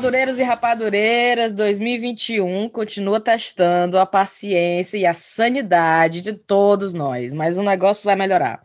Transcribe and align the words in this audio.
rapadureiros 0.00 0.38
e 0.38 0.42
rapadureiras, 0.42 1.52
2021 1.52 2.70
continua 2.70 3.20
testando 3.20 3.98
a 3.98 4.06
paciência 4.06 4.96
e 4.96 5.04
a 5.04 5.12
sanidade 5.12 6.22
de 6.22 6.32
todos 6.32 6.94
nós, 6.94 7.34
mas 7.34 7.58
o 7.58 7.62
negócio 7.62 8.06
vai 8.06 8.16
melhorar. 8.16 8.62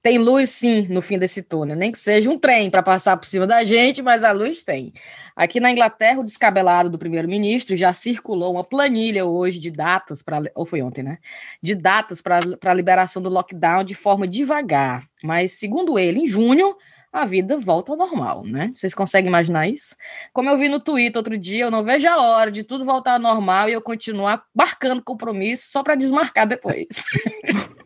Tem 0.00 0.18
luz 0.18 0.50
sim 0.50 0.86
no 0.88 1.02
fim 1.02 1.18
desse 1.18 1.42
túnel, 1.42 1.74
nem 1.74 1.90
que 1.90 1.98
seja 1.98 2.30
um 2.30 2.38
trem 2.38 2.70
para 2.70 2.80
passar 2.80 3.16
por 3.16 3.26
cima 3.26 3.44
da 3.44 3.64
gente, 3.64 4.00
mas 4.00 4.22
a 4.22 4.30
luz 4.30 4.62
tem. 4.62 4.92
Aqui 5.34 5.58
na 5.58 5.72
Inglaterra, 5.72 6.20
o 6.20 6.24
descabelado 6.24 6.88
do 6.88 6.96
primeiro-ministro 6.98 7.76
já 7.76 7.92
circulou 7.92 8.52
uma 8.52 8.62
planilha 8.62 9.26
hoje 9.26 9.58
de 9.58 9.72
datas 9.72 10.22
para 10.22 10.42
ou 10.54 10.64
foi 10.64 10.80
ontem, 10.80 11.02
né? 11.02 11.18
De 11.60 11.74
datas 11.74 12.22
para 12.22 12.38
a 12.38 12.74
liberação 12.74 13.20
do 13.20 13.28
lockdown 13.28 13.82
de 13.82 13.96
forma 13.96 14.28
devagar, 14.28 15.02
mas 15.24 15.58
segundo 15.58 15.98
ele, 15.98 16.20
em 16.20 16.26
junho 16.28 16.76
a 17.12 17.24
vida 17.24 17.56
volta 17.56 17.92
ao 17.92 17.98
normal, 17.98 18.44
né? 18.44 18.70
Vocês 18.74 18.94
conseguem 18.94 19.28
imaginar 19.28 19.68
isso? 19.68 19.96
Como 20.32 20.48
eu 20.48 20.56
vi 20.56 20.68
no 20.68 20.80
Twitter 20.80 21.18
outro 21.18 21.38
dia, 21.38 21.64
eu 21.64 21.70
não 21.70 21.82
vejo 21.82 22.06
a 22.08 22.20
hora 22.20 22.50
de 22.50 22.62
tudo 22.62 22.84
voltar 22.84 23.14
ao 23.14 23.18
normal 23.18 23.68
e 23.68 23.72
eu 23.72 23.82
continuar 23.82 24.44
marcando 24.54 25.02
compromisso 25.02 25.70
só 25.70 25.82
para 25.82 25.94
desmarcar 25.94 26.46
depois. 26.46 27.04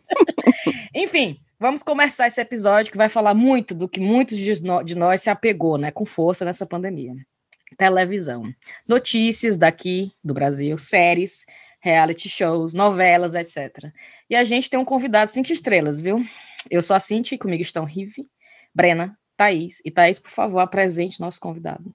Enfim, 0.93 1.39
vamos 1.59 1.83
começar 1.83 2.27
esse 2.27 2.41
episódio 2.41 2.91
que 2.91 2.97
vai 2.97 3.09
falar 3.09 3.33
muito 3.33 3.73
do 3.73 3.87
que 3.87 3.99
muitos 3.99 4.37
de 4.37 4.95
nós 4.95 5.21
se 5.21 5.29
apegou, 5.29 5.77
né, 5.77 5.91
com 5.91 6.05
força 6.05 6.43
nessa 6.45 6.65
pandemia. 6.65 7.13
Televisão. 7.77 8.43
Notícias 8.87 9.57
daqui 9.57 10.11
do 10.23 10.33
Brasil, 10.33 10.77
séries, 10.77 11.45
reality 11.79 12.29
shows, 12.29 12.73
novelas, 12.73 13.35
etc. 13.35 13.91
E 14.29 14.35
a 14.35 14.43
gente 14.43 14.69
tem 14.69 14.79
um 14.79 14.85
convidado 14.85 15.31
cinco 15.31 15.51
estrelas, 15.51 15.99
viu? 15.99 16.23
Eu 16.69 16.81
sou 16.81 16.95
a 16.95 16.99
Cinti, 16.99 17.37
comigo 17.37 17.61
estão 17.61 17.83
Rive, 17.83 18.25
Brena, 18.73 19.17
Thaís. 19.37 19.81
E 19.85 19.91
Thaís, 19.91 20.19
por 20.19 20.31
favor, 20.31 20.59
apresente 20.59 21.19
nosso 21.19 21.39
convidado. 21.39 21.93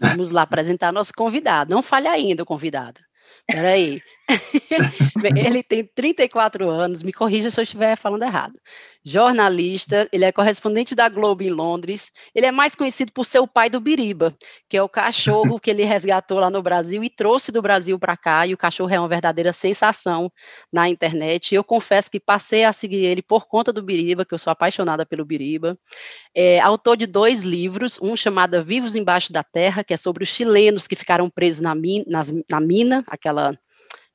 Vamos 0.00 0.30
lá 0.30 0.42
apresentar 0.42 0.92
nosso 0.92 1.12
convidado. 1.12 1.74
Não 1.74 1.82
falha 1.82 2.10
ainda 2.10 2.42
o 2.42 2.46
convidado. 2.46 3.00
Peraí. 3.46 4.00
Ele 5.36 5.62
tem 5.62 5.84
34 5.84 6.68
anos, 6.68 7.02
me 7.02 7.12
corrija 7.12 7.50
se 7.50 7.60
eu 7.60 7.62
estiver 7.62 7.96
falando 7.96 8.22
errado. 8.22 8.58
Jornalista, 9.04 10.08
ele 10.10 10.24
é 10.24 10.32
correspondente 10.32 10.94
da 10.94 11.10
Globo 11.10 11.42
em 11.42 11.50
Londres. 11.50 12.10
Ele 12.34 12.46
é 12.46 12.50
mais 12.50 12.74
conhecido 12.74 13.12
por 13.12 13.26
ser 13.26 13.38
o 13.38 13.46
pai 13.46 13.68
do 13.68 13.78
Biriba, 13.78 14.34
que 14.66 14.78
é 14.78 14.82
o 14.82 14.88
cachorro 14.88 15.60
que 15.60 15.68
ele 15.70 15.84
resgatou 15.84 16.38
lá 16.38 16.48
no 16.48 16.62
Brasil 16.62 17.04
e 17.04 17.10
trouxe 17.10 17.52
do 17.52 17.60
Brasil 17.60 17.98
para 17.98 18.16
cá. 18.16 18.46
E 18.46 18.54
o 18.54 18.56
cachorro 18.56 18.90
é 18.90 18.98
uma 18.98 19.08
verdadeira 19.08 19.52
sensação 19.52 20.32
na 20.72 20.88
internet. 20.88 21.54
Eu 21.54 21.62
confesso 21.62 22.10
que 22.10 22.18
passei 22.18 22.64
a 22.64 22.72
seguir 22.72 23.04
ele 23.04 23.20
por 23.20 23.46
conta 23.46 23.70
do 23.72 23.82
Biriba, 23.82 24.24
que 24.24 24.32
eu 24.32 24.38
sou 24.38 24.50
apaixonada 24.50 25.04
pelo 25.04 25.24
Biriba. 25.24 25.78
É 26.34 26.58
autor 26.60 26.96
de 26.96 27.06
dois 27.06 27.42
livros, 27.42 27.98
um 28.00 28.16
chamado 28.16 28.62
Vivos 28.62 28.96
Embaixo 28.96 29.30
da 29.30 29.42
Terra, 29.42 29.84
que 29.84 29.92
é 29.92 29.98
sobre 29.98 30.24
os 30.24 30.30
chilenos 30.30 30.86
que 30.86 30.96
ficaram 30.96 31.28
presos 31.28 31.60
na, 31.60 31.74
min 31.74 32.04
nas, 32.06 32.32
na 32.50 32.58
mina, 32.58 33.04
aquela 33.06 33.54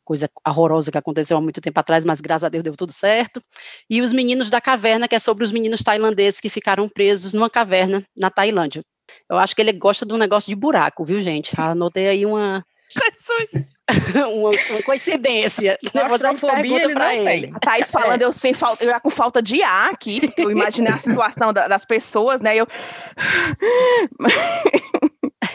coisa 0.10 0.28
horrorosa 0.44 0.92
que 0.92 0.98
aconteceu 0.98 1.38
há 1.38 1.42
muito 1.42 1.62
tempo 1.62 1.80
atrás, 1.80 2.04
mas 2.04 2.20
graças 2.20 2.44
a 2.44 2.50
Deus 2.50 2.64
deu 2.64 2.76
tudo 2.76 2.92
certo. 2.92 3.40
E 3.88 4.02
Os 4.02 4.12
Meninos 4.12 4.50
da 4.50 4.60
Caverna, 4.60 5.08
que 5.08 5.14
é 5.14 5.20
sobre 5.20 5.44
os 5.44 5.52
meninos 5.52 5.84
tailandeses 5.84 6.40
que 6.40 6.50
ficaram 6.50 6.90
presos 6.90 7.32
numa 7.32 7.48
caverna 7.48 8.04
na 8.18 8.32
Tailândia. 8.32 8.82
Eu 9.30 9.38
acho 9.38 9.56
que 9.56 9.62
ele 9.62 9.72
gosta 9.72 10.08
de 10.08 10.14
um 10.14 10.18
negócio 10.18 10.50
de 10.50 10.56
buraco, 10.56 11.06
viu, 11.06 11.22
gente? 11.22 11.52
Anotei 11.62 12.08
aí 12.08 12.26
uma. 12.26 12.66
Jesus! 12.90 13.68
uma, 14.34 14.50
uma, 14.50 14.84
coincidência. 14.84 15.78
Claustrofobia 15.92 16.86
ele 16.86 16.96
não 16.96 17.12
ele. 17.12 17.26
tem. 17.26 17.54
A 17.54 17.60
Thaís 17.60 17.92
falando, 17.92 18.24
é. 18.24 18.26
eu 18.26 18.32
sem 18.32 18.56
falta, 18.56 18.84
eu 18.84 18.90
já 18.90 19.00
com 19.00 19.12
falta 19.12 19.44
de 19.44 19.62
ar 19.62 19.92
aqui, 19.92 20.34
eu 20.36 20.50
imaginei 20.50 20.92
a 20.92 20.98
situação 20.98 21.54
da, 21.54 21.68
das 21.68 21.86
pessoas, 21.86 22.42
né? 22.42 22.56
Eu 22.56 22.66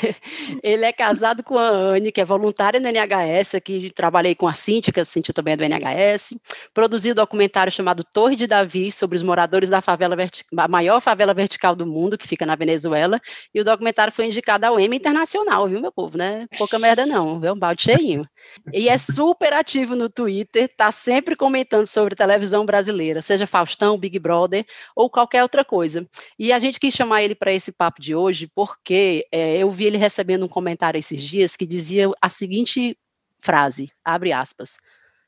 ele 0.62 0.84
é 0.84 0.92
casado 0.92 1.42
com 1.42 1.58
a 1.58 1.68
Anne, 1.68 2.12
que 2.12 2.20
é 2.20 2.24
voluntária 2.24 2.80
no 2.80 2.88
NHS, 2.88 3.54
aqui 3.54 3.90
trabalhei 3.94 4.34
com 4.34 4.46
a 4.46 4.52
Cintia, 4.52 4.92
que 4.92 5.00
a 5.00 5.04
Cintia 5.04 5.34
também 5.34 5.54
é 5.54 5.56
do 5.56 5.64
NHS, 5.64 6.34
produziu 6.72 7.12
um 7.12 7.14
documentário 7.14 7.72
chamado 7.72 8.04
Torre 8.04 8.36
de 8.36 8.46
Davi, 8.46 8.90
sobre 8.90 9.16
os 9.16 9.22
moradores 9.22 9.68
da 9.68 9.80
favela 9.80 10.16
a 10.56 10.68
maior 10.68 11.00
favela 11.00 11.34
vertical 11.34 11.74
do 11.74 11.86
mundo, 11.86 12.18
que 12.18 12.26
fica 12.26 12.46
na 12.46 12.56
Venezuela, 12.56 13.20
e 13.54 13.60
o 13.60 13.64
documentário 13.64 14.12
foi 14.12 14.26
indicado 14.26 14.66
ao 14.66 14.78
Emmy 14.78 14.96
Internacional, 14.96 15.68
viu, 15.68 15.80
meu 15.80 15.92
povo, 15.92 16.16
né? 16.16 16.46
Pouca 16.56 16.78
merda 16.78 17.06
não, 17.06 17.40
viu? 17.40 17.52
Um 17.52 17.58
balde 17.58 17.82
cheinho. 17.82 18.28
E 18.72 18.88
é 18.88 18.98
super 18.98 19.52
ativo 19.52 19.94
no 19.94 20.08
Twitter, 20.08 20.68
tá 20.76 20.90
sempre 20.90 21.36
comentando 21.36 21.86
sobre 21.86 22.14
televisão 22.14 22.64
brasileira, 22.64 23.20
seja 23.22 23.46
Faustão, 23.46 23.98
Big 23.98 24.18
Brother 24.18 24.64
ou 24.94 25.10
qualquer 25.10 25.42
outra 25.42 25.64
coisa. 25.64 26.06
E 26.38 26.52
a 26.52 26.58
gente 26.58 26.80
quis 26.80 26.94
chamar 26.94 27.22
ele 27.22 27.34
para 27.34 27.52
esse 27.52 27.72
papo 27.72 28.00
de 28.00 28.14
hoje 28.14 28.50
porque 28.54 29.26
é, 29.30 29.58
eu 29.58 29.70
vi 29.70 29.86
ele 29.86 29.93
recebendo 29.96 30.44
um 30.44 30.48
comentário 30.48 30.98
esses 30.98 31.22
dias 31.22 31.56
que 31.56 31.66
dizia 31.66 32.10
a 32.20 32.28
seguinte 32.28 32.98
frase, 33.40 33.90
abre 34.04 34.32
aspas, 34.32 34.78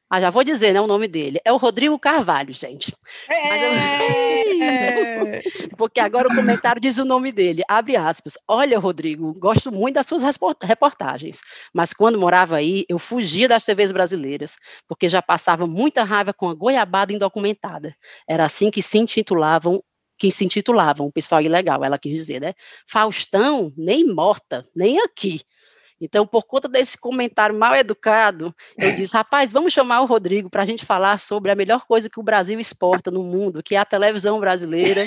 ah, 0.09 0.21
já 0.21 0.31
vou 0.31 0.45
dizer, 0.45 0.73
né, 0.73 0.81
o 0.81 0.87
nome 0.87 1.09
dele. 1.09 1.41
É 1.45 1.53
o 1.53 1.57
Rodrigo 1.57 1.99
Carvalho, 1.99 2.55
gente. 2.55 2.95
É... 3.29 5.43
Porque 5.77 5.99
agora 5.99 6.29
o 6.29 6.35
comentário 6.35 6.81
diz 6.81 6.97
o 6.99 7.05
nome 7.05 7.33
dele. 7.33 7.65
Abre 7.67 7.97
aspas. 7.97 8.35
Olha, 8.47 8.79
Rodrigo, 8.79 9.35
gosto 9.35 9.73
muito 9.73 9.97
das 9.97 10.07
suas 10.07 10.23
reportagens, 10.63 11.41
mas 11.75 11.93
quando 11.93 12.21
morava 12.21 12.55
aí, 12.57 12.85
eu 12.89 13.01
fugia 13.01 13.49
das 13.49 13.65
TVs 13.65 13.91
brasileiras, 13.91 14.57
porque 14.87 15.09
já 15.09 15.21
passava 15.21 15.67
muita 15.67 16.05
raiva 16.05 16.33
com 16.33 16.49
a 16.49 16.55
goiabada 16.55 17.13
indocumentada. 17.13 17.93
Era 18.29 18.45
assim 18.45 18.71
que 18.71 18.83
se 18.83 18.99
intitulavam 18.99 19.83
que 20.19 20.31
se 20.31 20.45
intitulavam, 20.45 21.11
pessoal 21.11 21.43
ilegal, 21.43 21.85
ela 21.85 21.99
quis 21.99 22.13
dizer, 22.13 22.41
né? 22.41 22.55
Faustão, 22.87 23.73
nem 23.77 24.05
morta, 24.07 24.65
nem 24.75 25.01
aqui. 25.01 25.41
Então, 26.01 26.27
por 26.27 26.45
conta 26.45 26.69
desse 26.69 26.99
comentário 26.99 27.59
mal 27.59 27.75
educado, 27.75 28.55
eu 28.79 28.95
disse, 28.95 29.15
rapaz, 29.15 29.51
vamos 29.51 29.73
chamar 29.73 30.03
o 30.03 30.07
Rodrigo 30.07 30.51
para 30.51 30.63
a 30.63 30.67
gente 30.67 30.85
falar 30.85 31.19
sobre 31.19 31.51
a 31.51 31.55
melhor 31.55 31.87
coisa 31.87 32.11
que 32.11 32.21
o 32.21 32.23
Brasil 32.23 32.61
exporta 32.61 33.11
no 33.11 33.23
mundo, 33.23 33.63
que 33.63 33.75
é 33.75 33.79
a 33.79 33.85
televisão 33.85 34.39
brasileira. 34.39 35.07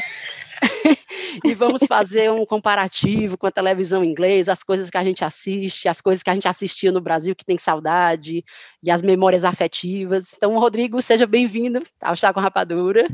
e 1.46 1.54
vamos 1.54 1.84
fazer 1.88 2.32
um 2.32 2.44
comparativo 2.44 3.38
com 3.38 3.46
a 3.46 3.52
televisão 3.52 4.04
inglesa, 4.04 4.52
as 4.52 4.64
coisas 4.64 4.90
que 4.90 4.98
a 4.98 5.04
gente 5.04 5.24
assiste, 5.24 5.88
as 5.88 6.02
coisas 6.02 6.24
que 6.24 6.30
a 6.30 6.34
gente 6.34 6.48
assistia 6.48 6.92
no 6.92 7.02
Brasil 7.02 7.36
que 7.36 7.46
tem 7.46 7.58
saudade, 7.58 8.44
e 8.82 8.90
as 8.90 9.04
memórias 9.04 9.44
afetivas. 9.44 10.34
Então, 10.36 10.58
Rodrigo, 10.58 11.00
seja 11.04 11.28
bem-vindo 11.28 11.84
ao 12.02 12.16
Chá 12.16 12.34
com 12.34 12.40
Rapadura. 12.40 13.08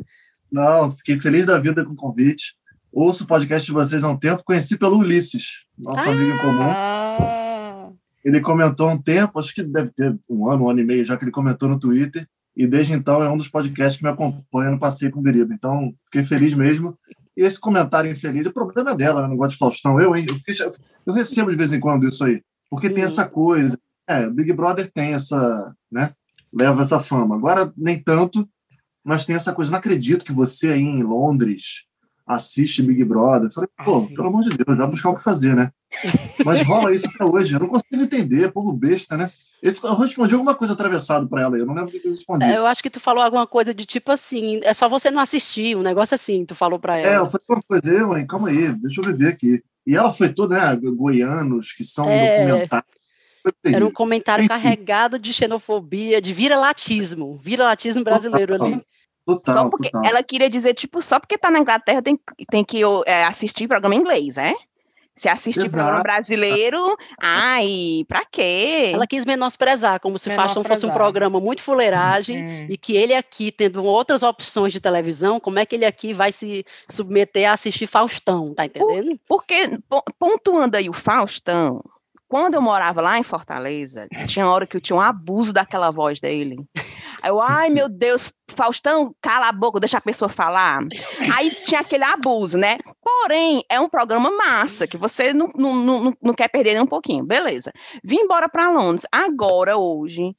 Não, 0.56 0.90
fiquei 0.90 1.20
feliz 1.20 1.46
da 1.46 1.60
vida 1.60 1.84
com 1.84 1.92
o 1.92 1.98
convite. 1.98 2.56
Ouço 2.90 3.26
o 3.26 3.28
podcast 3.28 3.66
de 3.66 3.74
vocês 3.74 4.06
há 4.06 4.10
um 4.10 4.16
tempo, 4.16 4.42
conheci 4.46 4.78
pelo 4.78 4.98
Ulisses, 4.98 5.66
nosso 5.78 6.08
ah, 6.08 6.14
amigo 6.14 6.32
em 6.32 6.38
comum. 6.38 6.62
Ah. 6.62 7.90
Ele 8.24 8.40
comentou 8.40 8.88
há 8.88 8.94
um 8.94 9.02
tempo, 9.02 9.38
acho 9.38 9.54
que 9.54 9.62
deve 9.62 9.92
ter 9.92 10.18
um 10.30 10.50
ano, 10.50 10.64
um 10.64 10.70
ano 10.70 10.80
e 10.80 10.86
meio 10.86 11.04
já 11.04 11.18
que 11.18 11.26
ele 11.26 11.32
comentou 11.32 11.68
no 11.68 11.78
Twitter, 11.78 12.26
e 12.56 12.66
desde 12.66 12.94
então 12.94 13.22
é 13.22 13.30
um 13.30 13.36
dos 13.36 13.50
podcasts 13.50 13.98
que 13.98 14.06
me 14.06 14.10
acompanha 14.10 14.72
no 14.72 14.80
Passeio 14.80 15.12
com 15.12 15.20
o 15.20 15.22
Biriba. 15.22 15.54
Então, 15.54 15.94
fiquei 16.06 16.24
feliz 16.24 16.54
mesmo. 16.54 16.98
E 17.36 17.44
esse 17.44 17.60
comentário 17.60 18.10
infeliz, 18.10 18.48
o 18.48 18.54
problema 18.54 18.92
é 18.92 18.96
dela, 18.96 19.24
né? 19.24 19.28
não 19.28 19.36
gosto 19.36 19.52
de 19.52 19.58
Faustão. 19.58 20.00
Eu, 20.00 20.16
hein? 20.16 20.26
Eu, 20.26 20.38
fiquei, 20.38 20.56
eu 21.06 21.14
recebo 21.14 21.52
de 21.52 21.58
vez 21.58 21.74
em 21.74 21.82
quando 21.82 22.08
isso 22.08 22.24
aí, 22.24 22.42
porque 22.70 22.90
tem 22.90 23.04
essa 23.04 23.28
coisa. 23.28 23.78
É, 24.08 24.30
Big 24.30 24.54
Brother 24.54 24.90
tem 24.90 25.16
essa, 25.16 25.76
né? 25.92 26.14
Leva 26.54 26.82
essa 26.82 27.02
fama. 27.02 27.36
Agora, 27.36 27.74
nem 27.76 28.02
tanto, 28.02 28.48
mas 29.06 29.26
tem 29.26 29.36
essa 29.36 29.54
coisa. 29.54 29.70
Não 29.70 29.78
acredito 29.78 30.26
que 30.26 30.34
você 30.34 30.70
aí 30.70 30.82
em 30.82 31.04
Londres 31.04 31.86
assiste 32.26 32.82
Big 32.82 33.04
Brother. 33.06 33.50
Eu 33.50 33.52
falei, 33.52 33.70
pô, 33.86 34.08
pelo 34.08 34.28
amor 34.28 34.44
de 34.44 34.50
Deus, 34.50 34.78
vai 34.78 34.88
buscar 34.88 35.10
o 35.10 35.16
que 35.16 35.24
fazer, 35.24 35.56
né? 35.56 35.72
Mas 36.44 36.64
rola 36.64 36.94
isso 36.94 37.08
até 37.08 37.24
hoje. 37.24 37.54
Eu 37.54 37.60
não 37.60 37.68
consigo 37.68 38.02
entender, 38.02 38.52
povo 38.52 38.74
besta, 38.74 39.16
né? 39.16 39.32
Esse, 39.62 39.84
eu 39.84 39.96
respondi 39.96 40.34
alguma 40.34 40.56
coisa 40.56 40.74
atravessado 40.74 41.28
para 41.28 41.44
ela, 41.44 41.58
eu 41.58 41.66
não 41.66 41.74
lembro 41.74 41.90
o 41.90 42.00
que 42.00 42.06
eu 42.06 42.12
respondi. 42.12 42.46
É, 42.46 42.58
eu 42.58 42.66
acho 42.66 42.84
que 42.84 42.90
tu 42.90 43.00
falou 43.00 43.24
alguma 43.24 43.48
coisa 43.48 43.74
de 43.74 43.86
tipo 43.86 44.12
assim, 44.12 44.60
é 44.64 44.74
só 44.74 44.90
você 44.90 45.10
não 45.10 45.20
assistir, 45.20 45.76
um 45.76 45.82
negócio 45.82 46.14
assim, 46.14 46.46
tu 46.46 46.54
falou 46.54 46.80
para 46.80 46.98
ela. 46.98 47.08
É, 47.08 47.18
eu 47.18 47.26
falei, 47.26 47.46
uma 47.48 47.62
coisa, 47.62 47.92
eu, 47.92 48.18
hein, 48.18 48.28
calma 48.28 48.50
aí, 48.50 48.74
deixa 48.74 49.02
eu 49.02 49.06
viver 49.06 49.30
aqui. 49.30 49.64
E 49.86 49.96
ela 49.96 50.12
foi 50.12 50.30
toda, 50.30 50.56
né, 50.56 50.76
goianos, 50.76 51.74
que 51.74 51.84
são 51.84 52.08
é... 52.10 52.46
documentários. 52.46 52.96
Era 53.64 53.86
um 53.86 53.92
comentário 53.92 54.48
carregado 54.48 55.20
de 55.20 55.32
xenofobia, 55.32 56.20
de 56.20 56.34
vira-latismo, 56.34 57.38
vira-latismo 57.38 58.04
brasileiro 58.04 58.56
ali. 58.56 58.82
Total, 59.26 59.54
só 59.56 59.70
porque 59.70 59.90
total. 59.90 60.10
ela 60.10 60.24
queria 60.24 60.50
dizer, 60.50 60.74
tipo, 60.74 61.02
só 61.02 61.20
porque 61.20 61.38
tá 61.38 61.50
na 61.50 61.60
Inglaterra 61.60 62.02
tem, 62.02 62.20
tem 62.50 62.64
que 62.64 62.82
é, 63.06 63.24
assistir 63.26 63.68
programa 63.68 63.96
em 63.96 64.00
inglês, 64.00 64.38
é? 64.38 64.54
Se 65.16 65.30
assistir 65.30 65.64
Exato. 65.64 65.78
programa 65.78 66.04
brasileiro, 66.04 66.98
ai, 67.18 68.04
pra 68.06 68.26
quê? 68.30 68.92
Ela 68.94 69.08
quis 69.08 69.24
menosprezar, 69.24 69.98
como 70.02 70.20
se 70.20 70.30
Faustão 70.36 70.62
fosse 70.62 70.86
um 70.86 70.92
programa 70.92 71.40
muito 71.40 71.64
fuleiragem 71.64 72.44
uhum. 72.44 72.68
e 72.70 72.78
que 72.78 72.98
ele 72.98 73.14
aqui, 73.14 73.50
tendo 73.50 73.82
outras 73.82 74.24
opções 74.24 74.74
de 74.74 74.82
televisão, 74.82 75.40
como 75.40 75.58
é 75.58 75.66
que 75.66 75.76
ele 75.76 75.86
aqui 75.86 76.14
vai 76.14 76.34
se 76.34 76.66
submeter 76.90 77.50
a 77.50 77.54
assistir 77.54 77.88
Faustão, 77.88 78.54
tá 78.54 78.66
entendendo? 78.66 79.18
porque, 79.26 79.72
pontuando 80.20 80.76
aí 80.76 80.90
o 80.90 80.94
Faustão, 80.94 81.82
quando 82.28 82.56
eu 82.56 82.62
morava 82.62 83.02
lá 83.02 83.18
em 83.20 83.24
Fortaleza, 83.24 84.08
tinha 84.28 84.48
hora 84.48 84.66
que 84.66 84.76
eu 84.76 84.82
tinha 84.82 84.96
um 84.96 85.02
abuso 85.02 85.54
daquela 85.54 85.92
voz 85.92 86.20
dele. 86.20 86.58
Aí 87.22 87.30
eu, 87.30 87.42
ai 87.42 87.70
meu 87.70 87.88
Deus, 87.90 88.32
Faustão, 88.50 89.16
cala 89.22 89.50
a 89.50 89.52
boca, 89.52 89.80
deixa 89.80 89.98
a 89.98 90.02
pessoa 90.02 90.30
falar. 90.30 90.82
Aí 91.36 91.52
tinha 91.66 91.82
aquele 91.82 92.04
abuso, 92.04 92.58
né? 92.58 92.78
Porém, 93.02 93.64
é 93.70 93.80
um 93.80 93.90
programa 93.90 94.32
massa, 94.32 94.88
que 94.88 94.98
você 94.98 95.34
não, 95.34 95.52
não, 95.56 95.76
não, 95.76 96.14
não 96.22 96.34
quer 96.34 96.48
perder 96.48 96.74
nem 96.74 96.84
um 96.84 96.88
pouquinho. 96.88 97.24
Beleza. 97.24 97.72
Vim 98.04 98.18
embora 98.18 98.48
para 98.50 98.72
Londres. 98.72 99.06
Agora, 99.12 99.78
hoje, 99.78 100.36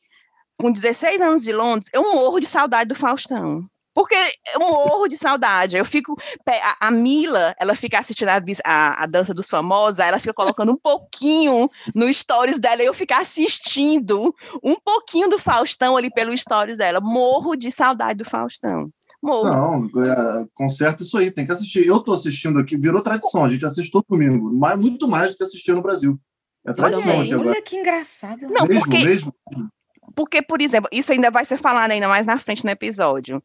com 0.59 0.73
16 0.73 1.21
anos 1.21 1.43
de 1.43 1.53
Londres, 1.53 1.91
eu 1.93 2.03
morro 2.03 2.41
de 2.41 2.47
saudade 2.47 2.89
do 2.89 2.95
Faustão. 2.95 3.69
Porque 3.97 4.15
eu 4.53 4.61
morro 4.61 5.09
de 5.09 5.17
saudade. 5.17 5.75
Eu 5.75 5.85
fico. 5.87 6.15
A, 6.47 6.89
a 6.89 6.91
Mila, 6.91 7.57
ela 7.59 7.75
fica 7.75 7.99
assistindo 7.99 8.29
a, 8.29 8.43
a, 8.67 9.05
a, 9.05 9.07
dança 9.07 9.33
dos 9.33 9.49
famosos, 9.49 10.01
ela 10.01 10.19
fica 10.19 10.35
colocando 10.35 10.71
um 10.71 10.77
pouquinho 10.77 11.71
no 11.95 12.13
stories 12.13 12.59
dela 12.59 12.83
e 12.83 12.85
eu 12.87 12.93
fico 12.93 13.15
assistindo 13.15 14.35
um 14.63 14.77
pouquinho 14.85 15.31
do 15.31 15.39
Faustão 15.39 15.97
ali 15.97 16.11
pelo 16.13 16.37
stories 16.37 16.77
dela. 16.77 17.01
Morro 17.01 17.57
de 17.57 17.71
saudade 17.71 18.19
do 18.19 18.29
Faustão. 18.29 18.91
Morro. 19.23 19.89
Não, 19.89 20.05
é, 20.05 20.47
conserta 20.53 21.03
isso 21.03 21.17
aí, 21.17 21.31
tem 21.31 21.47
que 21.47 21.53
assistir. 21.53 21.87
Eu 21.87 21.99
tô 22.01 22.13
assistindo 22.13 22.59
aqui, 22.59 22.77
virou 22.77 23.01
tradição, 23.01 23.47
a 23.47 23.51
gente 23.51 23.65
assiste 23.65 23.91
todo 23.91 24.05
domingo, 24.11 24.53
mais, 24.53 24.79
muito 24.79 25.09
mais 25.09 25.31
do 25.31 25.39
que 25.39 25.45
assistir 25.45 25.73
no 25.73 25.81
Brasil. 25.81 26.21
É 26.67 26.73
tradição 26.75 27.23
aqui 27.23 27.33
agora. 27.33 27.49
Olha 27.49 27.63
que 27.63 27.77
engraçado. 27.77 28.43
Não, 28.43 28.67
mesmo, 28.67 28.83
porque... 28.83 29.03
mesmo. 29.03 29.33
Porque, 30.15 30.41
por 30.41 30.61
exemplo, 30.61 30.89
isso 30.93 31.13
ainda 31.13 31.31
vai 31.31 31.45
ser 31.45 31.59
falado 31.59 31.91
ainda 31.91 32.09
mais 32.09 32.27
na 32.27 32.39
frente 32.39 32.65
no 32.65 32.71
episódio. 32.71 33.43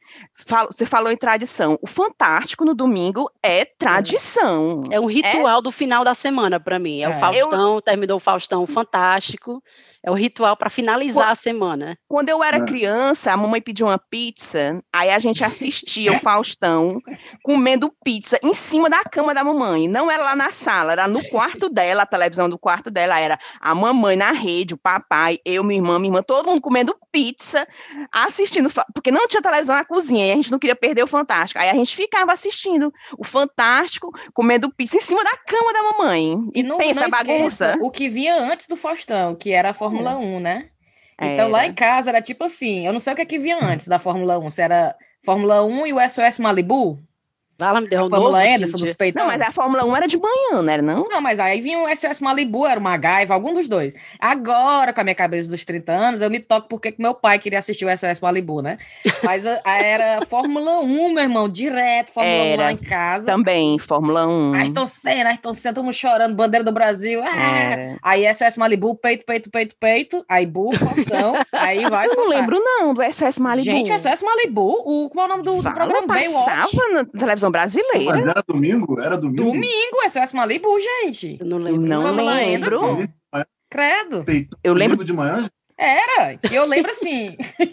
Você 0.69 0.85
falou 0.85 1.11
em 1.11 1.17
tradição. 1.17 1.77
O 1.81 1.87
Fantástico 1.87 2.65
no 2.65 2.73
domingo 2.73 3.29
é 3.43 3.65
tradição. 3.65 4.83
É 4.89 4.99
um 4.99 5.05
ritual 5.05 5.59
é... 5.59 5.61
do 5.61 5.71
final 5.71 6.03
da 6.03 6.13
semana 6.13 6.59
para 6.59 6.79
mim. 6.79 7.01
É, 7.01 7.03
é, 7.03 7.09
o 7.09 7.13
Faustão, 7.13 7.75
eu... 7.75 7.81
terminou 7.81 8.17
o 8.17 8.19
Faustão 8.19 8.65
Fantástico. 8.67 9.61
É 10.03 10.09
o 10.09 10.15
ritual 10.15 10.57
para 10.57 10.69
finalizar 10.69 11.25
quando, 11.25 11.31
a 11.31 11.35
semana. 11.35 11.97
Quando 12.07 12.29
eu 12.29 12.43
era 12.43 12.57
é. 12.57 12.65
criança, 12.65 13.31
a 13.31 13.37
mamãe 13.37 13.61
pediu 13.61 13.85
uma 13.85 13.99
pizza, 13.99 14.81
aí 14.91 15.11
a 15.11 15.19
gente 15.19 15.43
assistia 15.43 16.11
o 16.11 16.19
Faustão 16.19 16.99
comendo 17.43 17.93
pizza 18.03 18.39
em 18.43 18.53
cima 18.53 18.89
da 18.89 19.03
cama 19.03 19.33
da 19.33 19.43
mamãe. 19.43 19.87
Não 19.87 20.09
era 20.09 20.23
lá 20.23 20.35
na 20.35 20.49
sala, 20.49 20.93
era 20.93 21.07
no 21.07 21.23
quarto 21.29 21.69
dela, 21.69 22.01
a 22.01 22.05
televisão 22.07 22.49
do 22.49 22.57
quarto 22.57 22.89
dela 22.89 23.19
era 23.19 23.39
a 23.59 23.75
mamãe 23.75 24.15
na 24.15 24.31
rede, 24.31 24.73
o 24.73 24.77
papai, 24.77 25.37
eu, 25.45 25.63
minha 25.63 25.79
irmã, 25.79 25.99
minha 25.99 26.09
irmã, 26.09 26.23
todo 26.23 26.47
mundo 26.47 26.61
comendo 26.61 26.95
pizza, 27.11 27.67
assistindo, 28.11 28.69
porque 28.93 29.11
não 29.11 29.27
tinha 29.27 29.41
televisão 29.41 29.75
na 29.75 29.85
cozinha 29.85 30.27
e 30.27 30.31
a 30.31 30.35
gente 30.35 30.51
não 30.51 30.57
queria 30.57 30.75
perder 30.75 31.03
o 31.03 31.07
Fantástico. 31.07 31.59
Aí 31.59 31.69
a 31.69 31.73
gente 31.75 31.95
ficava 31.95 32.31
assistindo 32.31 32.91
o 33.17 33.23
Fantástico, 33.23 34.11
comendo 34.33 34.73
pizza 34.73 34.97
em 34.97 35.01
cima 35.01 35.23
da 35.23 35.37
cama 35.45 35.73
da 35.73 35.83
mamãe. 35.83 36.49
E, 36.55 36.61
e 36.61 36.63
não, 36.63 36.77
pensa 36.77 37.01
não 37.01 37.07
a 37.07 37.09
bagunça. 37.09 37.77
O 37.81 37.91
que 37.91 38.09
vinha 38.09 38.35
antes 38.35 38.67
do 38.67 38.75
Faustão, 38.75 39.35
que 39.35 39.51
era 39.51 39.69
a 39.69 39.73
Fórmula 39.91 40.17
1, 40.17 40.39
né? 40.39 40.69
Então 41.21 41.45
era. 41.45 41.47
lá 41.47 41.67
em 41.67 41.73
casa 41.73 42.09
era 42.09 42.21
tipo 42.21 42.43
assim, 42.43 42.85
eu 42.85 42.93
não 42.93 42.99
sei 42.99 43.13
o 43.13 43.15
que, 43.15 43.21
é 43.21 43.25
que 43.25 43.37
vinha 43.37 43.57
antes 43.63 43.87
da 43.87 43.99
Fórmula 43.99 44.39
1, 44.39 44.49
se 44.49 44.61
era 44.61 44.95
Fórmula 45.23 45.63
1 45.63 45.87
e 45.87 45.93
o 45.93 46.09
SOS 46.09 46.39
Malibu, 46.39 46.99
Fala, 47.61 47.79
me 47.79 47.87
deu 47.87 48.05
um 48.05 48.09
Fórmula 48.09 48.39
Anderson 48.39 48.77
dos 48.77 48.95
Não, 49.13 49.27
mas 49.27 49.39
a 49.39 49.51
Fórmula 49.51 49.85
1 49.85 49.95
era 49.95 50.07
de 50.07 50.17
manhã, 50.17 50.63
não 50.63 50.73
era 50.73 50.81
não? 50.81 51.07
Não, 51.07 51.21
mas 51.21 51.39
aí 51.39 51.61
vinha 51.61 51.77
o 51.77 51.95
SOS 51.95 52.19
Malibu, 52.19 52.65
era 52.65 52.79
uma 52.79 52.97
Gaiva, 52.97 53.35
algum 53.35 53.53
dos 53.53 53.67
dois. 53.67 53.95
Agora, 54.19 54.91
com 54.91 55.01
a 55.01 55.03
minha 55.03 55.15
cabeça 55.15 55.47
dos 55.47 55.63
30 55.63 55.91
anos, 55.91 56.21
eu 56.21 56.29
me 56.31 56.39
toco 56.39 56.67
porque 56.67 56.95
meu 56.97 57.13
pai 57.13 57.37
queria 57.37 57.59
assistir 57.59 57.85
o 57.85 57.95
SOS 57.95 58.19
Malibu, 58.19 58.63
né? 58.63 58.79
Mas 59.23 59.45
a 59.45 59.77
era 59.77 60.25
Fórmula 60.25 60.79
1, 60.79 61.13
meu 61.13 61.23
irmão, 61.23 61.47
direto, 61.47 62.11
Fórmula 62.11 62.45
era, 62.45 62.63
1 62.63 62.65
lá 62.65 62.71
em 62.71 62.77
casa. 62.77 63.25
Também, 63.27 63.77
Fórmula 63.77 64.27
1. 64.27 64.53
Ayrton 64.55 64.85
Senna, 64.87 65.29
Ayrton 65.29 65.53
Senna, 65.53 65.75
todo 65.75 65.83
mundo 65.83 65.93
chorando, 65.93 66.35
bandeira 66.35 66.63
do 66.63 66.71
Brasil. 66.71 67.21
Ah! 67.23 67.95
Aí 68.01 68.23
SOS 68.33 68.57
Malibu, 68.57 68.95
peito, 68.95 69.23
peito, 69.23 69.51
peito, 69.51 69.75
peito. 69.79 70.25
Aí 70.27 70.47
Bu, 70.47 70.75
Faustão, 70.75 71.35
aí 71.51 71.87
vai. 71.87 72.07
Eu 72.07 72.15
não 72.15 72.27
lembro 72.27 72.57
não 72.59 72.91
do 72.91 73.03
SOS 73.03 73.37
Malibu. 73.37 73.65
Gente, 73.65 73.91
o 73.91 73.99
SOS 73.99 74.23
Malibu, 74.23 74.81
o, 74.83 75.09
qual 75.11 75.27
é 75.27 75.29
o 75.29 75.31
nome 75.31 75.43
do, 75.43 75.61
do 75.61 75.73
programa? 75.73 76.07
Passava 76.07 76.71
na 76.91 77.05
televisão 77.05 77.50
brasileira. 77.51 78.15
Mas 78.15 78.27
era 78.27 78.43
domingo? 78.47 78.99
Era 78.99 79.17
domingo? 79.17 79.43
Domingo, 79.43 79.97
SOS 80.09 80.33
Malibu, 80.33 80.79
gente. 80.79 81.37
Eu 81.39 81.45
não 81.45 81.57
lembro. 81.57 81.81
Não 81.81 82.25
lembro. 82.25 82.79
Credo. 83.69 84.25
Eu 84.63 84.73
lembro 84.73 85.03
de 85.03 85.13
manhã? 85.13 85.47
Era, 85.81 86.37
eu 86.51 86.63
lembro 86.65 86.91
assim. 86.91 87.35
hoje, 87.57 87.71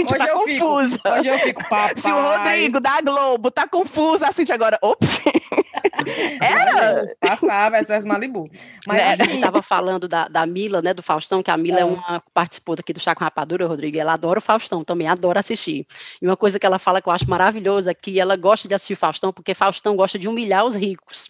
hoje 0.08 0.18
tá 0.18 0.26
eu 0.26 0.34
confusa. 0.36 0.96
fico, 0.96 1.08
hoje 1.10 1.28
eu 1.28 1.38
fico, 1.40 1.62
papai. 1.68 1.92
Se 1.96 2.10
o 2.10 2.22
Rodrigo 2.22 2.80
da 2.80 3.02
Globo 3.02 3.50
tá 3.50 3.68
confuso, 3.68 4.24
assim, 4.24 4.46
agora, 4.50 4.78
ops. 4.80 5.20
Era! 6.40 7.14
Passava 7.20 7.82
SOS 7.84 8.06
Malibu. 8.06 8.48
Mas 8.86 9.18
né, 9.18 9.24
assim... 9.26 9.38
tava 9.38 9.60
falando 9.60 10.08
da, 10.08 10.28
da 10.28 10.46
Mila, 10.46 10.80
né, 10.80 10.94
do 10.94 11.02
Faustão, 11.02 11.42
que 11.42 11.50
a 11.50 11.58
Mila 11.58 11.78
é, 11.78 11.82
é 11.82 11.84
uma 11.84 12.22
participou 12.32 12.74
aqui 12.78 12.94
do 12.94 13.00
Chá 13.00 13.14
com 13.14 13.22
Rapadura, 13.22 13.66
Rodrigo, 13.66 13.98
ela 13.98 14.14
adora 14.14 14.38
o 14.38 14.42
Faustão 14.42 14.82
também, 14.82 15.06
adora 15.06 15.40
assistir. 15.40 15.86
E 16.22 16.26
uma 16.26 16.38
coisa 16.38 16.58
que 16.58 16.64
ela 16.64 16.78
fala 16.78 17.02
que 17.02 17.08
eu 17.08 17.12
acho 17.12 17.28
maravilhosa 17.28 17.90
é 17.90 17.94
que 17.94 18.18
ela 18.18 18.34
gosta 18.34 18.66
de 18.66 18.72
assistir 18.72 18.94
Faustão 18.94 19.30
porque 19.30 19.52
Faustão 19.52 19.94
gosta 19.94 20.18
de 20.18 20.26
humilhar 20.26 20.64
os 20.64 20.74
ricos. 20.74 21.28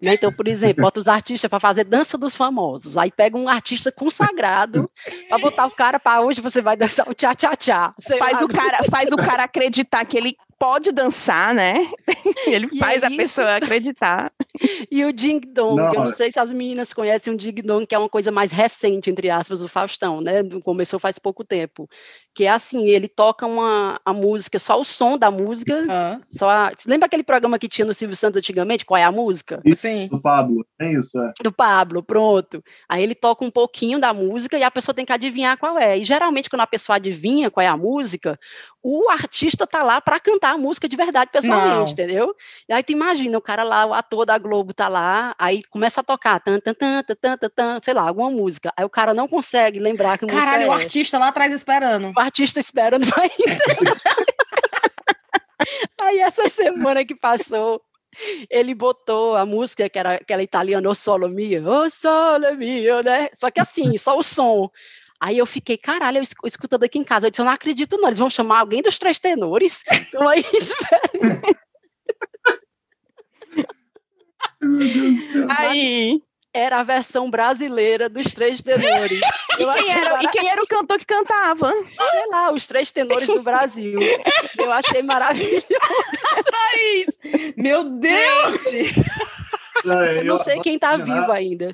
Né? 0.00 0.14
Então, 0.14 0.32
por 0.32 0.48
exemplo, 0.48 0.82
bota 0.82 0.98
os 0.98 1.08
artistas 1.08 1.48
para 1.48 1.60
fazer 1.60 1.84
dança 1.84 2.16
dos 2.16 2.34
famosos. 2.34 2.96
Aí 2.96 3.10
pega 3.10 3.36
um 3.36 3.48
artista 3.48 3.92
consagrado 3.92 4.90
para 5.28 5.38
botar 5.38 5.66
o 5.66 5.70
cara 5.70 6.00
para 6.00 6.22
hoje 6.22 6.40
você 6.40 6.62
vai 6.62 6.76
dançar 6.76 7.08
o 7.08 7.14
tchá 7.14 7.34
tchá 7.34 7.54
tchá. 7.54 7.92
Faz 8.18 8.40
o 8.40 8.48
cara, 8.48 8.84
faz 8.90 9.12
o 9.12 9.16
cara 9.16 9.44
acreditar 9.44 10.04
que 10.06 10.16
ele 10.16 10.36
pode 10.60 10.92
dançar, 10.92 11.54
né? 11.54 11.88
Ele 12.46 12.68
e 12.70 12.78
faz 12.78 13.02
é 13.02 13.06
a 13.06 13.10
pessoa 13.10 13.56
acreditar. 13.56 14.30
E 14.90 15.02
o 15.06 15.12
Ding 15.12 15.40
Dong, 15.40 15.76
não. 15.76 15.94
eu 15.94 16.04
não 16.04 16.12
sei 16.12 16.30
se 16.30 16.38
as 16.38 16.52
meninas 16.52 16.92
conhecem 16.92 17.32
o 17.32 17.36
Ding 17.36 17.62
Dong, 17.62 17.86
que 17.86 17.94
é 17.94 17.98
uma 17.98 18.10
coisa 18.10 18.30
mais 18.30 18.52
recente, 18.52 19.08
entre 19.10 19.30
aspas, 19.30 19.60
do 19.60 19.68
Faustão, 19.68 20.20
né? 20.20 20.42
Começou 20.62 21.00
faz 21.00 21.18
pouco 21.18 21.42
tempo. 21.42 21.88
Que 22.34 22.44
é 22.44 22.50
assim, 22.50 22.88
ele 22.88 23.08
toca 23.08 23.46
uma 23.46 23.98
a 24.04 24.12
música, 24.12 24.58
só 24.58 24.78
o 24.78 24.84
som 24.84 25.16
da 25.16 25.30
música. 25.30 25.74
Uhum. 25.74 26.20
Só 26.30 26.50
a, 26.50 26.72
você 26.76 26.90
lembra 26.90 27.06
aquele 27.06 27.22
programa 27.22 27.58
que 27.58 27.68
tinha 27.68 27.86
no 27.86 27.94
Silvio 27.94 28.14
Santos 28.14 28.36
antigamente? 28.36 28.84
Qual 28.84 28.98
é 28.98 29.04
a 29.04 29.10
música? 29.10 29.62
Sim. 29.74 29.89
Do 30.08 30.20
Pablo, 30.20 30.64
é 30.80 30.92
isso, 30.92 31.18
é. 31.18 31.32
Do 31.42 31.52
Pablo, 31.52 32.02
pronto. 32.02 32.62
Aí 32.88 33.02
ele 33.02 33.14
toca 33.14 33.44
um 33.44 33.50
pouquinho 33.50 33.98
da 33.98 34.12
música 34.12 34.58
e 34.58 34.62
a 34.62 34.70
pessoa 34.70 34.94
tem 34.94 35.04
que 35.04 35.12
adivinhar 35.12 35.58
qual 35.58 35.78
é. 35.78 35.98
E 35.98 36.04
geralmente, 36.04 36.48
quando 36.48 36.62
a 36.62 36.66
pessoa 36.66 36.96
adivinha 36.96 37.50
qual 37.50 37.64
é 37.64 37.68
a 37.68 37.76
música, 37.76 38.38
o 38.82 39.10
artista 39.10 39.66
tá 39.66 39.82
lá 39.82 40.00
para 40.00 40.18
cantar 40.18 40.54
a 40.54 40.58
música 40.58 40.88
de 40.88 40.96
verdade 40.96 41.30
pessoalmente, 41.30 41.74
Não. 41.74 42.04
entendeu? 42.04 42.34
E 42.68 42.72
aí 42.72 42.82
tu 42.82 42.92
imagina, 42.92 43.36
o 43.36 43.42
cara 43.42 43.62
lá, 43.62 43.84
o 43.86 43.94
ator 43.94 44.24
da 44.24 44.38
Globo 44.38 44.72
tá 44.72 44.88
lá, 44.88 45.34
aí 45.38 45.62
começa 45.64 46.00
a 46.00 46.04
tocar, 46.04 46.40
tan, 46.40 46.58
tan, 46.60 46.74
tan, 46.74 47.02
tan, 47.02 47.36
tan, 47.36 47.48
tan, 47.54 47.78
sei 47.82 47.94
lá, 47.94 48.08
alguma 48.08 48.30
música. 48.30 48.72
Aí 48.76 48.84
o 48.84 48.90
cara 48.90 49.12
não 49.12 49.28
consegue 49.28 49.78
lembrar 49.78 50.16
que 50.18 50.24
música 50.24 50.44
Caralho, 50.44 50.64
é. 50.64 50.68
o 50.68 50.72
artista 50.72 51.18
lá 51.18 51.28
atrás 51.28 51.52
esperando. 51.52 52.12
O 52.16 52.20
artista 52.20 52.58
esperando 52.58 53.06
vai 53.06 53.30
Aí 56.00 56.18
essa 56.20 56.48
semana 56.48 57.04
que 57.04 57.14
passou, 57.14 57.82
ele 58.48 58.74
botou 58.74 59.36
a 59.36 59.46
música 59.46 59.88
que 59.88 59.98
era 59.98 60.14
aquela 60.14 60.42
italiana, 60.42 60.88
O 60.88 60.94
Solo 60.94 61.28
Mio, 61.28 61.66
O 61.66 61.88
Solo 61.90 62.56
Mio, 62.56 63.02
né? 63.02 63.28
Só 63.32 63.50
que 63.50 63.60
assim, 63.60 63.96
só 63.98 64.18
o 64.18 64.22
som. 64.22 64.70
Aí 65.20 65.36
eu 65.36 65.44
fiquei, 65.44 65.76
caralho, 65.76 66.18
eu 66.18 66.22
escutando 66.46 66.84
aqui 66.84 66.98
em 66.98 67.04
casa. 67.04 67.26
Eu 67.26 67.30
disse, 67.30 67.42
eu 67.42 67.44
não 67.44 67.52
acredito, 67.52 67.98
não. 67.98 68.08
Eles 68.08 68.18
vão 68.18 68.30
chamar 68.30 68.60
alguém 68.60 68.80
dos 68.80 68.98
três 68.98 69.18
tenores. 69.18 69.82
Então 70.10 70.28
aí, 70.28 70.42
Aí. 75.48 76.22
Era 76.52 76.80
a 76.80 76.82
versão 76.82 77.30
brasileira 77.30 78.08
dos 78.08 78.34
três 78.34 78.62
tenores. 78.62 79.20
E 79.60 79.62
quem, 79.62 79.92
era, 79.92 80.22
e 80.22 80.28
quem, 80.28 80.50
era, 80.50 80.62
o 80.62 80.66
cantor 80.66 80.96
que 80.96 81.04
cantava? 81.04 81.70
Sei 81.70 82.26
lá, 82.30 82.50
os 82.50 82.66
três 82.66 82.90
tenores 82.90 83.26
do 83.26 83.42
Brasil. 83.42 83.98
Eu 84.56 84.72
achei 84.72 85.02
maravilhoso. 85.02 85.66
Thaís! 86.50 87.54
Meu 87.58 87.84
Deus! 87.84 88.96
eu 89.84 90.24
não 90.24 90.38
sei 90.38 90.60
quem 90.60 90.76
está 90.76 90.96
vivo 90.96 91.30
ainda. 91.30 91.72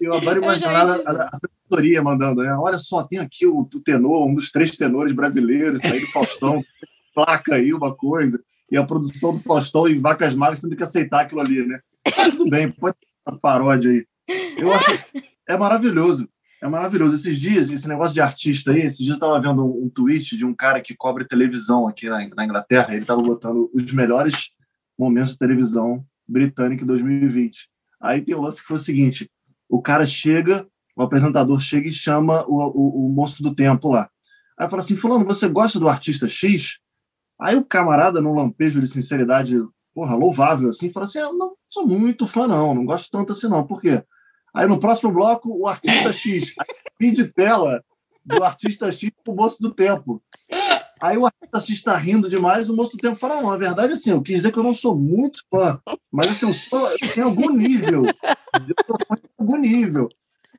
Eu 0.00 0.14
adoro 0.14 0.42
imaginar 0.42 0.88
a, 0.88 0.94
a, 0.94 1.30
assessoria 1.32 2.02
mandando, 2.02 2.42
né? 2.42 2.52
Olha 2.54 2.80
só, 2.80 3.04
tem 3.04 3.20
aqui 3.20 3.46
o, 3.46 3.60
o, 3.60 3.80
tenor, 3.80 4.26
um 4.26 4.34
dos 4.34 4.50
três 4.50 4.72
tenores 4.72 5.12
brasileiros, 5.12 5.78
tá 5.78 5.90
aí 5.92 6.00
do 6.00 6.08
Faustão, 6.08 6.64
placa 7.14 7.54
aí 7.54 7.72
uma 7.72 7.94
coisa, 7.94 8.42
e 8.72 8.76
a 8.76 8.84
produção 8.84 9.34
do 9.34 9.38
Faustão 9.38 9.86
em 9.86 10.00
Vacas 10.00 10.34
Magras 10.34 10.62
tendo 10.62 10.74
que 10.74 10.82
aceitar 10.82 11.20
aquilo 11.20 11.40
ali, 11.40 11.64
né? 11.64 11.78
Mas 12.16 12.34
tudo 12.34 12.50
bem, 12.50 12.70
pode 12.70 12.96
uma 13.28 13.38
paródia 13.38 13.90
aí. 13.90 14.06
Eu 14.56 14.72
acho 14.72 14.90
é 15.48 15.56
maravilhoso. 15.56 16.28
É 16.62 16.68
maravilhoso. 16.68 17.14
Esses 17.14 17.38
dias, 17.38 17.70
esse 17.70 17.88
negócio 17.88 18.12
de 18.12 18.20
artista 18.20 18.72
aí, 18.72 18.80
esses 18.80 18.98
dias 18.98 19.10
eu 19.10 19.26
estava 19.26 19.40
vendo 19.40 19.64
um, 19.64 19.84
um, 19.84 19.88
tweet 19.88 20.36
de 20.36 20.44
um 20.44 20.54
cara 20.54 20.80
que 20.80 20.94
cobre 20.94 21.24
televisão 21.24 21.86
aqui 21.86 22.08
na, 22.08 22.28
na 22.34 22.44
Inglaterra. 22.44 22.92
Ele 22.92 23.02
estava 23.02 23.22
botando 23.22 23.70
os 23.72 23.92
melhores 23.92 24.50
momentos 24.98 25.32
de 25.32 25.38
televisão 25.38 26.04
britânica 26.26 26.82
em 26.82 26.86
2020. 26.86 27.68
Aí 28.00 28.20
tem 28.20 28.34
o 28.34 28.40
lance 28.40 28.60
que 28.60 28.66
foi 28.66 28.76
o 28.76 28.80
seguinte: 28.80 29.30
o 29.68 29.80
cara 29.80 30.04
chega, 30.04 30.66
o 30.96 31.02
apresentador 31.02 31.60
chega 31.60 31.88
e 31.88 31.92
chama 31.92 32.44
o, 32.46 32.56
o, 32.56 33.06
o 33.06 33.08
moço 33.08 33.42
do 33.42 33.54
tempo 33.54 33.90
lá. 33.90 34.10
Aí 34.58 34.68
fala 34.68 34.82
assim: 34.82 34.96
Fulano, 34.96 35.24
você 35.24 35.48
gosta 35.48 35.78
do 35.78 35.88
artista 35.88 36.28
X? 36.28 36.78
Aí 37.40 37.54
o 37.54 37.64
camarada, 37.64 38.20
num 38.20 38.34
lampejo 38.34 38.80
de 38.80 38.88
sinceridade, 38.88 39.54
porra, 39.98 40.14
louvável, 40.14 40.68
assim, 40.68 40.92
fala 40.92 41.06
assim: 41.06 41.18
Eu 41.18 41.32
não 41.32 41.56
sou 41.68 41.84
muito 41.84 42.24
fã, 42.24 42.46
não, 42.46 42.72
não 42.72 42.84
gosto 42.84 43.10
tanto 43.10 43.32
assim, 43.32 43.48
não. 43.48 43.66
Por 43.66 43.80
quê? 43.80 44.00
Aí 44.54 44.64
no 44.68 44.78
próximo 44.78 45.10
bloco, 45.10 45.52
o 45.58 45.66
artista 45.66 46.12
X, 46.12 46.54
fim 46.96 47.12
de 47.12 47.24
tela, 47.24 47.82
do 48.24 48.44
artista 48.44 48.92
X 48.92 49.10
pro 49.24 49.34
moço 49.34 49.60
do 49.60 49.74
tempo. 49.74 50.22
Aí 51.00 51.18
o 51.18 51.26
artista 51.26 51.58
X 51.58 51.70
está 51.70 51.96
rindo 51.96 52.28
demais, 52.28 52.70
o 52.70 52.76
moço 52.76 52.96
do 52.96 53.00
tempo 53.00 53.18
fala: 53.18 53.42
não, 53.42 53.50
na 53.50 53.56
verdade, 53.56 53.94
assim, 53.94 54.10
eu 54.10 54.22
quis 54.22 54.36
dizer 54.36 54.52
que 54.52 54.58
eu 54.60 54.62
não 54.62 54.72
sou 54.72 54.96
muito 54.96 55.40
fã, 55.50 55.80
mas 56.12 56.28
assim, 56.28 56.46
eu, 56.46 56.54
sou, 56.54 56.88
eu 56.90 57.12
tenho 57.12 57.26
algum 57.26 57.50
nível. 57.50 58.04
Eu 58.06 58.74
tenho 59.10 59.22
algum 59.36 59.56
nível. 59.56 60.08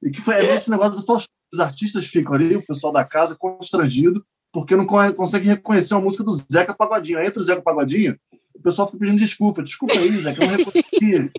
E 0.04 0.12
que 0.12 0.20
foi 0.20 0.36
é 0.36 0.54
esse 0.54 0.70
negócio 0.70 1.00
do 1.00 1.06
Faustão. 1.06 1.34
Os 1.52 1.60
artistas 1.60 2.06
ficam 2.06 2.34
ali, 2.34 2.58
o 2.58 2.66
pessoal 2.66 2.94
da 2.94 3.04
casa, 3.04 3.36
constrangido, 3.36 4.24
porque 4.52 4.76
não 4.76 4.86
consegue 4.86 5.48
reconhecer 5.48 5.96
a 5.96 6.00
música 6.00 6.24
do 6.24 6.32
Zeca 6.32 6.76
Pagodinho. 6.76 7.18
Aí 7.18 7.26
entra 7.26 7.42
o 7.42 7.44
Zeca 7.44 7.62
Pagodinho, 7.62 8.16
o 8.60 8.64
pessoal 8.64 8.88
fica 8.88 9.00
pedindo 9.00 9.20
desculpa. 9.20 9.64
Desculpa 9.64 9.94
aí, 9.98 10.12
Zeca, 10.20 10.44
eu 10.44 10.48
não 10.50 10.58
reconheci. 10.58 11.32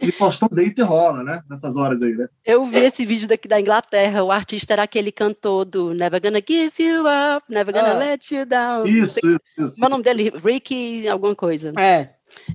E 0.00 0.12
Faustão 0.12 0.48
deita 0.52 0.82
e 0.82 0.84
rola, 0.84 1.22
né? 1.22 1.40
Nessas 1.48 1.76
horas 1.76 2.02
aí, 2.02 2.14
né? 2.14 2.28
Eu 2.44 2.66
vi 2.66 2.80
esse 2.80 3.06
vídeo 3.06 3.26
daqui 3.26 3.48
da 3.48 3.60
Inglaterra. 3.60 4.22
O 4.22 4.30
artista 4.30 4.74
era 4.74 4.82
aquele 4.82 5.10
cantor 5.10 5.64
do 5.64 5.94
Never 5.94 6.20
Gonna 6.20 6.42
Give 6.46 6.72
You 6.78 7.02
Up, 7.02 7.46
Never 7.48 7.72
Gonna 7.72 7.92
ah, 7.92 7.98
Let 7.98 8.30
You 8.30 8.44
Down. 8.44 8.86
Isso, 8.86 9.18
isso, 9.20 9.40
isso. 9.58 9.76
Qual 9.78 9.84
é 9.84 9.86
o 9.86 9.90
nome 9.90 10.04
dele? 10.04 10.32
Ricky, 10.36 11.08
alguma 11.08 11.34
coisa. 11.34 11.72
É. 11.78 12.10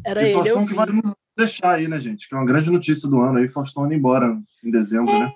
Era 0.05 0.21
e 0.21 0.25
ele. 0.25 0.33
Faustão 0.33 0.65
que 0.67 0.73
vai 0.75 0.85
nos 0.85 1.15
deixar 1.35 1.75
aí, 1.75 1.87
né, 1.87 1.99
gente? 1.99 2.29
Que 2.29 2.35
é 2.35 2.37
uma 2.37 2.45
grande 2.45 2.69
notícia 2.69 3.09
do 3.09 3.19
ano 3.19 3.39
aí. 3.39 3.49
Faustão 3.49 3.85
indo 3.85 3.95
embora 3.95 4.37
em 4.63 4.69
dezembro, 4.69 5.11
né? 5.17 5.31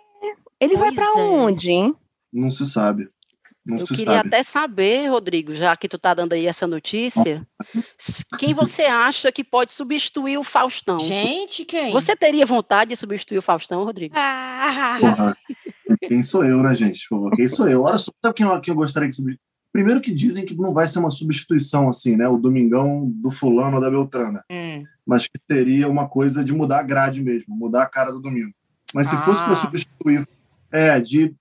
Ele 0.59 0.77
pois 0.77 0.79
vai 0.79 0.91
para 0.93 1.19
é. 1.19 1.23
onde, 1.23 1.71
hein? 1.71 1.95
Não 2.31 2.51
se 2.51 2.67
sabe. 2.67 3.09
Não 3.65 3.79
eu 3.79 3.88
queria 3.88 4.17
sabe. 4.17 4.27
até 4.27 4.43
saber, 4.43 5.07
Rodrigo, 5.07 5.55
já 5.55 5.75
que 5.75 5.89
tu 5.89 5.98
tá 5.98 6.13
dando 6.13 6.34
aí 6.34 6.45
essa 6.45 6.67
notícia, 6.67 7.45
quem 8.38 8.53
você 8.53 8.84
acha 8.84 9.31
que 9.31 9.43
pode 9.43 9.72
substituir 9.72 10.38
o 10.38 10.43
Faustão? 10.43 11.00
Gente, 11.00 11.65
quem? 11.65 11.91
Você 11.91 12.15
teria 12.15 12.45
vontade 12.45 12.89
de 12.89 12.95
substituir 12.95 13.39
o 13.39 13.41
Faustão, 13.41 13.84
Rodrigo? 13.84 14.13
Ah. 14.15 14.98
Porra, 15.00 15.38
quem 16.07 16.22
sou 16.22 16.45
eu, 16.45 16.62
né, 16.62 16.75
gente? 16.75 17.07
Quem 17.36 17.48
sou 17.48 17.67
eu? 17.67 17.84
Olha 17.84 17.98
só, 17.98 18.12
sabe 18.22 18.36
quem 18.36 18.45
eu, 18.45 18.62
quem 18.62 18.72
eu 18.72 18.75
gostaria 18.77 19.10
que 19.10 19.15
substituísse? 19.15 19.45
Primeiro 19.72 20.00
que 20.00 20.13
dizem 20.13 20.45
que 20.45 20.55
não 20.55 20.74
vai 20.74 20.88
ser 20.88 21.00
uma 21.00 21.12
substituição 21.12 21.89
assim, 21.89 22.15
né? 22.15 22.29
O 22.29 22.38
Domingão 22.38 23.12
do 23.15 23.29
fulano 23.29 23.75
ou 23.75 23.81
da 23.81 23.89
Beltrana. 23.89 24.41
Hum. 24.50 24.84
Mas 25.05 25.27
que 25.27 25.38
seria 25.50 25.89
uma 25.89 26.07
coisa 26.07 26.45
de 26.45 26.53
mudar 26.53 26.79
a 26.79 26.84
grade 26.84 27.22
mesmo, 27.22 27.53
mudar 27.53 27.84
a 27.84 27.89
cara 27.89 28.12
do 28.12 28.22
domingo. 28.22 28.53
Mas 28.93 29.07
se 29.07 29.15
ah. 29.15 29.19
fosse 29.19 29.43
para 29.43 29.55
substituir, 29.55 30.25
é, 30.72 30.98
de 31.00 31.36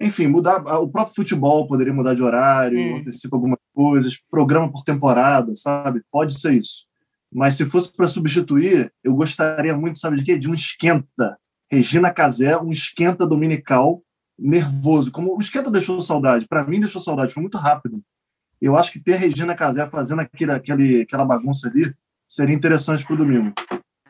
enfim, 0.00 0.26
mudar 0.26 0.58
o 0.78 0.88
próprio 0.88 1.14
futebol 1.14 1.66
poderia 1.66 1.92
mudar 1.92 2.14
de 2.14 2.22
horário, 2.22 2.78
hum. 2.78 2.96
antecipa 2.96 3.36
algumas 3.36 3.58
coisas, 3.74 4.18
programa 4.30 4.70
por 4.70 4.82
temporada, 4.82 5.54
sabe? 5.54 6.02
Pode 6.10 6.40
ser 6.40 6.54
isso. 6.54 6.86
Mas 7.32 7.54
se 7.54 7.66
fosse 7.66 7.92
para 7.92 8.08
substituir, 8.08 8.92
eu 9.04 9.14
gostaria 9.14 9.76
muito, 9.76 9.98
sabe 9.98 10.16
de 10.16 10.24
quê? 10.24 10.38
De 10.38 10.48
um 10.48 10.54
esquenta. 10.54 11.38
Regina 11.70 12.12
Casé, 12.12 12.56
um 12.56 12.72
esquenta 12.72 13.26
dominical 13.26 14.02
nervoso. 14.36 15.12
Como 15.12 15.36
o 15.36 15.40
esquenta 15.40 15.70
deixou 15.70 16.00
saudade, 16.00 16.48
para 16.48 16.64
mim 16.64 16.80
deixou 16.80 17.00
saudade, 17.00 17.32
foi 17.32 17.42
muito 17.42 17.58
rápido. 17.58 18.02
Eu 18.60 18.76
acho 18.76 18.90
que 18.90 18.98
ter 18.98 19.16
Regina 19.16 19.54
Casé 19.54 19.86
fazendo 19.86 20.20
aquele, 20.20 20.52
aquele, 20.52 21.02
aquela 21.02 21.24
bagunça 21.24 21.68
ali 21.68 21.94
seria 22.26 22.54
interessante 22.54 23.04
para 23.04 23.14
o 23.14 23.18
domingo. 23.18 23.52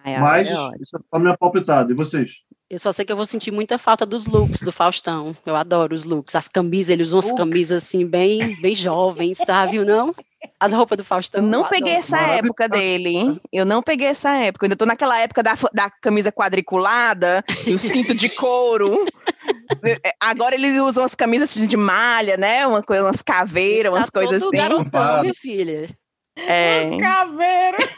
Ai, 0.02 0.18
Mas, 0.18 0.48
é 0.48 0.52
isso 0.52 0.96
é 0.96 1.00
só 1.10 1.18
minha 1.20 1.36
palpitada. 1.36 1.92
E 1.92 1.94
vocês? 1.94 2.42
Eu 2.70 2.78
só 2.78 2.92
sei 2.92 3.04
que 3.04 3.10
eu 3.10 3.16
vou 3.16 3.26
sentir 3.26 3.50
muita 3.50 3.78
falta 3.78 4.06
dos 4.06 4.26
looks 4.26 4.62
do 4.62 4.70
Faustão. 4.70 5.36
Eu 5.44 5.56
adoro 5.56 5.92
os 5.92 6.04
looks. 6.04 6.36
As 6.36 6.46
camisas, 6.46 6.90
ele 6.90 7.02
usa 7.02 7.16
umas 7.16 7.32
camisas 7.32 7.78
assim, 7.78 8.06
bem, 8.06 8.54
bem 8.60 8.76
jovens, 8.76 9.38
tá? 9.38 9.66
Viu, 9.66 9.84
não? 9.84 10.14
As 10.58 10.72
roupas 10.72 10.96
do 10.96 11.02
Faustão. 11.02 11.42
Eu 11.42 11.48
não 11.48 11.62
eu 11.64 11.68
peguei 11.68 11.96
adoro. 11.96 12.06
essa 12.06 12.20
época 12.20 12.68
dele, 12.68 13.10
hein? 13.10 13.40
Eu 13.52 13.66
não 13.66 13.82
peguei 13.82 14.06
essa 14.06 14.36
época. 14.36 14.64
Eu 14.64 14.68
ainda 14.68 14.76
tô 14.76 14.86
naquela 14.86 15.18
época 15.18 15.42
da, 15.42 15.58
da 15.72 15.90
camisa 15.90 16.30
quadriculada, 16.30 17.44
o 17.48 17.78
cinto 17.92 18.14
de 18.14 18.28
couro. 18.28 19.04
Agora 20.20 20.54
eles 20.54 20.78
usam 20.78 21.02
as 21.02 21.16
camisas 21.16 21.52
de 21.52 21.76
malha, 21.76 22.36
né? 22.36 22.64
Uma, 22.68 22.84
umas 22.88 23.20
caveiras, 23.20 23.90
umas 23.92 24.08
tá 24.08 24.20
coisas 24.20 24.40
assim. 24.44 24.56
Garotão, 24.56 25.22
minha 25.22 25.34
filha. 25.34 25.88
É. 26.36 26.86
Umas 26.86 27.00
caveiras. 27.00 27.88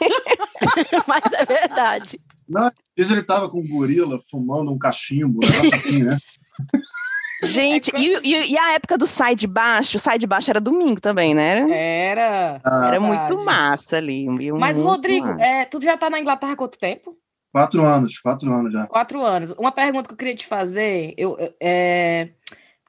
Mas 1.07 1.33
é 1.33 1.45
verdade. 1.45 2.19
Não, 2.47 2.67
às 2.67 3.09
ele 3.09 3.23
tava 3.23 3.49
com 3.49 3.59
um 3.59 3.67
gorila 3.67 4.19
fumando 4.29 4.71
um 4.71 4.77
cachimbo, 4.77 5.39
um 5.43 5.49
negócio 5.49 5.75
assim, 5.75 6.03
né? 6.03 6.17
Gente, 7.43 7.91
e, 7.97 8.19
e, 8.23 8.53
e, 8.53 8.57
a 8.57 8.73
época 8.73 8.97
do 8.97 9.05
sai 9.05 9.35
de 9.35 9.45
baixo? 9.47 9.97
O 9.97 9.99
sai 9.99 10.17
de 10.17 10.25
baixo 10.25 10.49
era 10.49 10.61
domingo 10.61 11.01
também, 11.01 11.33
né? 11.35 11.65
Era. 11.69 12.61
Ah, 12.63 12.87
era 12.87 12.99
muito 13.01 13.43
massa 13.43 13.97
ali. 13.97 14.29
Mas, 14.51 14.79
Rodrigo, 14.79 15.27
é, 15.39 15.65
tu 15.65 15.81
já 15.81 15.97
tá 15.97 16.09
na 16.09 16.19
Inglaterra 16.19 16.53
há 16.53 16.55
quanto 16.55 16.77
tempo? 16.77 17.17
Quatro 17.51 17.85
anos, 17.85 18.17
quatro 18.19 18.51
anos 18.51 18.71
já. 18.71 18.87
Quatro 18.87 19.23
anos. 19.23 19.51
Uma 19.51 19.71
pergunta 19.71 20.07
que 20.07 20.13
eu 20.13 20.17
queria 20.17 20.35
te 20.35 20.47
fazer, 20.47 21.13
eu, 21.17 21.37
é, 21.59 22.29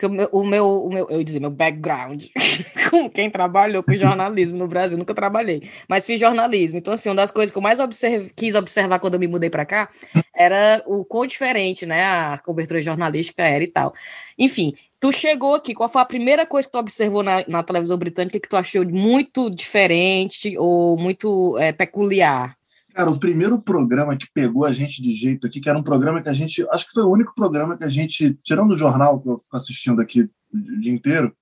porque 0.05 0.07
o 0.07 0.11
meu, 0.11 0.29
o 0.33 0.45
meu, 0.45 0.85
o 0.85 0.93
meu, 0.93 1.07
eu 1.11 1.19
ia 1.19 1.25
dizer, 1.25 1.41
meu 1.41 1.51
background, 1.51 2.27
com 2.91 3.09
quem 3.09 3.31
trabalhou 3.31 3.83
com 3.83 3.95
jornalismo 3.95 4.59
no 4.59 4.69
Brasil, 4.69 4.99
nunca 4.99 5.15
trabalhei, 5.15 5.69
mas 5.89 6.05
fiz 6.05 6.21
jornalismo. 6.21 6.79
Então, 6.79 6.95
assim, 6.95 7.09
uma 7.09 7.17
das 7.17 7.31
coisas 7.31 7.51
que 7.51 7.59
eu 7.59 7.63
mais 7.63 7.81
observe, 7.81 8.31
quis 8.37 8.55
observar 8.55 8.99
quando 8.99 9.15
eu 9.15 9.21
me 9.21 9.27
mudei 9.27 9.51
para 9.51 9.65
cá 9.65 9.89
era 10.35 10.83
o 10.87 11.05
quão 11.05 11.27
diferente, 11.27 11.87
né, 11.87 12.05
a 12.05 12.39
cobertura 12.45 12.81
jornalística 12.81 13.43
era 13.43 13.65
e 13.65 13.69
tal. 13.69 13.95
Enfim, 14.39 14.75
tu 15.01 15.13
chegou 15.13 15.55
aqui, 15.55 15.75
qual 15.75 15.89
foi 15.89 16.03
a 16.03 16.07
primeira 16.07 16.47
coisa 16.47 16.69
que 16.69 16.73
tu 16.73 16.79
observou 16.79 17.23
na, 17.23 17.45
na 17.47 17.63
televisão 17.63 17.97
britânica 17.97 18.41
que 18.41 18.49
tu 18.49 18.57
achou 18.57 18.85
muito 18.87 19.49
diferente 19.49 20.57
ou 20.59 20.97
muito 20.97 21.57
é, 21.59 21.73
peculiar? 21.73 22.57
Cara, 22.95 23.11
o 23.11 23.19
primeiro 23.19 23.61
programa 23.61 24.17
que 24.17 24.27
pegou 24.33 24.65
a 24.65 24.73
gente 24.73 25.03
de 25.03 25.13
jeito 25.13 25.49
aqui, 25.49 25.61
que 25.61 25.69
era 25.69 25.77
um 25.77 25.83
programa 25.83 26.23
que 26.23 26.29
a 26.29 26.33
gente. 26.33 26.65
Acho 26.71 26.87
que 26.87 26.93
foi 26.93 27.03
o 27.03 27.11
único 27.11 27.35
programa 27.35 27.77
que 27.77 27.83
a 27.83 27.89
gente. 27.89 28.35
Tirando 28.45 28.71
o 28.71 28.77
jornal 28.77 29.21
que 29.21 29.29
eu 29.29 29.37
fico 29.37 29.57
assistindo 29.57 30.01
aqui 30.01 30.31
o 30.53 30.81
dia 30.81 30.93
inteiro, 30.93 31.35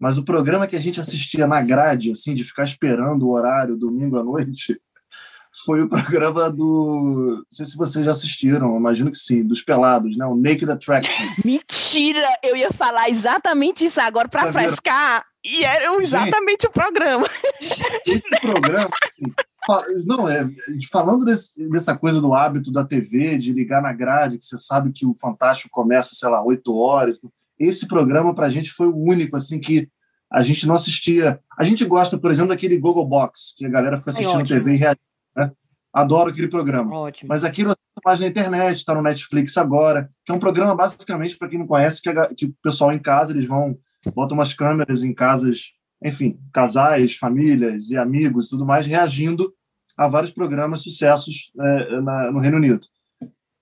mas 0.00 0.18
o 0.18 0.24
programa 0.24 0.66
que 0.66 0.74
a 0.74 0.80
gente 0.80 1.00
assistia 1.00 1.46
na 1.46 1.62
grade, 1.62 2.10
assim, 2.10 2.34
de 2.34 2.42
ficar 2.42 2.64
esperando 2.64 3.24
o 3.24 3.30
horário, 3.30 3.76
domingo 3.76 4.18
à 4.18 4.24
noite, 4.24 4.80
foi 5.64 5.82
o 5.82 5.88
programa 5.88 6.50
do. 6.50 7.36
Não 7.38 7.44
sei 7.52 7.66
se 7.66 7.76
vocês 7.76 8.04
já 8.04 8.10
assistiram, 8.10 8.76
imagino 8.76 9.12
que 9.12 9.18
sim, 9.18 9.44
dos 9.44 9.62
Pelados, 9.62 10.16
né? 10.16 10.26
O 10.26 10.34
Naked 10.34 10.68
Attraction. 10.72 11.14
Mentira! 11.44 12.28
Eu 12.42 12.56
ia 12.56 12.72
falar 12.72 13.08
exatamente 13.08 13.84
isso 13.84 14.00
agora 14.00 14.28
para 14.28 14.52
frescar. 14.52 15.24
E 15.44 15.62
era 15.62 15.94
exatamente 16.02 16.62
gente, 16.62 16.66
o 16.66 16.72
programa. 16.72 17.30
Esse 17.60 18.28
programa. 18.40 18.90
Assim, 19.04 19.32
não, 20.04 20.28
é, 20.28 20.48
falando 20.90 21.24
desse, 21.24 21.68
dessa 21.68 21.96
coisa 21.96 22.20
do 22.20 22.34
hábito 22.34 22.72
da 22.72 22.84
TV, 22.84 23.36
de 23.38 23.52
ligar 23.52 23.82
na 23.82 23.92
grade, 23.92 24.38
que 24.38 24.44
você 24.44 24.58
sabe 24.58 24.92
que 24.92 25.04
o 25.04 25.14
Fantástico 25.14 25.70
começa, 25.70 26.14
sei 26.14 26.28
lá, 26.28 26.42
8 26.44 26.74
horas. 26.74 27.20
Esse 27.58 27.86
programa, 27.88 28.34
para 28.34 28.46
a 28.46 28.50
gente, 28.50 28.70
foi 28.70 28.86
o 28.86 28.96
único, 28.96 29.36
assim, 29.36 29.58
que 29.58 29.88
a 30.30 30.42
gente 30.42 30.66
não 30.66 30.74
assistia. 30.74 31.40
A 31.58 31.64
gente 31.64 31.84
gosta, 31.84 32.18
por 32.18 32.30
exemplo, 32.30 32.50
daquele 32.50 32.78
Google 32.78 33.06
Box, 33.06 33.54
que 33.56 33.66
a 33.66 33.68
galera 33.68 33.98
fica 33.98 34.10
assistindo 34.10 34.40
é 34.40 34.44
TV 34.44 34.74
e 34.74 34.76
reagindo. 34.76 35.00
Né? 35.36 35.52
Adoro 35.92 36.30
aquele 36.30 36.48
programa. 36.48 36.94
Ótimo. 36.94 37.28
Mas 37.28 37.42
aquilo 37.42 37.74
mais 38.04 38.20
na 38.20 38.26
internet, 38.26 38.76
está 38.76 38.94
no 38.94 39.02
Netflix 39.02 39.56
agora, 39.56 40.10
que 40.24 40.30
é 40.30 40.34
um 40.34 40.38
programa, 40.38 40.76
basicamente, 40.76 41.36
para 41.36 41.48
quem 41.48 41.58
não 41.58 41.66
conhece, 41.66 42.00
que, 42.00 42.08
a, 42.08 42.32
que 42.34 42.46
o 42.46 42.54
pessoal 42.62 42.92
em 42.92 42.98
casa, 42.98 43.32
eles 43.32 43.46
vão, 43.46 43.76
botam 44.14 44.36
umas 44.36 44.54
câmeras 44.54 45.02
em 45.02 45.12
casas 45.12 45.72
enfim, 46.04 46.38
casais, 46.52 47.16
famílias 47.16 47.90
e 47.90 47.96
amigos 47.96 48.46
e 48.46 48.50
tudo 48.50 48.66
mais, 48.66 48.86
reagindo 48.86 49.52
a 49.96 50.06
vários 50.06 50.32
programas 50.32 50.82
sucessos 50.82 51.50
é, 51.58 52.00
na, 52.00 52.30
no 52.30 52.38
Reino 52.38 52.58
Unido. 52.58 52.86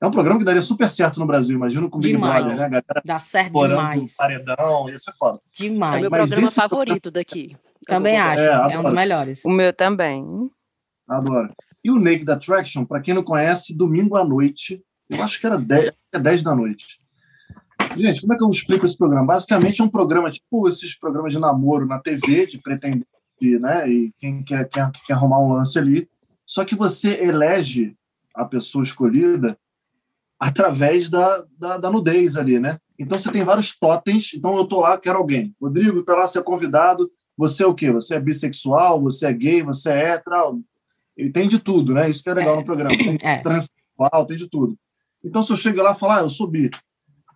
É 0.00 0.07
um 0.07 0.11
programa 0.11 0.38
que 0.38 0.45
daria 0.45 0.61
super 0.61 0.91
certo 0.91 1.19
no 1.19 1.26
Brasil, 1.26 1.55
imagina 1.55 1.88
com 1.88 1.99
Big 1.99 2.14
demais. 2.14 2.45
Brother, 2.45 2.61
né? 2.61 2.69
galera 2.69 3.03
Dá 3.05 3.21
certo 3.21 3.67
demais. 3.67 4.14
paredão, 4.17 4.88
isso 4.88 5.09
é 5.09 5.12
foda. 5.14 5.41
Demais. 5.53 5.95
É 5.95 5.99
o 5.99 6.00
meu 6.03 6.11
Mas 6.11 6.29
programa 6.29 6.50
favorito 6.50 7.03
programa... 7.03 7.12
daqui. 7.12 7.57
Também 7.87 8.17
acho, 8.17 8.43
é, 8.43 8.73
é, 8.73 8.79
um 8.79 8.83
dos 8.83 8.95
melhores. 8.95 9.45
O 9.45 9.50
meu 9.50 9.71
também. 9.71 10.50
Adoro. 11.07 11.53
E 11.85 11.91
o 11.91 11.99
Naked 11.99 12.31
Attraction, 12.31 12.87
para 12.87 13.03
quem 13.03 13.12
não 13.12 13.23
conhece, 13.23 13.76
domingo 13.76 14.17
à 14.17 14.25
noite, 14.25 14.83
eu 15.11 15.23
acho 15.23 15.38
que 15.38 15.47
era 15.47 15.59
10, 15.59 15.93
é 16.12 16.19
10 16.19 16.43
da 16.43 16.55
noite. 16.55 16.99
Gente, 17.96 18.20
como 18.20 18.32
é 18.32 18.36
que 18.36 18.44
eu 18.44 18.50
explico 18.50 18.84
esse 18.84 18.96
programa? 18.96 19.26
Basicamente 19.26 19.80
é 19.80 19.84
um 19.84 19.88
programa 19.88 20.30
tipo 20.30 20.68
esses 20.68 20.98
programas 20.98 21.32
de 21.32 21.38
namoro 21.38 21.86
na 21.86 21.98
TV, 21.98 22.46
de 22.46 22.58
pretendente, 22.58 23.06
né? 23.40 23.88
E 23.88 24.12
quem 24.18 24.42
quer, 24.42 24.68
quer, 24.68 24.90
quer 25.06 25.12
arrumar 25.12 25.38
um 25.40 25.52
lance 25.52 25.78
ali. 25.78 26.08
Só 26.44 26.64
que 26.64 26.74
você 26.74 27.22
elege 27.22 27.96
a 28.34 28.44
pessoa 28.44 28.82
escolhida 28.82 29.56
através 30.38 31.08
da, 31.08 31.44
da, 31.58 31.78
da, 31.78 31.90
nudez 31.90 32.36
ali, 32.36 32.58
né? 32.58 32.78
Então 32.98 33.18
você 33.18 33.30
tem 33.30 33.44
vários 33.44 33.76
totens. 33.78 34.34
Então 34.34 34.56
eu 34.56 34.66
tô 34.66 34.80
lá, 34.80 34.98
quero 34.98 35.18
alguém. 35.18 35.54
Rodrigo, 35.60 36.02
tá 36.02 36.14
lá, 36.14 36.26
você 36.26 36.38
é 36.38 36.42
convidado. 36.42 37.10
Você 37.36 37.62
é 37.62 37.66
o 37.66 37.74
quê? 37.74 37.90
Você 37.90 38.14
é 38.14 38.20
bissexual? 38.20 39.00
Você 39.02 39.26
é 39.26 39.32
gay? 39.32 39.62
Você 39.62 39.90
é 39.90 40.10
hétero? 40.10 40.62
Ele 41.16 41.30
tem 41.30 41.48
de 41.48 41.58
tudo, 41.58 41.94
né? 41.94 42.10
Isso 42.10 42.22
que 42.22 42.30
é 42.30 42.34
legal 42.34 42.56
no 42.56 42.64
programa. 42.64 42.96
Tem 42.96 43.16
é. 43.22 43.38
transexual, 43.38 44.26
tem 44.26 44.36
de 44.36 44.48
tudo. 44.48 44.76
Então 45.24 45.42
se 45.42 45.52
eu 45.52 45.56
chego 45.56 45.80
lá 45.80 45.92
e 45.92 45.98
falar, 45.98 46.18
ah, 46.18 46.22
eu 46.22 46.30
sou 46.30 46.46
bi. 46.46 46.70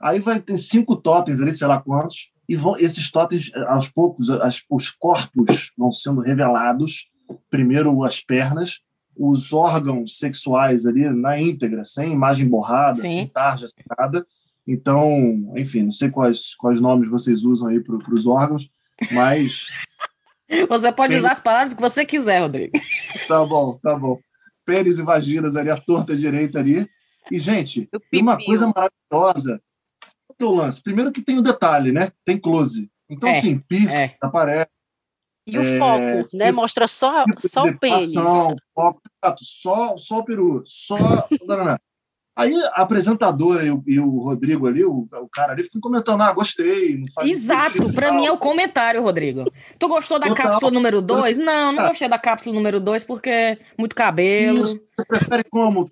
Aí 0.00 0.21
vai 0.21 0.40
ter 0.40 0.59
cinco 0.59 0.97
totens 0.97 1.40
ali, 1.40 1.52
sei 1.52 1.67
lá 1.67 1.81
quantos, 1.81 2.31
e 2.49 2.57
vão 2.57 2.78
esses 2.78 3.11
totens, 3.11 3.52
aos 3.67 3.88
poucos, 3.88 4.31
as, 4.31 4.62
os 4.71 4.90
corpos 4.90 5.73
vão 5.76 5.93
sendo 5.93 6.21
revelados. 6.21 7.09
Primeiro 7.50 8.02
as 8.05 8.21
pernas, 8.21 8.81
os 9.14 9.52
órgãos 9.52 10.19
sexuais 10.19 10.87
ali 10.87 11.11
na 11.11 11.38
íntegra, 11.38 11.85
sem 11.85 12.12
imagem 12.12 12.49
borrada, 12.49 13.02
Sim. 13.02 13.09
sem 13.09 13.28
tarja 13.28 13.67
secada, 13.69 14.25
Então, 14.67 15.52
enfim, 15.57 15.83
não 15.83 15.93
sei 15.93 16.09
quais, 16.09 16.55
quais 16.55 16.81
nomes 16.81 17.11
vocês 17.11 17.45
usam 17.45 17.69
aí 17.69 17.81
para 17.81 18.14
os 18.14 18.26
órgãos, 18.26 18.71
mas. 19.11 19.67
Você 20.67 20.90
pode 20.90 21.14
usar 21.14 21.33
as 21.33 21.40
palavras 21.40 21.75
que 21.75 21.81
você 21.81 22.07
quiser, 22.07 22.40
Rodrigo. 22.40 22.73
Tá 23.28 23.45
bom, 23.45 23.78
tá 23.83 23.95
bom. 23.95 24.19
Pênis 24.64 24.99
e 24.99 25.02
vaginas 25.02 25.57
ali, 25.57 25.69
a 25.71 25.76
torta 25.76 26.17
direita 26.17 26.59
ali. 26.59 26.88
E, 27.31 27.38
gente, 27.38 27.87
uma 28.14 28.43
coisa 28.43 28.73
maravilhosa. 28.75 29.61
O 30.38 30.47
teu 30.47 30.54
lance. 30.54 30.83
Primeiro 30.83 31.11
que 31.11 31.21
tem 31.21 31.37
o 31.37 31.40
um 31.40 31.42
detalhe, 31.42 31.90
né? 31.90 32.12
Tem 32.25 32.38
close. 32.38 32.88
Então, 33.11 33.28
é, 33.28 33.33
assim, 33.33 33.59
pizza, 33.59 33.95
é. 33.95 34.14
aparece. 34.21 34.71
E 35.47 35.59
o 35.59 35.62
é, 35.62 35.78
foco, 35.78 36.37
né? 36.37 36.47
Tipo, 36.47 36.57
Mostra 36.57 36.87
só, 36.87 37.25
tipo 37.25 37.49
só 37.49 37.64
o 37.64 37.78
pênis. 37.78 38.12
Foco, 38.12 39.00
só, 39.40 39.97
só 39.97 40.18
o 40.18 40.25
peru, 40.25 40.62
só. 40.66 40.97
Aí 42.37 42.54
a 42.66 42.83
apresentadora 42.83 43.64
e 43.64 43.71
o, 43.71 43.83
e 43.85 43.99
o 43.99 44.21
Rodrigo 44.21 44.68
ali, 44.68 44.85
o, 44.85 45.09
o, 45.11 45.28
cara 45.28 45.52
ali, 45.52 45.64
ficam 45.64 45.80
comentando: 45.80 46.21
ah, 46.23 46.33
gostei. 46.33 47.02
Exato, 47.23 47.92
para 47.92 48.12
mim 48.12 48.26
é 48.26 48.30
o 48.30 48.38
comentário, 48.38 49.02
Rodrigo. 49.02 49.42
Tu 49.76 49.88
gostou 49.88 50.21
da 50.21 50.28
Total. 50.28 50.50
cápsula 50.50 50.71
número 50.71 51.02
2? 51.02 51.38
Não, 51.38 51.73
não 51.73 51.88
gostei 51.88 52.09
da 52.09 52.18
cápsula 52.18 52.54
número 52.54 52.78
2 52.78 53.02
porque 53.02 53.28
é 53.28 53.59
muito 53.76 53.97
cabelo. 53.97 54.64
Isso. 54.64 54.80
Você 54.97 55.04
prefere 55.04 55.45
como? 55.50 55.88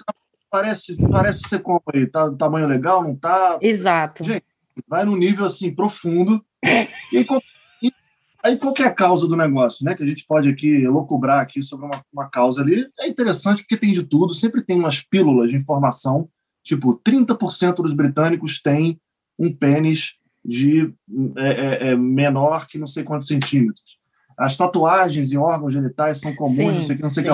Parece, 0.51 0.97
parece 1.09 1.49
ser 1.49 1.61
como 1.61 1.83
aí? 1.93 2.07
Tá 2.07 2.31
tamanho 2.33 2.67
legal, 2.67 3.03
não 3.03 3.17
tá? 3.17 3.59
Exato. 3.61 4.25
Gente, 4.25 4.45
vai 4.87 5.05
num 5.05 5.17
nível 5.17 5.45
assim 5.47 5.75
profundo. 5.75 6.45
e 7.13 7.19
aí, 7.19 7.27
Aí 8.47 8.57
qual 8.57 8.73
é 8.79 8.85
a 8.85 8.95
causa 8.95 9.27
do 9.27 9.35
negócio, 9.35 9.85
né? 9.85 9.97
Que 9.97 10.05
a 10.05 10.07
gente 10.07 10.25
pode 10.25 10.49
aqui 10.49 10.87
lucubrar 10.87 11.41
aqui 11.41 11.61
sobre 11.61 11.87
uma, 11.87 12.01
uma 12.13 12.31
causa 12.31 12.63
ali. 12.63 12.87
É 13.01 13.09
interessante 13.09 13.63
porque 13.63 13.77
tem 13.77 13.93
de 13.93 14.05
tudo, 14.05 14.33
sempre 14.33 14.63
tem 14.63 14.79
umas 14.79 15.03
pílulas 15.03 15.51
de 15.51 15.57
informação. 15.57 16.29
Tipo, 16.63 17.01
30% 17.05 17.75
dos 17.77 17.93
britânicos 17.93 18.63
têm 18.63 19.01
um 19.37 19.53
pênis 19.53 20.15
de 20.45 20.95
é, 21.37 21.49
é, 21.49 21.89
é, 21.89 21.97
menor 21.97 22.69
que 22.69 22.79
não 22.79 22.87
sei 22.87 23.03
quantos 23.03 23.27
centímetros. 23.27 23.99
As 24.39 24.57
tatuagens 24.57 25.33
em 25.33 25.39
órgãos 25.39 25.73
genitais 25.73 26.21
são 26.21 26.33
comuns, 26.37 26.57
sim, 26.57 26.67
não 26.67 26.83
sei 26.83 26.97
que, 26.97 27.03
não 27.03 27.11
sei 27.11 27.25
que. 27.25 27.31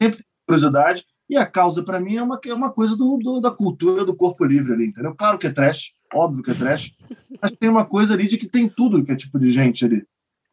Sempre 0.00 0.16
tem 0.18 0.26
curiosidade. 0.46 1.04
E 1.28 1.36
a 1.36 1.46
causa, 1.46 1.82
para 1.82 2.00
mim, 2.00 2.16
é 2.16 2.22
uma, 2.22 2.38
é 2.44 2.54
uma 2.54 2.70
coisa 2.70 2.96
do, 2.96 3.18
do, 3.18 3.40
da 3.40 3.50
cultura 3.50 4.04
do 4.04 4.14
corpo 4.14 4.44
livre 4.44 4.72
ali, 4.72 4.86
entendeu? 4.86 5.14
Claro 5.14 5.38
que 5.38 5.46
é 5.46 5.52
trash, 5.52 5.92
óbvio 6.12 6.42
que 6.42 6.50
é 6.50 6.54
trash, 6.54 6.92
mas 7.40 7.52
tem 7.52 7.70
uma 7.70 7.84
coisa 7.84 8.14
ali 8.14 8.26
de 8.26 8.36
que 8.36 8.48
tem 8.48 8.68
tudo 8.68 9.02
que 9.02 9.12
é 9.12 9.16
tipo 9.16 9.38
de 9.38 9.50
gente 9.52 9.84
ali. 9.84 10.04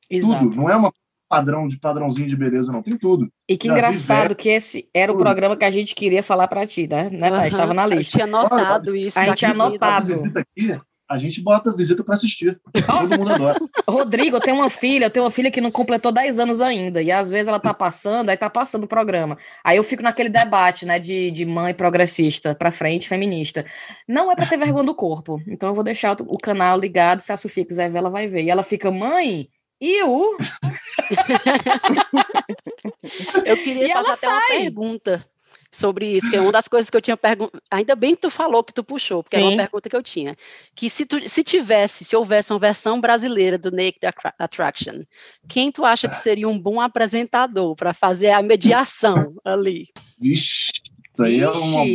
Exato. 0.09 0.45
Tudo. 0.45 0.55
Não 0.55 0.69
é 0.69 0.75
uma 0.75 0.93
padrão 1.29 1.67
de 1.67 1.77
padrãozinho 1.77 2.27
de 2.27 2.35
beleza, 2.35 2.71
não. 2.71 2.81
Tem 2.81 2.97
tudo. 2.97 3.31
E 3.47 3.55
que 3.55 3.67
Já 3.67 3.73
engraçado 3.73 4.35
que 4.35 4.49
esse 4.49 4.89
era 4.93 5.11
tudo. 5.11 5.21
o 5.21 5.23
programa 5.23 5.55
que 5.55 5.65
a 5.65 5.71
gente 5.71 5.93
queria 5.93 6.23
falar 6.23 6.47
para 6.47 6.65
ti, 6.65 6.87
né? 6.87 7.09
né 7.11 7.31
uhum. 7.31 7.45
Estava 7.45 7.73
na 7.73 7.85
lista. 7.85 8.17
Eu 8.17 8.25
tinha 8.25 8.37
anotado 8.37 8.95
isso. 8.95 9.19
A 9.19 9.25
gente 9.25 9.37
tinha 9.37 9.51
anotado. 9.51 10.07
Visita 10.07 10.39
aqui, 10.39 10.79
a 11.09 11.17
gente 11.17 11.41
bota 11.41 11.75
visita 11.75 12.03
para 12.03 12.13
assistir. 12.13 12.61
Todo 12.85 13.17
mundo 13.17 13.33
adora. 13.33 13.57
Rodrigo, 13.89 14.37
eu 14.37 14.41
tenho 14.41 14.57
uma 14.57 14.69
filha, 14.69 15.05
eu 15.05 15.09
tenho 15.09 15.25
uma 15.25 15.31
filha 15.31 15.49
que 15.49 15.59
não 15.59 15.71
completou 15.71 16.11
10 16.11 16.37
anos 16.37 16.61
ainda. 16.61 17.01
E 17.01 17.11
às 17.11 17.31
vezes 17.31 17.47
ela 17.47 17.59
tá 17.59 17.73
passando, 17.73 18.29
aí 18.29 18.37
tá 18.37 18.47
passando 18.47 18.83
o 18.83 18.87
programa. 18.87 19.35
Aí 19.63 19.77
eu 19.77 19.83
fico 19.83 20.03
naquele 20.03 20.29
debate, 20.29 20.85
né, 20.85 20.99
de, 20.99 21.31
de 21.31 21.45
mãe 21.45 21.73
progressista 21.73 22.53
para 22.53 22.69
frente, 22.69 23.09
feminista. 23.09 23.65
Não 24.07 24.31
é 24.31 24.35
para 24.35 24.45
ter 24.45 24.57
vergonha 24.57 24.85
do 24.85 24.93
corpo. 24.93 25.41
Então 25.47 25.69
eu 25.69 25.75
vou 25.75 25.83
deixar 25.83 26.15
o, 26.21 26.25
o 26.27 26.37
canal 26.37 26.77
ligado, 26.77 27.21
se 27.21 27.33
a 27.33 27.37
Sofia 27.37 27.65
quiser 27.65 27.89
ver, 27.89 27.97
ela 27.97 28.11
vai 28.11 28.27
ver. 28.27 28.43
E 28.43 28.51
ela 28.51 28.61
fica, 28.61 28.91
mãe, 28.91 29.49
e 29.81 30.03
o. 30.03 30.37
eu 33.45 33.57
queria 33.57 33.87
e 33.87 33.93
fazer 33.93 34.09
até 34.09 34.15
sai. 34.15 34.31
uma 34.31 34.47
pergunta 34.47 35.25
sobre 35.71 36.17
isso, 36.17 36.29
que 36.29 36.35
é 36.35 36.41
uma 36.41 36.51
das 36.51 36.67
coisas 36.67 36.89
que 36.89 36.97
eu 36.97 37.01
tinha 37.01 37.17
perguntado. 37.17 37.61
Ainda 37.69 37.95
bem 37.95 38.15
que 38.15 38.21
tu 38.21 38.29
falou 38.29 38.63
que 38.63 38.73
tu 38.73 38.83
puxou, 38.83 39.21
porque 39.21 39.35
Sim. 39.35 39.41
era 39.41 39.51
uma 39.51 39.57
pergunta 39.57 39.89
que 39.89 39.95
eu 39.95 40.03
tinha. 40.03 40.35
Que 40.75 40.89
se, 40.89 41.05
tu, 41.05 41.27
se 41.27 41.43
tivesse, 41.43 42.03
se 42.03 42.15
houvesse 42.15 42.51
uma 42.51 42.59
versão 42.59 42.99
brasileira 42.99 43.57
do 43.57 43.71
Naked 43.71 43.99
Attraction, 44.37 45.03
quem 45.47 45.71
tu 45.71 45.85
acha 45.85 46.07
que 46.07 46.17
seria 46.17 46.47
um 46.47 46.59
bom 46.59 46.81
apresentador 46.81 47.75
para 47.75 47.93
fazer 47.93 48.31
a 48.31 48.41
mediação 48.41 49.35
ali? 49.45 49.85
Vixe, 50.19 50.71
isso 51.13 51.23
aí 51.23 51.39
é 51.41 51.49
uma 51.49 51.85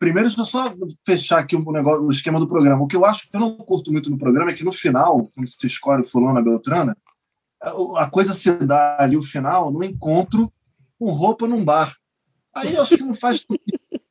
Primeiro, 0.00 0.28
deixa 0.28 0.40
eu 0.40 0.46
só 0.46 0.74
fechar 1.04 1.40
aqui 1.40 1.54
o, 1.54 1.72
negócio, 1.72 2.06
o 2.06 2.10
esquema 2.10 2.40
do 2.40 2.48
programa. 2.48 2.82
O 2.82 2.86
que 2.86 2.96
eu 2.96 3.04
acho 3.04 3.28
que 3.28 3.36
eu 3.36 3.40
não 3.40 3.54
curto 3.54 3.92
muito 3.92 4.10
no 4.10 4.16
programa 4.16 4.50
é 4.50 4.54
que 4.54 4.64
no 4.64 4.72
final, 4.72 5.30
quando 5.34 5.46
você 5.46 5.66
escolhe 5.66 6.00
o 6.00 6.08
fulano, 6.08 6.38
a 6.38 6.42
Beltrana, 6.42 6.96
a 7.98 8.08
coisa 8.08 8.32
se 8.32 8.50
dá 8.64 8.96
ali, 8.98 9.18
o 9.18 9.22
final, 9.22 9.70
no 9.70 9.84
encontro 9.84 10.50
com 10.98 11.12
roupa 11.12 11.46
num 11.46 11.62
bar. 11.62 11.94
Aí 12.60 12.74
eu 12.74 12.82
acho 12.82 12.96
que 12.96 13.02
não 13.02 13.14
faz. 13.14 13.44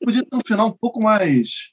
Podia 0.03 0.25
ter 0.25 0.35
um 0.35 0.41
final 0.45 0.67
um 0.67 0.77
pouco 0.77 1.01
mais, 1.01 1.71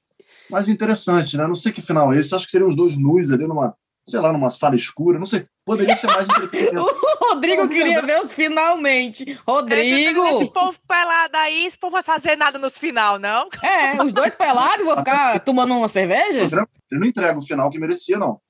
mais 0.51 0.69
interessante, 0.69 1.37
né? 1.37 1.47
Não 1.47 1.55
sei 1.55 1.73
que 1.73 1.83
final 1.83 2.13
é 2.13 2.19
esse. 2.19 2.35
Acho 2.35 2.45
que 2.45 2.51
seriam 2.51 2.69
os 2.69 2.77
dois 2.77 2.97
nus 2.97 3.33
ali 3.33 3.47
numa, 3.47 3.75
sei 4.07 4.21
lá, 4.21 4.33
numa 4.33 4.51
sala 4.51 4.77
escura, 4.77 5.19
não 5.19 5.27
sei. 5.27 5.47
Poderia 5.65 5.97
ser 5.97 6.07
mais 6.07 6.29
entretenimento. 6.29 6.79
o 6.87 7.29
Rodrigo 7.29 7.69
queria 7.69 8.03
ver 8.03 8.21
os 8.21 8.33
finalmente. 8.33 9.39
Rodrigo! 9.47 10.25
Esse 10.27 10.53
povo 10.53 10.79
pelado 10.87 11.37
aí, 11.37 11.67
esse 11.67 11.79
povo 11.79 11.93
vai 11.93 12.03
fazer 12.03 12.37
nada 12.37 12.59
nos 12.59 12.79
final, 12.79 13.19
não? 13.19 13.49
É, 13.63 14.01
os 14.01 14.13
dois 14.13 14.35
pelados 14.35 14.85
vão 14.85 14.97
ficar 14.99 15.41
tomando 15.45 15.75
uma 15.75 15.89
cerveja? 15.89 16.49
Eu 16.91 17.01
não 17.01 17.07
entrego 17.07 17.41
o 17.41 17.47
final 17.47 17.71
que 17.71 17.79
merecia, 17.79 18.19
não. 18.19 18.41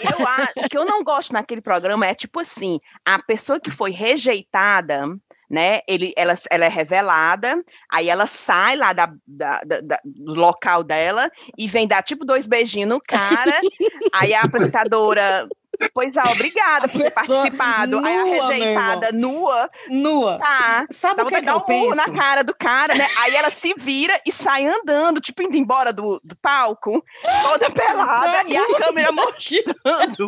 Eu, 0.00 0.64
o 0.64 0.68
que 0.68 0.76
eu 0.76 0.84
não 0.84 1.04
gosto 1.04 1.32
naquele 1.32 1.60
programa 1.60 2.06
é 2.06 2.14
tipo 2.14 2.40
assim: 2.40 2.80
a 3.04 3.22
pessoa 3.22 3.60
que 3.60 3.70
foi 3.70 3.90
rejeitada, 3.90 5.06
né? 5.50 5.80
Ele, 5.88 6.12
ela, 6.16 6.34
ela 6.50 6.64
é 6.64 6.68
revelada, 6.68 7.62
aí 7.90 8.08
ela 8.08 8.26
sai 8.26 8.76
lá 8.76 8.92
da, 8.92 9.12
da, 9.26 9.60
da, 9.64 9.98
do 10.04 10.34
local 10.34 10.82
dela 10.82 11.30
e 11.56 11.66
vem 11.66 11.86
dar 11.86 12.02
tipo 12.02 12.24
dois 12.24 12.46
beijinhos 12.46 12.88
no 12.88 13.00
cara. 13.00 13.60
aí 14.14 14.34
a 14.34 14.42
apresentadora 14.42 15.48
Pois 15.92 16.16
é, 16.16 16.22
obrigada 16.32 16.88
por 16.88 17.00
ter 17.00 17.10
participado. 17.10 18.00
Nua, 18.00 18.08
Aí 18.08 18.16
a 18.16 18.24
rejeitada 18.24 19.12
nua. 19.12 19.70
Nua. 19.88 20.38
Tá. 20.38 20.86
Sabe 20.90 21.22
o 21.22 21.26
que, 21.26 21.40
que 21.40 21.50
eu 21.50 21.56
um 21.56 21.60
penso? 21.60 21.94
na 21.96 22.12
cara 22.12 22.42
do 22.42 22.54
cara, 22.54 22.94
né? 22.94 23.06
Aí 23.18 23.34
ela 23.34 23.50
se 23.50 23.74
vira 23.76 24.20
e 24.26 24.32
sai 24.32 24.66
andando, 24.66 25.20
tipo, 25.20 25.42
indo 25.42 25.56
embora 25.56 25.92
do, 25.92 26.20
do 26.24 26.36
palco, 26.36 27.04
toda 27.42 27.70
pelada, 27.70 28.42
e 28.48 28.56
a 28.56 28.66
câmera 28.78 29.12
mostrando. 29.12 30.26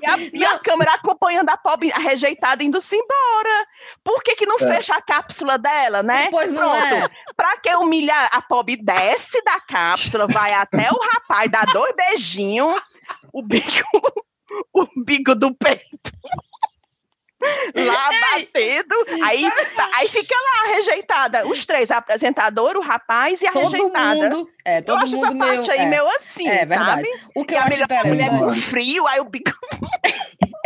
E 0.00 0.08
a, 0.08 0.18
e 0.32 0.44
a, 0.44 0.58
câmera 0.58 0.92
acompanhando 0.92 1.48
a 1.50 1.56
pobre, 1.56 1.90
a 1.92 1.98
rejeitada, 1.98 2.62
indo-se 2.62 2.96
embora. 2.96 3.66
Por 4.04 4.22
que, 4.22 4.36
que 4.36 4.46
não 4.46 4.56
é. 4.56 4.58
fecha 4.58 4.94
a 4.94 5.02
cápsula 5.02 5.58
dela, 5.58 6.02
né? 6.02 6.28
Pois 6.30 6.52
Pronto. 6.52 6.66
não 6.66 6.74
é. 6.74 7.08
Pra 7.36 7.56
que 7.58 7.74
humilhar? 7.74 8.28
A 8.32 8.42
pobre 8.42 8.76
desce 8.76 9.42
da 9.44 9.60
cápsula, 9.60 10.26
vai 10.26 10.52
até 10.52 10.90
o 10.90 10.98
rapaz, 11.14 11.50
dá 11.50 11.62
dois 11.72 11.92
beijinhos, 11.96 12.80
o 13.32 13.42
bico 13.42 14.25
o 14.72 14.86
bico 15.04 15.34
do 15.34 15.54
peito. 15.54 16.12
lá 17.74 18.08
batendo, 18.32 19.24
aí, 19.24 19.48
aí 19.94 20.08
fica 20.08 20.34
lá 20.34 20.74
rejeitada, 20.74 21.46
os 21.46 21.66
três, 21.66 21.90
a 21.90 21.98
apresentadora, 21.98 22.78
o 22.78 22.82
rapaz 22.82 23.42
e 23.42 23.46
a 23.46 23.52
todo 23.52 23.70
rejeitada. 23.70 24.30
Mundo, 24.30 24.50
é, 24.64 24.80
todo 24.80 24.98
eu 24.98 25.02
acho 25.02 25.16
mundo 25.16 25.26
essa 25.26 25.36
parte 25.36 25.70
aí 25.70 25.78
é, 25.80 25.86
meio 25.86 26.08
assim, 26.10 26.48
é, 26.48 26.64
verdade. 26.64 27.06
sabe? 27.06 27.20
O 27.34 27.44
que 27.44 27.54
e 27.54 27.56
eu 27.56 27.60
a 27.60 27.64
acho 27.66 27.78
mulher, 27.78 28.04
mulher 28.06 28.30
com 28.30 28.70
frio, 28.70 29.06
aí 29.06 29.20
o 29.20 29.24
bico... 29.24 29.52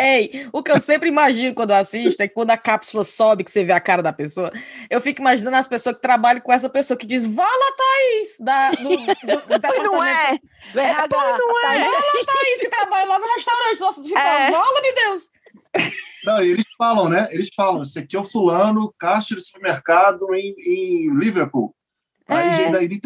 Ei, 0.01 0.49
o 0.51 0.63
que 0.63 0.71
eu 0.71 0.81
sempre 0.81 1.11
imagino 1.11 1.55
quando 1.55 1.71
eu 1.71 1.77
assisto 1.77 2.23
é 2.23 2.27
que 2.27 2.33
quando 2.33 2.51
a 2.51 2.57
cápsula 2.57 3.05
sobe, 3.05 3.45
que 3.45 3.51
você 3.51 3.63
vê 3.63 3.73
a 3.73 3.81
cara 3.81 4.03
da 4.03 4.15
pessoa, 4.15 4.51
eu 4.89 4.99
fico 4.99 5.21
imaginando 5.21 5.57
as 5.59 5.69
pessoas 5.69 5.97
que 5.97 6.01
trabalham 6.01 6.41
com 6.41 6.51
essa 6.51 6.71
pessoa 6.71 6.97
que 6.97 7.07
diz, 7.07 7.27
vala, 7.27 7.77
Thaís! 7.77 8.39
Da, 8.41 8.71
do, 8.71 8.89
do, 8.89 9.59
do 9.61 9.83
não 9.83 10.03
é! 10.03 10.31
Do 10.73 10.81
RH. 10.81 11.39
Não 11.39 11.71
é. 11.71 11.79
Vala, 11.81 12.25
Thaís, 12.25 12.61
que 12.61 12.69
trabalha 12.71 13.07
lá 13.07 13.19
no 13.19 13.27
restaurante. 13.27 13.81
Nossa, 13.81 14.03
fica, 14.03 14.21
é. 14.21 14.51
vala 14.51 14.81
de 14.81 14.93
Deus! 14.95 15.31
Não, 16.25 16.41
eles 16.41 16.65
falam, 16.79 17.09
né? 17.11 17.29
Eles 17.31 17.51
falam, 17.55 17.83
esse 17.83 17.99
aqui 17.99 18.17
é 18.17 18.21
o 18.21 18.25
fulano, 18.25 18.95
caixa 18.99 19.37
de 19.37 19.45
supermercado 19.45 20.35
em, 20.35 20.55
em 20.59 21.19
Liverpool. 21.19 21.75
É. 22.27 22.35
Aí, 22.35 22.73
daí, 22.73 23.01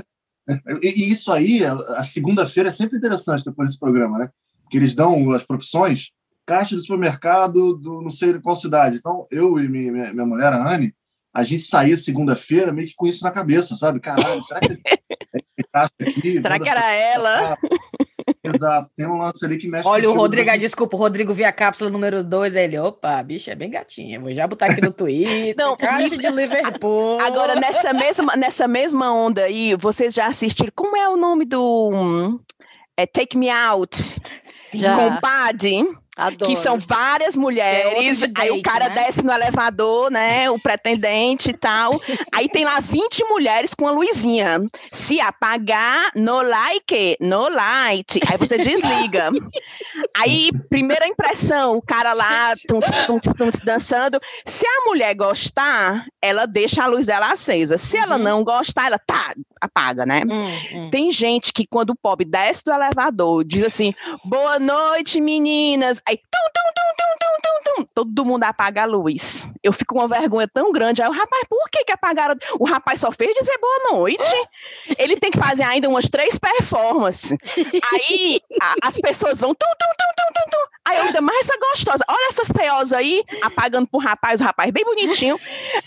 e, 0.80 1.07
e 1.07 1.11
isso 1.11 1.33
aí, 1.33 1.64
a, 1.64 1.72
a 1.72 2.04
segunda-feira 2.04 2.68
é 2.68 2.72
sempre 2.72 2.98
interessante 2.98 3.44
depois 3.44 3.68
desse 3.68 3.80
programa, 3.80 4.16
né? 4.18 4.30
Que 4.70 4.76
eles 4.76 4.94
dão 4.94 5.33
as 5.33 5.42
profissões 5.42 6.11
caixa 6.46 6.76
de 6.76 6.83
supermercado 6.83 7.74
do 7.74 8.02
não 8.02 8.11
sei 8.11 8.38
qual 8.40 8.57
cidade. 8.57 8.96
Então, 8.96 9.26
eu 9.30 9.59
e 9.59 9.68
minha, 9.68 10.12
minha 10.12 10.26
mulher, 10.26 10.52
a 10.52 10.74
Anne, 10.74 10.94
a 11.35 11.42
gente 11.42 11.64
saía 11.64 11.96
segunda-feira 11.96 12.72
meio 12.72 12.87
que 12.87 12.94
com 12.94 13.07
isso 13.07 13.24
na 13.24 13.30
cabeça, 13.30 13.76
sabe? 13.76 13.98
Caralho, 13.98 14.40
será 14.40 14.61
que 14.61 14.68
tem 14.68 14.98
caixa 15.72 15.92
aqui? 16.00 16.33
Será 16.42 16.59
que 16.59 16.68
era 16.68 16.92
ela? 16.92 17.59
Exato, 18.44 18.90
tem 18.94 19.07
um 19.07 19.16
lance 19.16 19.44
ali 19.44 19.57
que 19.57 19.66
mexe 19.66 19.88
Olha, 19.88 20.09
o 20.09 20.14
Rodrigo, 20.14 20.50
do... 20.50 20.59
desculpa, 20.59 20.96
o 20.96 20.98
Rodrigo 20.98 21.33
viu 21.33 21.46
a 21.46 21.52
cápsula 21.52 21.90
número 21.90 22.22
2, 22.22 22.57
ele, 22.57 22.78
opa, 22.78 23.22
bicho, 23.22 23.50
é 23.50 23.54
bem 23.54 23.70
gatinha, 23.70 24.20
vou 24.20 24.30
já 24.35 24.46
botar 24.46 24.66
aqui 24.66 24.83
no 24.83 24.92
Twitter, 24.94 25.54
Não, 25.57 25.74
caixa 25.76 26.16
de 26.16 26.28
Liverpool. 26.28 27.20
Agora, 27.20 27.54
nessa 27.57 27.94
mesma, 27.94 28.37
nessa 28.37 28.68
mesma 28.68 29.12
onda 29.12 29.44
aí, 29.44 29.74
vocês 29.76 30.12
já 30.12 30.26
assistiram, 30.26 30.72
como 30.76 30.96
é 30.96 31.09
o 31.09 31.16
nome 31.16 31.46
do... 31.46 32.38
É 32.96 33.07
Take 33.07 33.37
Me 33.37 33.50
Out, 33.50 34.20
Sim. 34.40 34.83
com 34.83 35.09
o 35.09 35.20
Paddy. 35.20 35.85
Adoro. 36.16 36.50
que 36.50 36.57
são 36.57 36.79
várias 36.79 37.37
mulheres, 37.37 38.22
É 38.22 38.31
aí 38.37 38.50
o 38.50 38.55
date, 38.55 38.62
cara 38.62 38.88
né? 38.88 38.94
desce 39.05 39.24
no 39.24 39.33
elevador, 39.33 40.11
né, 40.11 40.48
o 40.50 40.59
pretendente 40.59 41.50
e 41.50 41.53
tal, 41.53 42.00
aí 42.33 42.48
tem 42.48 42.64
lá 42.64 42.79
20 42.81 43.24
mulheres 43.24 43.74
com 43.74 43.88
a 43.88 43.90
luzinha, 43.90 44.61
se 44.92 45.20
apagar, 45.20 46.11
no 46.14 46.40
like, 46.40 47.16
no 47.20 47.48
light, 47.48 48.20
aí 48.31 48.38
você 48.38 48.57
desliga. 48.57 49.31
Aí, 50.16 50.50
primeira 50.70 51.07
impressão, 51.07 51.77
o 51.77 51.83
cara 51.83 52.12
lá 52.12 52.55
tum, 52.68 52.81
tum, 53.07 53.18
tum, 53.18 53.50
dançando, 53.64 54.20
se 54.44 54.64
a 54.66 54.85
mulher 54.87 55.14
gostar, 55.14 56.05
ela 56.22 56.46
deixa 56.46 56.85
a 56.85 56.87
luz 56.87 57.07
dela 57.07 57.33
acesa, 57.33 57.77
se 57.79 57.96
ela 57.96 58.16
Uhum. 58.16 58.22
não 58.22 58.44
gostar, 58.44 58.87
ela 58.87 58.98
tá, 58.98 59.35
apaga, 59.64 60.07
né? 60.07 60.22
Hum, 60.24 60.79
hum. 60.79 60.90
Tem 60.90 61.11
gente 61.11 61.53
que 61.53 61.66
quando 61.66 61.90
o 61.90 61.96
pobre 61.96 62.24
desce 62.24 62.62
do 62.64 62.72
elevador, 62.72 63.44
diz 63.44 63.64
assim, 63.64 63.94
boa 64.24 64.59
noite, 64.59 65.20
meninas. 65.20 66.00
Aí, 66.07 66.16
tum, 66.16 66.50
tum, 66.55 66.72
tum, 66.74 66.94
tum, 66.96 67.04
tum, 67.43 67.61
tum, 67.65 67.75
tum, 67.85 67.87
todo 67.95 68.25
mundo 68.25 68.45
apaga 68.45 68.83
a 68.83 68.87
luz. 68.87 69.49
Eu 69.63 69.73
fico 69.73 69.95
com 69.95 70.01
uma 70.01 70.09
vergonha 70.09 70.49
tão 70.53 70.71
grande. 70.73 71.03
Aí 71.03 71.09
o 71.09 71.13
rapaz, 71.13 71.45
por 71.49 71.69
que 71.71 71.85
que 71.85 71.93
apagaram? 71.93 72.35
O 72.59 72.65
rapaz 72.67 73.01
só 73.01 73.11
fez 73.13 73.35
dizer 73.35 73.57
boa 73.59 73.93
noite. 73.99 74.49
Ele 74.99 75.17
tem 75.17 75.31
que 75.31 75.39
fazer 75.39 75.63
ainda 75.63 75.89
umas 75.89 76.09
três 76.09 76.39
performances. 76.39 77.33
Aí 77.93 78.41
a- 78.63 78.75
as 78.83 78.99
pessoas 78.99 79.39
vão 79.41 79.55
tum, 79.55 79.67
tum, 79.67 79.89
tum, 79.99 80.13
tum, 80.17 80.33
tum, 80.35 80.51
tum. 80.51 80.65
Aí 80.87 80.99
eu 80.99 81.05
ainda 81.05 81.21
mais 81.23 81.49
essa 81.49 81.59
gostosa. 81.59 82.05
Olha 82.09 82.29
essa 82.29 82.45
feiosa 82.45 82.99
aí, 82.99 83.25
apagando 83.43 83.87
pro 83.87 83.99
rapaz, 83.99 84.39
o 84.41 84.45
rapaz 84.45 84.71
bem 84.71 84.85
bonitinho. 84.85 85.39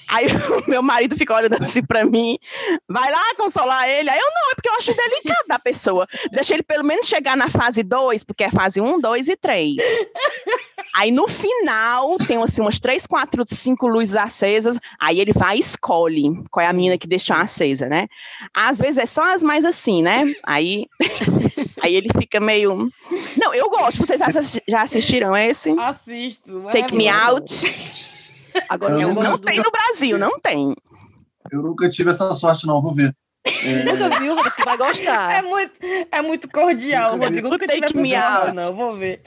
Aí 0.10 0.26
o 0.65 0.69
meu 0.69 0.82
marido 0.82 1.15
fica 1.15 1.36
olhando 1.36 1.54
assim 1.54 1.84
pra 1.84 2.04
mim. 2.04 2.39
Vai 2.89 3.12
lá 3.12 3.36
consolar 3.36 3.88
ele. 3.88 4.10
Aí 4.10 4.17
eu 4.19 4.26
não, 4.34 4.52
é 4.52 4.56
porque 4.56 4.69
eu 4.69 4.73
acho 4.76 4.93
delicado 4.95 5.47
da 5.47 5.60
pessoa. 5.60 6.08
Deixa 6.32 6.54
ele 6.56 6.63
pelo 6.63 6.84
menos 6.84 7.08
chegar 7.08 7.38
na 7.38 7.47
fase 7.50 7.84
2, 7.84 8.23
porque 8.23 8.43
é 8.45 8.50
fase 8.52 8.82
1, 8.82 9.00
2 9.00 9.28
e 9.28 9.36
3. 9.36 9.76
Aí 10.95 11.11
no 11.11 11.27
final, 11.27 12.17
tem 12.17 12.41
assim, 12.41 12.59
umas 12.61 12.79
3, 12.79 13.05
4, 13.07 13.43
5 13.47 13.87
luzes 13.87 14.15
acesas. 14.15 14.79
Aí 14.99 15.19
ele 15.19 15.33
vai 15.33 15.57
e 15.57 15.59
escolhe 15.59 16.29
qual 16.51 16.65
é 16.65 16.69
a 16.69 16.73
menina 16.73 16.97
que 16.97 17.07
deixou 17.07 17.35
acesa, 17.35 17.87
né? 17.87 18.07
Às 18.53 18.77
vezes 18.79 18.97
é 18.97 19.05
só 19.05 19.33
as 19.33 19.41
mais 19.43 19.65
assim, 19.65 20.01
né? 20.01 20.33
Aí, 20.43 20.85
aí 21.81 21.95
ele 21.95 22.09
fica 22.17 22.39
meio. 22.39 22.89
Não, 23.37 23.53
eu 23.53 23.69
gosto. 23.69 24.05
Vocês 24.05 24.59
já 24.67 24.81
assistiram 24.81 25.35
esse? 25.37 25.71
Assisto. 25.79 26.61
Take 26.71 26.95
Me. 26.95 27.07
Out? 27.07 27.53
Agora 28.69 28.93
Eu 29.01 29.09
nunca- 29.09 29.21
Não 29.23 29.31
gosto 29.31 29.41
do... 29.41 29.45
tem 29.47 29.57
no 29.57 29.71
Brasil, 29.71 30.17
não 30.17 30.39
tem. 30.39 30.75
Eu 31.51 31.61
nunca 31.61 31.87
tive 31.89 32.09
essa 32.09 32.33
sorte, 32.33 32.65
não. 32.65 32.81
Vou 32.81 32.93
ver. 32.93 33.15
É, 33.63 33.83
Nunca 33.85 34.19
viu, 34.19 34.35
Rodrigo? 34.35 34.55
Tu 34.57 34.65
vai 34.65 34.73
É 34.73 34.77
gostar. 34.77 35.43
muito, 35.43 35.73
é 36.11 36.21
muito 36.21 36.49
cordial, 36.49 37.13
Nunca. 37.13 37.25
Rodrigo. 37.25 37.49
Nunca 37.49 37.67
tive 37.67 37.85
essa 37.85 38.01
sorte, 38.41 38.55
não. 38.55 38.73
Vou 38.75 38.95
ver. 38.97 39.21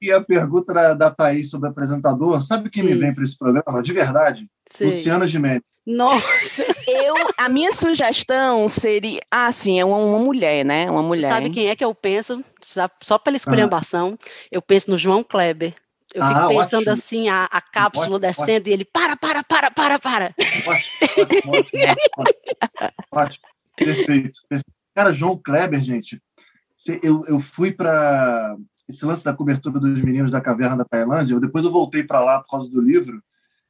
E 0.00 0.12
a 0.12 0.20
pergunta 0.20 0.72
da, 0.74 0.94
da 0.94 1.10
Thaís 1.10 1.50
sobre 1.50 1.68
apresentador, 1.68 2.42
sabe 2.42 2.70
quem 2.70 2.82
me 2.82 2.92
Sim. 2.92 2.98
vem 2.98 3.14
para 3.14 3.24
esse 3.24 3.38
programa? 3.38 3.82
De 3.82 3.92
verdade? 3.92 4.46
Sei. 4.70 4.86
Luciana 4.88 5.26
Gimenez. 5.26 5.62
Nossa, 5.86 6.64
Eu, 6.88 7.14
a 7.38 7.48
minha 7.48 7.72
sugestão 7.72 8.66
seria. 8.66 9.20
Ah, 9.30 9.52
sim, 9.52 9.78
é 9.78 9.84
uma, 9.84 9.96
uma 9.98 10.18
mulher, 10.18 10.64
né? 10.64 10.90
Uma 10.90 11.02
mulher. 11.02 11.28
sabe 11.28 11.50
quem 11.50 11.68
é 11.68 11.76
que 11.76 11.84
eu 11.84 11.94
penso? 11.94 12.44
Só 13.02 13.18
pela 13.18 13.36
esculhambação, 13.36 14.18
eu 14.50 14.60
penso 14.60 14.90
no 14.90 14.98
João 14.98 15.22
Kleber. 15.22 15.74
Eu 16.14 16.24
fico 16.24 16.38
Ah, 16.38 16.48
pensando 16.48 16.78
ótimo. 16.80 16.92
assim, 16.92 17.28
a, 17.28 17.44
a 17.44 17.60
cápsula 17.60 18.16
Ótimo, 18.16 18.18
descendo 18.18 18.68
e 18.68 18.72
ele, 18.72 18.84
para, 18.84 19.16
para, 19.16 19.44
para, 19.44 19.70
para, 19.70 19.98
para. 19.98 20.34
Ótimo, 20.66 20.96
ótimo, 21.18 21.52
ótimo, 21.52 21.82
ótimo, 22.16 22.90
ótimo. 23.12 23.44
Perfeito, 23.76 24.40
perfeito. 24.48 24.72
Cara, 24.94 25.12
João 25.12 25.36
Kleber, 25.36 25.80
gente, 25.80 26.20
eu, 27.02 27.24
eu 27.26 27.38
fui 27.38 27.70
para 27.70 28.56
esse 28.88 29.04
lance 29.04 29.24
da 29.24 29.32
cobertura 29.34 29.78
dos 29.80 30.00
meninos 30.02 30.30
da 30.30 30.40
caverna 30.40 30.76
da 30.78 30.84
Tailândia. 30.84 31.34
eu- 31.34 31.40
Depois 31.40 31.64
eu 31.64 31.70
voltei 31.72 32.02
para 32.04 32.20
lá 32.24 32.40
por 32.40 32.50
causa 32.50 32.70
do 32.70 32.80
livro. 32.80 33.22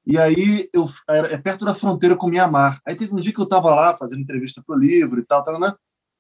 E 0.07 0.19
aí 0.19 0.69
eu 0.73 0.89
era, 1.09 1.33
é 1.33 1.39
perto 1.39 1.65
da 1.65 1.75
fronteira 1.75 2.15
com 2.15 2.29
Mianmar. 2.29 2.81
Aí 2.87 2.95
teve 2.95 3.13
um 3.13 3.21
dia 3.21 3.33
que 3.33 3.41
eu 3.41 3.45
estava 3.45 3.75
lá 3.75 3.97
fazendo 3.97 4.21
entrevista 4.21 4.63
pro 4.65 4.77
livro 4.77 5.19
e 5.19 5.25
tal, 5.25 5.45
tal, 5.45 5.59
né? 5.59 5.73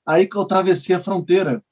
Aí 0.04 0.26
que 0.26 0.36
eu 0.36 0.42
atravessei 0.42 0.96
a 0.96 1.00
fronteira 1.00 1.62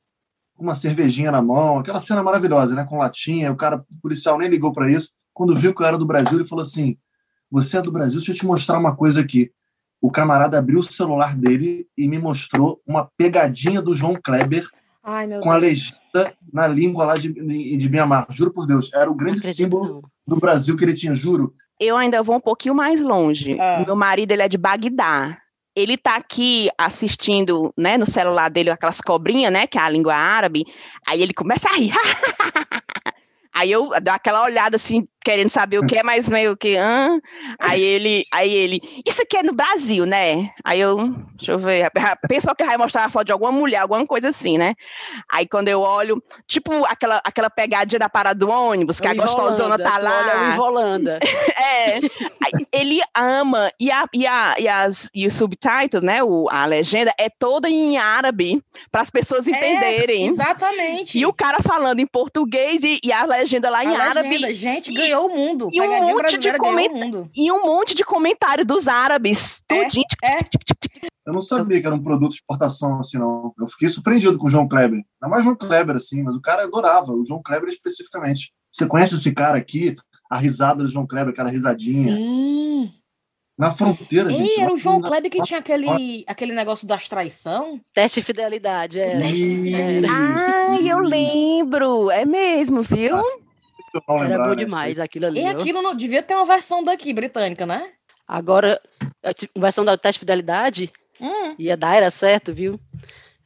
com 0.54 0.62
uma 0.62 0.74
cervejinha 0.74 1.32
na 1.32 1.42
mão, 1.42 1.78
aquela 1.80 1.98
cena 1.98 2.22
maravilhosa, 2.22 2.74
né? 2.74 2.84
Com 2.84 2.98
latinha. 2.98 3.50
O 3.50 3.56
cara, 3.56 3.78
o 3.78 4.00
policial 4.00 4.38
nem 4.38 4.48
ligou 4.48 4.72
para 4.72 4.88
isso. 4.90 5.10
Quando 5.32 5.56
viu 5.56 5.74
que 5.74 5.82
eu 5.82 5.86
era 5.86 5.98
do 5.98 6.06
Brasil, 6.06 6.38
ele 6.38 6.46
falou 6.48 6.62
assim: 6.62 6.96
"Você 7.50 7.78
é 7.78 7.82
do 7.82 7.90
Brasil? 7.90 8.18
Deixa 8.18 8.30
eu 8.30 8.36
te 8.36 8.46
mostrar 8.46 8.78
uma 8.78 8.94
coisa 8.94 9.20
aqui." 9.20 9.50
O 10.00 10.10
camarada 10.10 10.58
abriu 10.58 10.78
o 10.78 10.82
celular 10.84 11.34
dele 11.36 11.88
e 11.96 12.06
me 12.06 12.18
mostrou 12.18 12.80
uma 12.86 13.10
pegadinha 13.16 13.80
do 13.82 13.94
João 13.94 14.14
Kleber 14.22 14.68
Ai, 15.02 15.26
com 15.40 15.50
a 15.50 15.56
legenda 15.56 15.98
na 16.52 16.66
língua 16.66 17.04
lá 17.04 17.16
de, 17.16 17.32
de 17.76 17.88
Mianmar. 17.88 18.26
Juro 18.30 18.52
por 18.52 18.66
Deus, 18.66 18.90
era 18.92 19.10
o 19.10 19.14
grande 19.14 19.40
símbolo 19.40 20.02
do 20.26 20.36
Brasil 20.36 20.76
que 20.76 20.84
ele 20.84 20.94
tinha, 20.94 21.14
juro. 21.14 21.54
Eu 21.80 21.96
ainda 21.96 22.22
vou 22.22 22.36
um 22.36 22.40
pouquinho 22.40 22.74
mais 22.74 23.00
longe. 23.00 23.58
Ah. 23.58 23.80
O 23.82 23.86
meu 23.86 23.96
marido, 23.96 24.32
ele 24.32 24.42
é 24.42 24.48
de 24.48 24.56
Bagdá. 24.56 25.38
Ele 25.76 25.96
tá 25.96 26.14
aqui 26.16 26.68
assistindo, 26.78 27.74
né, 27.76 27.98
no 27.98 28.06
celular 28.06 28.48
dele, 28.48 28.70
aquelas 28.70 29.00
cobrinhas, 29.00 29.52
né, 29.52 29.66
que 29.66 29.76
é 29.76 29.80
a 29.80 29.90
língua 29.90 30.14
árabe. 30.14 30.64
Aí 31.04 31.20
ele 31.20 31.34
começa 31.34 31.68
a 31.68 31.74
rir. 31.74 31.92
Aí 33.52 33.70
eu 33.70 33.88
dou 34.02 34.12
aquela 34.12 34.44
olhada 34.44 34.76
assim, 34.76 35.06
querendo 35.24 35.48
saber 35.48 35.78
o 35.78 35.86
que 35.86 35.96
é, 35.96 36.02
mas 36.02 36.28
meio 36.28 36.56
que. 36.56 36.76
Hã? 36.76 37.18
Aí 37.58 37.82
ele, 37.82 38.24
aí 38.32 38.52
ele, 38.52 38.80
isso 39.06 39.22
aqui 39.22 39.38
é 39.38 39.42
no 39.42 39.52
Brasil, 39.52 40.04
né? 40.04 40.50
Aí 40.62 40.80
eu, 40.80 41.14
deixa 41.36 41.52
eu 41.52 41.58
ver, 41.58 41.90
pensa 42.28 42.54
que 42.54 42.64
vai 42.64 42.76
mostrar 42.76 43.06
a 43.06 43.10
foto 43.10 43.26
de 43.26 43.32
alguma 43.32 43.50
mulher, 43.50 43.78
alguma 43.78 44.06
coisa 44.06 44.28
assim, 44.28 44.58
né? 44.58 44.74
Aí 45.30 45.46
quando 45.48 45.68
eu 45.68 45.80
olho, 45.80 46.22
tipo 46.46 46.84
aquela, 46.84 47.20
aquela 47.24 47.48
pegadinha 47.48 47.98
da 47.98 48.08
parada 48.08 48.38
do 48.38 48.50
ônibus, 48.50 49.00
que 49.00 49.06
É 49.06 49.10
a 49.10 49.14
o 49.14 49.16
gostosona 49.16 49.76
Ivolanda, 49.76 49.84
tá 49.84 49.98
tu 49.98 50.04
Olha 50.04 50.10
o 50.10 50.26
lá. 50.36 50.54
Ivolanda. 50.54 51.20
É, 51.66 51.98
ele 52.72 53.00
ama, 53.16 53.70
e, 53.80 53.90
a, 53.90 54.04
e, 54.12 54.26
a, 54.26 54.54
e, 54.58 54.68
as, 54.68 55.08
e 55.14 55.26
os 55.26 55.32
subtitles, 55.34 56.02
né, 56.02 56.22
o, 56.22 56.46
a 56.50 56.66
legenda, 56.66 57.12
é 57.18 57.28
toda 57.30 57.68
em 57.70 57.96
árabe, 57.96 58.62
para 58.92 59.00
as 59.00 59.10
pessoas 59.10 59.46
entenderem. 59.48 60.24
É, 60.24 60.26
exatamente. 60.26 61.18
e 61.18 61.24
o 61.24 61.32
cara 61.32 61.62
falando 61.62 62.00
em 62.00 62.06
português 62.06 62.82
e, 62.82 63.00
e 63.02 63.12
a 63.12 63.24
legenda 63.24 63.70
lá 63.70 63.78
A 63.78 63.84
em 63.84 63.96
árabe. 63.96 64.28
legenda, 64.36 64.54
gente, 64.54 64.92
ganhou 64.92 65.13
o 65.18 65.28
mundo. 65.28 65.68
e 65.72 65.80
um 65.80 65.86
monte 65.88 66.06
de 66.08 66.14
brasileira 66.14 66.58
ganhou 66.58 66.74
o 66.74 66.76
comenta- 66.88 66.94
mundo. 67.06 67.30
E 67.36 67.52
um 67.52 67.62
monte 67.64 67.94
de 67.94 68.04
comentário 68.04 68.64
dos 68.64 68.88
árabes. 68.88 69.62
É, 69.70 69.82
Tudinho. 69.84 70.04
é. 70.24 70.38
Eu 71.26 71.32
não 71.32 71.40
sabia 71.40 71.80
que 71.80 71.86
era 71.86 71.96
um 71.96 72.02
produto 72.02 72.30
de 72.32 72.36
exportação 72.36 73.00
assim, 73.00 73.16
não. 73.18 73.52
Eu 73.58 73.66
fiquei 73.66 73.88
surpreendido 73.88 74.36
com 74.38 74.46
o 74.46 74.50
João 74.50 74.68
Kleber. 74.68 75.00
Não 75.20 75.28
é 75.28 75.30
mais 75.30 75.44
João 75.44 75.56
Kleber, 75.56 75.96
assim, 75.96 76.22
mas 76.22 76.36
o 76.36 76.40
cara 76.40 76.64
adorava, 76.64 77.12
o 77.12 77.24
João 77.26 77.40
Kleber 77.42 77.68
especificamente. 77.70 78.52
Você 78.70 78.86
conhece 78.86 79.14
esse 79.14 79.32
cara 79.32 79.56
aqui? 79.56 79.96
A 80.30 80.36
risada 80.38 80.82
do 80.82 80.88
João 80.90 81.06
Kleber, 81.06 81.32
aquela 81.32 81.48
risadinha. 81.50 82.14
Sim. 82.16 82.92
Na 83.56 83.70
fronteira, 83.70 84.32
Ei, 84.32 84.36
gente. 84.36 84.60
era 84.60 84.74
o 84.74 84.76
João 84.76 85.00
Kleber 85.00 85.30
que 85.30 85.40
tinha 85.44 85.60
aquele, 85.60 86.24
aquele 86.26 86.52
negócio 86.52 86.88
das 86.88 87.08
traição. 87.08 87.80
Teste 87.94 88.18
de 88.20 88.26
fidelidade, 88.26 88.98
é. 88.98 89.14
Ai, 90.08 90.90
eu 90.90 90.98
lembro. 90.98 92.10
É 92.10 92.24
mesmo, 92.26 92.82
viu? 92.82 93.16
Era 94.08 94.38
bom 94.44 94.50
né? 94.50 94.56
demais 94.56 94.98
aquilo 94.98 95.26
ali. 95.26 95.40
E 95.40 95.44
ó. 95.44 95.50
aquilo 95.50 95.82
não 95.82 95.94
devia 95.94 96.22
ter 96.22 96.34
uma 96.34 96.44
versão 96.44 96.82
daqui, 96.82 97.12
britânica, 97.12 97.64
né? 97.66 97.90
Agora, 98.26 98.80
a 99.22 99.34
ti- 99.34 99.50
versão 99.56 99.84
da 99.84 99.96
teste 99.98 100.18
de 100.18 100.20
fidelidade, 100.20 100.92
Hum. 101.20 101.54
ia 101.58 101.76
dar, 101.76 101.94
era 101.96 102.10
certo, 102.10 102.52
viu? 102.52 102.78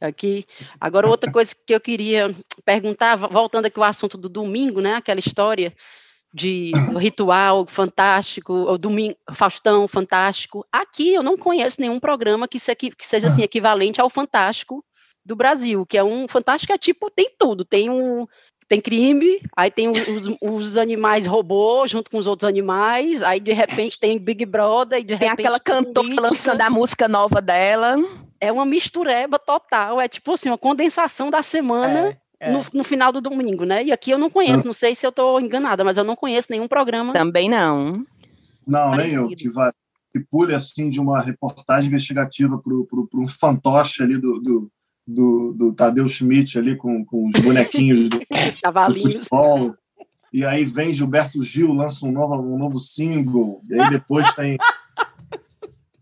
Aqui. 0.01 0.45
Agora, 0.79 1.07
outra 1.07 1.29
coisa 1.31 1.53
que 1.65 1.73
eu 1.75 1.79
queria 1.81 2.33
perguntar, 2.63 3.15
vo- 3.17 3.27
voltando 3.27 3.65
aqui 3.65 3.77
ao 3.77 3.83
assunto 3.83 4.17
do 4.17 4.29
domingo, 4.29 4.79
né? 4.79 4.95
Aquela 4.95 5.19
história 5.19 5.73
de 6.33 6.71
do 6.89 6.97
ritual 6.97 7.65
fantástico, 7.67 8.53
o 8.53 8.77
domingo, 8.77 9.15
Faustão 9.33 9.87
fantástico. 9.87 10.65
Aqui 10.71 11.13
eu 11.13 11.21
não 11.23 11.37
conheço 11.37 11.81
nenhum 11.81 11.99
programa 11.99 12.47
que, 12.47 12.59
se, 12.59 12.73
que 12.75 12.93
seja 13.05 13.27
assim, 13.27 13.41
equivalente 13.43 13.99
ao 13.99 14.09
Fantástico 14.09 14.83
do 15.25 15.35
Brasil, 15.35 15.85
que 15.85 15.97
é 15.97 16.03
um 16.03 16.27
Fantástico 16.27 16.71
é 16.71 16.77
tipo, 16.77 17.11
tem 17.11 17.29
tudo, 17.37 17.65
tem 17.65 17.89
um 17.89 18.25
tem 18.69 18.79
crime, 18.79 19.41
aí 19.57 19.71
tem 19.71 19.89
os, 19.89 20.29
os 20.39 20.77
animais 20.77 21.25
robô 21.25 21.87
junto 21.87 22.11
com 22.11 22.19
os 22.19 22.27
outros 22.27 22.47
animais, 22.47 23.23
aí 23.23 23.39
de 23.39 23.51
repente 23.51 23.99
tem 23.99 24.19
Big 24.19 24.45
Brother, 24.45 24.99
e 24.99 25.03
de 25.03 25.17
Tem 25.17 25.27
repente 25.27 25.41
aquela 25.47 25.59
tem 25.59 25.73
cantora 25.73 25.93
política. 25.93 26.21
lançando 26.21 26.61
a 26.61 26.69
música 26.69 27.07
nova 27.07 27.41
dela. 27.41 27.97
É 28.39 28.51
uma 28.51 28.65
mistureba 28.65 29.39
total, 29.39 29.99
é 29.99 30.07
tipo 30.07 30.31
assim, 30.33 30.49
uma 30.49 30.57
condensação 30.57 31.31
da 31.31 31.41
semana 31.41 32.15
É, 32.39 32.49
é. 32.49 32.51
no, 32.51 32.63
no 32.71 32.83
final 32.83 33.11
do 33.11 33.19
domingo, 33.19 33.65
né? 33.65 33.83
E 33.83 33.91
aqui 33.91 34.11
eu 34.11 34.19
não 34.19 34.29
conheço, 34.29 34.65
não 34.65 34.73
sei 34.73 34.93
se 34.93 35.03
eu 35.03 35.09
estou 35.09 35.41
enganada, 35.41 35.83
mas 35.83 35.97
eu 35.97 36.03
não 36.03 36.15
conheço 36.15 36.49
nenhum 36.51 36.67
programa. 36.67 37.11
Também 37.11 37.49
não. 37.49 38.05
Não, 38.67 38.91
nem 38.91 39.13
eu, 39.13 39.27
que 39.29 39.49
vai 39.49 39.71
que 40.11 40.19
pule 40.19 40.55
assim 40.55 40.89
de 40.89 40.99
uma 40.99 41.21
reportagem 41.21 41.87
investigativa 41.87 42.57
para 42.57 43.19
um 43.19 43.27
fantoche 43.27 44.01
ali 44.01 44.17
do, 44.17 44.39
do, 44.39 44.71
do, 45.09 45.53
do 45.53 45.73
Tadeu 45.73 46.07
Schmidt 46.07 46.57
ali 46.59 46.75
com, 46.75 47.03
com 47.03 47.27
os 47.27 47.41
bonequinhos 47.41 48.09
do, 48.09 48.19
do 48.21 48.25
Cavalinhos. 48.61 49.27
futebol. 49.27 49.75
E 50.31 50.45
aí 50.45 50.63
vem 50.63 50.93
Gilberto 50.93 51.43
Gil, 51.43 51.73
lança 51.73 52.05
um 52.05 52.11
novo, 52.11 52.35
um 52.35 52.57
novo 52.57 52.77
single. 52.79 53.63
E 53.67 53.81
aí 53.81 53.89
depois 53.89 54.31
tem. 54.35 54.57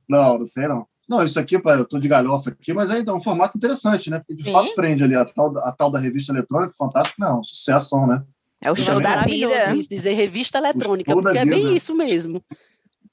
Não, 0.10 0.40
não 0.40 0.48
tem 0.48 0.70
não. 0.70 0.88
Não, 1.06 1.22
isso 1.22 1.38
aqui, 1.38 1.58
eu 1.58 1.86
tô 1.86 2.00
de 2.00 2.08
galhofa 2.08 2.50
aqui, 2.50 2.72
mas 2.74 2.90
ainda 2.90 3.12
é 3.12 3.14
um 3.14 3.20
formato 3.20 3.58
interessante, 3.58 4.10
né? 4.10 4.20
Porque 4.20 4.36
de 4.36 4.46
Sim. 4.46 4.54
fato 4.54 4.74
prende 4.74 5.04
ali 5.04 5.16
a 5.16 5.26
tal, 5.26 5.58
a 5.58 5.72
tal 5.74 5.92
da 5.92 6.00
revista 6.00 6.32
eletrônica, 6.32 6.74
fantástico, 6.78 7.20
não, 7.20 7.44
sucesso, 7.44 8.08
né? 8.08 8.24
É 8.62 8.72
o 8.72 8.76
show 8.78 9.02
da 9.02 9.24
vida. 9.24 9.76
Isso, 9.76 9.90
dizer 9.90 10.14
revista 10.14 10.60
eletrônica, 10.60 11.12
porque 11.12 11.38
é 11.38 11.44
vida. 11.44 11.56
bem 11.58 11.76
isso 11.76 11.94
mesmo. 11.94 12.42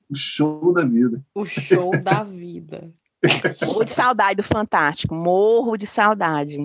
O 0.09 0.14
show 0.14 0.72
da 0.72 0.85
vida. 0.85 1.20
O 1.35 1.44
show 1.44 1.90
da 2.00 2.22
vida. 2.22 2.92
Morro 3.66 3.84
de 3.84 3.94
saudade 3.94 4.42
do 4.42 4.48
Fantástico. 4.48 5.14
Morro 5.14 5.76
de 5.76 5.87
saudade. 5.87 6.58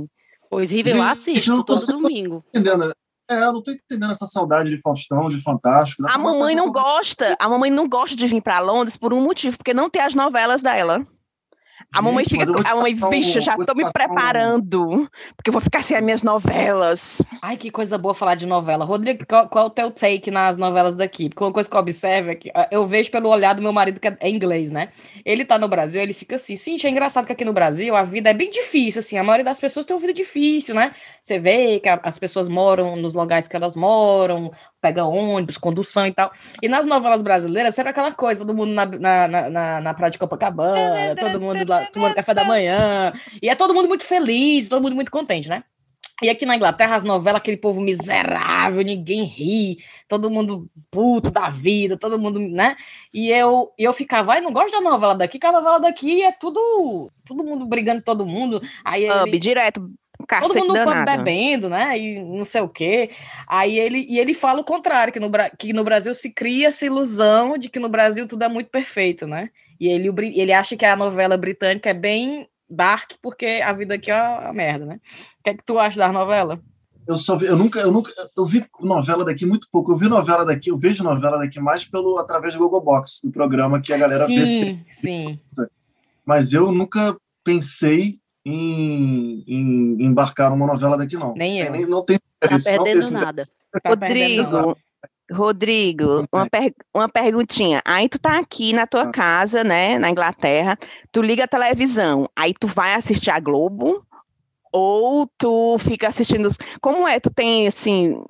Pois 0.50 0.72
River, 0.72 0.96
eu 0.96 1.04
assisto 1.04 1.64
todo 1.64 1.86
domingo. 1.86 2.44
Entendendo. 2.54 2.94
É, 3.30 3.44
eu 3.44 3.54
não 3.54 3.62
tô 3.62 3.70
entendendo 3.70 4.12
essa 4.12 4.26
saudade 4.26 4.72
de 4.72 4.82
Faustão, 4.82 5.30
de 5.30 5.40
Fantástico. 5.40 6.04
A 6.10 6.18
mamãe 6.18 6.56
não 6.56 6.72
gosta, 6.72 7.38
a 7.40 7.48
mamãe 7.48 7.70
não 7.70 7.88
gosta 7.88 8.16
de 8.16 8.26
vir 8.26 8.42
para 8.42 8.60
Londres 8.60 8.98
por 8.98 9.14
um 9.14 9.22
motivo, 9.22 9.56
porque 9.56 9.74
não 9.74 9.88
tem 9.88 10.02
as 10.02 10.16
novelas 10.16 10.64
dela. 10.64 11.06
A 11.92 12.04
mamãe 12.04 12.24
fica. 12.24 12.44
A 12.44 12.76
mamãe, 12.76 12.96
bicho, 13.10 13.42
já 13.42 13.58
tô 13.58 13.74
me 13.74 13.92
preparando, 13.92 15.10
porque 15.36 15.50
eu 15.50 15.52
vou 15.52 15.62
ficar 15.62 15.84
sem 15.84 15.98
as 15.98 16.04
minhas 16.04 16.22
novelas. 16.22 17.22
Ai, 17.42 17.58
que 17.58 17.72
coisa 17.72 17.98
boa 17.98 18.14
falar 18.14 18.36
de 18.36 18.46
novela. 18.46 18.86
Rodrigo, 18.86 19.26
qual, 19.26 19.50
qual 19.50 19.66
é 19.66 19.68
o 19.68 19.72
teu 19.72 19.90
take 19.90 20.30
nas 20.30 20.56
novelas 20.56 20.96
daqui? 20.96 21.30
Porque 21.30 21.44
uma 21.44 21.52
coisa 21.52 21.68
que 21.68 21.76
eu 21.76 21.80
observo 21.80 22.30
é 22.30 22.36
que 22.36 22.52
ah, 22.54 22.68
eu 22.70 22.86
vejo 22.86 23.10
pelo 23.10 23.28
olhar 23.30 23.54
do 23.54 23.62
meu 23.64 23.74
marido, 23.74 24.00
que 24.00 24.08
é 24.08 24.30
inglês, 24.30 24.70
né? 24.70 24.90
Ele 25.26 25.44
tá 25.44 25.58
no 25.58 25.68
Brasil, 25.68 26.00
ele 26.00 26.14
fica 26.14 26.36
assim, 26.36 26.56
sim, 26.56 26.78
é 26.84 26.90
engraçado 26.90 27.26
que 27.26 27.34
aqui 27.34 27.44
no 27.44 27.54
Brasil 27.54 27.96
a 27.96 28.04
vida 28.04 28.30
é 28.30 28.34
bem 28.36 28.52
difícil, 28.52 29.00
assim, 29.00 29.18
a 29.18 29.24
maioria 29.24 29.46
das 29.46 29.60
pessoas 29.60 29.86
tem 29.86 29.96
uma 29.96 30.00
vida 30.00 30.14
difícil, 30.14 30.76
né? 30.76 30.94
Você 31.24 31.40
vê 31.40 31.80
que 31.80 31.90
as 31.90 32.20
pessoas 32.20 32.48
moram 32.48 32.96
nos 32.96 33.16
lugares 33.16 33.48
que 33.48 33.56
elas 33.56 33.76
moram, 33.76 34.52
pega 34.82 35.06
ônibus, 35.06 35.58
condução 35.58 36.08
e 36.08 36.14
tal. 36.14 36.32
E 36.62 36.68
nas 36.68 36.86
novelas 36.86 37.22
brasileiras, 37.22 37.76
sempre 37.76 37.92
aquela 37.92 38.12
coisa, 38.12 38.46
todo 38.46 38.56
mundo 38.56 38.72
na, 38.72 38.86
na, 38.86 39.50
na, 39.50 39.82
na 39.82 39.94
praia 39.94 40.12
de 40.12 40.18
Copacabana, 40.18 41.16
todo 41.16 41.40
mundo 41.40 41.68
lá 41.68 41.86
tomando 41.88 42.16
café 42.16 42.34
da 42.34 42.44
manhã. 42.44 43.14
E 43.42 43.50
é 43.50 43.56
todo 43.56 43.74
mundo 43.74 43.88
muito 43.88 44.04
feliz, 44.04 44.70
todo 44.70 44.82
mundo 44.82 44.96
muito 44.96 45.12
contente, 45.12 45.50
né? 45.50 45.64
E 46.22 46.30
aqui 46.30 46.46
na 46.46 46.56
Inglaterra, 46.56 46.98
as 46.98 47.04
novelas, 47.04 47.40
aquele 47.40 47.56
povo 47.56 47.80
miserável, 47.80 48.82
ninguém 48.82 49.24
ri, 49.24 49.78
todo 50.08 50.30
mundo 50.30 50.70
puto 50.92 51.32
da 51.32 51.50
vida, 51.50 51.98
todo 51.98 52.20
mundo, 52.20 52.40
né? 52.40 52.76
E 53.14 53.30
eu, 53.30 53.72
eu 53.78 53.94
ficava, 53.94 54.34
ai, 54.34 54.42
não 54.42 54.52
gosto 54.52 54.72
da 54.72 54.82
novela 54.82 55.16
daqui, 55.16 55.40
que 55.40 55.46
a 55.46 55.52
novela 55.52 55.80
daqui 55.80 56.22
é 56.22 56.32
tudo, 56.34 57.10
todo 57.26 57.44
mundo 57.44 57.66
brigando 57.66 58.02
todo 58.02 58.26
mundo. 58.26 58.62
Aí 58.84 59.06
ele... 59.06 59.40
direto, 59.40 59.90
Todo 60.30 60.60
mundo 60.60 60.74
danado. 60.74 61.24
bebendo, 61.24 61.70
né? 61.70 61.98
E 61.98 62.24
não 62.24 62.46
sei 62.46 62.62
o 62.62 62.70
quê. 62.70 63.10
Aí 63.48 63.80
ele, 63.80 64.06
e 64.08 64.20
ele 64.20 64.34
fala 64.34 64.62
o 64.62 64.64
contrário, 64.64 65.12
que 65.12 65.20
no, 65.20 65.32
que 65.58 65.74
no 65.74 65.84
Brasil 65.84 66.14
se 66.14 66.32
cria 66.32 66.68
essa 66.68 66.86
ilusão 66.86 67.58
de 67.58 67.68
que 67.68 67.80
no 67.80 67.90
Brasil 67.90 68.28
tudo 68.28 68.44
é 68.44 68.48
muito 68.48 68.70
perfeito, 68.70 69.26
né? 69.26 69.50
E 69.80 69.88
ele, 69.88 70.10
ele 70.40 70.54
acha 70.54 70.76
que 70.76 70.86
a 70.86 70.96
novela 70.96 71.38
britânica 71.38 71.90
é 71.90 71.94
bem 71.94 72.48
dark, 72.70 73.14
porque 73.22 73.62
a 73.64 73.74
vida 73.74 73.96
aqui 73.96 74.12
é 74.12 74.16
uma 74.16 74.54
merda, 74.54 74.86
né? 74.86 75.00
O 75.40 75.44
que 75.44 75.50
é 75.50 75.54
que 75.56 75.66
tu 75.66 75.80
acha 75.80 75.98
da 75.98 76.12
novela? 76.12 76.62
Eu 77.08 77.18
só 77.18 77.36
vi, 77.36 77.48
eu 77.48 77.58
nunca, 77.58 77.80
eu 77.80 77.92
nunca, 77.92 78.12
eu 78.38 78.46
vi 78.46 78.64
novela 78.82 79.26
daqui 79.26 79.44
muito 79.44 79.68
pouco. 79.72 79.92
Eu 79.92 79.98
vi 79.98 80.08
novela 80.08 80.46
daqui, 80.46 80.70
eu 80.70 80.78
vejo 80.78 81.04
novela 81.04 81.40
daqui 81.40 81.60
mais 81.60 81.84
pelo 81.84 82.20
através 82.20 82.54
do 82.54 82.60
Google 82.60 82.82
Box, 82.82 83.22
do 83.24 83.32
programa 83.32 83.82
que 83.82 83.92
a 83.92 83.98
galera 83.98 84.26
sim, 84.26 84.40
vê. 84.40 84.46
Sim, 84.46 84.86
sim. 84.90 85.40
Mas 86.24 86.54
eu 86.54 86.72
nunca 86.72 87.18
pensei 87.44 88.20
em, 88.46 89.44
em, 89.48 90.04
embarcar 90.04 90.50
numa 90.50 90.68
novela 90.68 90.98
daqui, 90.98 91.16
não. 91.16 91.34
Nem 91.34 91.60
eu. 91.60 91.72
Nem, 91.72 91.86
não 91.86 92.04
tem 92.04 92.20
tá 92.40 92.50
perdendo 92.64 93.12
nada. 93.12 93.50
Tá 93.84 93.90
Rodrigo, 93.90 94.78
Rodrigo, 95.32 96.28
uma, 96.32 96.50
per 96.50 96.74
uma 96.94 97.10
perguntinha. 97.10 97.82
Aí 97.86 98.10
tu 98.10 98.20
tá 98.20 98.40
aqui 98.40 98.74
na 98.74 98.88
tua 98.88 99.04
ah. 99.04 99.12
casa, 99.12 99.64
né, 99.64 100.00
na 100.00 100.10
Inglaterra, 100.10 100.78
tu 101.12 101.22
liga 101.22 101.44
a 101.44 101.48
televisão, 101.48 102.30
aí 102.36 102.54
tu 102.54 102.68
vai 102.68 102.96
assistir 102.96 103.30
a 103.30 103.40
Globo 103.40 104.04
ou 104.72 105.30
tu 105.38 105.78
fica 105.80 106.08
assistindo. 106.08 106.50
Como 106.82 107.08
é? 107.08 107.20
Tu 107.20 107.30
tem 107.30 107.68
assim 107.68 108.24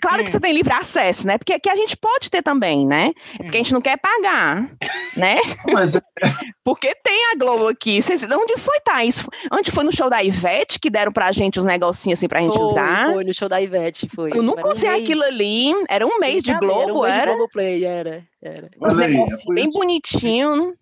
Claro 0.00 0.24
que 0.24 0.30
você 0.30 0.36
hum. 0.36 0.40
tem 0.40 0.52
livre 0.52 0.72
acesso, 0.72 1.26
né? 1.26 1.38
Porque 1.38 1.52
aqui 1.52 1.68
a 1.68 1.76
gente 1.76 1.96
pode 1.96 2.30
ter 2.30 2.42
também, 2.42 2.86
né? 2.86 3.12
É 3.38 3.42
porque 3.42 3.56
a 3.56 3.62
gente 3.62 3.72
não 3.72 3.80
quer 3.80 3.98
pagar, 3.98 4.70
né? 5.16 5.36
Mas... 5.72 5.96
É. 5.96 6.00
Porque 6.62 6.94
tem 7.02 7.32
a 7.32 7.36
Globo 7.36 7.66
aqui. 7.66 8.00
Vocês, 8.00 8.22
onde 8.22 8.56
foi, 8.58 8.78
Thaís? 8.80 9.24
Onde 9.50 9.72
foi 9.72 9.82
no 9.82 9.90
show 9.90 10.08
da 10.08 10.22
Ivete 10.22 10.78
que 10.78 10.90
deram 10.90 11.10
pra 11.10 11.32
gente 11.32 11.58
uns 11.58 11.66
negocinhos 11.66 12.18
assim 12.18 12.28
pra 12.28 12.40
gente 12.40 12.54
foi, 12.54 12.62
usar? 12.62 13.12
Foi, 13.12 13.24
no 13.24 13.34
show 13.34 13.48
da 13.48 13.60
Ivete, 13.60 14.08
foi. 14.14 14.30
Eu 14.32 14.42
nunca 14.42 14.68
usei 14.70 14.90
um 14.90 14.94
aquilo 14.94 15.22
ali. 15.24 15.72
Era 15.88 16.06
um 16.06 16.18
mês 16.18 16.42
de 16.42 16.54
Globo, 16.58 16.76
era? 16.76 16.92
Um 16.92 17.02
mês 17.02 17.16
era? 17.16 17.30
De 17.30 17.36
Globo 17.36 17.52
Play, 17.52 17.84
era. 17.84 18.24
era. 18.40 18.70
Uns 18.80 18.96
negócios 18.96 19.48
é 19.48 19.54
bem 19.54 19.68
bonitinho. 19.70 20.74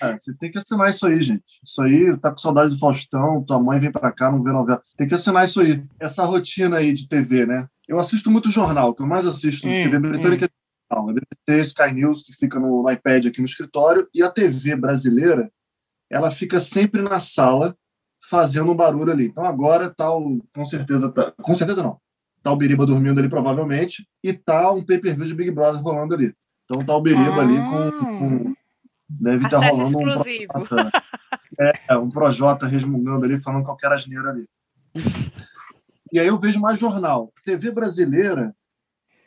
É, 0.00 0.16
você 0.16 0.34
tem 0.36 0.50
que 0.50 0.58
assinar 0.58 0.88
isso 0.88 1.06
aí, 1.06 1.20
gente. 1.20 1.44
Isso 1.64 1.82
aí, 1.82 2.16
tá 2.18 2.30
com 2.30 2.38
saudade 2.38 2.70
do 2.70 2.78
Faustão, 2.78 3.44
tua 3.44 3.60
mãe 3.60 3.78
vem 3.80 3.90
pra 3.92 4.12
cá, 4.12 4.30
não 4.30 4.42
vê 4.42 4.50
novela. 4.52 4.82
Tem 4.96 5.08
que 5.08 5.14
assinar 5.14 5.44
isso 5.44 5.60
aí. 5.60 5.82
Essa 5.98 6.24
rotina 6.24 6.78
aí 6.78 6.92
de 6.92 7.08
TV, 7.08 7.46
né? 7.46 7.66
Eu 7.88 7.98
assisto 7.98 8.30
muito 8.30 8.50
jornal, 8.50 8.90
o 8.90 8.94
que 8.94 9.02
eu 9.02 9.06
mais 9.06 9.26
assisto 9.26 9.66
hum, 9.66 9.70
TV 9.70 9.98
britânica 9.98 10.48
hum. 10.92 11.10
é 11.10 11.12
BBC, 11.12 11.60
Sky 11.60 11.92
News, 11.92 12.22
que 12.22 12.32
fica 12.32 12.58
no, 12.58 12.82
no 12.82 12.90
iPad 12.90 13.26
aqui 13.26 13.40
no 13.40 13.46
escritório, 13.46 14.08
e 14.14 14.22
a 14.22 14.30
TV 14.30 14.76
brasileira, 14.76 15.50
ela 16.10 16.30
fica 16.30 16.60
sempre 16.60 17.02
na 17.02 17.18
sala 17.18 17.76
fazendo 18.28 18.72
um 18.72 18.76
barulho 18.76 19.12
ali. 19.12 19.26
Então 19.26 19.44
agora 19.44 19.90
tá 19.90 20.14
o, 20.14 20.42
com 20.54 20.64
certeza 20.64 21.10
tá, 21.12 21.32
com 21.32 21.54
certeza 21.54 21.82
não. 21.82 21.98
Tá 22.42 22.52
o 22.52 22.56
Biriba 22.56 22.86
dormindo 22.86 23.18
ali 23.18 23.28
provavelmente 23.28 24.06
e 24.22 24.32
tá 24.32 24.70
um 24.70 24.82
pay-per-view 24.82 25.26
de 25.26 25.34
Big 25.34 25.50
Brother 25.50 25.82
rolando 25.82 26.14
ali. 26.14 26.34
Então 26.64 26.84
tá 26.84 26.94
o 26.94 27.00
Biriba 27.00 27.36
ah. 27.36 27.40
ali 27.40 27.56
com, 27.56 28.18
com 28.18 28.54
deve 29.08 29.44
estar 29.44 29.60
tá 29.60 29.68
rolando 29.68 29.98
exclusivo. 29.98 30.52
um 30.54 30.64
Projota, 30.64 31.02
é, 31.60 31.96
um 31.96 32.10
Projota 32.10 32.66
resmungando 32.66 33.24
ali 33.24 33.40
falando 33.40 33.64
qualquer 33.64 33.92
asneira 33.92 34.30
ali. 34.30 34.48
E 36.14 36.20
aí 36.20 36.28
eu 36.28 36.38
vejo 36.38 36.60
mais 36.60 36.78
jornal. 36.78 37.32
TV 37.44 37.72
brasileira 37.72 38.54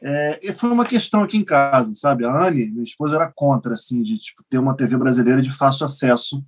é, 0.01 0.53
foi 0.53 0.71
uma 0.71 0.85
questão 0.85 1.21
aqui 1.21 1.35
em 1.35 1.43
casa, 1.43 1.93
sabe? 1.93 2.23
A 2.23 2.47
Anne, 2.47 2.71
minha 2.71 2.85
esposa, 2.85 3.17
era 3.17 3.29
contra, 3.35 3.73
assim, 3.73 4.01
de 4.01 4.17
tipo, 4.17 4.41
ter 4.49 4.57
uma 4.57 4.73
TV 4.73 4.95
brasileira 4.95 5.41
de 5.41 5.51
fácil 5.51 5.85
acesso, 5.85 6.41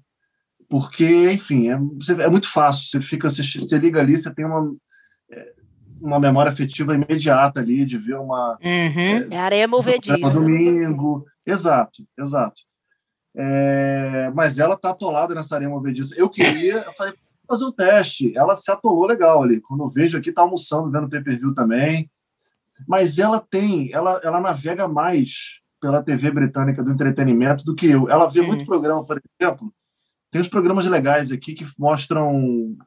porque, 0.70 1.30
enfim, 1.30 1.68
é, 1.68 1.74
é 1.74 2.30
muito 2.30 2.50
fácil. 2.50 2.88
Você 2.88 3.02
fica 3.02 3.28
assistindo, 3.28 3.68
você 3.68 3.78
liga 3.78 4.00
ali, 4.00 4.18
você 4.18 4.34
tem 4.34 4.46
uma, 4.46 4.74
é, 5.30 5.54
uma 6.00 6.22
memória 6.22 6.50
afetiva 6.54 6.96
imediata 6.96 7.60
ali 7.60 7.86
de 7.86 7.98
ver 7.98 8.16
uma. 8.16 8.58
Uhum. 8.64 9.28
É, 9.32 9.38
areia 9.38 9.68
movediça. 9.68 10.40
Domingo. 10.40 11.26
Exato, 11.46 12.02
exato. 12.18 12.62
É, 13.36 14.32
mas 14.34 14.58
ela 14.58 14.78
tá 14.78 14.92
atolada 14.92 15.36
nessa 15.36 15.56
areia 15.56 15.70
movediça. 15.70 16.16
Eu 16.18 16.30
queria, 16.30 16.84
eu 16.86 16.94
falei, 16.94 17.14
fazer 17.50 17.66
um 17.66 17.72
teste. 17.72 18.38
Ela 18.38 18.56
se 18.56 18.72
atolou 18.72 19.06
legal 19.06 19.44
ali. 19.44 19.60
Quando 19.62 19.84
eu 19.84 19.90
vejo 19.90 20.18
aqui, 20.18 20.32
tá 20.32 20.42
almoçando, 20.42 20.92
vendo 20.92 21.10
pay-per-view 21.10 21.54
também. 21.54 22.10
Mas 22.88 23.20
ela 23.20 23.40
tem, 23.40 23.92
ela, 23.92 24.22
ela 24.24 24.40
navega 24.40 24.88
mais 24.88 25.60
pela 25.82 26.04
TV 26.04 26.32
britânica 26.32 26.84
do 26.84 26.92
entretenimento 26.92 27.64
do 27.66 27.76
que 27.76 27.88
eu. 27.88 28.10
Ela 28.10 28.30
vê 28.30 28.42
muito 28.42 28.66
programa, 28.66 29.06
por 29.06 29.20
exemplo. 29.42 29.74
Tem 30.32 30.42
uns 30.42 30.48
programas 30.48 30.86
legais 30.86 31.32
aqui 31.32 31.54
que 31.54 31.66
mostram 31.78 32.78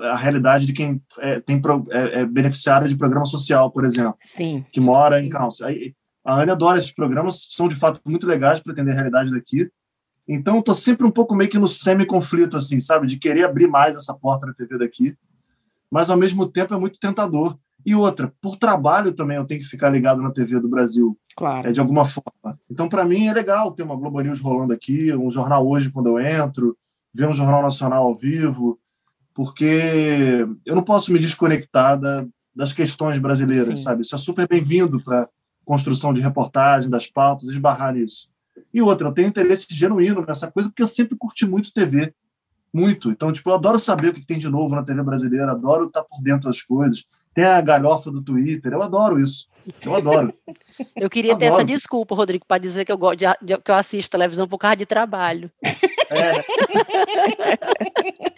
a 0.00 0.16
realidade 0.16 0.66
de 0.66 0.72
quem 0.72 1.00
é, 1.18 1.40
tem 1.40 1.60
é, 1.90 2.20
é 2.20 2.26
beneficiário 2.26 2.88
de 2.88 2.96
programa 2.96 3.26
social, 3.26 3.70
por 3.70 3.84
exemplo. 3.84 4.16
Sim. 4.20 4.64
Que 4.72 4.80
mora 4.80 5.20
sim. 5.20 5.26
em 5.26 5.30
Council. 5.30 5.66
A 6.24 6.42
Ana 6.42 6.52
adora 6.52 6.78
esses 6.78 6.92
programas, 6.92 7.46
são 7.50 7.68
de 7.68 7.76
fato 7.76 8.00
muito 8.04 8.26
legais 8.26 8.60
para 8.60 8.72
entender 8.72 8.90
a 8.90 8.94
realidade 8.94 9.30
daqui. 9.30 9.70
Então, 10.32 10.62
tô 10.62 10.76
sempre 10.76 11.04
um 11.04 11.10
pouco 11.10 11.34
meio 11.34 11.50
que 11.50 11.58
no 11.58 11.66
semi-conflito, 11.66 12.56
assim, 12.56 12.80
sabe? 12.80 13.04
De 13.08 13.18
querer 13.18 13.42
abrir 13.42 13.66
mais 13.66 13.96
essa 13.96 14.14
porta 14.14 14.46
da 14.46 14.54
TV 14.54 14.78
daqui. 14.78 15.16
Mas, 15.90 16.08
ao 16.08 16.16
mesmo 16.16 16.46
tempo, 16.46 16.72
é 16.72 16.78
muito 16.78 17.00
tentador. 17.00 17.58
E 17.84 17.96
outra, 17.96 18.32
por 18.40 18.56
trabalho 18.56 19.12
também 19.12 19.38
eu 19.38 19.44
tenho 19.44 19.60
que 19.60 19.66
ficar 19.66 19.90
ligado 19.90 20.22
na 20.22 20.30
TV 20.30 20.60
do 20.60 20.68
Brasil. 20.68 21.18
Claro. 21.36 21.68
É, 21.68 21.72
de 21.72 21.80
alguma 21.80 22.04
forma. 22.04 22.56
Então, 22.70 22.88
para 22.88 23.04
mim, 23.04 23.26
é 23.26 23.32
legal 23.32 23.72
ter 23.72 23.82
uma 23.82 23.96
Globo 23.96 24.20
News 24.20 24.40
rolando 24.40 24.72
aqui, 24.72 25.12
um 25.12 25.30
jornal 25.30 25.66
hoje 25.66 25.90
quando 25.90 26.10
eu 26.10 26.20
entro, 26.20 26.76
ver 27.12 27.26
um 27.26 27.32
jornal 27.32 27.62
nacional 27.62 28.04
ao 28.04 28.16
vivo, 28.16 28.78
porque 29.34 30.46
eu 30.64 30.76
não 30.76 30.84
posso 30.84 31.12
me 31.12 31.18
desconectar 31.18 31.98
da, 31.98 32.24
das 32.54 32.72
questões 32.72 33.18
brasileiras, 33.18 33.66
Sim. 33.66 33.84
sabe? 33.84 34.02
Isso 34.02 34.14
é 34.14 34.18
super 34.18 34.46
bem-vindo 34.46 35.02
para 35.02 35.28
construção 35.64 36.12
de 36.14 36.20
reportagem, 36.20 36.88
das 36.88 37.08
pautas, 37.08 37.48
esbarrar 37.48 37.94
nisso. 37.94 38.30
E 38.72 38.80
outra, 38.82 39.08
eu 39.08 39.12
tenho 39.12 39.28
interesse 39.28 39.66
genuíno 39.70 40.24
nessa 40.26 40.50
coisa, 40.50 40.68
porque 40.68 40.82
eu 40.82 40.86
sempre 40.86 41.16
curti 41.16 41.46
muito 41.46 41.72
TV. 41.72 42.14
Muito. 42.72 43.10
Então, 43.10 43.32
tipo, 43.32 43.50
eu 43.50 43.54
adoro 43.54 43.78
saber 43.78 44.08
o 44.08 44.14
que 44.14 44.24
tem 44.24 44.38
de 44.38 44.48
novo 44.48 44.76
na 44.76 44.82
TV 44.82 45.02
brasileira, 45.02 45.52
adoro 45.52 45.86
estar 45.86 46.02
por 46.04 46.22
dentro 46.22 46.48
das 46.48 46.62
coisas. 46.62 47.04
Tem 47.34 47.44
a 47.44 47.60
galhofa 47.60 48.10
do 48.10 48.22
Twitter, 48.22 48.72
eu 48.72 48.82
adoro 48.82 49.20
isso. 49.20 49.48
Eu 49.84 49.94
adoro. 49.94 50.34
Eu 50.96 51.10
queria 51.10 51.34
adoro. 51.34 51.50
ter 51.50 51.54
essa 51.54 51.64
desculpa, 51.64 52.14
Rodrigo, 52.14 52.44
para 52.46 52.58
dizer 52.60 52.84
que 52.84 52.92
eu, 52.92 52.98
gosto 52.98 53.18
de, 53.18 53.26
de, 53.42 53.58
que 53.58 53.70
eu 53.70 53.74
assisto 53.74 54.10
televisão 54.10 54.48
por 54.48 54.58
causa 54.58 54.76
de 54.76 54.86
trabalho. 54.86 55.50
É. 55.62 56.44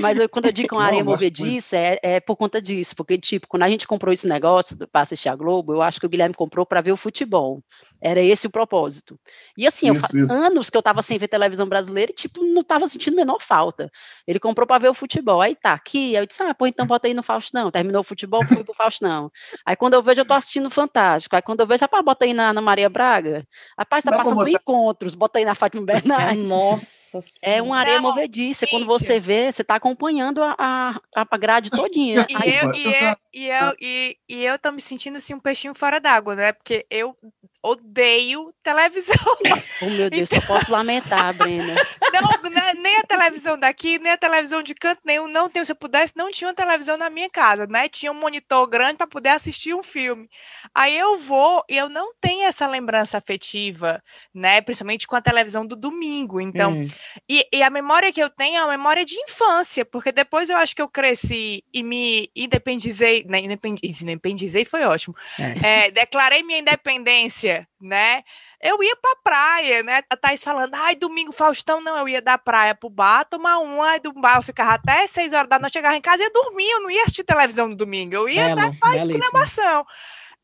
Mas 0.00 0.18
eu, 0.18 0.28
quando 0.28 0.46
eu 0.46 0.52
digo 0.52 0.74
uma 0.74 0.84
areia 0.84 1.04
movediça, 1.04 1.76
é, 1.76 1.98
é, 2.02 2.20
por 2.20 2.36
conta 2.36 2.60
disso, 2.60 2.94
porque, 2.94 3.18
tipo, 3.18 3.48
quando 3.48 3.62
a 3.62 3.68
gente 3.68 3.86
comprou 3.86 4.12
esse 4.12 4.26
negócio 4.26 4.76
para 4.90 5.02
assistir 5.02 5.28
a 5.28 5.36
Globo, 5.36 5.72
eu 5.72 5.82
acho 5.82 6.00
que 6.00 6.06
o 6.06 6.08
Guilherme 6.08 6.34
comprou 6.34 6.64
para 6.64 6.80
ver 6.80 6.92
o 6.92 6.96
futebol. 6.96 7.62
Era 8.00 8.20
esse 8.20 8.46
o 8.46 8.50
propósito. 8.50 9.18
E 9.56 9.66
assim, 9.66 9.90
isso, 9.90 10.16
eu, 10.16 10.24
isso. 10.24 10.32
anos 10.32 10.70
que 10.70 10.76
eu 10.76 10.80
estava 10.80 11.02
sem 11.02 11.18
ver 11.18 11.28
televisão 11.28 11.68
brasileira 11.68 12.12
e, 12.12 12.14
tipo, 12.14 12.42
não 12.42 12.62
estava 12.62 12.88
sentindo 12.88 13.14
a 13.14 13.16
menor 13.16 13.40
falta. 13.40 13.90
Ele 14.26 14.38
comprou 14.38 14.66
para 14.66 14.78
ver 14.78 14.88
o 14.88 14.94
futebol. 14.94 15.40
Aí 15.40 15.54
tá, 15.54 15.74
aqui, 15.74 16.16
aí 16.16 16.22
eu 16.22 16.26
disse, 16.26 16.42
ah, 16.42 16.54
pô, 16.54 16.66
então 16.66 16.86
bota 16.86 17.06
aí 17.06 17.14
no 17.14 17.22
Faustão. 17.22 17.70
Terminou 17.70 18.00
o 18.00 18.04
futebol, 18.04 18.42
fui 18.44 18.64
pro 18.64 18.74
Faustão. 18.74 19.30
Aí 19.66 19.76
quando 19.76 19.94
eu 19.94 20.02
vejo, 20.02 20.22
eu 20.22 20.24
tô 20.24 20.34
assistindo 20.34 20.70
Fantástico. 20.70 21.36
Aí 21.36 21.42
quando 21.42 21.60
eu 21.60 21.66
vejo, 21.66 21.82
rapaz, 21.82 22.04
bota 22.04 22.24
aí 22.24 22.32
na, 22.32 22.52
na 22.52 22.60
Maria 22.60 22.88
Braga. 22.88 23.44
Rapaz, 23.78 24.02
tá 24.02 24.16
passando 24.16 24.48
encontros, 24.48 25.14
bota 25.14 25.38
aí 25.38 25.44
na 25.44 25.54
Fátima 25.54 25.84
Bernardes. 25.86 26.48
Nossa 26.48 27.20
É 27.42 27.60
uma 27.60 27.78
areia 27.78 28.00
movediça. 28.00 28.66
Quando 28.68 28.86
você 28.86 29.18
vê, 29.18 29.39
você 29.50 29.62
tá 29.62 29.76
acompanhando 29.76 30.42
a, 30.42 30.56
a, 30.58 31.00
a 31.14 31.36
grade 31.36 31.70
todinha. 31.70 32.26
E, 32.28 32.34
eu, 32.34 32.74
e, 32.74 32.84
eu, 32.84 33.16
e, 33.32 33.46
eu, 33.46 33.76
e, 33.80 34.16
e 34.28 34.44
eu 34.44 34.58
tô 34.58 34.72
me 34.72 34.80
sentindo 34.80 35.16
assim 35.18 35.34
um 35.34 35.40
peixinho 35.40 35.74
fora 35.74 36.00
d'água, 36.00 36.34
né? 36.34 36.52
Porque 36.52 36.84
eu 36.90 37.16
odeio 37.62 38.52
televisão. 38.62 39.16
Oh, 39.82 39.88
meu 39.88 40.10
Deus, 40.10 40.30
então... 40.30 40.42
só 40.42 40.46
posso 40.46 40.70
lamentar, 40.70 41.32
Brenda. 41.32 41.74
Não, 42.12 42.50
né, 42.50 42.74
nem 42.74 42.96
a 42.98 43.02
televisão 43.02 43.58
daqui, 43.58 43.98
nem 43.98 44.12
a 44.12 44.16
televisão 44.16 44.62
de 44.62 44.74
canto 44.74 45.00
nenhum, 45.04 45.26
não 45.26 45.48
tenho. 45.48 45.64
Se 45.64 45.72
eu 45.72 45.76
pudesse, 45.76 46.12
não 46.16 46.30
tinha 46.30 46.48
uma 46.48 46.54
televisão 46.54 46.98
na 46.98 47.08
minha 47.08 47.30
casa, 47.30 47.66
né? 47.66 47.88
Tinha 47.88 48.12
um 48.12 48.20
monitor 48.20 48.66
grande 48.66 48.96
para 48.96 49.06
poder 49.06 49.30
assistir 49.30 49.74
um 49.74 49.82
filme. 49.82 50.28
Aí 50.74 50.96
eu 50.98 51.18
vou 51.18 51.64
e 51.68 51.76
eu 51.76 51.88
não 51.88 52.12
tenho 52.20 52.42
essa 52.42 52.66
lembrança 52.66 53.16
afetiva, 53.16 54.02
né? 54.34 54.60
Principalmente 54.60 55.06
com 55.06 55.16
a 55.16 55.22
televisão 55.22 55.64
do 55.64 55.74
domingo. 55.74 56.40
Então, 56.40 56.72
hum. 56.72 56.88
e, 57.28 57.46
e, 57.52 57.62
a 57.62 57.70
memória 57.70 58.12
que 58.12 58.22
eu 58.22 58.28
tenho 58.28 58.56
é 58.58 58.62
uma 58.62 58.76
memória 58.76 59.04
de 59.04 59.16
infância, 59.22 59.84
porque 59.84 60.12
depois 60.12 60.50
eu 60.50 60.56
acho 60.56 60.76
que 60.76 60.82
eu 60.82 60.88
cresci 60.88 61.64
e 61.72 61.82
me 61.82 62.30
independizei, 62.36 63.24
né? 63.28 63.40
Independizei 63.40 64.64
foi 64.64 64.82
ótimo. 64.84 65.14
É. 65.38 65.86
É, 65.86 65.90
declarei 65.90 66.42
minha 66.42 66.58
independência, 66.58 67.49
né? 67.80 68.22
eu 68.62 68.82
ia 68.82 68.94
pra 68.96 69.16
praia, 69.24 69.82
né? 69.82 70.02
A 70.10 70.16
Thaís 70.16 70.44
falando, 70.44 70.74
ai, 70.74 70.94
domingo, 70.94 71.32
Faustão, 71.32 71.80
não, 71.80 71.96
eu 71.96 72.08
ia 72.08 72.20
da 72.20 72.36
praia 72.36 72.74
pro 72.74 72.90
bar, 72.90 73.24
tomar 73.24 73.58
um, 73.58 73.80
aí 73.82 73.98
do 73.98 74.12
bar 74.12 74.36
eu 74.36 74.42
ficava 74.42 74.74
até 74.74 75.06
seis 75.06 75.32
horas 75.32 75.48
da 75.48 75.58
noite, 75.58 75.72
chegava 75.72 75.96
em 75.96 76.00
casa 76.00 76.22
e 76.22 76.26
ia 76.26 76.32
dormir, 76.32 76.70
eu 76.70 76.82
não 76.82 76.90
ia 76.90 77.02
assistir 77.02 77.24
televisão 77.24 77.68
no 77.68 77.76
domingo, 77.76 78.14
eu 78.14 78.28
ia 78.28 78.54
Belo, 78.54 78.60
dar 78.60 78.78
pra 78.78 78.96
exclamação. 78.96 79.84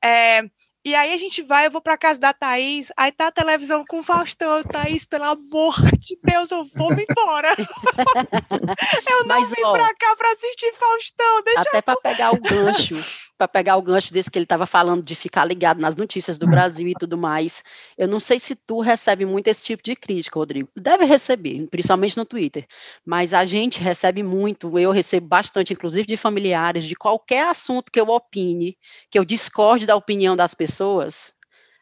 É, 0.03 0.43
e 0.83 0.95
aí 0.95 1.13
a 1.13 1.17
gente 1.17 1.43
vai, 1.43 1.67
eu 1.67 1.71
vou 1.71 1.83
pra 1.83 1.99
casa 1.99 2.19
da 2.19 2.33
Thaís, 2.33 2.91
aí 2.97 3.13
tá 3.13 3.27
a 3.27 3.33
televisão 3.33 3.85
com 3.85 3.99
o 3.99 4.03
Faustão, 4.03 4.63
Thaís, 4.63 5.05
pelo 5.05 5.25
amor 5.25 5.75
de 5.99 6.17
Deus, 6.23 6.51
eu 6.51 6.65
vou 6.75 6.95
me 6.95 7.05
embora. 7.09 7.53
eu 9.11 9.27
não 9.27 9.41
Mas, 9.41 9.51
vim 9.51 9.63
ó, 9.63 9.73
pra 9.73 9.95
cá 9.95 10.17
pra 10.17 10.31
assistir 10.31 10.73
Faustão, 10.75 11.43
deixa 11.45 11.63
Até 11.63 11.79
eu... 11.79 11.83
pra 11.83 11.97
pegar 11.97 12.33
o 12.33 12.41
gancho, 12.41 12.95
para 13.37 13.49
pegar 13.49 13.77
o 13.77 13.83
gancho 13.83 14.13
desse 14.13 14.31
que 14.31 14.39
ele 14.39 14.45
estava 14.45 14.67
falando 14.67 15.03
de 15.03 15.15
ficar 15.15 15.45
ligado 15.45 15.81
nas 15.81 15.97
notícias 15.97 16.39
do 16.39 16.47
Brasil 16.47 16.89
e 16.89 16.95
tudo 16.95 17.19
mais. 17.19 17.63
Eu 17.97 18.09
não 18.09 18.19
sei 18.19 18.39
se 18.39 18.55
tu 18.55 18.81
recebe 18.81 19.27
muito 19.27 19.49
esse 19.49 19.65
tipo 19.65 19.83
de 19.83 19.95
crítica, 19.95 20.39
Rodrigo. 20.39 20.69
Deve 20.75 21.05
receber, 21.05 21.67
principalmente 21.69 22.17
no 22.17 22.25
Twitter. 22.25 22.67
Mas 23.05 23.35
a 23.35 23.45
gente 23.45 23.81
recebe 23.81 24.23
muito, 24.23 24.79
eu 24.79 24.91
recebo 24.91 25.27
bastante, 25.27 25.73
inclusive 25.73 26.07
de 26.07 26.17
familiares, 26.17 26.85
de 26.85 26.97
qualquer 26.97 27.47
assunto 27.49 27.93
que 27.93 28.01
eu 28.01 28.09
opine, 28.09 28.77
que 29.11 29.19
eu 29.19 29.25
discorde 29.25 29.87
da 29.87 29.97
opinião 29.97 30.37
das 30.37 30.55
pessoas. 30.55 31.35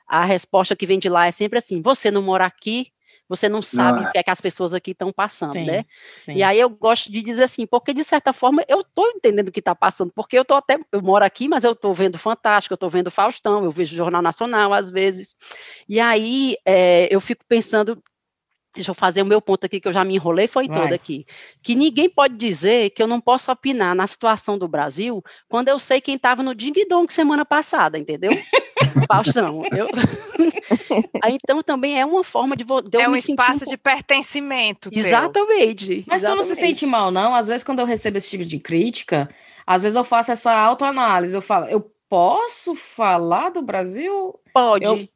A 0.07 0.25
resposta 0.25 0.77
que 0.77 0.87
vem 0.87 0.99
de 0.99 1.09
lá 1.09 1.27
é 1.27 1.31
sempre 1.31 1.59
assim: 1.59 1.81
você 1.81 2.11
não 2.11 2.23
mora 2.23 2.45
aqui, 2.45 2.89
você 3.29 3.49
não 3.49 3.63
sabe 3.63 4.05
ah. 4.05 4.09
o 4.09 4.13
que 4.13 4.19
é 4.19 4.23
que 4.23 4.31
as 4.31 4.41
pessoas 4.41 4.75
aqui 4.75 4.91
estão 4.91 5.13
passando, 5.13 5.55
sim, 5.55 5.65
né? 5.65 5.85
Sim. 6.17 6.35
E 6.35 6.43
aí 6.43 6.61
eu 6.61 6.69
gosto 6.69 7.11
de 7.11 7.23
dizer 7.23 7.45
assim, 7.45 7.67
porque 7.67 7.95
de 7.95 8.05
certa 8.05 8.33
forma 8.33 8.65
eu 8.69 8.81
estou 8.81 9.09
entendendo 9.09 9.49
o 9.49 9.53
que 9.53 9.61
está 9.61 9.75
passando, 9.75 10.13
porque 10.15 10.37
eu 10.37 10.43
estou 10.43 10.57
até, 10.57 10.79
eu 10.93 11.03
moro 11.03 11.25
aqui, 11.25 11.49
mas 11.49 11.65
eu 11.65 11.73
estou 11.73 11.95
vendo 11.95 12.19
Fantástico, 12.19 12.73
eu 12.73 12.77
estou 12.77 12.91
vendo 12.91 13.11
Faustão, 13.11 13.65
eu 13.65 13.71
vejo 13.71 13.97
Jornal 13.97 14.23
Nacional 14.23 14.73
às 14.73 14.91
vezes, 14.91 15.35
e 15.89 15.99
aí 16.01 16.57
é, 16.67 17.09
eu 17.11 17.21
fico 17.21 17.45
pensando, 17.49 18.03
deixa 18.75 18.91
eu 18.91 18.95
fazer 18.95 19.23
o 19.23 19.27
meu 19.27 19.41
ponto 19.41 19.65
aqui, 19.65 19.81
que 19.81 19.89
eu 19.89 19.93
já 19.93 20.05
me 20.05 20.15
enrolei, 20.15 20.47
foi 20.47 20.67
Vai. 20.67 20.83
todo 20.83 20.93
aqui, 20.93 21.25
que 21.63 21.75
ninguém 21.75 22.11
pode 22.11 22.37
dizer 22.37 22.91
que 22.91 23.03
eu 23.03 23.07
não 23.07 23.21
posso 23.21 23.51
opinar 23.51 23.95
na 23.95 24.07
situação 24.07 24.59
do 24.59 24.69
Brasil 24.69 25.23
quando 25.49 25.69
eu 25.69 25.79
sei 25.79 26.01
quem 26.01 26.17
estava 26.17 26.43
no 26.43 26.55
Ding 26.55 26.75
Dong 26.89 27.11
semana 27.13 27.45
passada, 27.45 27.99
entendeu? 27.99 28.33
Faustão. 29.07 29.63
Eu... 29.73 29.89
então 31.29 31.63
também 31.63 31.99
é 32.01 32.05
uma 32.05 32.25
forma 32.25 32.57
de, 32.57 32.65
de 32.65 32.99
É 32.99 33.09
um 33.09 33.17
espaço 33.17 33.65
um... 33.65 33.69
de 33.69 33.77
pertencimento. 33.77 34.91
Exatamente. 34.93 36.05
Mas 36.07 36.23
exatamente. 36.23 36.45
tu 36.45 36.49
não 36.49 36.55
se 36.55 36.61
sente 36.61 36.87
mal, 36.87 37.11
não? 37.11 37.35
Às 37.35 37.49
vezes, 37.49 37.65
quando 37.65 37.81
eu 37.81 37.87
recebo 37.87 38.19
esse 38.19 38.31
tipo 38.31 38.45
de 38.45 38.59
crítica, 38.59 39.29
às 39.67 39.83
vezes 39.83 39.97
eu 39.97 40.05
faço 40.05 40.33
essa 40.33 40.53
autoanálise. 40.53 41.35
Eu 41.35 41.43
falo, 41.43 41.67
eu 41.67 41.91
posso 42.09 42.75
falar 42.75 43.51
do 43.51 43.63
Brasil? 43.63 44.39
Pode. 44.53 44.85
Eu, 44.85 45.09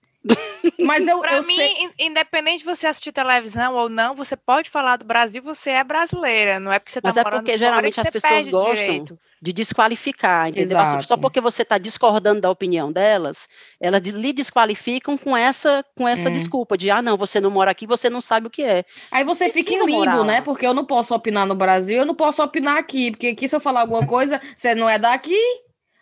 mas 0.85 1.07
eu, 1.07 1.21
pra 1.21 1.37
eu 1.37 1.43
mim, 1.45 1.55
sei... 1.55 1.75
independente 1.99 2.59
de 2.61 2.64
você 2.64 2.87
assistir 2.87 3.12
televisão 3.12 3.75
ou 3.75 3.88
não, 3.88 4.14
você 4.14 4.37
pode 4.37 4.71
falar 4.71 4.97
do 4.97 5.05
Brasil, 5.05 5.43
você 5.43 5.71
é 5.71 5.85
brasileira, 5.85 6.59
não 6.61 6.73
é 6.73 6.79
porque 6.79 6.93
você 6.93 6.99
está 6.99 7.09
morando 7.09 7.25
Mas 7.25 7.35
é 7.35 7.38
porque 7.38 7.59
geralmente 7.59 8.01
as 8.01 8.11
pessoas 8.11 8.47
gostam 8.47 9.19
de 9.41 9.53
desqualificar, 9.53 10.49
entendeu? 10.49 10.79
Exato. 10.79 11.07
Só 11.07 11.17
porque 11.17 11.41
você 11.41 11.62
está 11.62 11.79
discordando 11.79 12.41
da 12.41 12.51
opinião 12.51 12.91
delas, 12.91 13.49
elas 13.81 14.03
lhe 14.03 14.33
desqualificam 14.33 15.17
com 15.17 15.37
essa 15.37 15.85
com 15.97 16.09
essa 16.09 16.29
é. 16.29 16.33
desculpa 16.33 16.77
de, 16.77 16.91
ah, 16.91 17.01
não, 17.01 17.17
você 17.17 17.41
não 17.41 17.51
mora 17.51 17.71
aqui, 17.71 17.87
você 17.87 18.11
não 18.11 18.21
sabe 18.21 18.47
o 18.49 18.51
que 18.51 18.62
é. 18.62 18.85
Aí 19.11 19.25
você 19.25 19.45
Precisa 19.45 19.71
fica 19.71 19.85
em 19.85 19.87
limbo, 19.87 20.25
né? 20.25 20.41
Porque 20.41 20.67
eu 20.67 20.75
não 20.75 20.85
posso 20.85 21.14
opinar 21.14 21.47
no 21.47 21.55
Brasil, 21.55 21.99
eu 21.99 22.07
não 22.07 22.14
posso 22.14 22.43
opinar 22.43 22.79
aqui, 22.79 23.12
porque 23.12 23.29
aqui 23.29 23.49
se 23.49 23.55
eu 23.55 23.61
falar 23.61 23.83
alguma 23.83 24.07
coisa, 24.07 24.41
você 24.57 24.75
não 24.75 24.88
é 24.88 24.99
daqui, 24.99 25.38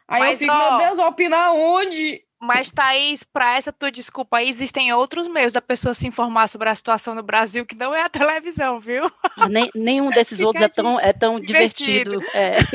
Aí 0.08 0.20
Mas, 0.20 0.40
eu 0.40 0.46
fico, 0.46 0.52
ó, 0.52 0.70
meu 0.70 0.86
Deus, 0.86 0.96
vou 0.98 1.08
opinar 1.08 1.52
onde? 1.52 2.22
Mas, 2.46 2.70
Thaís, 2.70 3.24
para 3.24 3.56
essa 3.56 3.72
tua 3.72 3.90
desculpa 3.90 4.38
aí, 4.38 4.48
existem 4.48 4.92
outros 4.92 5.26
meios 5.26 5.52
da 5.52 5.60
pessoa 5.60 5.94
se 5.94 6.06
informar 6.06 6.48
sobre 6.48 6.68
a 6.68 6.74
situação 6.74 7.14
no 7.14 7.22
Brasil 7.22 7.66
que 7.66 7.74
não 7.74 7.94
é 7.94 8.02
a 8.02 8.08
televisão, 8.08 8.80
viu? 8.80 9.10
Ah, 9.36 9.48
nem, 9.48 9.70
nenhum 9.74 10.10
desses 10.14 10.40
outros 10.40 10.64
é 10.64 10.68
tão, 10.68 11.00
é 11.00 11.12
tão 11.12 11.40
divertido. 11.40 12.20
divertido. 12.20 12.22
É. 12.34 12.56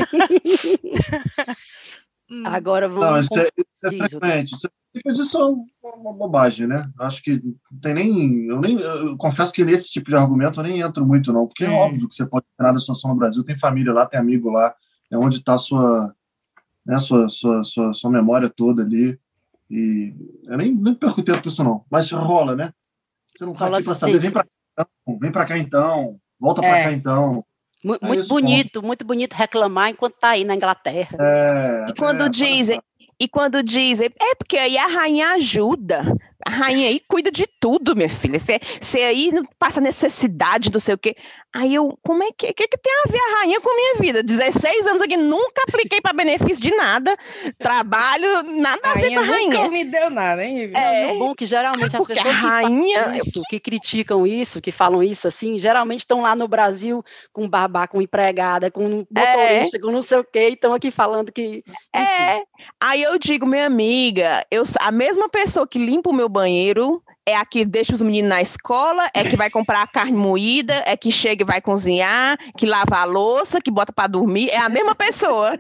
Hum. 2.32 2.44
Agora 2.46 2.88
vamos. 2.88 3.06
Não, 3.06 3.20
isso 3.20 3.38
é, 3.38 3.50
isso 4.06 4.20
é 4.24 4.44
isso, 5.06 5.22
isso 5.22 5.38
é 5.38 5.96
uma 5.96 6.14
bobagem, 6.14 6.66
né? 6.66 6.90
Acho 6.98 7.22
que 7.22 7.42
não 7.70 7.80
tem 7.82 7.94
nem. 7.94 8.46
Eu 8.46 8.62
nem 8.62 8.80
eu 8.80 9.18
confesso 9.18 9.52
que 9.52 9.66
nesse 9.66 9.92
tipo 9.92 10.10
de 10.10 10.16
argumento 10.16 10.60
eu 10.60 10.64
nem 10.64 10.80
entro 10.80 11.06
muito, 11.06 11.34
não, 11.34 11.46
porque 11.46 11.66
é, 11.66 11.68
é 11.68 11.72
óbvio 11.72 12.08
que 12.08 12.16
você 12.16 12.26
pode 12.26 12.46
entrar 12.54 12.72
na 12.72 12.80
situação 12.80 13.12
no 13.12 13.18
Brasil, 13.18 13.44
tem 13.44 13.58
família 13.58 13.92
lá, 13.92 14.06
tem 14.06 14.18
amigo 14.18 14.50
lá, 14.50 14.74
é 15.12 15.18
onde 15.18 15.38
está 15.38 15.56
a 15.56 15.58
sua, 15.58 16.16
né, 16.86 16.98
sua, 17.00 17.28
sua, 17.28 17.64
sua, 17.66 17.94
sua 17.94 18.10
memória 18.10 18.50
toda 18.50 18.82
ali. 18.82 19.20
E 19.72 20.14
eu 20.44 20.58
nem, 20.58 20.76
nem 20.76 20.94
perco 20.94 21.24
tempo 21.24 21.42
com 21.42 21.48
isso, 21.48 21.64
não. 21.64 21.86
Mas 21.90 22.12
rola, 22.12 22.58
né? 22.58 22.74
Você 23.34 23.46
não 23.46 23.54
tá 23.54 23.66
rola 23.66 23.78
aqui 23.78 23.86
para 23.86 23.96
saber. 23.96 24.20
Vem 24.20 24.30
para 24.30 24.44
cá, 24.44 24.50
então, 24.74 25.20
vem 25.20 25.32
para 25.32 25.46
cá 25.46 25.58
então. 25.58 26.20
Volta 26.38 26.66
é. 26.66 26.70
para 26.70 26.84
cá 26.84 26.92
então. 26.92 27.46
Muito, 27.82 28.06
é 28.06 28.24
bonito, 28.28 28.74
ponto. 28.74 28.86
muito 28.86 29.06
bonito 29.06 29.34
reclamar 29.34 29.90
enquanto 29.90 30.16
tá 30.16 30.32
aí 30.32 30.44
na 30.44 30.56
Inglaterra. 30.56 31.18
É, 31.20 31.86
e 31.90 31.94
quando 31.96 32.26
é, 32.26 32.30
dizem, 32.30 32.82
e 33.18 33.28
quando 33.30 33.64
dizem, 33.64 34.10
é 34.20 34.36
porque 34.36 34.58
aí 34.58 34.78
a 34.78 34.88
rainha 34.88 35.30
ajuda. 35.30 36.04
A 36.46 36.50
rainha 36.50 36.88
aí 36.90 37.02
cuida 37.08 37.32
de 37.32 37.46
tudo, 37.60 37.96
minha 37.96 38.10
filha. 38.10 38.40
Você 38.40 39.00
aí 39.00 39.32
não 39.32 39.46
passa 39.58 39.82
necessidade 39.82 40.70
do 40.70 40.80
sei 40.80 40.96
o 40.96 40.98
quê. 40.98 41.16
Aí 41.54 41.76
eu, 41.76 42.00
como 42.02 42.24
é 42.24 42.30
que, 42.32 42.54
que, 42.54 42.66
que 42.66 42.78
tem 42.78 42.94
a 42.94 43.12
ver 43.12 43.20
a 43.20 43.40
rainha 43.40 43.60
com 43.60 43.70
a 43.70 43.76
minha 43.76 43.96
vida? 43.96 44.24
16 44.24 44.88
anos 44.88 45.02
aqui, 45.02 45.18
nunca 45.18 45.64
apliquei 45.68 46.00
para 46.00 46.14
benefício 46.14 46.64
de 46.64 46.74
nada, 46.74 47.14
trabalho, 47.60 48.44
nada 48.44 48.80
a, 48.86 48.92
a 48.92 48.94
ver 48.94 49.14
com 49.14 49.20
a 49.20 49.24
rainha. 49.24 49.50
Nunca 49.50 49.70
me 49.70 49.84
deu 49.84 50.10
nada, 50.10 50.46
hein? 50.46 50.72
É, 50.74 51.12
é 51.12 51.18
bom 51.18 51.36
que 51.36 51.46
geralmente 51.46 51.98
as 51.98 52.08
pessoas 52.08 52.40
que 52.40 52.46
rainha... 52.46 53.18
isso, 53.18 53.42
que 53.50 53.60
criticam 53.60 54.26
isso, 54.26 54.62
que 54.62 54.72
falam 54.72 55.04
isso 55.04 55.28
assim, 55.28 55.60
geralmente 55.60 56.00
estão 56.00 56.22
lá 56.22 56.38
no 56.38 56.48
Brasil 56.48 57.04
com 57.34 57.50
babá, 57.50 57.86
com 57.86 58.02
empregada, 58.02 58.72
com 58.72 59.06
motorista, 59.10 59.78
é. 59.78 59.80
com 59.82 59.92
não 59.92 60.02
sei 60.02 60.20
o 60.20 60.24
quê, 60.24 60.52
e 60.52 60.54
estão 60.54 60.74
aqui 60.74 60.90
falando 60.90 61.34
que. 61.34 61.66
Enfim. 61.94 62.24
É. 62.24 62.44
Aí 62.80 63.04
eu 63.04 63.18
digo, 63.20 63.46
minha 63.46 63.66
amiga, 63.66 64.46
eu, 64.50 64.64
a 64.80 64.92
mesma 64.92 65.28
pessoa 65.28 65.68
que 65.68 65.78
limpa 65.78 66.10
o 66.10 66.14
meu 66.14 66.30
banheiro 66.32 67.04
é 67.26 67.36
a 67.36 67.46
que 67.46 67.64
deixa 67.64 67.94
os 67.94 68.02
meninos 68.02 68.30
na 68.30 68.42
escola, 68.42 69.10
é 69.14 69.24
que 69.24 69.36
vai 69.36 69.50
comprar 69.50 69.84
a 69.84 69.88
carne 69.88 70.18
moída, 70.18 70.74
é 70.86 70.98
que 70.98 71.12
chega 71.12 71.44
e 71.44 71.46
vai 71.46 71.62
cozinhar, 71.62 72.38
que 72.58 72.66
lava 72.66 72.98
a 72.98 73.04
louça, 73.04 73.62
que 73.62 73.70
bota 73.70 73.94
para 73.94 74.08
dormir, 74.08 74.50
é 74.50 74.58
a 74.58 74.70
mesma 74.70 74.96
pessoa. 74.96 75.58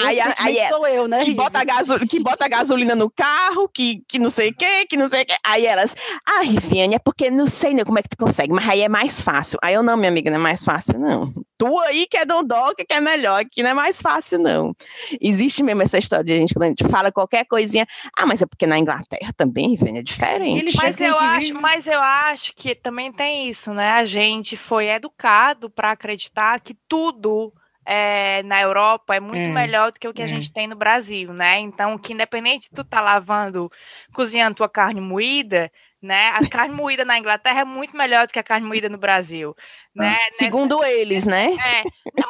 Aí, 0.00 0.18
aí 0.38 0.58
é, 0.58 0.68
sou 0.68 0.86
eu, 0.86 1.06
né? 1.06 1.24
Que 1.24 1.34
bota, 1.34 1.64
gaso, 1.64 1.98
que 2.06 2.20
bota 2.20 2.48
gasolina 2.48 2.94
no 2.94 3.10
carro, 3.10 3.68
que, 3.68 4.02
que 4.08 4.18
não 4.18 4.28
sei 4.28 4.50
o 4.50 4.54
que, 4.54 4.86
que 4.86 4.96
não 4.96 5.08
sei 5.08 5.22
o 5.22 5.26
que. 5.26 5.34
Aí 5.44 5.66
elas, 5.66 5.94
ah, 6.26 6.42
Riviane, 6.42 6.96
é 6.96 6.98
porque 6.98 7.30
não 7.30 7.46
sei 7.46 7.74
nem 7.74 7.84
como 7.84 7.98
é 7.98 8.02
que 8.02 8.08
tu 8.08 8.16
consegue, 8.16 8.52
mas 8.52 8.68
aí 8.68 8.82
é 8.82 8.88
mais 8.88 9.20
fácil. 9.20 9.58
Aí 9.62 9.74
eu, 9.74 9.82
não, 9.82 9.96
minha 9.96 10.08
amiga, 10.08 10.30
não 10.30 10.38
é 10.38 10.42
mais 10.42 10.64
fácil, 10.64 10.98
não. 10.98 11.32
Tu 11.56 11.78
aí 11.80 12.06
que 12.06 12.16
é 12.16 12.24
dondoca, 12.24 12.84
que 12.84 12.94
é 12.94 13.00
melhor, 13.00 13.40
aqui 13.40 13.62
não 13.62 13.70
é 13.70 13.74
mais 13.74 14.00
fácil, 14.00 14.38
não. 14.38 14.74
Existe 15.20 15.62
mesmo 15.62 15.82
essa 15.82 15.98
história 15.98 16.24
de 16.24 16.32
a 16.32 16.36
gente, 16.36 16.54
quando 16.54 16.64
a 16.64 16.68
gente 16.68 16.86
fala 16.88 17.12
qualquer 17.12 17.44
coisinha, 17.44 17.86
ah, 18.16 18.26
mas 18.26 18.42
é 18.42 18.46
porque 18.46 18.66
na 18.66 18.78
Inglaterra 18.78 19.32
também, 19.36 19.70
Riviane, 19.70 20.00
é 20.00 20.02
diferente. 20.02 20.76
Mas 20.76 21.00
eu, 21.00 21.16
acho, 21.16 21.54
mas 21.54 21.86
eu 21.86 22.00
acho 22.00 22.52
que 22.54 22.74
também 22.74 23.12
tem 23.12 23.48
isso, 23.48 23.72
né? 23.72 23.90
A 23.90 24.04
gente 24.04 24.56
foi 24.56 24.88
educado 24.88 25.70
para 25.70 25.92
acreditar 25.92 26.60
que 26.60 26.74
tudo 26.88 27.52
é, 27.86 28.42
na 28.44 28.60
Europa 28.60 29.14
é 29.14 29.20
muito 29.20 29.48
hum. 29.48 29.52
melhor 29.52 29.92
do 29.92 29.98
que 29.98 30.08
o 30.08 30.12
que 30.12 30.22
hum. 30.22 30.24
a 30.24 30.28
gente 30.28 30.52
tem 30.52 30.66
no 30.66 30.76
Brasil, 30.76 31.32
né? 31.32 31.58
Então, 31.58 31.98
que 31.98 32.12
independente 32.12 32.68
de 32.68 32.74
tu 32.74 32.84
tá 32.84 33.00
lavando, 33.00 33.70
cozinhando 34.12 34.56
tua 34.56 34.68
carne 34.68 35.00
moída, 35.00 35.70
né? 36.00 36.30
A 36.30 36.40
carne 36.48 36.74
moída 36.74 37.04
na 37.04 37.18
Inglaterra 37.18 37.60
é 37.60 37.64
muito 37.64 37.96
melhor 37.96 38.26
do 38.26 38.32
que 38.32 38.38
a 38.38 38.44
carne 38.44 38.66
moída 38.66 38.88
no 38.88 38.98
Brasil, 38.98 39.54
né? 39.94 40.16
Segundo 40.38 40.76
Nessa... 40.76 40.90
eles, 40.90 41.24
né? 41.24 41.54
É, 41.54 41.82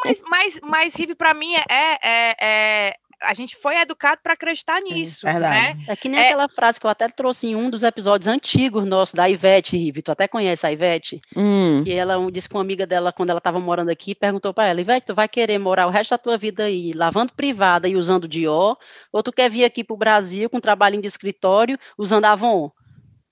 mas, 0.04 0.22
mas, 0.28 0.60
mas 0.62 0.94
Rive, 0.96 1.14
para 1.14 1.34
mim, 1.34 1.54
é, 1.54 1.62
é, 2.02 2.36
é, 2.40 2.96
a 3.22 3.34
gente 3.34 3.56
foi 3.56 3.76
educado 3.76 4.20
para 4.22 4.34
acreditar 4.34 4.80
nisso. 4.80 5.26
É, 5.26 5.32
verdade. 5.32 5.78
Né? 5.78 5.84
É 5.88 5.96
que 5.96 6.08
nem 6.08 6.20
é... 6.20 6.26
aquela 6.26 6.48
frase 6.48 6.80
que 6.80 6.86
eu 6.86 6.90
até 6.90 7.08
trouxe 7.08 7.48
em 7.48 7.56
um 7.56 7.70
dos 7.70 7.82
episódios 7.82 8.28
antigos 8.28 8.86
nossos 8.86 9.14
da 9.14 9.28
Ivete, 9.28 9.76
Rive. 9.76 10.02
Tu 10.02 10.12
até 10.12 10.28
conhece 10.28 10.66
a 10.66 10.72
Ivete? 10.72 11.20
Hum. 11.36 11.82
Que 11.84 11.92
ela 11.92 12.16
disse 12.30 12.48
com 12.48 12.58
uma 12.58 12.64
amiga 12.64 12.86
dela, 12.86 13.12
quando 13.12 13.30
ela 13.30 13.38
estava 13.38 13.60
morando 13.60 13.90
aqui, 13.90 14.14
perguntou 14.14 14.52
para 14.52 14.68
ela: 14.68 14.80
Ivete, 14.80 15.06
tu 15.06 15.14
vai 15.14 15.28
querer 15.28 15.58
morar 15.58 15.86
o 15.86 15.90
resto 15.90 16.10
da 16.10 16.18
tua 16.18 16.36
vida 16.36 16.64
aí 16.64 16.92
lavando 16.92 17.32
privada 17.34 17.88
e 17.88 17.96
usando 17.96 18.28
Dior? 18.28 18.76
Ou 19.12 19.22
tu 19.22 19.32
quer 19.32 19.50
vir 19.50 19.64
aqui 19.64 19.84
para 19.84 19.94
o 19.94 19.98
Brasil 19.98 20.48
com 20.50 20.60
trabalho 20.60 21.00
de 21.00 21.08
escritório 21.08 21.78
usando 21.98 22.24
Avon? 22.26 22.70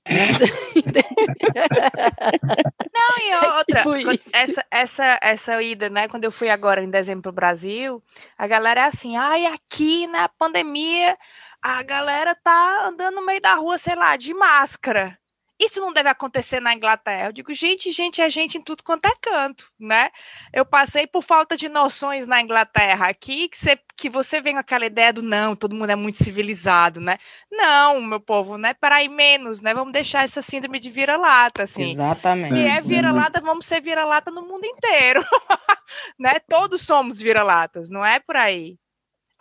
Não, 2.94 3.18
e 3.18 3.30
é 3.30 3.40
outra, 3.58 3.82
tipo 3.82 4.28
essa, 4.32 4.64
essa, 4.70 5.18
essa 5.22 5.62
ida, 5.62 5.88
né? 5.88 6.08
Quando 6.08 6.24
eu 6.24 6.32
fui 6.32 6.50
agora 6.50 6.82
em 6.82 6.90
dezembro 6.90 7.22
para 7.22 7.30
o 7.30 7.34
Brasil, 7.34 8.02
a 8.36 8.46
galera 8.46 8.82
é 8.82 8.84
assim, 8.84 9.16
ai, 9.16 9.46
aqui 9.46 10.06
na 10.06 10.28
pandemia, 10.28 11.16
a 11.60 11.82
galera 11.82 12.34
tá 12.34 12.86
andando 12.86 13.16
no 13.16 13.26
meio 13.26 13.40
da 13.40 13.54
rua, 13.54 13.78
sei 13.78 13.94
lá, 13.94 14.16
de 14.16 14.34
máscara. 14.34 15.18
Isso 15.62 15.80
não 15.80 15.92
deve 15.92 16.08
acontecer 16.08 16.58
na 16.60 16.74
Inglaterra. 16.74 17.28
Eu 17.28 17.32
digo, 17.32 17.54
gente, 17.54 17.92
gente 17.92 18.20
é 18.20 18.28
gente 18.28 18.58
em 18.58 18.60
tudo 18.60 18.82
quanto 18.82 19.06
é 19.06 19.14
canto, 19.20 19.70
né? 19.78 20.10
Eu 20.52 20.64
passei 20.64 21.06
por 21.06 21.22
falta 21.22 21.56
de 21.56 21.68
noções 21.68 22.26
na 22.26 22.40
Inglaterra 22.42 23.06
aqui, 23.06 23.48
que 23.48 23.56
você, 23.56 23.78
que 23.96 24.10
você 24.10 24.40
vem 24.40 24.54
com 24.54 24.58
aquela 24.58 24.84
ideia 24.84 25.12
do 25.12 25.22
não, 25.22 25.54
todo 25.54 25.76
mundo 25.76 25.90
é 25.90 25.94
muito 25.94 26.22
civilizado, 26.22 27.00
né? 27.00 27.16
Não, 27.50 28.00
meu 28.00 28.18
povo, 28.18 28.58
né? 28.58 28.74
Para 28.74 29.04
ir 29.04 29.08
menos, 29.08 29.60
né? 29.60 29.72
Vamos 29.72 29.92
deixar 29.92 30.24
essa 30.24 30.42
síndrome 30.42 30.80
de 30.80 30.90
vira-lata, 30.90 31.62
assim. 31.62 31.92
Exatamente. 31.92 32.54
Se 32.54 32.66
é 32.66 32.80
vira-lata, 32.80 33.40
vamos 33.40 33.64
ser 33.64 33.80
vira-lata 33.80 34.32
no 34.32 34.42
mundo 34.42 34.64
inteiro, 34.64 35.22
né? 36.18 36.40
Todos 36.48 36.82
somos 36.82 37.20
vira-latas, 37.20 37.88
não 37.88 38.04
é 38.04 38.18
por 38.18 38.36
aí. 38.36 38.82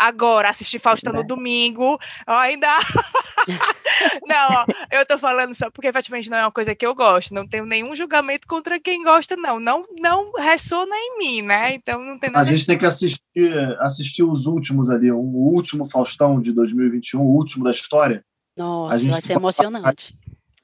Agora, 0.01 0.49
assistir 0.49 0.79
Faustão 0.79 1.13
no 1.13 1.19
é. 1.19 1.23
domingo, 1.23 1.99
ainda. 2.25 2.65
não, 4.27 4.49
ó, 4.49 4.65
eu 4.91 5.05
tô 5.05 5.15
falando 5.19 5.53
só 5.53 5.69
porque 5.69 5.87
efetivamente 5.87 6.27
não 6.27 6.37
é 6.37 6.41
uma 6.41 6.51
coisa 6.51 6.73
que 6.73 6.83
eu 6.83 6.95
gosto. 6.95 7.35
Não 7.35 7.47
tenho 7.47 7.67
nenhum 7.67 7.95
julgamento 7.95 8.47
contra 8.47 8.79
quem 8.79 9.03
gosta, 9.03 9.35
não. 9.35 9.59
Não, 9.59 9.85
não 9.99 10.31
ressona 10.33 10.95
em 10.95 11.19
mim, 11.19 11.41
né? 11.43 11.75
Então 11.75 12.03
não 12.03 12.17
tem 12.17 12.31
nada. 12.31 12.49
A 12.49 12.51
gente 12.51 12.65
tem 12.65 12.79
que 12.79 12.85
assistir, 12.85 13.21
assistir 13.79 14.23
os 14.23 14.47
últimos 14.47 14.89
ali, 14.89 15.11
o 15.11 15.19
último 15.19 15.87
Faustão 15.87 16.41
de 16.41 16.51
2021, 16.51 17.21
o 17.21 17.35
último 17.35 17.63
da 17.63 17.69
história. 17.69 18.25
Nossa, 18.57 19.07
vai 19.07 19.21
ser 19.21 19.33
emocionante. 19.33 20.17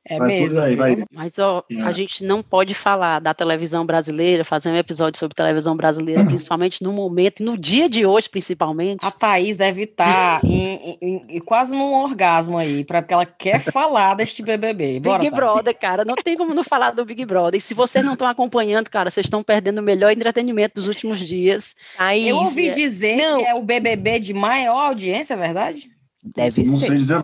É 0.09 0.17
vai 0.17 0.27
mesmo. 0.27 0.61
Aí, 0.61 0.75
vai. 0.75 1.03
Mas 1.11 1.37
ó, 1.37 1.63
é. 1.69 1.81
a 1.81 1.91
gente 1.91 2.23
não 2.23 2.41
pode 2.41 2.73
falar 2.73 3.19
da 3.19 3.33
televisão 3.33 3.85
brasileira, 3.85 4.45
fazer 4.45 4.69
um 4.69 4.75
episódio 4.75 5.19
sobre 5.19 5.35
televisão 5.35 5.75
brasileira, 5.75 6.21
uhum. 6.21 6.27
principalmente 6.27 6.83
no 6.83 6.93
momento, 6.93 7.43
no 7.43 7.57
dia 7.57 7.89
de 7.89 8.05
hoje, 8.05 8.29
principalmente. 8.29 9.05
A 9.05 9.11
Thaís 9.11 9.57
deve 9.57 9.83
estar 9.83 10.43
em, 10.45 10.97
em, 11.01 11.25
em, 11.29 11.39
quase 11.39 11.75
num 11.75 11.93
orgasmo 11.93 12.57
aí, 12.57 12.83
porque 12.85 13.13
ela 13.13 13.25
quer 13.25 13.61
falar 13.61 14.15
deste 14.15 14.41
BBB. 14.41 15.01
Bora, 15.01 15.19
Big 15.19 15.35
Brother, 15.35 15.77
cara, 15.77 16.05
não 16.05 16.15
tem 16.15 16.37
como 16.37 16.53
não 16.53 16.63
falar 16.63 16.91
do 16.91 17.05
Big 17.05 17.25
Brother. 17.25 17.57
E 17.57 17.61
se 17.61 17.73
vocês 17.73 18.03
não 18.03 18.13
estão 18.13 18.27
acompanhando, 18.27 18.89
cara, 18.89 19.09
vocês 19.09 19.25
estão 19.25 19.43
perdendo 19.43 19.79
o 19.79 19.83
melhor 19.83 20.11
entretenimento 20.11 20.75
dos 20.75 20.87
últimos 20.87 21.19
dias. 21.19 21.75
Aí, 21.97 22.29
Eu 22.29 22.37
ouvi 22.37 22.71
dizer 22.71 23.17
não. 23.17 23.37
que 23.37 23.45
é 23.45 23.53
o 23.53 23.63
BBB 23.63 24.19
de 24.19 24.33
maior 24.33 24.87
audiência, 24.87 25.33
é 25.33 25.37
verdade? 25.37 25.89
Deve 26.23 26.63
não 26.63 26.79
ser. 26.79 26.87
Sei 26.87 26.97
dizer 26.97 27.23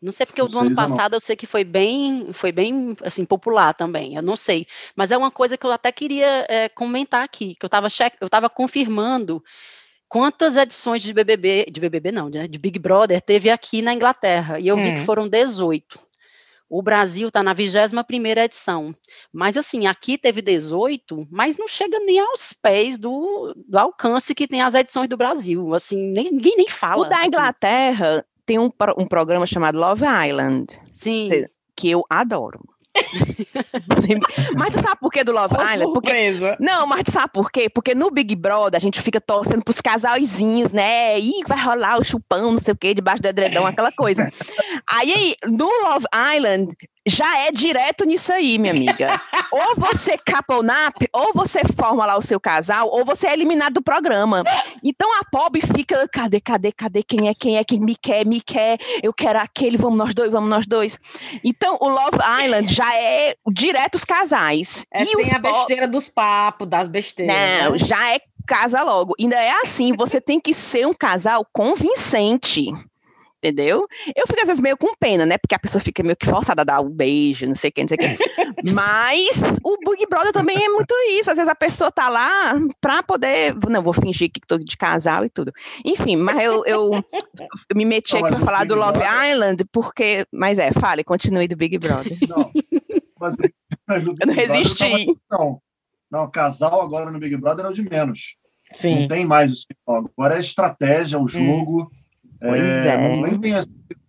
não 0.00 0.12
sei 0.12 0.26
porque 0.26 0.42
o 0.42 0.46
do 0.46 0.58
ano 0.58 0.74
passado 0.74 1.12
não. 1.12 1.16
eu 1.16 1.20
sei 1.20 1.34
que 1.34 1.46
foi 1.46 1.64
bem, 1.64 2.32
foi 2.32 2.52
bem 2.52 2.96
assim 3.02 3.24
popular 3.24 3.74
também. 3.74 4.16
Eu 4.16 4.22
não 4.22 4.36
sei, 4.36 4.66
mas 4.94 5.10
é 5.10 5.16
uma 5.16 5.30
coisa 5.30 5.56
que 5.56 5.64
eu 5.64 5.70
até 5.70 5.90
queria 5.90 6.46
é, 6.48 6.68
comentar 6.68 7.24
aqui, 7.24 7.54
que 7.54 7.64
eu 7.64 7.68
estava 7.68 7.88
eu 8.20 8.26
estava 8.26 8.50
confirmando 8.50 9.42
quantas 10.08 10.56
edições 10.56 11.02
de 11.02 11.12
BBB, 11.12 11.66
de 11.70 11.80
BBB 11.80 12.12
não, 12.12 12.30
de, 12.30 12.46
de 12.46 12.58
Big 12.58 12.78
Brother 12.78 13.20
teve 13.20 13.50
aqui 13.50 13.80
na 13.82 13.94
Inglaterra 13.94 14.60
e 14.60 14.68
eu 14.68 14.76
hum. 14.76 14.82
vi 14.82 14.94
que 14.94 15.00
hum. 15.00 15.04
foram 15.04 15.28
18. 15.28 16.06
O 16.68 16.82
Brasil 16.82 17.28
está 17.28 17.44
na 17.44 17.52
21 17.52 18.02
primeira 18.02 18.44
edição. 18.44 18.92
Mas, 19.32 19.56
assim, 19.56 19.86
aqui 19.86 20.18
teve 20.18 20.42
18, 20.42 21.28
mas 21.30 21.56
não 21.56 21.68
chega 21.68 22.00
nem 22.00 22.18
aos 22.18 22.52
pés 22.52 22.98
do, 22.98 23.54
do 23.56 23.78
alcance 23.78 24.34
que 24.34 24.48
tem 24.48 24.60
as 24.60 24.74
edições 24.74 25.08
do 25.08 25.16
Brasil. 25.16 25.72
Assim, 25.74 26.10
nem, 26.10 26.24
ninguém 26.24 26.56
nem 26.56 26.68
fala. 26.68 27.06
O 27.06 27.08
da 27.08 27.24
Inglaterra 27.24 28.26
tem 28.46 28.58
um, 28.58 28.70
um 28.96 29.06
programa 29.06 29.44
chamado 29.46 29.78
Love 29.78 30.04
Island. 30.04 30.80
Sim. 30.92 31.46
Que 31.74 31.90
eu 31.90 32.02
adoro. 32.08 32.60
mas 34.56 34.74
tu 34.74 34.80
sabe 34.80 34.98
por 35.00 35.10
que 35.10 35.22
do 35.22 35.32
Love 35.32 35.54
Island? 35.54 35.92
Surpresa. 35.92 36.48
Porque... 36.50 36.64
Não, 36.64 36.86
mas 36.86 37.02
tu 37.02 37.12
sabe 37.12 37.30
por 37.32 37.50
quê? 37.50 37.68
Porque 37.68 37.94
no 37.94 38.10
Big 38.10 38.34
Brother 38.34 38.78
a 38.78 38.80
gente 38.80 39.02
fica 39.02 39.20
torcendo 39.20 39.62
pros 39.62 39.80
casalzinhos, 39.80 40.72
né? 40.72 41.18
Ih, 41.18 41.42
vai 41.46 41.62
rolar 41.62 41.98
o 41.98 42.04
chupão, 42.04 42.52
não 42.52 42.58
sei 42.58 42.72
o 42.72 42.76
quê, 42.76 42.94
debaixo 42.94 43.22
do 43.22 43.28
edredom, 43.28 43.66
aquela 43.66 43.92
coisa. 43.92 44.30
Aí, 44.88 45.34
no 45.44 45.66
Love 45.66 46.06
Island, 46.36 46.74
já 47.06 47.46
é 47.46 47.52
direto 47.52 48.04
nisso 48.04 48.32
aí, 48.32 48.58
minha 48.58 48.72
amiga. 48.72 49.20
ou 49.52 49.76
você 49.76 50.16
capa 50.18 50.56
o 50.56 50.62
nap, 50.62 50.96
ou 51.12 51.32
você 51.32 51.60
forma 51.76 52.04
lá 52.04 52.16
o 52.16 52.22
seu 52.22 52.40
casal, 52.40 52.88
ou 52.88 53.04
você 53.04 53.28
é 53.28 53.32
eliminado 53.32 53.74
do 53.74 53.82
programa. 53.82 54.42
Então 54.82 55.08
a 55.20 55.24
pobre 55.30 55.60
fica, 55.60 56.08
cadê, 56.08 56.40
cadê, 56.40 56.72
cadê? 56.72 57.02
Quem 57.02 57.28
é, 57.28 57.34
quem 57.34 57.56
é 57.56 57.64
que 57.64 57.78
me 57.78 57.94
quer, 57.94 58.26
me 58.26 58.40
quer? 58.40 58.78
Eu 59.02 59.12
quero 59.12 59.38
aquele, 59.38 59.76
vamos 59.76 59.98
nós 59.98 60.14
dois, 60.14 60.30
vamos 60.30 60.50
nós 60.50 60.66
dois. 60.66 60.98
Então 61.44 61.78
o 61.80 61.88
Love 61.88 62.18
Island 62.42 62.74
já 62.74 62.94
é 62.94 63.34
direto 63.52 63.94
os 63.94 64.04
casais. 64.04 64.84
É 64.92 65.02
e 65.02 65.06
sem 65.06 65.32
a 65.32 65.38
besteira 65.38 65.86
dos 65.86 66.08
papos, 66.08 66.66
das 66.68 66.88
besteiras. 66.88 67.36
Não, 67.36 67.72
né? 67.72 67.78
já 67.78 68.14
é 68.14 68.20
casa 68.46 68.82
logo. 68.82 69.14
Ainda 69.18 69.36
é 69.36 69.50
assim, 69.62 69.92
você 69.96 70.20
tem 70.20 70.40
que 70.40 70.54
ser 70.54 70.86
um 70.86 70.94
casal 70.94 71.46
convincente 71.52 72.72
entendeu? 73.42 73.86
Eu 74.14 74.26
fico 74.26 74.40
às 74.40 74.46
vezes 74.46 74.60
meio 74.60 74.76
com 74.76 74.94
pena, 74.98 75.26
né? 75.26 75.38
Porque 75.38 75.54
a 75.54 75.58
pessoa 75.58 75.80
fica 75.80 76.02
meio 76.02 76.16
que 76.16 76.26
forçada 76.26 76.62
a 76.62 76.64
dar 76.64 76.80
um 76.80 76.90
beijo, 76.90 77.46
não 77.46 77.54
sei 77.54 77.70
o 77.70 77.72
que, 77.72 77.82
não 77.82 77.88
sei 77.88 77.96
o 77.96 78.00
que. 78.00 78.06
Mas 78.72 79.40
o 79.62 79.76
Big 79.90 80.06
Brother 80.08 80.32
também 80.32 80.56
é 80.56 80.68
muito 80.68 80.94
isso. 81.10 81.30
Às 81.30 81.36
vezes 81.36 81.50
a 81.50 81.54
pessoa 81.54 81.90
tá 81.90 82.08
lá 82.08 82.54
pra 82.80 83.02
poder. 83.02 83.54
Não, 83.68 83.82
vou 83.82 83.92
fingir 83.92 84.30
que 84.30 84.40
tô 84.40 84.58
de 84.58 84.76
casal 84.76 85.24
e 85.24 85.30
tudo. 85.30 85.52
Enfim, 85.84 86.16
mas 86.16 86.42
eu, 86.42 86.64
eu, 86.64 86.90
eu 86.92 87.76
me 87.76 87.84
meti 87.84 88.14
não, 88.14 88.26
aqui 88.26 88.36
pra 88.36 88.44
falar 88.44 88.60
Big 88.60 88.68
do 88.68 88.78
Love 88.78 88.98
Brother... 88.98 89.30
Island, 89.30 89.64
porque. 89.70 90.26
Mas 90.32 90.58
é, 90.58 90.72
fale, 90.72 91.04
continue 91.04 91.46
do 91.46 91.56
Big 91.56 91.78
Brother. 91.78 92.16
Não, 92.28 92.50
mas, 93.20 93.36
mas 93.86 94.06
eu 94.06 94.14
não 94.26 94.34
resisti. 94.34 95.06
não, 95.30 95.60
não, 96.10 96.30
casal 96.30 96.80
agora 96.82 97.10
no 97.10 97.18
Big 97.18 97.36
Brother 97.36 97.66
é 97.66 97.68
o 97.68 97.74
de 97.74 97.82
menos. 97.82 98.36
Sim. 98.72 99.02
Não 99.02 99.08
tem 99.08 99.24
mais 99.24 99.52
isso. 99.52 99.66
Agora 99.86 100.36
é 100.36 100.40
estratégia, 100.40 101.18
o 101.18 101.24
hum. 101.24 101.28
jogo. 101.28 101.82
Hum 101.82 102.05
Pois 102.40 102.62
é. 102.62 102.94
é. 102.94 103.22
Nem 103.22 103.40
tem 103.40 103.52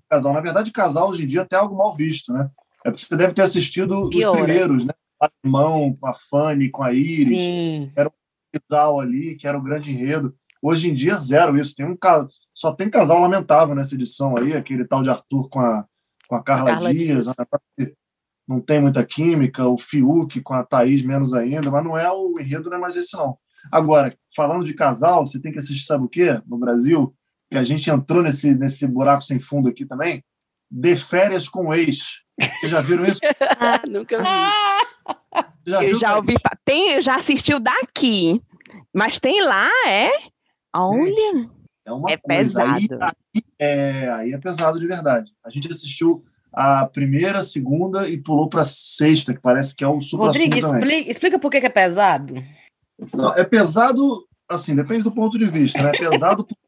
casal. 0.10 0.34
Na 0.34 0.42
verdade, 0.42 0.72
casal 0.72 1.10
hoje 1.10 1.24
em 1.24 1.28
dia 1.28 1.42
é 1.42 1.44
até 1.44 1.56
algo 1.56 1.78
mal 1.78 1.96
visto, 1.96 2.34
né? 2.34 2.50
É 2.86 2.90
porque 2.90 3.06
você 3.06 3.18
deve 3.18 3.34
ter 3.34 3.42
assistido 3.42 4.10
Pior, 4.10 4.32
os 4.32 4.38
primeiros, 4.38 4.86
né? 4.86 4.94
Com 5.20 5.50
mão, 5.50 5.98
com 6.00 6.08
a 6.08 6.14
Fanny, 6.14 6.70
com 6.70 6.84
a 6.84 6.94
Iris. 6.94 7.28
Sim. 7.30 7.92
Era 7.96 8.10
um 8.10 8.60
casal 8.60 9.00
ali, 9.00 9.36
que 9.36 9.48
era 9.48 9.58
o 9.58 9.62
grande 9.62 9.92
enredo. 9.92 10.36
Hoje 10.62 10.90
em 10.90 10.94
dia, 10.94 11.18
zero 11.18 11.58
isso. 11.58 11.76
Tem 11.76 11.86
um 11.86 11.98
Só 12.54 12.72
tem 12.72 12.90
casal 12.90 13.20
lamentável 13.20 13.76
nessa 13.76 13.96
edição 13.96 14.38
aí, 14.38 14.54
aquele 14.54 14.86
tal 14.86 15.04
de 15.04 15.10
Arthur 15.10 15.50
com 15.50 15.60
a, 15.60 15.86
com 16.28 16.36
a 16.36 16.44
Carla, 16.44 16.72
Carla 16.72 16.94
Dias. 16.94 17.26
Dias. 17.26 17.36
Né? 17.78 17.92
Não 18.48 18.62
tem 18.62 18.80
muita 18.80 19.04
química, 19.06 19.68
o 19.68 19.78
Fiuk 19.78 20.40
com 20.42 20.54
a 20.54 20.64
Thaís 20.64 21.04
menos 21.04 21.34
ainda, 21.34 21.70
mas 21.70 21.84
não 21.84 21.98
é 21.98 22.10
o 22.10 22.40
enredo, 22.40 22.70
não 22.70 22.78
é 22.78 22.80
mais 22.80 22.96
esse 22.96 23.16
não. 23.16 23.38
Agora, 23.70 24.16
falando 24.34 24.64
de 24.64 24.74
casal, 24.74 25.26
você 25.26 25.42
tem 25.42 25.52
que 25.52 25.58
assistir, 25.58 25.86
sabe 25.86 26.06
o 26.06 26.10
quê? 26.10 26.42
No 26.46 26.58
Brasil, 26.58 27.14
que 27.50 27.58
a 27.58 27.64
gente 27.64 27.90
entrou 27.90 28.22
nesse, 28.22 28.54
nesse 28.54 28.86
buraco 28.88 29.24
sem 29.24 29.40
fundo 29.40 29.70
aqui 29.70 29.86
também, 29.86 30.24
de 30.70 30.96
férias 30.96 31.48
com 31.48 31.68
o 31.68 31.74
ex. 31.74 32.22
Vocês 32.40 32.72
já 32.72 32.82
viram 32.82 33.06
isso? 33.06 33.20
ah, 33.60 33.82
nunca 33.88 34.18
vi. 34.18 34.24
Já 35.66 35.84
eu 35.84 35.96
já 35.96 36.16
ouvi. 36.18 36.36
Tem, 36.64 36.94
eu 36.94 37.02
já 37.02 37.16
assisti 37.16 37.54
o 37.54 37.60
daqui. 37.60 38.42
Mas 38.94 39.20
tem 39.20 39.42
lá, 39.42 39.70
é? 39.88 40.10
Olha. 40.76 41.42
É 41.86 41.92
uma 41.92 42.12
É 42.12 42.18
coisa. 42.18 42.64
Aí, 42.64 42.88
pesado. 42.88 43.16
aí 43.34 43.44
é, 43.60 44.10
aí 44.10 44.34
é 44.34 44.38
pesado 44.38 44.80
de 44.80 44.88
verdade. 44.88 45.32
A 45.44 45.50
gente 45.50 45.72
assistiu 45.72 46.24
a 46.52 46.86
primeira, 46.86 47.44
segunda 47.44 48.10
e 48.10 48.18
pulou 48.18 48.50
para 48.50 48.66
sexta, 48.66 49.34
que 49.34 49.40
parece 49.40 49.76
que 49.76 49.84
é 49.84 49.88
o 49.88 50.02
supra 50.02 50.28
Rodrigo, 50.28 50.58
explica, 50.58 51.12
explica 51.12 51.40
por 51.40 51.52
que, 51.52 51.60
que 51.60 51.66
é 51.66 51.70
pesado. 51.70 52.44
Não, 53.14 53.34
é 53.36 53.44
pesado, 53.44 54.28
assim, 54.50 54.76
depende 54.76 55.04
do 55.04 55.12
ponto 55.12 55.38
de 55.38 55.48
vista, 55.48 55.82
né? 55.82 55.92
É 55.94 55.98
pesado 55.98 56.44
porque, 56.44 56.67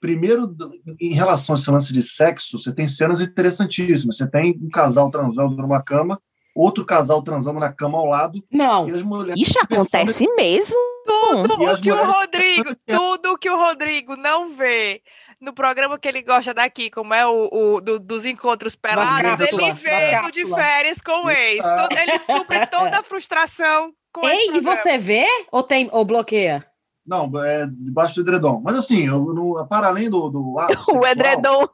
primeiro, 0.00 0.54
em 1.00 1.12
relação 1.12 1.54
a 1.54 1.58
esse 1.58 1.70
lance 1.70 1.92
de 1.92 2.02
sexo, 2.02 2.58
você 2.58 2.72
tem 2.74 2.86
cenas 2.88 3.20
interessantíssimas. 3.20 4.16
Você 4.16 4.28
tem 4.30 4.58
um 4.62 4.68
casal 4.68 5.10
transando 5.10 5.56
numa 5.56 5.82
cama, 5.82 6.20
outro 6.54 6.84
casal 6.84 7.22
transando 7.22 7.60
na 7.60 7.72
cama 7.72 7.98
ao 7.98 8.06
lado, 8.06 8.42
Não. 8.50 8.88
e 8.88 8.92
as 8.92 9.02
mulheres 9.02 9.40
Isso 9.48 9.58
acontece 9.62 10.14
mesmo? 10.36 10.76
Tudo 11.06 11.62
E 11.62 11.66
o 11.68 11.76
que 11.80 11.90
o 11.92 11.94
mulheres- 11.96 12.14
Rodrigo, 12.16 12.70
tudo 12.86 13.32
o 13.32 13.38
que 13.38 13.48
o 13.50 13.56
Rodrigo 13.56 14.16
não 14.16 14.48
vê 14.54 15.00
no 15.40 15.52
programa 15.52 15.98
que 15.98 16.08
ele 16.08 16.22
gosta 16.22 16.52
daqui, 16.54 16.90
como 16.90 17.12
é 17.14 17.24
o, 17.26 17.48
o 17.52 17.80
do- 17.80 18.00
dos 18.00 18.24
encontros 18.26 18.74
pelados, 18.74 19.40
ele 19.40 20.20
no 20.22 20.30
de 20.32 20.46
férias 20.46 21.00
com 21.00 21.26
o 21.26 21.30
ex. 21.30 21.64
Ah. 21.64 21.82
Todo- 21.82 21.98
Ele 21.98 22.18
supre 22.18 22.66
toda 22.66 22.98
a 22.98 23.02
frustração 23.02 23.92
com 24.12 24.26
esse 24.28 24.50
Ei, 24.50 24.56
e 24.56 24.60
você 24.60 24.96
vê 24.98 25.26
ou, 25.52 25.62
tem, 25.62 25.88
ou 25.92 26.04
bloqueia? 26.04 26.66
Não, 27.06 27.30
é 27.44 27.66
debaixo 27.66 28.16
do 28.16 28.22
edredom. 28.22 28.60
Mas 28.64 28.76
assim, 28.76 29.06
eu, 29.06 29.24
no, 29.32 29.64
para 29.66 29.88
além 29.88 30.10
do, 30.10 30.28
do 30.28 30.58
ato 30.60 30.72
O 30.74 30.82
sexual, 30.82 31.06
edredom. 31.06 31.68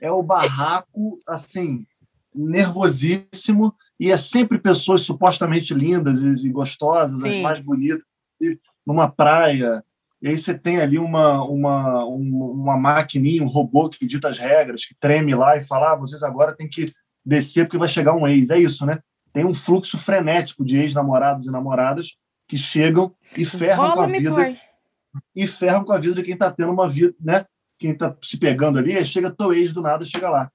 é 0.00 0.10
o 0.10 0.22
barraco, 0.22 1.18
assim, 1.26 1.84
nervosíssimo, 2.34 3.74
e 3.98 4.10
é 4.10 4.16
sempre 4.16 4.58
pessoas 4.58 5.02
supostamente 5.02 5.74
lindas 5.74 6.18
e 6.44 6.48
gostosas, 6.48 7.22
as 7.22 7.34
Sim. 7.34 7.42
mais 7.42 7.60
bonitas, 7.60 8.02
numa 8.86 9.08
praia. 9.10 9.84
E 10.20 10.28
aí 10.28 10.38
você 10.38 10.56
tem 10.56 10.80
ali 10.80 10.98
uma, 10.98 11.42
uma, 11.44 12.04
um- 12.06 12.50
uma 12.52 12.76
maquininha, 12.76 13.42
um 13.42 13.48
robô 13.48 13.88
que 13.88 14.06
dita 14.06 14.28
as 14.28 14.38
regras, 14.38 14.84
que 14.84 14.94
treme 14.98 15.34
lá 15.34 15.56
e 15.56 15.60
fala: 15.64 15.92
ah, 15.92 15.96
vocês 15.96 16.22
agora 16.22 16.54
têm 16.54 16.68
que 16.68 16.86
descer 17.24 17.64
porque 17.66 17.78
vai 17.78 17.88
chegar 17.88 18.14
um 18.14 18.26
ex. 18.26 18.50
É 18.50 18.58
isso, 18.58 18.86
né? 18.86 18.98
Tem 19.32 19.44
um 19.44 19.54
fluxo 19.54 19.98
frenético 19.98 20.64
de 20.64 20.76
ex-namorados 20.78 21.46
e 21.46 21.50
namoradas 21.50 22.16
que 22.52 22.58
chegam 22.58 23.10
e 23.34 23.46
ferram 23.46 23.92
com 23.92 24.02
a 24.02 24.06
vida 24.06 24.34
pai. 24.34 24.60
e 25.34 25.46
ferram 25.46 25.84
com 25.86 25.92
a 25.94 25.98
vida 25.98 26.16
de 26.16 26.22
quem 26.22 26.34
está 26.34 26.50
tendo 26.50 26.70
uma 26.70 26.86
vida, 26.86 27.14
né? 27.18 27.46
Quem 27.78 27.92
está 27.92 28.14
se 28.20 28.36
pegando 28.36 28.78
ali, 28.78 28.94
aí 28.94 29.06
chega 29.06 29.30
teu 29.30 29.54
ex 29.54 29.72
do 29.72 29.80
nada, 29.80 30.04
chega 30.04 30.28
lá. 30.28 30.52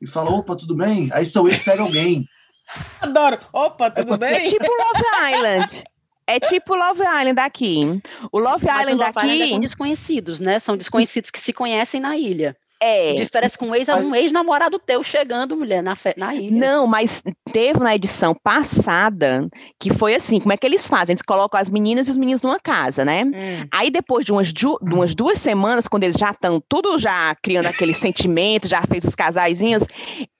E 0.00 0.06
fala, 0.06 0.30
opa, 0.30 0.56
tudo 0.56 0.74
bem? 0.74 1.10
Aí 1.12 1.26
seu 1.26 1.46
ex 1.46 1.58
pega 1.58 1.82
alguém. 1.82 2.26
Adoro. 3.02 3.38
Opa, 3.52 3.90
tudo 3.90 4.06
você- 4.16 4.24
É 4.24 4.38
bem? 4.38 4.48
tipo 4.48 4.64
Love 4.64 5.34
Island. 5.34 5.84
É 6.28 6.40
tipo 6.40 6.74
Love 6.74 7.02
Island 7.02 7.38
aqui. 7.38 8.00
O 8.32 8.40
Love 8.40 8.66
Mas 8.66 8.88
o 8.88 8.90
Island 8.90 9.10
Island 9.10 9.42
é 9.42 9.50
com 9.50 9.60
desconhecidos, 9.60 10.40
né? 10.40 10.58
São 10.58 10.76
desconhecidos 10.76 11.30
que 11.30 11.38
se 11.38 11.52
conhecem 11.52 12.00
na 12.00 12.16
ilha. 12.16 12.56
É. 12.80 13.14
Diferença 13.14 13.56
com 13.58 13.66
um 13.68 13.74
ex, 13.74 13.88
é 13.88 13.94
um 13.96 14.14
ex-namorado 14.14 14.78
teu 14.78 15.02
chegando, 15.02 15.56
mulher, 15.56 15.82
na, 15.82 15.96
fe- 15.96 16.14
na 16.16 16.34
ilha. 16.34 16.66
Não, 16.66 16.86
mas 16.86 17.22
teve 17.52 17.80
na 17.80 17.94
edição 17.94 18.34
passada 18.34 19.48
que 19.80 19.92
foi 19.92 20.14
assim: 20.14 20.40
como 20.40 20.52
é 20.52 20.56
que 20.56 20.66
eles 20.66 20.86
fazem? 20.88 21.12
Eles 21.14 21.22
colocam 21.22 21.60
as 21.60 21.70
meninas 21.70 22.08
e 22.08 22.10
os 22.10 22.16
meninos 22.16 22.42
numa 22.42 22.58
casa, 22.60 23.04
né? 23.04 23.24
Hum. 23.24 23.66
Aí 23.72 23.90
depois 23.90 24.24
de 24.24 24.32
umas, 24.32 24.48
ju- 24.48 24.78
de 24.82 24.94
umas 24.94 25.14
duas 25.14 25.38
semanas, 25.38 25.88
quando 25.88 26.04
eles 26.04 26.16
já 26.16 26.30
estão 26.30 26.62
tudo 26.68 26.98
já 26.98 27.34
criando 27.42 27.66
aquele 27.66 27.94
sentimento, 28.00 28.68
já 28.68 28.82
fez 28.82 29.04
os 29.04 29.14
casaizinhos, 29.14 29.82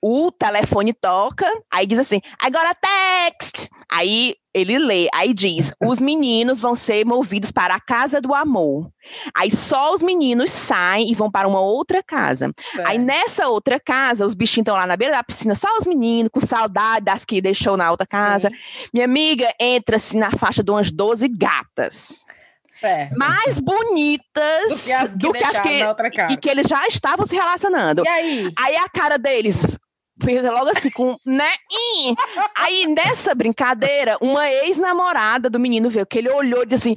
o 0.02 0.30
telefone 0.30 0.92
toca, 0.92 1.46
aí 1.72 1.86
diz 1.86 1.98
assim, 1.98 2.20
agora 2.38 2.74
text! 2.74 3.68
Aí 3.90 4.34
ele 4.56 4.78
lê, 4.78 5.06
aí 5.12 5.34
diz, 5.34 5.70
os 5.84 6.00
meninos 6.00 6.58
vão 6.58 6.74
ser 6.74 7.04
movidos 7.04 7.52
para 7.52 7.74
a 7.74 7.80
casa 7.80 8.22
do 8.22 8.34
amor. 8.34 8.90
Aí 9.36 9.50
só 9.50 9.92
os 9.92 10.02
meninos 10.02 10.50
saem 10.50 11.10
e 11.10 11.14
vão 11.14 11.30
para 11.30 11.46
uma 11.46 11.60
outra 11.60 12.02
casa. 12.02 12.50
Aí 12.86 12.96
nessa 12.96 13.48
outra 13.48 13.78
casa, 13.78 14.24
os 14.24 14.32
bichinhos 14.32 14.64
estão 14.64 14.74
lá 14.74 14.86
na 14.86 14.96
beira 14.96 15.14
da 15.14 15.22
piscina, 15.22 15.54
só 15.54 15.68
os 15.78 15.84
meninos, 15.86 16.30
com 16.32 16.40
saudade 16.40 17.04
das 17.04 17.22
que 17.22 17.42
deixou 17.42 17.76
na 17.76 17.90
outra 17.90 18.06
casa. 18.06 18.50
Minha 18.94 19.04
amiga 19.04 19.52
entra-se 19.60 20.16
na 20.16 20.30
faixa 20.32 20.64
de 20.64 20.70
umas 20.70 20.90
12 20.90 21.28
gatas. 21.28 22.24
Certo. 22.66 23.16
Mais 23.16 23.60
bonitas 23.60 24.70
Do 24.70 24.82
que 24.84 24.92
as 24.92 25.10
que 25.10 25.18
do 25.18 25.32
que 25.32 25.44
as 25.44 25.60
que 25.60 25.82
na 25.82 25.88
outra 25.88 26.10
casa. 26.10 26.32
e 26.32 26.36
que 26.36 26.48
eles 26.48 26.66
já 26.66 26.86
estavam 26.86 27.26
se 27.26 27.34
relacionando. 27.34 28.02
E 28.04 28.08
aí? 28.08 28.52
Aí 28.58 28.76
a 28.76 28.88
cara 28.88 29.18
deles 29.18 29.78
fica 30.22 30.50
logo 30.50 30.70
assim, 30.70 30.90
com, 30.90 31.16
né? 31.24 31.48
Ih! 31.70 32.14
Aí 32.54 32.86
nessa 32.86 33.34
brincadeira, 33.34 34.16
uma 34.20 34.50
ex-namorada 34.50 35.50
do 35.50 35.60
menino 35.60 35.90
veio, 35.90 36.06
que 36.06 36.18
ele 36.18 36.30
olhou 36.30 36.62
e 36.62 36.66
disse 36.66 36.90
assim: 36.90 36.94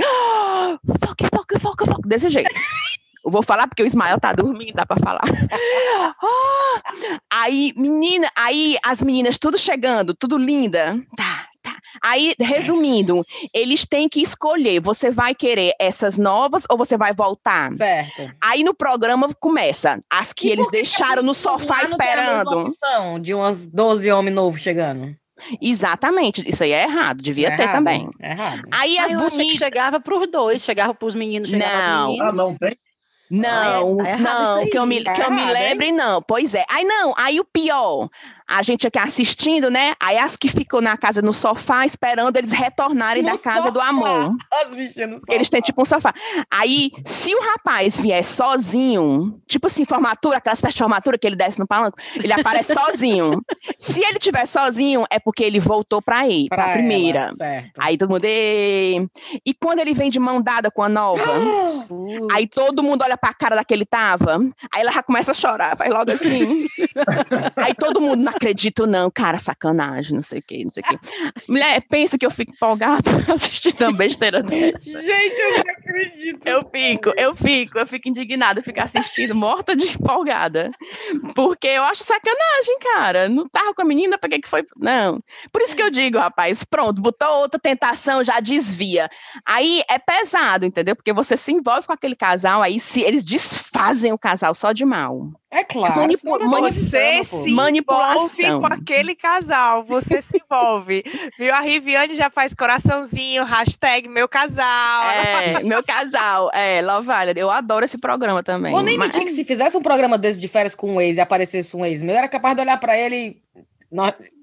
foca, 1.05 1.25
foca, 1.33 1.59
foca, 1.59 1.85
foca, 1.85 2.07
desse 2.07 2.29
jeito. 2.29 2.49
Eu 3.25 3.31
vou 3.31 3.43
falar 3.43 3.67
porque 3.67 3.83
o 3.83 3.85
Ismael 3.85 4.19
tá 4.19 4.31
dormindo, 4.31 4.73
dá 4.73 4.85
pra 4.85 4.97
falar. 4.97 5.21
Ah! 5.21 7.19
aí, 7.29 7.73
menina, 7.75 8.29
aí 8.35 8.77
as 8.83 9.01
meninas 9.01 9.37
tudo 9.37 9.57
chegando, 9.57 10.13
tudo 10.13 10.37
linda. 10.37 10.99
Tá. 11.15 11.48
Aí, 12.03 12.33
resumindo, 12.39 13.23
eles 13.53 13.85
têm 13.85 14.07
que 14.09 14.21
escolher: 14.21 14.79
você 14.81 15.09
vai 15.09 15.33
querer 15.35 15.73
essas 15.79 16.17
novas 16.17 16.65
ou 16.69 16.77
você 16.77 16.97
vai 16.97 17.13
voltar? 17.13 17.71
Certo. 17.73 18.31
Aí 18.43 18.63
no 18.63 18.73
programa 18.73 19.29
começa 19.39 19.99
as 20.09 20.33
que 20.33 20.47
E 20.47 20.51
eles 20.51 20.65
por 20.65 20.71
que 20.71 20.77
que 20.77 20.83
deixaram 20.83 21.23
no 21.23 21.33
sofá 21.33 21.81
Lá 21.81 21.89
não 21.89 21.97
tem 21.97 22.11
a 22.11 22.15
mesma 22.15 22.33
esperando. 22.37 22.61
opção 22.61 23.19
de 23.19 23.33
umas 23.33 23.65
12 23.67 24.11
homens 24.11 24.35
novos 24.35 24.61
chegando. 24.61 25.15
Exatamente, 25.61 26.43
isso 26.47 26.63
aí 26.63 26.71
é 26.73 26.83
errado, 26.83 27.21
devia 27.21 27.47
É 27.47 27.55
ter 27.55 27.63
errado, 27.63 27.75
também. 27.77 28.09
É 28.19 28.31
errado. 28.31 28.63
Aí 28.71 28.97
Ah, 28.97 29.05
as 29.05 29.11
que 29.11 29.17
bonitas. 29.17 29.57
chegava 29.57 29.99
para 29.99 30.17
os 30.17 30.27
dois, 30.29 30.61
chegava 30.63 30.93
para 30.93 31.07
os 31.07 31.15
meninos, 31.15 31.49
chegava 31.49 31.71
Não. 31.77 32.07
pros 32.07 32.19
Ah, 32.19 32.31
meninos. 32.31 32.35
não 32.35 32.55
tem? 32.57 32.75
Não, 33.31 33.97
tá 33.97 34.09
errado 34.09 34.21
não, 34.23 34.41
isso 34.43 34.51
aí. 34.53 34.69
que 34.71 34.77
eu 34.79 34.85
me, 34.87 35.03
Tá 35.03 35.13
que 35.13 35.21
eu 35.21 35.31
me 35.31 35.41
errado, 35.41 35.55
hein? 35.55 35.63
lembre, 35.69 35.91
não. 35.91 36.21
Pois 36.21 36.55
é. 36.55 36.65
Aí 36.69 36.83
não, 36.83 37.13
aí 37.15 37.39
o 37.39 37.45
pior, 37.45 38.09
a 38.49 38.63
gente 38.63 38.87
aqui 38.87 38.97
assistindo, 38.97 39.69
né? 39.69 39.93
Aí 39.99 40.17
as 40.17 40.35
que 40.35 40.47
ficam 40.49 40.81
na 40.81 40.97
casa 40.97 41.21
no 41.21 41.31
sofá 41.33 41.85
esperando 41.85 42.35
eles 42.37 42.51
retornarem 42.51 43.21
No 43.21 43.31
da 43.31 43.37
casa 43.37 43.69
do 43.71 43.77
sofá. 43.79 43.87
amor. 43.89 44.35
As 44.51 44.73
bichinhas 44.73 45.09
no 45.11 45.17
Eles 45.29 45.49
têm 45.49 45.59
sofá. 45.59 45.65
tipo 45.65 45.81
um 45.81 45.85
sofá. 45.85 46.13
Aí, 46.51 46.91
se 47.05 47.33
o 47.35 47.41
rapaz 47.41 47.97
vier 47.97 48.23
sozinho, 48.23 49.39
tipo 49.47 49.67
assim, 49.67 49.85
formatura, 49.85 50.37
aquelas 50.37 50.59
festas 50.59 50.73
de 50.75 50.79
formatura 50.79 51.17
que 51.17 51.27
ele 51.27 51.35
desce 51.35 51.59
no 51.59 51.67
palanque, 51.67 51.97
ele 52.15 52.33
aparece 52.33 52.73
sozinho. 52.73 53.41
Se 53.77 54.01
ele 54.03 54.17
tiver 54.19 54.45
sozinho, 54.45 55.05
é 55.09 55.19
porque 55.19 55.43
ele 55.43 55.59
voltou 55.59 56.01
pra 56.01 56.27
ir, 56.27 56.47
pra, 56.49 56.63
Pra 56.63 56.73
primeira. 56.73 57.19
ela, 57.19 57.31
certo. 57.31 57.71
Aí 57.79 57.97
todo 57.97 58.09
mundo. 58.09 58.23
"Ê". 58.25 59.05
E 59.45 59.53
quando 59.53 59.79
ele 59.79 59.93
vem 59.93 60.09
de 60.09 60.19
mão 60.19 60.41
dada 60.41 60.71
com 60.71 60.81
a 60.81 60.89
nova, 60.89 61.23
aí 62.33 62.47
todo 62.47 62.81
mundo 62.83 63.03
olha 63.03 63.17
pra 63.17 63.33
cara 63.33 63.55
daquele 63.55 63.85
tava, 63.85 64.37
aí 64.73 64.81
ela 64.81 64.91
já 64.91 65.03
começa 65.03 65.31
a 65.31 65.33
chorar, 65.33 65.75
vai 65.75 65.89
logo 65.89 66.11
assim. 66.11 66.67
aí 67.57 67.73
todo 67.75 68.01
mundo, 68.01 68.23
não 68.23 68.33
acredito, 68.39 68.87
não, 68.87 69.11
cara, 69.11 69.37
sacanagem, 69.37 70.13
não 70.13 70.21
sei 70.21 70.39
o 70.39 70.41
que, 70.41 70.63
não 70.63 70.69
sei 70.69 70.81
o 70.81 70.87
que. 70.87 71.51
Mulher, 71.51 71.81
pensa 71.89 72.17
que 72.17 72.25
eu 72.25 72.31
fico 72.31 72.53
empolgada 72.53 73.11
assistindo 73.27 73.81
uma 73.81 73.91
besteira 73.91 74.41
dessa. 74.41 74.79
Gente, 74.79 75.39
eu 75.39 75.51
não 75.51 75.59
acredito. 75.59 76.47
Eu 76.47 76.69
fico, 76.73 77.13
eu 77.17 77.35
fico, 77.35 77.77
eu 77.77 77.85
fico 77.85 78.07
indignada, 78.07 78.59
eu 78.59 78.63
fico 78.63 78.81
assistindo, 78.81 79.35
morta 79.35 79.75
de 79.75 79.85
empolgada. 79.95 80.71
Porque 81.35 81.67
eu 81.67 81.83
acho 81.83 82.03
sacanagem, 82.03 82.79
cara. 82.79 83.27
Não 83.27 83.47
tava 83.49 83.73
com 83.73 83.81
a 83.81 83.85
menina, 83.85 84.17
pra 84.17 84.29
que 84.29 84.39
que 84.39 84.47
foi? 84.47 84.65
Não. 84.77 85.21
Por 85.51 85.61
isso 85.61 85.75
que 85.75 85.83
eu 85.83 85.91
digo, 85.91 86.17
rapaz, 86.17 86.63
pronto, 86.63 87.01
botou 87.01 87.41
outra 87.41 87.59
tentação, 87.59 88.23
já 88.23 88.39
desvia. 88.39 89.09
Aí 89.45 89.81
é 89.89 89.99
pesado, 89.99 90.65
entendeu? 90.65 90.95
Porque 90.95 91.11
você 91.11 91.35
se 91.35 91.51
envolve 91.51 91.85
com 91.85 91.93
aquele 91.93 92.15
casal, 92.15 92.61
aí 92.61 92.79
se 92.79 93.01
eles 93.01 93.23
desfazem 93.23 94.13
o 94.13 94.17
casal 94.17 94.53
só 94.53 94.71
de 94.71 94.85
mal. 94.85 95.29
É 95.51 95.63
claro. 95.63 95.95
Manipu- 96.01 96.29
Você 96.61 97.23
se 97.23 97.51
envolve 98.13 98.43
com 98.59 98.65
aquele 98.67 99.15
casal, 99.15 99.83
você 99.83 100.21
se 100.21 100.37
envolve. 100.43 101.03
Viu? 101.39 101.53
A 101.55 101.59
Riviane 101.59 102.13
já 102.15 102.29
faz 102.29 102.53
coraçãozinho, 102.53 103.43
hashtag 103.43 104.07
meu 104.07 104.27
casal. 104.27 105.09
É, 105.09 105.63
meu 105.63 105.83
casal, 105.83 106.51
é, 106.53 106.81
Island, 106.81 107.39
eu 107.39 107.49
adoro 107.49 107.83
esse 107.83 107.97
programa 107.97 108.43
também. 108.43 108.71
Vou 108.71 108.83
nem 108.83 108.97
mas- 108.97 109.07
mentir 109.07 109.25
que 109.25 109.31
se 109.31 109.43
fizesse 109.43 109.75
um 109.75 109.81
programa 109.81 110.17
desse 110.19 110.39
de 110.39 110.47
férias 110.47 110.75
com 110.75 110.93
um 110.95 111.01
ex 111.01 111.17
e 111.17 111.21
aparecesse 111.21 111.75
um 111.75 111.83
ex 111.83 112.03
meu, 112.03 112.13
eu 112.13 112.19
era 112.19 112.27
capaz 112.27 112.55
de 112.55 112.61
olhar 112.61 112.79
pra 112.79 112.97
ele 112.97 113.15
e. 113.15 113.41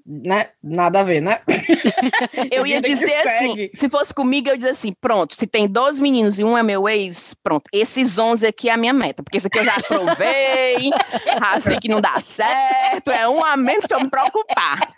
Né? 0.09 0.47
Nada 0.63 1.01
a 1.01 1.03
ver, 1.03 1.19
né? 1.19 1.41
Eu 2.49 2.65
ia 2.65 2.79
dizer 2.79 3.13
assim, 3.13 3.69
se 3.77 3.89
fosse 3.89 4.13
comigo, 4.13 4.47
eu 4.47 4.53
ia 4.53 4.57
dizer 4.57 4.69
assim, 4.69 4.93
pronto, 5.01 5.35
se 5.35 5.45
tem 5.45 5.67
12 5.67 6.01
meninos 6.01 6.39
e 6.39 6.45
um 6.45 6.57
é 6.57 6.63
meu 6.63 6.87
ex, 6.87 7.35
pronto, 7.43 7.65
esses 7.73 8.17
11 8.17 8.47
aqui 8.47 8.69
é 8.69 8.73
a 8.73 8.77
minha 8.77 8.93
meta, 8.93 9.21
porque 9.21 9.37
esse 9.37 9.47
aqui 9.47 9.59
eu 9.59 9.65
já 9.65 9.75
provei, 9.85 10.89
já 11.67 11.79
que 11.79 11.89
não 11.89 11.99
dá 11.99 12.21
certo, 12.21 13.11
é 13.11 13.27
um 13.27 13.43
a 13.43 13.57
menos 13.57 13.85
pra 13.85 13.97
eu 13.97 14.03
me 14.03 14.09
preocupar. 14.09 14.93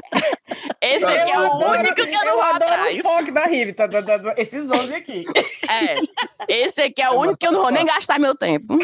Esse 0.80 1.04
Eu 1.04 1.10
aqui 1.10 1.32
é 1.32 1.40
o 1.40 1.58
único 1.58 1.96
que 1.96 2.02
eu 2.02 2.26
não 2.26 2.28
eu 2.28 2.36
vou 2.36 2.44
adoro 2.44 2.74
atrás. 2.74 3.04
o 3.04 3.32
da 3.32 3.46
Rive, 3.46 3.74
tá, 3.74 3.88
tá, 3.88 4.04
tá, 4.04 4.20
tá, 4.20 4.36
esses 4.38 4.70
11 4.70 4.94
aqui. 4.94 5.26
É, 5.68 6.54
esse 6.54 6.82
aqui 6.82 7.02
é 7.02 7.10
o 7.10 7.20
único 7.20 7.38
que 7.38 7.48
eu 7.48 7.52
não 7.52 7.62
vou 7.62 7.72
nem 7.72 7.86
gastar 7.86 8.20
meu 8.20 8.36
tempo. 8.36 8.78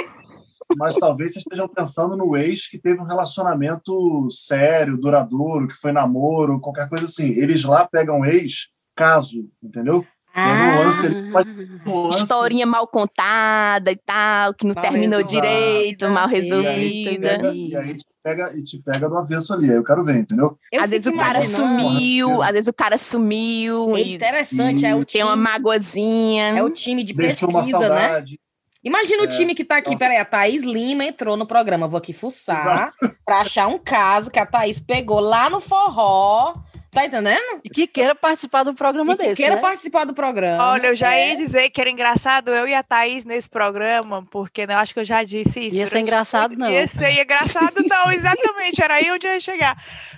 Mas 0.78 0.96
talvez 0.96 1.34
vocês 1.34 1.44
estejam 1.46 1.68
pensando 1.68 2.16
no 2.18 2.36
ex 2.36 2.68
que 2.68 2.80
teve 2.80 3.00
um 3.00 3.06
relacionamento 3.06 4.28
sério, 4.32 4.98
duradouro, 4.98 5.68
que 5.68 5.76
foi 5.76 5.92
namoro, 5.92 6.60
qualquer 6.60 6.90
coisa 6.90 7.06
assim. 7.06 7.30
Eles 7.32 7.64
lá 7.64 7.88
pegam 7.88 8.26
ex, 8.26 8.70
caso, 8.96 9.48
entendeu? 9.64 10.06
Ah, 10.38 10.84
Historinha 12.10 12.66
mal 12.66 12.88
contada 12.88 13.92
e 13.92 13.96
tal, 13.96 14.54
que 14.54 14.66
não 14.68 14.74
Mal 14.76 14.84
terminou 14.84 15.20
resolvida. 15.20 15.48
direito, 15.48 16.10
mal 16.10 16.30
E 16.30 16.34
resolvida. 16.42 17.20
pega, 17.30 17.54
e 17.54 17.76
aí 17.76 17.98
te 17.98 18.06
pega, 18.24 18.54
e 18.58 18.64
te 18.64 18.82
pega 18.84 19.08
do 19.10 19.18
avesso 19.18 19.54
ali. 19.54 19.70
Aí 19.70 19.78
eu 19.78 19.84
quero 19.84 20.04
ver, 20.04 20.18
entendeu? 20.18 20.58
eu 20.72 20.82
Às 20.82 20.90
vezes 20.92 21.08
o 21.08 21.16
cara 21.16 21.40
imaginando- 21.40 21.90
sumiu, 21.90 22.42
às 22.44 22.52
vezes 22.52 22.68
o 22.68 22.74
cara 22.74 22.98
sumiu 22.98 23.96
É 23.96 24.02
e 24.02 24.16
interessante, 24.16 24.86
é 24.86 24.96
o 24.96 25.06
tem 25.06 25.24
uma 25.24 25.32
time, 25.34 25.44
magoazinha. 25.44 26.44
é 26.58 26.64
o 26.64 26.70
time 26.70 27.04
de 27.04 27.14
pesquisa, 27.14 27.90
né? 27.90 28.26
Imagina 28.86 29.24
o 29.24 29.26
É. 29.26 29.30
time 29.30 29.56
que 29.56 29.66
tá 29.66 29.78
aqui. 29.78 29.90
Nossa. 29.90 30.00
Peraí, 30.00 30.18
a 30.18 30.24
Thaís 30.26 30.64
Lima 30.64 31.04
entrou 31.04 31.36
no 31.36 31.48
programa. 31.48 31.88
Vou 31.88 31.98
aqui 31.98 32.14
fuçar 32.14 32.92
pra 33.26 33.40
achar 33.42 33.68
um 33.68 33.80
caso 33.80 34.30
que 34.30 34.38
a 34.40 34.46
Thaís 34.46 34.80
pegou 34.80 35.20
lá 35.20 35.50
no 35.50 35.60
forró. 35.60 36.54
Tá 36.96 37.06
entendendo? 37.06 37.60
E 37.62 37.70
que 37.70 37.86
queira 37.88 38.16
participar 38.16 38.64
do 38.64 38.74
programa 38.74 39.14
E 39.14 39.18
que 39.18 39.24
desse, 39.28 39.42
queira 39.42 39.56
né? 39.58 39.62
participar 39.62 40.06
do 40.06 40.14
programa. 40.14 40.72
Olha, 40.72 40.88
eu 40.88 40.96
já 40.96 41.14
É. 41.14 41.32
ia 41.32 41.36
dizer 41.36 41.70
que 41.70 41.82
era 41.82 41.90
engraçado 41.90 42.50
eu 42.52 42.66
e 42.66 42.74
a 42.74 42.82
Thaís 42.82 43.26
nesse 43.26 43.50
programa, 43.50 44.26
porque 44.32 44.66
né, 44.66 44.74
eu 44.76 44.78
acho 44.78 44.94
que 44.94 45.02
eu 45.02 45.06
já 45.06 45.22
disse 45.22 45.60
isso. 45.68 45.78
Ia 45.78 45.88
ser 45.88 46.00
engraçado, 46.00 46.56
não. 46.56 46.72
Ia 46.72 46.88
ser 46.88 47.12
engraçado, 47.22 47.84
não, 47.86 48.12
exatamente, 48.14 48.82
era 48.82 48.94
aí 48.94 49.12
onde 49.12 49.28
eu 49.28 49.34
ia 49.34 49.40
chegar. 49.42 49.76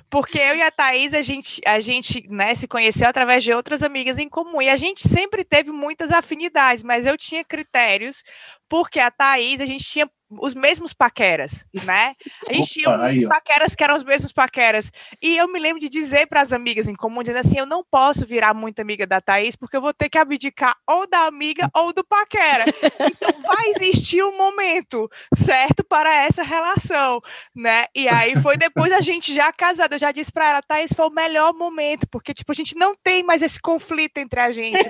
Porque 0.08 0.38
eu 0.38 0.56
e 0.56 0.62
a 0.62 0.70
Thaís, 0.70 1.16
a 1.16 1.22
gente, 1.24 1.60
a 1.66 1.80
gente 1.80 2.24
né, 2.30 2.54
se 2.54 2.68
conheceu 2.68 3.10
através 3.10 3.44
de 3.44 3.52
outras 3.52 3.82
amigas 3.82 4.20
em 4.20 4.30
comum, 4.30 4.62
e 4.62 4.70
a 4.70 4.76
gente 4.76 5.06
sempre 5.08 5.44
teve 5.44 5.72
muitas 5.72 6.12
afinidades, 6.12 6.84
mas 6.84 7.08
eu 7.08 7.18
tinha 7.18 7.44
critérios, 7.44 8.24
porque 8.70 9.00
a 9.00 9.12
Thaís, 9.12 9.62
a 9.62 9.66
gente 9.66 9.84
tinha 9.84 10.10
os 10.30 10.54
mesmos 10.54 10.94
paqueras, 10.94 11.66
né? 11.86 12.14
A 12.48 12.54
gente 12.54 12.68
tinha 12.68 12.90
Opa, 12.90 13.08
ó. 13.26 13.30
paqueras 13.30 13.76
que 13.76 13.84
eram 13.84 13.96
os 13.96 14.04
mesmos 14.04 14.34
paqueras. 14.34 14.92
E 15.22 15.38
eu 15.38 15.48
me 15.48 15.58
lembro 15.58 15.80
de 15.80 15.88
dizer 15.88 16.28
para 16.28 16.42
as 16.42 16.52
amigas 16.52 16.88
em 16.88 16.96
comum, 16.96 17.22
dizendo 17.22 17.40
assim: 17.40 17.58
eu 17.58 17.66
não 17.66 17.84
posso 17.90 18.26
virar 18.26 18.54
muito 18.54 18.82
amiga 18.82 19.08
da 19.08 19.22
Thaís, 19.22 19.56
porque 19.56 19.78
eu 19.78 19.82
vou 19.82 19.94
ter 19.94 20.10
que 20.10 20.18
abdicar 20.18 20.76
ou 20.88 21.08
da 21.08 21.22
amiga 21.22 21.70
ou 21.76 21.94
do 21.94 22.04
paquera. 22.04 22.66
Então 22.68 23.42
vai 23.42 23.72
existir 23.76 24.22
um 24.22 24.36
momento 24.38 25.10
certo 25.36 25.84
para 25.84 26.14
essa 26.24 26.44
relação, 26.44 27.22
né? 27.56 27.86
E 27.96 28.10
aí 28.10 28.36
foi 28.42 28.58
depois 28.58 28.92
a 28.92 29.00
gente 29.00 29.34
já 29.34 29.52
casada, 29.54 29.96
eu 29.96 30.00
já 30.00 30.12
disse 30.12 30.32
para 30.32 30.50
ela, 30.50 30.62
Thaís, 30.62 30.92
foi 30.94 31.08
o 31.08 31.12
melhor 31.12 31.54
momento, 31.54 32.06
porque 32.12 32.34
tipo, 32.34 32.52
a 32.52 32.56
gente 32.56 32.76
não 32.76 32.96
tem 33.02 33.24
mais 33.24 33.42
esse 33.42 33.62
conflito 33.62 34.18
entre 34.18 34.40
a 34.40 34.52
gente. 34.52 34.78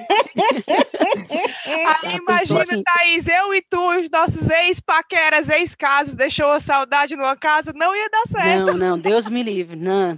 Aí 1.68 2.16
imagina, 2.16 2.84
Thaís, 2.84 3.28
eu 3.28 3.54
e 3.54 3.62
tu, 3.70 3.96
os 4.00 4.10
nossos 4.10 4.50
ex-paqueras, 4.50 5.50
ex-casos, 5.50 6.16
deixou 6.16 6.52
a 6.52 6.60
saudade 6.60 7.16
numa 7.16 7.36
casa, 7.36 7.72
não 7.74 7.96
ia 7.96 8.10
dar 8.10 8.26
certo. 8.28 8.68
Não, 8.74 8.92
não, 8.92 9.00
Deus 9.00 9.28
me 9.30 9.44
livre. 9.44 9.76
Não. 9.76 10.18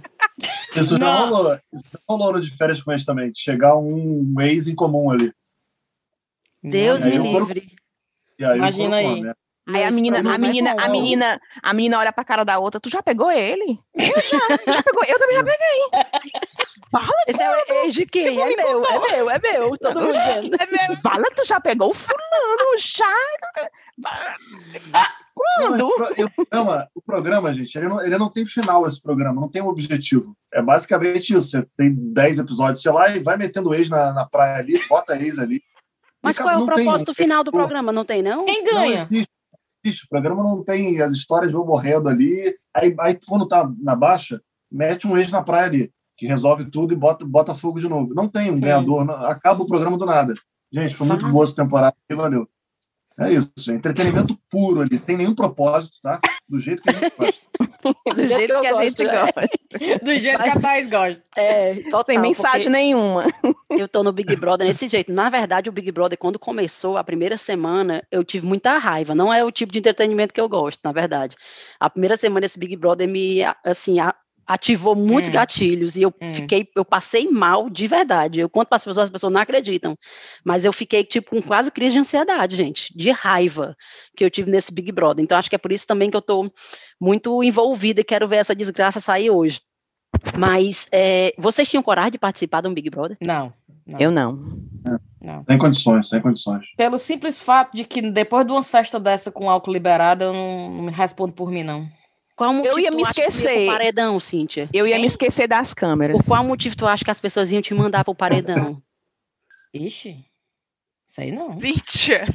Isso 0.74 0.96
já 0.96 1.04
Não. 1.04 1.30
rolou. 1.30 1.58
Isso 1.72 1.84
já 1.92 1.98
rolou 2.08 2.32
no 2.34 2.40
de 2.40 2.56
férias 2.56 2.82
com 2.82 2.90
a 2.90 2.96
gente 2.96 3.06
também. 3.06 3.30
de 3.30 3.40
Chegar 3.40 3.76
um 3.76 4.34
ex 4.40 4.66
em 4.68 4.74
comum 4.74 5.10
ali. 5.10 5.32
Deus 6.62 7.04
me 7.04 7.16
livre. 7.18 7.72
E 8.38 8.44
aí, 8.44 8.58
Imagina 8.58 8.96
aí. 8.96 9.20
né? 9.22 9.34
Aí 9.74 9.84
a 9.84 9.88
Esse 9.88 9.94
menina, 9.94 10.16
a 10.18 10.34
é 10.34 10.38
menina, 10.38 10.74
a 10.78 10.88
menina, 10.88 11.40
a 11.62 11.74
menina 11.74 11.98
olha 11.98 12.12
pra 12.12 12.24
cara 12.24 12.44
da 12.44 12.58
outra, 12.58 12.80
tu 12.80 12.88
já 12.88 13.02
pegou 13.02 13.30
ele? 13.30 13.78
Eu 13.94 14.06
já, 14.06 14.74
já 14.74 14.82
pegou, 14.82 15.02
eu 15.06 15.18
também 15.18 15.36
já 15.36 15.44
peguei. 15.44 16.10
Esse 17.28 17.42
é 17.42 17.84
o 17.84 17.90
de 17.90 18.06
quem? 18.06 18.40
É 18.40 18.56
meu, 18.56 18.84
é 18.84 18.98
meu, 18.98 19.30
é 19.30 19.38
meu. 19.38 19.76
Todo 19.78 20.00
mundo 20.00 20.12
vendo. 20.12 20.56
É 20.60 20.66
mesmo. 20.66 21.02
Fala, 21.02 21.24
tu 21.36 21.44
já 21.46 21.60
pegou 21.60 21.90
o 21.90 21.94
fulano, 21.94 22.78
já. 22.78 23.14
Não, 23.98 25.00
Quando? 25.34 25.90
e 26.18 26.24
o, 26.24 26.30
programa, 26.30 26.88
o 26.94 27.02
programa, 27.02 27.54
gente, 27.54 27.76
ele 27.76 27.88
não, 27.88 28.00
ele 28.02 28.18
não 28.18 28.30
tem 28.30 28.44
final, 28.46 28.86
esse 28.86 29.00
programa, 29.00 29.40
não 29.40 29.48
tem 29.48 29.62
um 29.62 29.68
objetivo. 29.68 30.34
É 30.52 30.60
basicamente 30.60 31.34
isso. 31.34 31.50
Você 31.50 31.66
tem 31.76 31.94
10 31.94 32.40
episódios, 32.40 32.82
sei 32.82 32.92
lá, 32.92 33.08
e 33.10 33.20
vai 33.20 33.36
metendo 33.36 33.72
ex 33.74 33.88
na, 33.88 34.12
na 34.12 34.26
praia 34.26 34.56
ali, 34.56 34.74
bota 34.88 35.16
ex 35.16 35.38
ali. 35.38 35.62
Mas 36.22 36.36
E 36.36 36.42
qual 36.42 36.54
é 36.54 36.56
o 36.56 36.60
não 36.60 36.66
tem- 36.66 36.84
propósito 36.84 37.14
final 37.14 37.42
do 37.42 37.50
programa? 37.50 37.92
Não 37.92 38.04
tem, 38.04 38.22
não? 38.22 38.44
Quem 38.44 38.62
Não 38.64 38.72
ganha? 38.72 38.96
não 38.96 39.06
existe. 39.06 39.30
O 39.88 40.08
programa 40.08 40.42
não 40.42 40.62
tem, 40.62 41.00
as 41.00 41.12
histórias 41.12 41.52
vão 41.52 41.64
morrendo 41.66 42.08
ali. 42.08 42.54
Aí, 42.74 42.94
aí 43.00 43.18
quando 43.26 43.48
tá 43.48 43.70
na 43.78 43.96
baixa, 43.96 44.40
mete 44.70 45.06
um 45.06 45.16
ex 45.16 45.30
na 45.30 45.42
praia 45.42 45.66
ali, 45.66 45.92
que 46.16 46.26
resolve 46.26 46.66
tudo 46.66 46.92
e 46.92 46.96
bota, 46.96 47.24
bota 47.24 47.54
fogo 47.54 47.80
de 47.80 47.88
novo. 47.88 48.14
Não 48.14 48.28
tem 48.28 48.50
um 48.50 48.54
Sim. 48.56 48.60
ganhador, 48.60 49.04
não- 49.04 49.14
acaba 49.14 49.62
o 49.62 49.66
programa 49.66 49.96
do 49.96 50.04
nada. 50.04 50.34
Gente, 50.70 50.94
foi 50.94 51.06
muito 51.06 51.26
boa 51.28 51.44
essa 51.44 51.56
temporada 51.56 51.96
e 52.08 52.14
valeu. 52.14 52.48
É 53.18 53.32
isso, 53.32 53.50
é 53.68 53.74
entretenimento 53.74 54.38
puro 54.50 54.80
ali, 54.80 54.96
sem 54.98 55.16
nenhum 55.16 55.34
propósito, 55.34 55.98
tá? 56.02 56.20
Do 56.48 56.58
jeito 56.58 56.82
que 56.82 56.90
a 56.90 56.92
gente 56.92 57.12
gosta. 57.18 57.39
Do 58.14 58.28
jeito 58.28 58.60
que, 58.60 58.66
a 58.66 58.88
gente 58.88 59.02
é. 59.02 59.20
gosta. 59.20 59.40
Do 60.02 60.14
jeito 60.16 60.42
que 60.42 60.48
a 60.48 60.60
Thaís 60.60 60.88
gosta. 60.88 61.22
É, 61.36 61.74
total. 61.84 62.04
Sem 62.06 62.18
mensagem 62.18 62.70
nenhuma. 62.70 63.24
Eu 63.70 63.86
tô 63.86 64.02
no 64.02 64.12
Big 64.12 64.34
Brother 64.36 64.66
desse 64.66 64.88
jeito. 64.88 65.12
Na 65.12 65.30
verdade, 65.30 65.68
o 65.68 65.72
Big 65.72 65.90
Brother, 65.92 66.18
quando 66.18 66.38
começou, 66.38 66.96
a 66.96 67.04
primeira 67.04 67.36
semana, 67.36 68.02
eu 68.10 68.24
tive 68.24 68.44
muita 68.46 68.76
raiva. 68.78 69.14
Não 69.14 69.32
é 69.32 69.44
o 69.44 69.50
tipo 69.52 69.72
de 69.72 69.78
entretenimento 69.78 70.34
que 70.34 70.40
eu 70.40 70.48
gosto, 70.48 70.80
na 70.84 70.92
verdade. 70.92 71.36
A 71.78 71.88
primeira 71.88 72.16
semana, 72.16 72.46
esse 72.46 72.58
Big 72.58 72.76
Brother 72.76 73.08
me, 73.08 73.42
assim, 73.64 74.00
a- 74.00 74.14
ativou 74.50 74.96
muitos 74.96 75.30
Hum. 75.30 75.34
gatilhos 75.34 75.94
e 75.94 76.02
eu 76.02 76.12
Hum. 76.20 76.34
fiquei, 76.34 76.68
eu 76.74 76.84
passei 76.84 77.30
mal 77.30 77.70
de 77.70 77.86
verdade. 77.86 78.40
Eu 78.40 78.50
conto 78.50 78.66
para 78.66 78.76
as 78.76 78.84
pessoas, 78.84 79.04
as 79.04 79.10
pessoas 79.10 79.32
não 79.32 79.40
acreditam. 79.40 79.96
Mas 80.44 80.64
eu 80.64 80.72
fiquei, 80.72 81.04
tipo, 81.04 81.30
com 81.30 81.40
quase 81.40 81.70
crise 81.70 81.92
de 81.92 82.00
ansiedade, 82.00 82.56
gente, 82.56 82.92
de 82.96 83.12
raiva 83.12 83.76
que 84.16 84.24
eu 84.24 84.30
tive 84.30 84.50
nesse 84.50 84.74
Big 84.74 84.90
Brother. 84.90 85.22
Então, 85.22 85.38
acho 85.38 85.48
que 85.48 85.54
é 85.54 85.58
por 85.58 85.70
isso 85.70 85.86
também 85.86 86.10
que 86.10 86.16
eu 86.16 86.22
tô 86.22 86.50
muito 87.00 87.44
envolvida 87.44 88.00
e 88.00 88.04
quero 88.04 88.26
ver 88.26 88.36
essa 88.36 88.52
desgraça 88.54 88.98
sair 88.98 89.30
hoje. 89.30 89.60
Mas 90.36 90.88
é, 90.90 91.32
vocês 91.38 91.68
tinham 91.68 91.82
coragem 91.82 92.10
de 92.10 92.18
participar 92.18 92.60
de 92.60 92.66
um 92.68 92.74
Big 92.74 92.90
Brother? 92.90 93.16
Não, 93.24 93.52
não, 93.86 94.00
Eu 94.00 94.10
não. 94.10 94.32
não. 95.22 95.44
Sem 95.48 95.58
condições, 95.58 96.08
sem 96.08 96.20
condições. 96.20 96.66
Pelo 96.76 96.98
simples 96.98 97.40
fato 97.40 97.76
de 97.76 97.84
que 97.84 98.02
depois 98.02 98.44
de 98.44 98.50
umas 98.52 98.68
festas 98.68 99.00
dessa 99.00 99.30
com 99.30 99.48
álcool 99.48 99.72
liberado, 99.72 100.24
eu 100.24 100.32
não, 100.32 100.70
não 100.70 100.82
me 100.82 100.90
respondo 100.90 101.32
por 101.32 101.52
mim, 101.52 101.62
não. 101.62 101.88
Qual 102.40 102.54
motivo 102.54 102.80
ia 102.80 102.90
tu 102.90 102.96
me 102.96 103.02
ia 103.02 103.06
esquecer. 103.06 103.66
pro 103.66 103.74
paredão, 103.74 104.18
Cíntia? 104.18 104.66
Eu 104.72 104.86
ia 104.86 104.92
Quem? 104.92 105.02
me 105.02 105.06
esquecer 105.06 105.46
das 105.46 105.74
câmeras. 105.74 106.16
Por 106.16 106.24
qual 106.24 106.42
motivo 106.42 106.74
tu 106.74 106.86
acha 106.86 107.04
que 107.04 107.10
as 107.10 107.20
pessoas 107.20 107.52
iam 107.52 107.60
te 107.60 107.74
mandar 107.74 108.02
pro 108.02 108.14
paredão? 108.14 108.82
Ixi, 109.74 110.24
isso 111.06 111.20
aí 111.20 111.32
não. 111.32 111.60
Cíntia. 111.60 112.26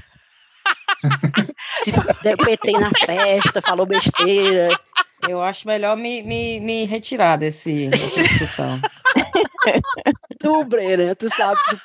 tipo, 1.84 2.02
deu 2.22 2.38
PT 2.38 2.74
na 2.74 2.92
festa, 2.92 3.64
falou 3.64 3.88
besteira. 3.88 4.80
Eu 5.28 5.42
acho 5.42 5.68
melhor 5.68 5.98
me, 5.98 6.22
me, 6.22 6.60
me 6.60 6.86
retirar 6.86 7.38
desse, 7.38 7.88
dessa 7.88 8.22
discussão. 8.22 8.80
Tu, 10.38 10.64
Brena, 10.66 11.16
tu 11.16 11.28
sabe. 11.28 11.60
Tu... 11.70 11.78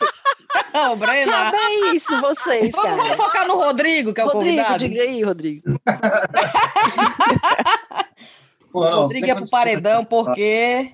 Ô, 0.75 0.97
Brena, 0.97 1.33
Sabe 1.33 1.57
é 1.57 1.95
isso, 1.95 2.21
vocês, 2.21 2.73
vamos, 2.73 2.97
vamos 2.97 3.05
cara. 3.05 3.17
focar 3.17 3.47
no 3.47 3.57
Rodrigo, 3.57 4.13
que 4.13 4.21
é 4.21 4.25
o 4.25 4.29
Rodrigo, 4.29 4.57
convidado. 4.57 4.79
diga 4.79 5.03
aí, 5.03 5.23
Rodrigo. 5.23 5.63
Pô, 8.73 8.85
não, 8.85 9.03
Rodrigo 9.03 9.27
é 9.27 9.35
pro 9.35 9.51
paredão, 9.51 10.05
porque. 10.05 10.93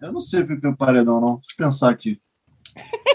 Eu 0.00 0.12
não 0.12 0.20
sei 0.20 0.40
o 0.40 0.46
que 0.46 0.66
é 0.66 0.68
o 0.70 0.76
paredão, 0.76 1.20
não. 1.20 1.36
Deixa 1.36 1.54
eu 1.58 1.66
pensar 1.66 1.90
aqui. 1.90 2.18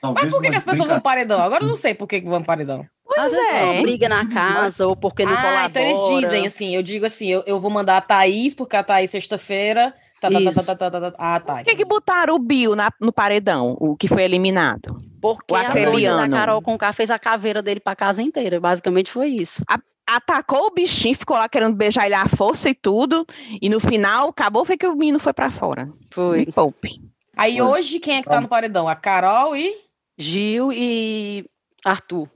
Talvez 0.00 0.24
Mas 0.24 0.34
por 0.34 0.42
que, 0.42 0.50
que 0.50 0.56
as 0.56 0.64
pessoas 0.64 0.88
vão 0.88 1.00
paredão? 1.00 1.42
Agora 1.42 1.62
eu 1.62 1.68
não 1.68 1.76
sei 1.76 1.94
por 1.94 2.08
que, 2.08 2.20
que 2.20 2.26
vão 2.26 2.38
pro 2.38 2.46
paredão. 2.46 2.86
Às 3.16 3.32
vezes 3.32 3.50
é. 3.50 3.76
não 3.76 3.82
briga 3.82 4.08
na 4.08 4.26
casa, 4.28 4.86
ou 4.86 4.96
porque 4.96 5.26
não 5.26 5.34
ah, 5.34 5.42
colabora. 5.42 5.66
então 5.68 5.82
eles 5.82 6.22
dizem 6.22 6.46
assim, 6.46 6.74
eu 6.74 6.82
digo 6.82 7.04
assim, 7.04 7.28
eu, 7.28 7.42
eu 7.46 7.60
vou 7.60 7.70
mandar 7.70 7.98
a 7.98 8.00
Thaís, 8.00 8.54
porque 8.54 8.76
a 8.76 8.82
Thaís 8.82 9.10
sexta-feira. 9.10 9.94
Tá, 10.20 10.76
tá, 10.90 10.90
tá. 10.90 11.14
Ah, 11.18 11.40
tá. 11.40 11.54
Por 11.56 11.64
que, 11.64 11.76
que 11.76 11.84
botaram 11.84 12.34
o 12.34 12.38
Bill 12.38 12.76
na- 12.76 12.92
no 13.00 13.12
paredão, 13.12 13.76
o 13.80 13.96
que 13.96 14.06
foi 14.08 14.22
eliminado? 14.22 14.98
Porque 15.20 15.52
O 15.54 15.56
a 15.56 15.68
doida 15.68 16.16
da. 16.18 16.28
Carol 16.28 16.60
Conká 16.62 16.92
fez 16.92 17.10
a 17.10 17.18
caveira 17.18 17.62
dele 17.62 17.80
pra 17.80 17.96
casa 17.96 18.22
inteira. 18.22 18.60
Basicamente 18.60 19.10
foi 19.10 19.28
isso. 19.28 19.62
Atacou 20.06 20.66
o 20.66 20.70
bichinho, 20.70 21.14
ficou 21.14 21.36
lá 21.36 21.48
querendo 21.48 21.74
beijar 21.76 22.04
ele 22.06 22.14
à 22.14 22.26
força 22.26 22.68
e 22.68 22.74
tudo, 22.74 23.24
e 23.62 23.68
no 23.68 23.78
final, 23.78 24.30
acabou 24.30 24.64
foi 24.64 24.76
que 24.76 24.86
o 24.86 24.96
menino 24.96 25.20
foi 25.20 25.32
pra 25.32 25.50
fora. 25.52 25.88
Foi 26.10 26.38
Me 26.46 26.52
poupe. 26.52 26.88
Aí 27.36 27.58
Foi. 27.58 27.66
hoje, 27.66 28.00
quem 28.00 28.16
é 28.16 28.22
que 28.22 28.28
tá 28.28 28.40
no 28.40 28.48
paredão? 28.48 28.88
A 28.88 28.96
Carol 28.96 29.54
e. 29.56 29.72
Gil 30.18 30.72
e 30.72 31.46
Arthur. 31.84 32.28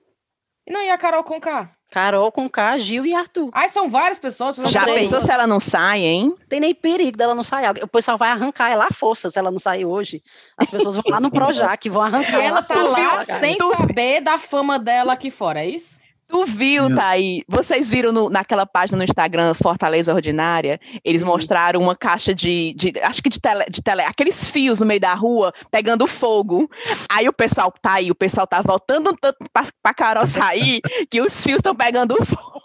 E 0.67 0.73
não, 0.73 0.81
e 0.83 0.89
a 0.89 0.97
Carol 0.97 1.25
com 2.33 2.49
K? 2.49 2.63
Carol 2.63 2.79
Gil 2.79 3.07
e 3.07 3.15
Arthur. 3.15 3.51
Ai, 3.53 3.69
são 3.69 3.89
várias 3.89 4.19
pessoas. 4.19 4.57
são 4.57 4.71
Já 4.71 4.85
pensou 4.85 5.21
se 5.21 5.31
ela 5.31 5.47
não 5.47 5.61
sai, 5.61 6.01
hein? 6.01 6.35
tem 6.49 6.61
nem 6.61 6.75
perigo 6.75 7.17
dela 7.17 7.35
não 7.35 7.43
sair. 7.45 7.71
O 7.83 7.89
pessoal 7.89 8.17
vai 8.17 8.31
arrancar 8.31 8.71
ela 8.71 8.87
à 8.87 8.93
força 8.93 9.31
se 9.31 9.39
ela 9.39 9.51
não 9.51 9.59
sair 9.59 9.85
hoje. 9.85 10.23
As 10.57 10.71
pessoas 10.71 10.97
vão 10.97 11.05
lá 11.09 11.21
no 11.21 11.31
Projac, 11.31 11.89
vão 11.89 12.03
arrancar 12.03 12.41
ela 12.41 12.55
ela 12.55 12.63
tá 12.63 12.83
lá 12.83 13.25
sem 13.25 13.57
saber 13.59 14.21
da 14.21 14.39
fama 14.39 14.79
dela 14.79 15.13
aqui 15.13 15.31
fora, 15.31 15.61
é 15.61 15.69
isso? 15.69 16.04
Tu 16.35 16.45
viu, 16.47 16.87
Isso. 16.89 16.97
Thaí? 16.97 17.43
Vocês 17.47 17.89
viram 17.89 18.11
no- 18.11 18.29
naquela 18.29 18.67
página 18.67 18.99
no 18.99 19.05
Instagram, 19.05 19.55
Fortaleza 19.55 20.13
Ordinária? 20.13 20.81
Eles 21.05 21.23
Uhum. 21.23 21.29
mostraram 21.29 21.81
uma 21.81 21.95
caixa 21.95 22.35
de, 22.35 22.75
de- 22.75 22.93
acho 23.05 23.23
que 23.23 23.29
de 23.31 23.41
tele, 23.41 23.65
de 23.71 23.81
tele, 23.81 24.01
aqueles 24.03 24.45
fios 24.49 24.81
no 24.81 24.87
meio 24.87 24.99
da 24.99 25.15
rua 25.15 25.53
pegando 25.71 26.09
fogo. 26.09 26.69
Aí 27.09 27.29
o 27.29 27.33
pessoal 27.33 27.73
tá 27.81 27.93
aí, 27.95 28.11
o 28.11 28.17
pessoal 28.17 28.49
tá 28.49 28.61
voltando 28.61 29.11
um 29.11 29.15
tanto 29.15 29.37
pra, 29.53 29.65
pra 29.81 29.95
Carol 29.95 30.27
sair, 30.27 30.81
que 31.09 31.21
os 31.23 31.41
fios 31.41 31.59
estão 31.59 31.73
pegando 31.73 32.17
fogo. 32.27 32.65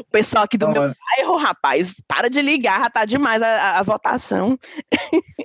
O 0.00 0.04
pessoal 0.04 0.44
aqui 0.44 0.56
do 0.56 0.66
Não, 0.66 0.72
meu 0.72 0.82
mas- 0.82 0.94
bairro, 1.16 1.36
rapaz. 1.36 1.94
Para 2.08 2.28
de 2.28 2.40
ligar, 2.40 2.90
tá 2.90 3.04
demais 3.04 3.42
a, 3.42 3.78
a, 3.78 3.82
votação. 3.82 4.58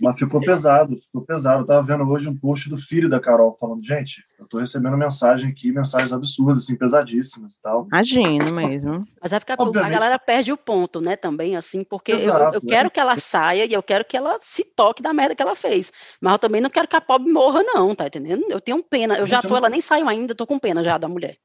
Mas 0.01 0.17
ficou 0.17 0.39
pesado, 0.39 0.95
ficou 0.97 1.21
pesado. 1.21 1.63
Eu 1.63 1.65
tava 1.65 1.85
vendo 1.85 2.09
hoje 2.09 2.27
um 2.27 2.37
post 2.37 2.69
do 2.69 2.77
filho 2.77 3.09
da 3.09 3.19
Carol 3.19 3.53
falando, 3.59 3.83
gente, 3.83 4.23
eu 4.39 4.47
tô 4.47 4.57
recebendo 4.57 4.97
mensagem 4.97 5.49
aqui, 5.49 5.71
mensagens 5.71 6.13
absurdas, 6.13 6.63
assim, 6.63 6.77
pesadíssimas 6.77 7.55
e 7.55 7.61
tal. 7.61 7.85
Imagino 7.87 8.53
mesmo. 8.53 9.05
Mas 9.21 9.33
é 9.33 9.39
porque 9.39 9.51
a, 9.51 9.55
a 9.55 9.89
galera 9.89 10.17
perde 10.17 10.51
o 10.51 10.57
ponto, 10.57 11.01
né, 11.01 11.15
também, 11.15 11.55
assim, 11.55 11.83
porque 11.83 12.13
Exato, 12.13 12.55
eu, 12.55 12.61
eu 12.61 12.61
quero 12.61 12.87
é. 12.87 12.89
que 12.89 12.99
ela 12.99 13.17
saia 13.17 13.65
e 13.65 13.73
eu 13.73 13.83
quero 13.83 14.05
que 14.05 14.15
ela 14.15 14.37
se 14.39 14.63
toque 14.63 15.03
da 15.03 15.13
merda 15.13 15.35
que 15.35 15.41
ela 15.41 15.55
fez. 15.55 15.91
Mas 16.21 16.33
eu 16.33 16.39
também 16.39 16.61
não 16.61 16.69
quero 16.69 16.87
que 16.87 16.95
a 16.95 17.01
pobre 17.01 17.31
morra, 17.31 17.61
não, 17.63 17.93
tá 17.93 18.07
entendendo? 18.07 18.45
Eu 18.49 18.61
tenho 18.61 18.81
pena. 18.83 19.15
Eu 19.15 19.25
já 19.25 19.41
tô, 19.41 19.55
ela 19.57 19.69
nem 19.69 19.81
saiu 19.81 20.07
ainda, 20.07 20.33
tô 20.33 20.47
com 20.47 20.57
pena 20.57 20.83
já 20.83 20.97
da 20.97 21.07
mulher. 21.07 21.37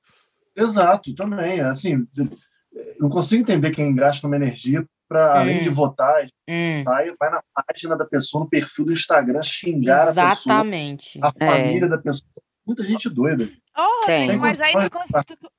Exato, 0.57 1.15
também. 1.15 1.61
Assim, 1.61 2.07
não 3.05 3.11
consigo 3.11 3.43
entender 3.43 3.71
quem 3.71 3.95
gasta 3.95 4.27
uma 4.27 4.37
energia 4.37 4.85
para, 5.07 5.35
hum. 5.35 5.39
além 5.41 5.61
de 5.61 5.69
votar, 5.69 6.27
hum. 6.49 6.85
vai 6.85 7.31
na 7.31 7.43
página 7.67 7.97
da 7.97 8.05
pessoa, 8.05 8.45
no 8.45 8.51
perfil 8.51 8.87
do 8.87 8.93
Instagram, 8.93 9.43
xingar 9.43 10.09
Exatamente. 10.09 11.21
a 11.21 11.31
pessoa, 11.31 11.51
a 11.53 11.57
é. 11.57 11.65
família 11.65 11.89
da 11.89 11.99
pessoa. 11.99 12.29
Muita 12.67 12.83
gente 12.83 13.11
doida. 13.11 13.51
Oh, 13.77 14.11
Rodrigo, 14.11 14.41
mas 14.41 14.61
aí 14.61 14.73
tu, 14.73 15.37
tu, 15.37 15.51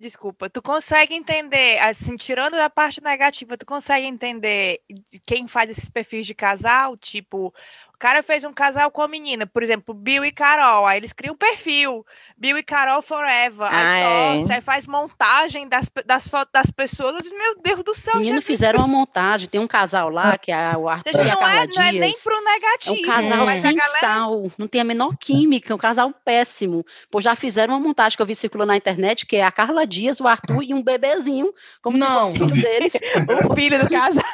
Desculpa, 0.00 0.48
tu 0.48 0.62
consegue 0.62 1.14
entender, 1.14 1.78
assim, 1.78 2.16
tirando 2.16 2.56
da 2.56 2.70
parte 2.70 3.02
negativa, 3.02 3.58
tu 3.58 3.66
consegue 3.66 4.06
entender 4.06 4.80
quem 5.26 5.46
faz 5.46 5.70
esses 5.70 5.90
perfis 5.90 6.24
de 6.24 6.34
casal? 6.34 6.96
Tipo, 6.96 7.52
cara 8.00 8.22
fez 8.22 8.44
um 8.44 8.52
casal 8.52 8.90
com 8.90 9.02
a 9.02 9.08
menina, 9.08 9.46
por 9.46 9.62
exemplo, 9.62 9.94
Bill 9.94 10.24
e 10.24 10.32
Carol, 10.32 10.86
aí 10.86 10.98
eles 10.98 11.12
criam 11.12 11.34
um 11.34 11.36
perfil, 11.36 12.04
Bill 12.34 12.56
e 12.56 12.62
Carol 12.62 13.02
Forever, 13.02 13.68
aí, 13.70 13.84
ah, 13.86 14.36
é. 14.48 14.54
aí 14.54 14.60
faz 14.62 14.86
montagem 14.86 15.68
das, 15.68 15.90
das 16.06 16.26
fotos 16.26 16.50
das 16.50 16.70
pessoas, 16.70 17.30
meu 17.30 17.60
Deus 17.62 17.84
do 17.84 17.94
céu. 17.94 18.16
Menino, 18.16 18.40
fizeram 18.40 18.78
uma 18.78 18.88
montagem, 18.88 19.46
tem 19.46 19.60
um 19.60 19.66
casal 19.66 20.08
lá, 20.08 20.38
que 20.38 20.50
é 20.50 20.72
o 20.78 20.88
Arthur 20.88 21.26
e 21.26 21.30
a 21.30 21.36
Carla 21.36 21.62
é, 21.62 21.66
Dias. 21.66 21.76
Não 21.76 21.84
é 21.84 21.92
nem 21.92 22.14
pro 22.24 22.42
negativo. 22.42 22.96
É 22.96 22.98
um 22.98 23.02
casal 23.02 23.48
sem 23.48 23.76
galera... 23.76 23.98
sal, 23.98 24.50
não 24.56 24.66
tem 24.66 24.80
a 24.80 24.84
menor 24.84 25.14
química, 25.18 25.72
é 25.72 25.76
um 25.76 25.78
casal 25.78 26.10
péssimo. 26.24 26.84
Pô, 27.10 27.20
já 27.20 27.36
fizeram 27.36 27.74
uma 27.74 27.80
montagem 27.80 28.16
que 28.16 28.22
eu 28.22 28.26
vi 28.26 28.34
circulando 28.34 28.68
na 28.68 28.76
internet, 28.78 29.26
que 29.26 29.36
é 29.36 29.44
a 29.44 29.52
Carla 29.52 29.86
Dias, 29.86 30.20
o 30.20 30.26
Arthur 30.26 30.62
e 30.62 30.72
um 30.72 30.82
bebezinho, 30.82 31.52
como 31.82 31.98
não. 31.98 32.30
se 32.30 32.38
fosse 32.38 32.54
filho 32.54 32.62
deles, 32.62 32.94
o 33.50 33.54
filho 33.54 33.78
do 33.78 33.88
casal. 33.92 34.24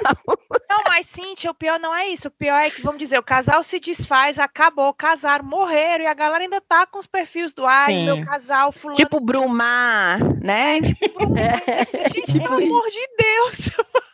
Não, 0.71 0.83
mas, 0.89 1.07
Cintia, 1.07 1.51
o 1.51 1.55
pior 1.55 1.81
não 1.81 1.93
é 1.93 2.09
isso, 2.09 2.29
o 2.29 2.31
pior 2.31 2.59
é 2.59 2.71
que, 2.71 2.81
vamos 2.83 3.01
dizer, 3.01 3.19
o 3.19 3.23
casal 3.23 3.56
casal 3.57 3.63
se 3.63 3.81
desfaz, 3.81 4.39
acabou, 4.39 4.93
casaram, 4.93 5.45
morreram, 5.45 6.05
e 6.05 6.07
a 6.07 6.15
galera 6.15 6.43
ainda 6.43 6.61
tá 6.61 6.87
com 6.87 6.99
os 6.99 7.07
perfis 7.07 7.53
do 7.53 7.65
ai, 7.65 7.93
Sim. 7.93 8.05
meu 8.05 8.25
casal, 8.25 8.73
fulano. 8.73 8.97
Tipo 8.97 9.21
Brumar, 9.21 10.19
né? 10.43 10.79
É, 10.79 10.83
tipo, 10.83 11.19
Brumar. 11.19 11.39
É. 11.39 12.09
Gente, 12.13 12.33
tipo 12.33 12.49
pelo 12.49 12.63
amor 12.63 12.87
de 12.91 13.09
Deus. 13.19 13.71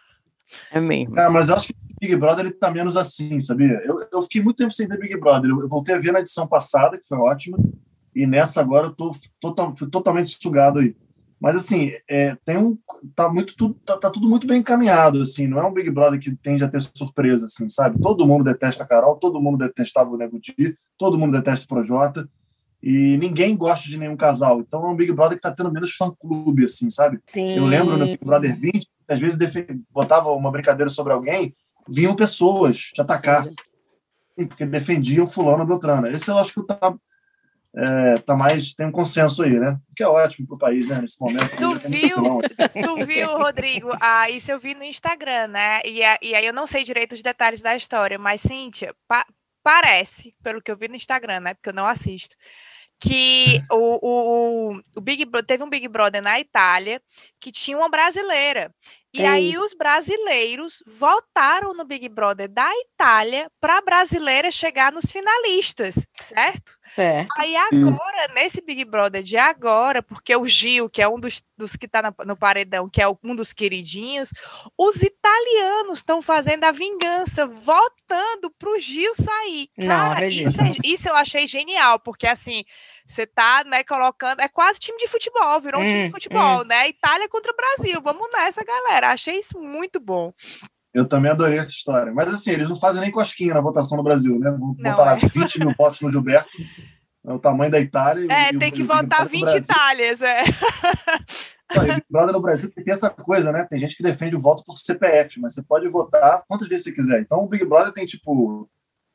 É 0.70 0.80
mesmo. 0.80 1.18
É, 1.18 1.28
mas 1.28 1.49
eu 1.49 1.55
acho 1.55 1.68
que 1.68 1.72
o 1.72 2.01
Big 2.01 2.16
Brother 2.16 2.45
ele 2.45 2.55
tá 2.55 2.70
menos 2.70 2.97
assim, 2.97 3.40
sabia? 3.40 3.80
Eu, 3.84 4.07
eu 4.11 4.22
fiquei 4.22 4.43
muito 4.43 4.57
tempo 4.57 4.72
sem 4.72 4.86
ver 4.86 4.99
Big 4.99 5.18
Brother. 5.18 5.51
Eu, 5.51 5.62
eu 5.62 5.68
voltei 5.68 5.95
a 5.95 5.99
ver 5.99 6.12
na 6.12 6.20
edição 6.20 6.47
passada, 6.47 6.99
que 6.99 7.07
foi 7.07 7.16
ótima, 7.18 7.59
e 8.14 8.26
nessa 8.26 8.61
agora 8.61 8.86
eu 8.86 8.90
tô 8.90 9.14
total, 9.40 9.74
fui 9.74 9.88
totalmente 9.88 10.30
sugado 10.30 10.78
aí. 10.78 10.95
Mas 11.43 11.57
assim, 11.57 11.90
é, 12.09 12.36
tem 12.45 12.57
um 12.57 12.78
tá 13.16 13.28
muito 13.28 13.57
tudo 13.57 13.74
tá, 13.84 13.97
tá, 13.97 14.09
tudo 14.09 14.28
muito 14.28 14.47
bem 14.47 14.61
encaminhado 14.61 15.20
assim, 15.22 15.49
não 15.49 15.59
é 15.59 15.66
um 15.66 15.72
Big 15.72 15.90
Brother 15.90 16.20
que 16.20 16.36
tende 16.36 16.62
a 16.62 16.68
ter 16.68 16.80
surpresa 16.80 17.47
assim, 17.47 17.68
sabe? 17.68 18.01
Todo 18.01 18.24
mundo 18.24 18.45
detesta 18.45 18.84
a 18.84 18.86
Carol, 18.86 19.16
todo 19.16 19.43
mundo 19.43 19.59
detestava 19.59 20.09
o 20.09 20.16
Nego 20.16 20.38
Di, 20.38 20.78
todo 20.97 21.18
mundo 21.18 21.32
detesta 21.32 21.64
o 21.64 21.68
Projota 21.68 22.28
e 22.80 23.16
ninguém 23.16 23.57
gosta 23.57 23.88
de 23.88 23.99
nenhum 23.99 24.16
casal. 24.16 24.61
Então 24.61 24.86
é 24.86 24.88
um 24.88 24.95
Big 24.95 25.12
Brother 25.12 25.36
que 25.36 25.43
tá 25.43 25.51
tendo 25.51 25.72
menos 25.72 25.90
fã 25.97 26.12
clube 26.16 26.64
assim, 26.64 26.88
sabe? 26.93 27.18
Sim. 27.26 27.57
Eu 27.57 27.66
lembro 27.66 27.99
no 27.99 28.07
Big 28.07 28.24
Brother 28.24 28.57
20, 28.57 28.88
às 29.09 29.18
vezes 29.18 29.38
botava 29.90 30.30
uma 30.30 30.53
brincadeira 30.53 30.90
sobre 30.90 31.12
alguém, 31.12 31.57
vinham 31.88 32.14
pessoas 32.14 32.78
te 32.78 33.01
atacar. 33.01 33.49
Porque 34.36 34.64
defendiam 34.64 35.26
fulano 35.26 35.66
Beltrano. 35.66 36.07
Esse 36.07 36.30
eu 36.30 36.38
acho 36.38 36.55
que 36.55 36.66
tá 36.66 36.95
é, 37.75 38.18
tá 38.18 38.37
mais 38.37 38.75
tem 38.75 38.87
um 38.87 38.93
consenso 38.93 39.43
aí, 39.43 39.59
né? 39.59 39.79
Que 39.97 40.03
é 40.03 40.07
ótimo 40.07 40.47
para 40.47 40.57
o 40.57 40.59
país, 40.59 40.87
né? 40.87 41.01
Nesse 41.01 41.20
momento. 41.20 41.57
Tu 41.57 41.79
viu, 41.89 42.16
tu 42.85 43.07
viu, 43.07 43.29
Rodrigo? 43.39 43.91
Ah, 44.01 44.29
isso 44.29 44.53
eu 44.53 44.59
vi 44.59 44.75
no 44.75 44.85
Instagram, 44.85 45.49
né? 45.49 45.81
E, 45.85 46.01
e 46.23 46.35
aí 46.35 46.47
eu 46.47 46.53
não 46.53 46.66
sei 46.66 46.85
direito 46.85 47.14
os 47.14 47.23
detalhes 47.23 47.62
da 47.62 47.75
história, 47.75 48.18
mas 48.18 48.43
Cíntia, 48.43 48.95
pa 49.09 49.27
parece, 49.62 50.35
pelo 50.43 50.61
que 50.61 50.73
eu 50.73 50.77
vi 50.77 50.89
no 50.89 50.97
Instagram, 50.97 51.41
né? 51.41 51.55
Porque 51.55 51.68
eu 51.68 51.75
não 51.75 51.87
assisto, 51.87 52.35
que 53.01 53.62
o, 53.70 54.73
o, 54.73 54.81
o 54.97 55.01
Big 55.01 55.25
teve 55.47 55.62
um 55.62 55.70
Big 55.70 55.89
Brother 55.89 56.23
na 56.23 56.39
Itália 56.39 57.01
que 57.41 57.51
tinha 57.51 57.77
uma 57.77 57.89
brasileira. 57.89 58.73
E 59.15 59.21
Ei. 59.21 59.27
aí 59.27 59.59
os 59.59 59.75
brasileiros 59.75 60.83
votaram 60.87 61.75
no 61.75 61.85
Big 61.85 62.09
Brother 62.09 62.49
da 62.49 62.71
Itália 62.81 63.51
para 63.61 63.77
a 63.77 63.83
brasileira 63.83 64.51
chegar 64.51 64.91
nos 64.91 65.13
finalistas, 65.13 65.95
certo? 66.19 66.79
Certo. 66.81 67.29
Aí 67.39 67.55
agora, 67.55 68.25
Isso. 68.25 68.35
nesse 68.35 68.61
Big 68.63 68.85
Brother 68.87 69.23
de 69.23 69.37
agora, 69.37 70.03
porque 70.03 70.35
o 70.35 70.47
Gil, 70.47 70.89
que 70.89 71.03
é 71.03 71.09
um 71.09 71.21
dos, 71.21 71.43
dos 71.63 71.77
que 71.77 71.87
está 71.87 72.13
no 72.27 72.37
paredão, 72.37 72.89
que 72.89 73.01
é 73.01 73.09
um 73.09 73.35
dos 73.35 73.53
queridinhos, 73.53 74.31
os 74.77 74.97
italianos 74.97 75.99
estão 75.99 76.21
fazendo 76.21 76.65
a 76.65 76.73
vingança, 76.73 77.47
votando 77.47 78.51
para 78.59 78.71
o 78.71 78.79
Gil 78.79 79.15
sair. 79.15 79.69
Cara, 79.81 80.21
Não, 80.21 80.29
isso, 80.29 80.61
é, 80.61 80.73
isso 80.85 81.09
eu 81.09 81.15
achei 81.15 81.47
genial, 81.47 82.01
porque 82.01 82.27
assim 82.27 82.65
você 83.07 83.27
tá, 83.27 83.63
né, 83.65 83.83
colocando. 83.85 84.41
É 84.41 84.49
quase 84.49 84.79
time 84.79 84.97
de 84.99 85.07
futebol, 85.07 85.61
virou 85.61 85.81
um 85.81 85.87
time 85.87 86.03
de 86.03 86.09
hum, 86.09 86.13
futebol, 86.13 86.63
hum. 86.63 86.65
né? 86.65 86.89
Itália 86.89 87.29
contra 87.29 87.53
o 87.53 87.57
Brasil. 87.57 88.01
Vamos 88.03 88.29
nessa, 88.33 88.65
galera. 88.65 89.09
Achei 89.09 89.39
isso 89.39 89.59
muito 89.59 90.01
bom. 90.01 90.33
Eu 90.95 91.07
também 91.07 91.31
adorei 91.31 91.59
essa 91.59 91.71
história. 91.71 92.13
Mas 92.13 92.29
assim, 92.33 92.53
eles 92.53 92.69
não 92.69 92.79
fazem 92.79 93.01
nem 93.01 93.11
cosquinha 93.11 93.55
na 93.55 93.61
votação 93.61 93.97
no 93.97 94.05
Brasil, 94.05 94.39
né? 94.39 94.51
Vão 94.51 94.73
botar 94.73 95.05
lá 95.05 95.19
é. 95.19 95.29
20 95.29 95.59
mil 95.59 95.75
votos 95.77 96.01
no 96.01 96.11
Gilberto. 96.11 96.53
É 97.25 97.33
o 97.33 97.39
tamanho 97.39 97.70
da 97.70 97.79
Itália. 97.79 98.27
É, 98.33 98.53
e, 98.53 98.59
tem 98.59 98.68
e, 98.68 98.73
que 98.73 98.83
votar 98.83 99.29
20 99.29 99.57
Itálias, 99.57 100.20
é. 100.23 100.43
Não, 101.75 101.87
e 101.87 102.03
Brother 102.11 102.33
no 102.33 102.41
Brasil 102.41 102.70
tem 102.70 102.93
essa 102.93 103.09
coisa, 103.09 103.53
né? 103.53 103.64
Tem 103.70 103.79
gente 103.79 103.97
que 103.97 104.03
defende 104.03 104.37
o 104.37 104.41
voto 104.41 104.62
por 104.64 104.77
CPF, 104.77 105.41
mas 105.41 105.55
você 105.55 105.62
pode 105.62 105.89
votar 105.89 106.43
quantas 106.49 106.68
vezes 106.68 106.85
você 106.85 106.93
quiser. 106.93 107.20
Então 107.20 107.45
o 107.45 107.49
Big 107.49 107.64
Brother 107.64 107.93
tem, 107.93 108.05
tipo, 108.05 108.68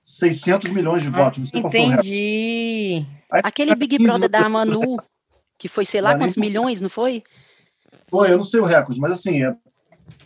600 0.04 0.72
milhões 0.72 1.04
de 1.04 1.10
votos. 1.10 1.52
Não 1.52 1.70
sei 1.70 1.82
Entendi. 1.82 3.06
Aquele 3.30 3.76
Big 3.76 3.98
Brother 3.98 4.30
da 4.30 4.48
Manu, 4.48 4.98
que 5.58 5.68
foi 5.68 5.84
sei 5.84 6.00
lá 6.00 6.18
quantos 6.18 6.38
milhões, 6.38 6.80
não 6.80 6.90
foi? 6.90 7.24
Foi, 8.10 8.32
eu 8.32 8.38
não 8.38 8.46
sei 8.46 8.62
o 8.62 8.66
recorde, 8.66 9.02
mas 9.02 9.12
assim, 9.12 9.44
é, 9.44 9.54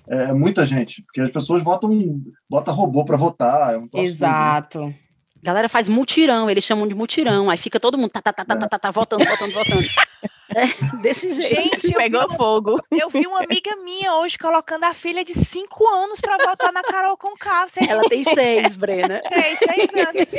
é 0.07 0.33
muita 0.33 0.65
gente, 0.67 1.01
porque 1.01 1.21
as 1.21 1.31
pessoas 1.31 1.63
votam, 1.63 2.21
bota 2.47 2.71
robô 2.71 3.03
para 3.03 3.17
votar. 3.17 3.73
É 3.73 3.77
um 3.77 3.89
Exato. 3.93 4.83
Assim, 4.83 4.95
galera 5.41 5.69
faz 5.69 5.89
mutirão, 5.89 6.49
eles 6.49 6.63
chamam 6.63 6.87
de 6.87 6.95
mutirão, 6.95 7.49
aí 7.49 7.57
fica 7.57 7.79
todo 7.79 7.97
mundo 7.97 8.11
tá, 8.11 8.21
tá, 8.21 8.33
tá, 8.33 8.45
tá, 8.45 8.55
tá, 8.55 8.67
tá, 8.67 8.79
tá 8.79 8.91
votando, 8.91 9.25
votando, 9.25 9.53
votando. 9.53 9.87
É, 10.53 10.97
desse 11.01 11.31
jeito. 11.33 11.79
Gente, 11.79 11.93
pegou 11.93 12.25
uma, 12.25 12.35
fogo. 12.35 12.77
Eu 12.91 13.09
vi 13.09 13.25
uma 13.25 13.41
amiga 13.41 13.73
minha 13.77 14.15
hoje 14.15 14.37
colocando 14.37 14.83
a 14.83 14.93
filha 14.93 15.23
de 15.23 15.33
5 15.33 15.87
anos 15.87 16.19
para 16.19 16.37
votar 16.45 16.73
na 16.73 16.83
Carol 16.83 17.15
com 17.15 17.35
K. 17.37 17.67
Ela 17.87 18.03
tem 18.03 18.21
seis, 18.23 18.75
Brena. 18.75 19.21
Tem 19.29 19.55
seis 19.55 19.89
anos. 19.95 20.29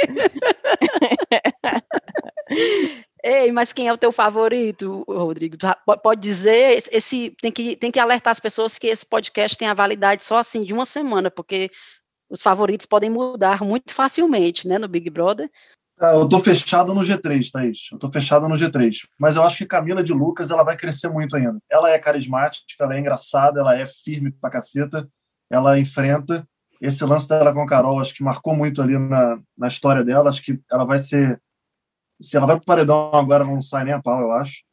Ei, 3.25 3.53
mas 3.53 3.73
quem 3.73 3.87
é 3.89 3.93
o 3.93 3.97
teu 3.97 4.11
favorito, 4.11 5.05
Rodrigo? 5.09 5.57
Tu 5.57 5.67
pode 6.03 6.21
dizer, 6.21 6.83
esse 6.91 7.35
tem 7.41 7.53
que, 7.53 7.77
tem 7.77 7.91
que 7.91 8.01
alertar 8.01 8.33
as 8.33 8.41
pessoas 8.41 8.77
que 8.77 8.89
esse 8.89 9.07
podcast 9.07 9.57
tem 9.57 9.69
a 9.69 9.75
validade 9.75 10.25
só 10.25 10.39
assim 10.39 10.63
de 10.63 10.75
uma 10.75 10.85
semana, 10.85 11.31
porque 11.31 11.71
os 12.33 12.41
favoritos 12.41 12.87
podem 12.87 13.11
mudar 13.11 13.63
muito 13.63 13.93
facilmente, 13.93 14.67
né, 14.67 14.79
no 14.79 14.89
Big 14.89 15.11
Brother. 15.11 15.51
Ah, 16.01 16.15
eu 16.15 16.27
tô 16.27 16.39
fechado 16.39 16.95
no 16.95 17.03
G3, 17.03 17.51
Thaís. 17.53 17.91
Eu 17.93 17.99
tô 17.99 18.11
fechado 18.11 18.49
no 18.49 18.57
G3. 18.57 19.07
Mas 19.21 19.37
eu 19.37 19.43
acho 19.43 19.59
que 19.59 19.67
Camila 19.67 20.03
de 20.03 20.15
Lucas 20.15 20.51
ela 20.51 20.65
vai 20.65 20.75
crescer 20.75 21.11
muito 21.11 21.37
ainda. 21.37 21.59
Ela 21.71 21.91
é 21.91 21.99
carismática, 21.99 22.65
ela 22.81 22.97
é 22.97 22.99
engraçada, 22.99 23.61
ela 23.61 23.77
é 23.77 23.87
firme 23.87 24.33
pra 24.33 24.51
caceta, 24.51 25.07
ela 25.51 25.79
enfrenta. 25.79 26.49
Esse 26.81 27.05
lance 27.05 27.29
dela 27.29 27.53
com 27.53 27.61
a 27.61 27.67
Carol, 27.67 28.01
acho 28.01 28.15
que 28.15 28.25
marcou 28.25 28.57
muito 28.57 28.81
ali 28.81 28.99
na, 28.99 29.39
na 29.57 29.69
história 29.69 30.03
dela. 30.03 30.31
Acho 30.31 30.43
que 30.43 30.59
ela 30.73 30.85
vai 30.85 30.99
ser. 30.99 31.41
Se 32.21 32.37
ela 32.37 32.47
vai 32.47 32.57
pro 32.57 32.65
paredão 32.65 33.11
agora, 33.13 33.45
não 33.45 33.61
sai 33.61 33.85
nem 33.85 33.93
a 33.93 34.03
pau, 34.03 34.21
eu 34.23 34.33
acho. 34.33 34.65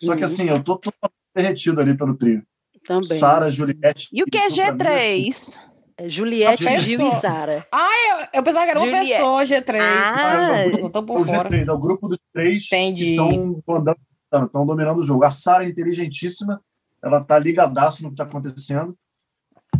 Só 0.00 0.14
que 0.14 0.20
uhum. 0.20 0.26
assim, 0.26 0.48
eu 0.48 0.62
tô 0.62 0.76
totalmente 0.76 1.16
derretido 1.34 1.80
ali 1.80 1.96
pelo 1.96 2.14
trio. 2.14 2.46
Também. 2.84 3.18
Sara, 3.18 3.50
Juliette. 3.50 4.08
E 4.12 4.22
o 4.22 4.26
que 4.26 4.38
é 4.38 4.48
G3? 4.48 5.65
É 5.98 6.10
Juliette, 6.10 6.68
ah, 6.68 6.78
Gil 6.78 7.08
e 7.08 7.10
Sara. 7.12 7.66
Ah, 7.72 7.88
eu, 8.10 8.40
eu 8.40 8.42
pensava 8.42 8.66
que 8.66 8.70
era 8.70 8.80
uma 8.80 8.86
Juliette. 8.86 9.12
pessoa, 9.12 9.42
G3. 9.44 9.80
Ah, 9.80 10.58
é 10.58 10.66
o, 10.66 10.70
grupo, 10.90 11.20
o 11.20 11.24
G3, 11.24 11.66
é 11.66 11.72
o 11.72 11.78
grupo 11.78 12.08
dos 12.08 12.18
três 12.34 12.66
Entendi. 12.66 13.16
que 13.16 14.44
estão 14.44 14.66
dominando 14.66 14.98
o 14.98 15.02
jogo. 15.02 15.24
A 15.24 15.30
Sara 15.30 15.64
é 15.64 15.68
inteligentíssima, 15.68 16.60
ela 17.02 17.24
tá 17.24 17.38
ligadaço 17.38 18.02
no 18.02 18.10
que 18.10 18.16
tá 18.16 18.24
acontecendo. 18.24 18.94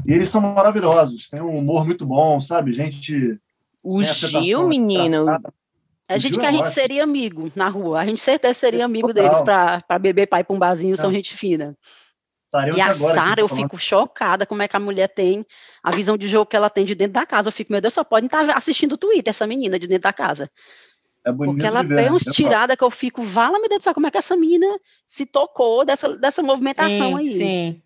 E 0.06 0.12
eles 0.12 0.30
são 0.30 0.40
maravilhosos, 0.40 1.28
tem 1.28 1.42
um 1.42 1.58
humor 1.58 1.84
muito 1.84 2.06
bom, 2.06 2.40
sabe? 2.40 2.72
Gente. 2.72 3.38
O 3.82 4.02
Gil, 4.02 4.66
menino. 4.66 5.26
A 6.08 6.18
gente 6.18 6.38
que 6.38 6.46
a 6.46 6.50
é 6.50 6.52
gente 6.52 6.68
seria 6.70 7.02
amigo 7.02 7.50
na 7.54 7.68
rua. 7.68 8.00
A 8.00 8.06
gente 8.06 8.20
certeza 8.20 8.54
seria 8.54 8.84
amigo 8.84 9.08
Total. 9.08 9.24
deles 9.24 9.40
para 9.42 9.98
beber 9.98 10.28
pai 10.28 10.44
para 10.44 10.54
um 10.54 10.58
barzinho, 10.58 10.94
é. 10.94 10.96
são 10.96 11.12
gente 11.12 11.36
fina. 11.36 11.76
E 12.74 12.80
a 12.80 12.94
Sara, 12.94 13.40
eu 13.40 13.48
fico 13.48 13.76
chocada 13.76 14.46
como 14.46 14.62
é 14.62 14.68
que 14.68 14.76
a 14.76 14.80
mulher 14.80 15.08
tem 15.08 15.44
a 15.82 15.90
visão 15.90 16.16
de 16.16 16.28
jogo 16.28 16.46
que 16.46 16.56
ela 16.56 16.70
tem 16.70 16.84
de 16.84 16.94
dentro 16.94 17.14
da 17.14 17.26
casa. 17.26 17.48
Eu 17.48 17.52
fico, 17.52 17.72
meu 17.72 17.80
Deus, 17.80 17.92
só 17.92 18.04
pode 18.04 18.26
estar 18.26 18.56
assistindo 18.56 18.92
o 18.92 18.96
Twitter, 18.96 19.30
essa 19.30 19.46
menina 19.46 19.78
de 19.78 19.86
dentro 19.86 20.04
da 20.04 20.12
casa. 20.12 20.50
É 21.24 21.32
Porque 21.32 21.66
ela 21.66 21.82
vê 21.82 22.10
uns 22.10 22.22
tiradas 22.22 22.76
que 22.76 22.84
eu 22.84 22.90
fico, 22.90 23.20
vala 23.20 23.58
me 23.58 23.68
Deus 23.68 23.80
do 23.80 23.84
céu, 23.84 23.94
como 23.94 24.06
é 24.06 24.10
que 24.12 24.18
essa 24.18 24.36
menina 24.36 24.66
se 25.06 25.26
tocou 25.26 25.84
dessa, 25.84 26.16
dessa 26.16 26.40
movimentação 26.40 27.10
sim, 27.10 27.18
aí. 27.18 27.28
Sim. 27.28 27.82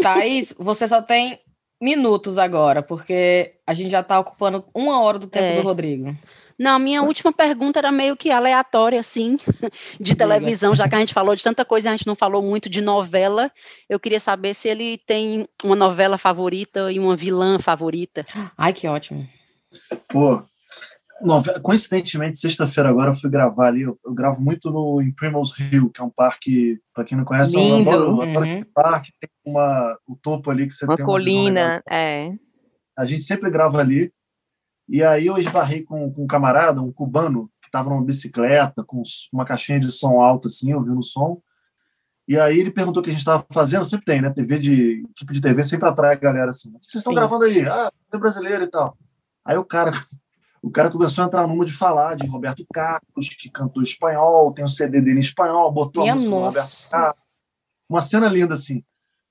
Thaís, 0.00 0.54
você 0.60 0.86
só 0.86 1.00
tem 1.00 1.40
minutos 1.80 2.36
agora, 2.36 2.82
porque 2.82 3.54
a 3.66 3.72
gente 3.72 3.90
já 3.90 4.00
está 4.00 4.20
ocupando 4.20 4.64
uma 4.74 5.00
hora 5.00 5.18
do 5.18 5.26
tempo 5.26 5.44
é. 5.44 5.56
do 5.56 5.62
Rodrigo. 5.62 6.14
Não, 6.58 6.78
minha 6.78 7.02
última 7.02 7.32
pergunta 7.32 7.78
era 7.78 7.92
meio 7.92 8.16
que 8.16 8.30
aleatória, 8.30 9.00
assim, 9.00 9.38
de 10.00 10.14
televisão, 10.14 10.74
já 10.74 10.88
que 10.88 10.94
a 10.94 10.98
gente 10.98 11.14
falou 11.14 11.34
de 11.34 11.42
tanta 11.42 11.64
coisa, 11.64 11.88
a 11.88 11.96
gente 11.96 12.06
não 12.06 12.14
falou 12.14 12.42
muito 12.42 12.68
de 12.68 12.80
novela. 12.80 13.50
Eu 13.88 13.98
queria 13.98 14.20
saber 14.20 14.54
se 14.54 14.68
ele 14.68 14.98
tem 14.98 15.46
uma 15.62 15.76
novela 15.76 16.18
favorita 16.18 16.92
e 16.92 16.98
uma 16.98 17.16
vilã 17.16 17.58
favorita. 17.58 18.24
Ai, 18.56 18.72
que 18.72 18.86
ótimo. 18.86 19.28
Pô, 20.08 20.44
novela, 21.22 21.60
coincidentemente, 21.60 22.38
sexta-feira 22.38 22.90
agora 22.90 23.10
eu 23.10 23.14
fui 23.14 23.30
gravar 23.30 23.68
ali, 23.68 23.82
eu, 23.82 23.96
eu, 24.04 24.12
gravo 24.12 24.40
muito 24.40 24.70
no 24.70 25.00
em 25.00 25.12
Primrose 25.12 25.54
Hill, 25.58 25.90
que 25.90 26.00
é 26.00 26.04
um 26.04 26.10
parque, 26.10 26.80
para 26.92 27.04
quem 27.04 27.16
não 27.16 27.24
conhece, 27.24 27.56
Lindo. 27.56 27.74
é 27.74 27.76
um 27.76 27.80
adoro, 27.80 28.10
uhum. 28.20 28.64
parque, 28.74 29.12
tem 29.20 29.30
uma, 29.44 29.96
o 30.06 30.16
topo 30.16 30.50
ali 30.50 30.66
que 30.66 30.74
você 30.74 30.84
uma 30.84 30.96
tem 30.96 31.04
uma 31.04 31.12
colina, 31.12 31.82
é. 31.90 32.30
A 32.96 33.04
gente 33.04 33.22
sempre 33.22 33.50
grava 33.50 33.78
ali, 33.78 34.12
e 34.88 35.02
aí 35.02 35.26
eu 35.26 35.38
esbarrei 35.38 35.82
com, 35.82 36.12
com 36.12 36.24
um 36.24 36.26
camarada, 36.26 36.82
um 36.82 36.92
cubano, 36.92 37.50
que 37.60 37.68
estava 37.68 37.90
numa 37.90 38.04
bicicleta, 38.04 38.84
com 38.84 39.02
uma 39.32 39.44
caixinha 39.44 39.80
de 39.80 39.90
som 39.90 40.20
alto, 40.20 40.48
assim, 40.48 40.74
ouvindo 40.74 40.98
o 40.98 41.02
som, 41.02 41.40
e 42.26 42.38
aí 42.38 42.58
ele 42.58 42.70
perguntou 42.70 43.00
o 43.00 43.04
que 43.04 43.10
a 43.10 43.12
gente 43.12 43.20
estava 43.20 43.44
fazendo, 43.50 43.84
sempre 43.84 44.06
tem, 44.06 44.22
né, 44.22 44.30
TV 44.30 44.58
de, 44.58 45.02
equipe 45.10 45.32
de 45.32 45.40
TV 45.40 45.62
sempre 45.62 45.88
atrai 45.88 46.12
a 46.12 46.18
galera 46.18 46.50
assim, 46.50 46.70
o 46.70 46.78
que 46.78 46.90
vocês 46.90 47.00
estão 47.00 47.14
gravando 47.14 47.44
aí? 47.44 47.68
Ah, 47.68 47.90
é 48.12 48.18
brasileiro 48.18 48.64
e 48.64 48.70
tal. 48.70 48.96
Aí 49.44 49.56
o 49.56 49.64
cara 49.64 49.90
o 50.62 50.70
cara 50.70 50.88
começou 50.88 51.24
a 51.24 51.26
entrar 51.26 51.46
numa 51.46 51.64
de 51.64 51.72
falar 51.72 52.14
de 52.14 52.26
Roberto 52.26 52.64
Carlos, 52.72 53.28
que 53.38 53.50
cantou 53.50 53.82
espanhol, 53.82 54.52
tem 54.52 54.64
um 54.64 54.68
CD 54.68 55.00
dele 55.00 55.18
em 55.18 55.20
espanhol, 55.20 55.72
botou 55.72 56.04
Minha 56.04 56.12
a 56.12 56.14
música 56.14 56.34
do 56.34 56.40
Roberto 56.40 56.88
Carlos. 56.88 57.22
Uma 57.88 58.00
cena 58.00 58.28
linda, 58.28 58.54
assim. 58.54 58.84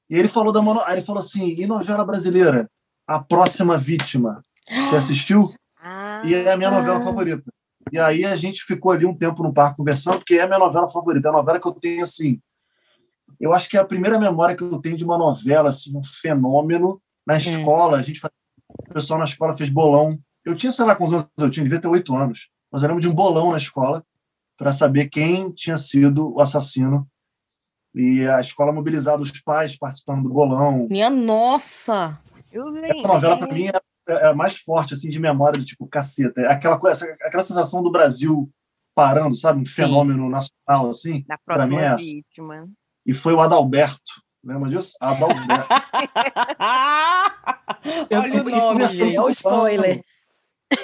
E 0.10 0.16
ele 0.16 0.28
falou 0.28 0.52
da 0.52 0.62
mono... 0.62 0.82
Aí 0.82 0.98
ele 0.98 1.06
falou 1.06 1.20
assim: 1.20 1.56
e 1.58 1.66
novela 1.66 2.06
brasileira? 2.06 2.70
A 3.08 3.24
Próxima 3.24 3.78
Vítima. 3.78 4.44
Você 4.86 4.96
assistiu? 4.96 5.54
Ah, 5.82 6.22
e 6.26 6.34
é 6.34 6.52
a 6.52 6.58
minha 6.58 6.72
novela 6.72 7.02
favorita. 7.02 7.52
E 7.92 8.00
aí 8.00 8.26
a 8.26 8.36
gente 8.36 8.64
ficou 8.64 8.92
ali 8.92 9.06
um 9.06 9.18
tempo 9.18 9.44
no 9.44 9.54
parque 9.54 9.78
conversando, 9.78 10.20
porque 10.20 10.36
é 10.36 10.42
a 10.42 10.48
minha 10.48 10.60
novela 10.60 10.90
favorita. 10.90 11.28
É 11.28 11.30
a 11.30 11.34
novela 11.34 11.60
que 11.60 11.68
eu 11.68 11.74
tenho, 11.74 12.04
assim. 12.04 12.40
Eu 13.40 13.54
acho 13.54 13.70
que 13.70 13.76
é 13.76 13.80
a 13.80 13.86
primeira 13.86 14.20
memória 14.20 14.56
que 14.56 14.64
eu 14.64 14.80
tenho 14.80 14.96
de 14.96 15.04
uma 15.04 15.18
novela, 15.18 15.70
assim, 15.70 15.96
um 15.98 16.04
fenômeno. 16.04 17.02
Na 17.26 17.38
escola, 17.38 17.98
a 17.98 18.02
gente 18.02 18.22
o 18.24 18.94
pessoal 18.94 19.20
na 19.20 19.26
escola 19.26 19.58
fez 19.58 19.70
bolão 19.70 20.20
eu 20.44 20.56
tinha, 20.56 20.72
sei 20.72 20.86
lá, 20.86 20.96
quantos 20.96 21.14
anos 21.14 21.28
eu 21.38 21.50
tinha, 21.50 21.64
devia 21.64 21.80
ter 21.80 21.88
oito 21.88 22.16
anos. 22.16 22.50
Nós 22.72 22.84
éramos 22.84 23.02
de 23.02 23.08
um 23.08 23.14
bolão 23.14 23.52
na 23.52 23.58
escola 23.58 24.04
para 24.58 24.74
saber 24.74 25.08
quem 25.10 25.52
tinha 25.52 25.78
sido 25.78 26.34
o 26.34 26.42
assassino. 26.42 27.08
E 27.94 28.26
a 28.28 28.40
escola 28.40 28.72
mobilizada, 28.72 29.22
os 29.22 29.32
pais 29.42 29.78
participando 29.78 30.24
do 30.24 30.30
bolão. 30.30 30.88
Minha 30.90 31.10
nossa! 31.10 32.18
Eu 32.52 32.76
Essa 32.78 33.08
novela, 33.08 33.38
para 33.38 33.54
mim, 33.54 33.68
é, 33.68 33.82
é, 34.12 34.28
a 34.28 34.34
mais 34.34 34.58
forte, 34.58 34.94
assim, 34.94 35.10
de 35.10 35.20
memória, 35.20 35.60
de 35.60 35.66
tipo, 35.66 35.88
caceta. 35.88 36.42
É 36.42 36.52
aquela, 36.52 36.78
coisa, 36.78 37.06
aquela 37.22 37.44
sensação 37.44 37.82
do 37.82 37.92
Brasil 37.92 38.50
parando, 38.96 39.36
sabe? 39.36 39.62
Um 39.62 39.66
Sim. 39.66 39.74
fenômeno 39.74 40.30
nacional, 40.30 40.90
assim. 40.90 41.26
Na 41.28 41.38
próxima 41.38 41.78
mim 41.78 41.84
é 41.84 41.96
vítima. 41.96 42.70
E 43.06 43.14
foi 43.14 43.34
o 43.34 43.42
Adalberto. 43.42 44.22
Lembra 44.44 44.70
disso? 44.70 44.96
Adalberto. 45.00 45.68
Olha 48.12 48.44
o 48.44 48.50
nome, 48.50 48.90
gente. 48.90 49.18
Olha 49.18 49.28
o 49.28 49.30
spoiler. 49.30 50.04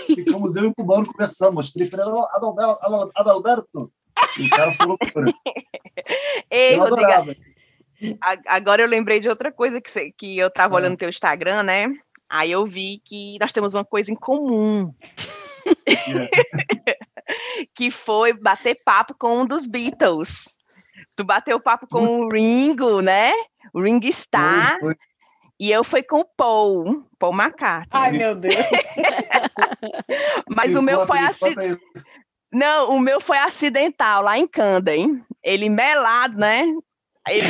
Ficamos 0.05 0.55
eu 0.55 0.65
e 0.65 0.67
o 0.67 0.75
cubano 0.75 1.05
conversando. 1.05 1.53
Mostrei 1.53 1.89
para 1.89 2.05
ele, 2.05 2.13
Adalberto, 2.33 3.11
Adalberto. 3.15 3.91
E 4.39 4.45
o 4.45 4.49
cara 4.49 4.71
falou 4.73 4.97
por 4.97 5.25
Ei, 6.49 6.75
eu 6.75 6.83
adorava. 6.83 7.35
Agora 8.47 8.81
eu 8.81 8.87
lembrei 8.87 9.19
de 9.19 9.27
outra 9.27 9.51
coisa 9.51 9.81
que, 9.81 10.11
que 10.11 10.37
eu 10.37 10.47
estava 10.47 10.75
é. 10.75 10.77
olhando 10.77 10.91
no 10.91 10.97
teu 10.97 11.09
Instagram, 11.09 11.63
né? 11.63 11.87
Aí 12.29 12.51
eu 12.51 12.65
vi 12.65 13.01
que 13.03 13.37
nós 13.39 13.51
temos 13.51 13.73
uma 13.73 13.85
coisa 13.85 14.11
em 14.11 14.15
comum. 14.15 14.93
Yeah. 15.87 16.29
que 17.75 17.91
foi 17.91 18.33
bater 18.33 18.81
papo 18.83 19.13
com 19.17 19.41
um 19.41 19.45
dos 19.45 19.67
Beatles. 19.67 20.57
Tu 21.15 21.23
bateu 21.23 21.59
papo 21.59 21.87
com 21.87 22.21
o 22.21 22.29
Ringo, 22.29 23.01
né? 23.01 23.31
O 23.73 23.81
Ringo 23.81 24.05
Starr. 24.07 24.79
Foi, 24.79 24.91
foi. 24.91 24.95
E 25.59 25.71
eu 25.71 25.83
fui 25.83 26.03
com 26.03 26.19
o 26.19 26.25
Paul, 26.25 27.03
Paul 27.17 27.33
McCartney. 27.33 27.89
Ai, 27.91 28.11
meu 28.11 28.35
Deus. 28.35 28.55
Mas 30.55 30.75
o 30.75 30.81
meu 30.83 31.07
foi 31.07 31.17
assim. 31.19 31.55
Não, 32.53 32.91
o 32.91 32.99
meu 32.99 33.19
foi 33.19 33.37
acidental, 33.37 34.21
lá 34.21 34.37
em 34.37 34.47
Camden. 34.47 35.23
Ele 35.43 35.67
melado, 35.69 36.37
né? 36.37 36.63
Ele... 37.29 37.47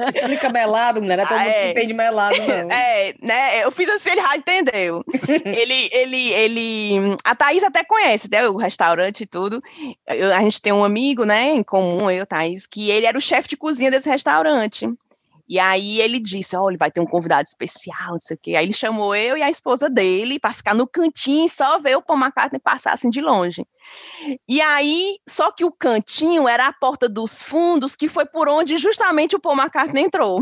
Explica 0.08 0.48
melado, 0.48 1.00
mulher. 1.00 1.16
Não 1.16 1.24
é 1.24 1.26
todo 1.26 1.38
mundo 1.38 1.48
é, 1.48 1.70
entende 1.70 1.94
melado, 1.94 2.38
não. 2.38 2.68
É, 2.70 3.14
né? 3.22 3.64
Eu 3.64 3.70
fiz 3.70 3.88
assim, 3.88 4.10
ele 4.10 4.22
já 4.22 4.36
entendeu. 4.36 5.04
ele, 5.44 5.88
ele, 5.92 6.32
ele. 6.32 7.16
A 7.24 7.34
Thaís 7.34 7.62
até 7.62 7.84
conhece, 7.84 8.28
né? 8.30 8.48
O 8.48 8.56
restaurante 8.56 9.22
e 9.22 9.26
tudo. 9.26 9.60
Eu, 10.06 10.34
a 10.34 10.40
gente 10.40 10.60
tem 10.60 10.72
um 10.72 10.84
amigo, 10.84 11.24
né, 11.24 11.50
em 11.50 11.62
comum, 11.62 12.10
eu, 12.10 12.26
Thaís, 12.26 12.66
que 12.66 12.90
ele 12.90 13.06
era 13.06 13.16
o 13.16 13.20
chefe 13.20 13.48
de 13.48 13.56
cozinha 13.56 13.90
desse 13.90 14.08
restaurante. 14.08 14.88
E 15.50 15.58
aí 15.58 16.00
ele 16.00 16.20
disse: 16.20 16.56
Olha, 16.56 16.76
vai 16.78 16.92
ter 16.92 17.00
um 17.00 17.06
convidado 17.06 17.48
especial, 17.48 18.12
não 18.12 18.20
sei 18.20 18.36
o 18.36 18.40
quê. 18.40 18.54
Aí 18.54 18.64
ele 18.64 18.72
chamou 18.72 19.16
eu 19.16 19.36
e 19.36 19.42
a 19.42 19.50
esposa 19.50 19.90
dele 19.90 20.38
para 20.38 20.52
ficar 20.52 20.74
no 20.76 20.86
cantinho 20.86 21.46
e 21.46 21.48
só 21.48 21.76
ver 21.76 21.96
o 21.96 22.02
Paul 22.02 22.20
McCartney 22.20 22.60
passar 22.60 22.92
assim 22.92 23.10
de 23.10 23.20
longe. 23.20 23.66
E 24.48 24.60
aí, 24.60 25.16
só 25.28 25.50
que 25.50 25.64
o 25.64 25.72
cantinho 25.72 26.46
era 26.46 26.68
a 26.68 26.72
porta 26.72 27.08
dos 27.08 27.42
fundos, 27.42 27.96
que 27.96 28.08
foi 28.08 28.24
por 28.26 28.48
onde 28.48 28.78
justamente 28.78 29.34
o 29.34 29.40
Paul 29.40 29.56
McCartney 29.56 30.04
entrou 30.04 30.40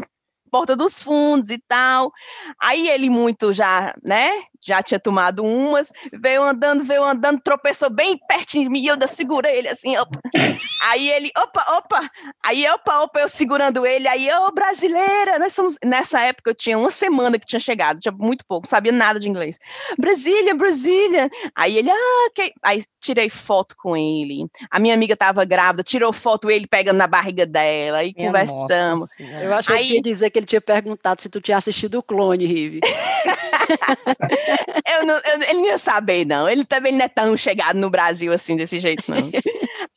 porta 0.51 0.77
dos 0.77 1.01
fundos 1.01 1.49
e 1.51 1.59
tal. 1.59 2.13
Aí 2.61 2.89
ele 2.89 3.09
muito 3.09 3.53
já, 3.53 3.95
né? 4.03 4.29
Já 4.61 4.83
tinha 4.83 4.99
tomado 4.99 5.45
umas, 5.45 5.93
veio 6.13 6.43
andando, 6.43 6.85
veio 6.85 7.05
andando, 7.05 7.41
tropeçou 7.41 7.91
bem 7.91 8.19
pertinho 8.29 8.65
de 8.65 8.71
mim, 8.71 8.81
e 8.81 8.87
eu 8.89 8.97
segurei 9.07 9.59
ele 9.59 9.69
assim, 9.69 9.97
opa. 9.97 10.21
Aí 10.83 11.09
ele, 11.11 11.31
opa, 11.37 11.77
opa. 11.77 12.11
Aí, 12.45 12.69
opa, 12.71 13.01
opa, 13.01 13.21
eu 13.21 13.29
segurando 13.29 13.87
ele, 13.87 14.09
aí, 14.09 14.31
ô, 14.33 14.47
oh, 14.47 14.53
brasileira, 14.53 15.39
nós 15.39 15.53
somos... 15.53 15.77
Nessa 15.85 16.21
época 16.21 16.51
eu 16.51 16.55
tinha 16.55 16.79
uma 16.79 16.91
semana 16.91 17.39
que 17.39 17.47
tinha 17.47 17.61
chegado, 17.61 18.01
tinha 18.01 18.13
muito 18.13 18.45
pouco, 18.47 18.67
sabia 18.67 18.93
nada 18.93 19.19
de 19.19 19.29
inglês. 19.29 19.59
Brasília, 19.99 20.55
Brasília. 20.55 21.31
Aí 21.55 21.77
ele, 21.77 21.91
ah, 21.91 22.31
que... 22.35 22.53
Aí 22.63 22.85
tirei 23.01 23.31
foto 23.31 23.77
com 23.77 23.97
ele. 23.97 24.47
A 24.71 24.79
minha 24.79 24.95
amiga 24.95 25.17
tava 25.17 25.45
grávida, 25.45 25.83
tirou 25.83 26.13
foto 26.13 26.51
ele 26.51 26.67
pegando 26.67 26.99
na 26.99 27.07
barriga 27.07 27.47
dela, 27.47 27.99
aí 27.99 28.13
Minha 28.17 28.29
conversamos. 28.29 29.09
Eu 29.21 29.55
achei 29.55 29.77
aí... 29.77 29.87
que 29.87 29.95
ia 29.95 30.03
dizer 30.03 30.31
que 30.31 30.39
ele 30.39 30.47
tinha 30.47 30.61
perguntado 30.61 31.23
se 31.23 31.29
tu 31.29 31.41
tinha 31.41 31.57
assistido 31.57 31.99
o 31.99 32.03
clone, 32.03 32.47
Rive. 32.47 32.81
eu 34.97 35.07
não, 35.07 35.15
eu, 35.15 35.43
ele 35.43 35.61
não 35.61 35.67
ia 35.67 35.79
saber, 35.79 36.27
não. 36.27 36.49
Ele 36.49 36.65
também 36.65 36.93
não 36.93 37.05
é 37.05 37.09
tão 37.09 37.37
chegado 37.37 37.77
no 37.77 37.91
Brasil 37.91 38.33
assim, 38.33 38.57
desse 38.57 38.81
jeito, 38.81 39.05
não. 39.09 39.31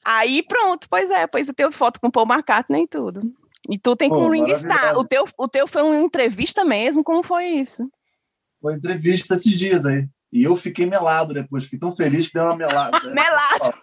Aí 0.04 0.44
pronto, 0.44 0.88
pois 0.90 1.12
é, 1.12 1.28
pois 1.28 1.48
eu 1.48 1.54
tenho 1.54 1.72
foto 1.72 2.00
com 2.00 2.08
o 2.08 2.12
Paul 2.12 2.28
McCartney 2.28 2.84
e 2.84 2.88
tudo. 2.88 3.22
E 3.70 3.78
tu 3.78 3.96
tem 3.96 4.10
com 4.10 4.26
o 4.26 4.32
Ringstar. 4.32 4.98
O 4.98 5.08
teu, 5.08 5.24
o 5.38 5.48
teu 5.48 5.68
foi 5.68 5.84
uma 5.84 5.96
entrevista 5.96 6.66
mesmo? 6.66 7.04
Como 7.04 7.22
foi 7.24 7.46
isso? 7.46 7.88
Foi 8.62 8.74
entrevista 8.74 9.36
esses 9.36 9.58
dias 9.58 9.86
aí. 9.86 10.08
E 10.32 10.44
eu 10.44 10.56
fiquei 10.56 10.86
melado 10.86 11.34
depois, 11.34 11.66
fiquei 11.66 11.80
tão 11.80 11.96
feliz 11.96 12.28
que 12.28 12.34
deu 12.34 12.44
uma 12.46 12.56
melada. 12.56 13.00
melado! 13.12 13.80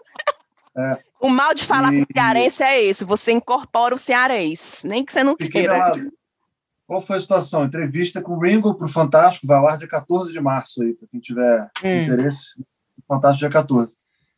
É. 0.77 0.99
O 1.21 1.29
mal 1.29 1.53
de 1.53 1.64
falar 1.64 1.93
e... 1.93 1.99
com 1.99 2.03
o 2.05 2.16
cearense 2.16 2.62
é 2.62 2.83
isso, 2.83 3.05
você 3.05 3.33
incorpora 3.33 3.95
o 3.95 3.99
cearense, 3.99 4.87
nem 4.87 5.05
que 5.05 5.12
você 5.12 5.23
não 5.23 5.33
fiquei 5.33 5.62
queira. 5.62 5.75
Melado. 5.75 6.12
Qual 6.89 7.03
foi 7.03 7.18
a 7.18 7.20
situação? 7.20 7.66
Entrevista 7.66 8.22
com 8.22 8.32
o 8.32 8.41
Ringo 8.41 8.74
para 8.74 8.86
o 8.86 8.89
Fantástico, 8.89 9.47
vai 9.47 9.59
ao 9.59 9.68
ar 9.68 9.76
dia 9.76 9.86
14 9.86 10.32
de 10.32 10.41
março 10.41 10.82
aí, 10.82 10.95
para 10.95 11.07
quem 11.07 11.20
tiver 11.20 11.70
hum. 11.84 12.03
interesse. 12.03 12.64
Fantástico 13.07 13.41
dia 13.41 13.51
14. 13.51 13.97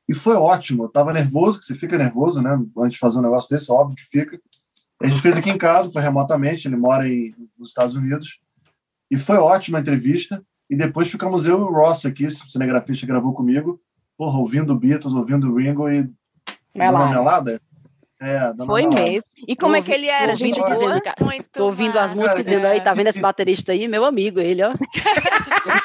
E 0.09 0.15
foi 0.15 0.35
ótimo, 0.35 0.83
eu 0.83 0.87
estava 0.89 1.13
nervoso, 1.13 1.61
que 1.61 1.65
você 1.65 1.77
fica 1.77 1.97
nervoso, 1.97 2.43
né? 2.43 2.61
Antes 2.77 2.95
de 2.95 2.99
fazer 2.99 3.21
um 3.21 3.23
negócio 3.23 3.49
desse, 3.49 3.71
óbvio 3.71 3.97
que 3.97 4.05
fica. 4.11 4.41
A 5.01 5.07
gente 5.07 5.23
fez 5.23 5.37
aqui 5.37 5.49
em 5.49 5.57
casa, 5.57 5.93
foi 5.93 6.03
remotamente, 6.03 6.67
ele 6.67 6.75
mora 6.75 7.09
em, 7.09 7.33
nos 7.57 7.69
Estados 7.69 7.95
Unidos. 7.95 8.41
E 9.09 9.17
foi 9.17 9.37
ótima 9.37 9.79
a 9.79 9.81
entrevista. 9.81 10.45
E 10.69 10.75
depois 10.75 11.09
ficamos 11.09 11.47
eu 11.47 11.57
e 11.57 11.63
o 11.63 11.73
Ross 11.73 12.05
aqui, 12.05 12.27
o 12.27 12.31
cinegrafista 12.31 13.07
gravou 13.07 13.33
comigo, 13.33 13.81
porra, 14.19 14.39
ouvindo 14.39 14.77
Beatles, 14.77 15.15
ouvindo 15.15 15.55
Ringo 15.55 15.89
e. 15.89 16.11
Melada. 16.77 17.11
melada. 17.11 17.61
É, 18.21 18.53
Foi 18.67 18.87
mesmo. 18.87 19.25
E 19.49 19.57
como 19.57 19.77
é 19.77 19.81
que 19.81 19.91
ele 19.91 20.07
era, 20.07 20.35
gente? 20.35 20.63
Dizendo, 20.63 21.01
tô 21.53 21.65
ouvindo 21.65 21.99
as 21.99 22.13
músicas 22.13 22.45
dizendo 22.45 22.67
aí, 22.67 22.83
tá 22.83 22.93
vendo 22.93 23.07
esse 23.07 23.21
baterista 23.21 23.73
aí? 23.73 23.89
Meu 23.89 24.05
amigo, 24.05 24.39
ele, 24.39 24.63
ó. 24.63 24.73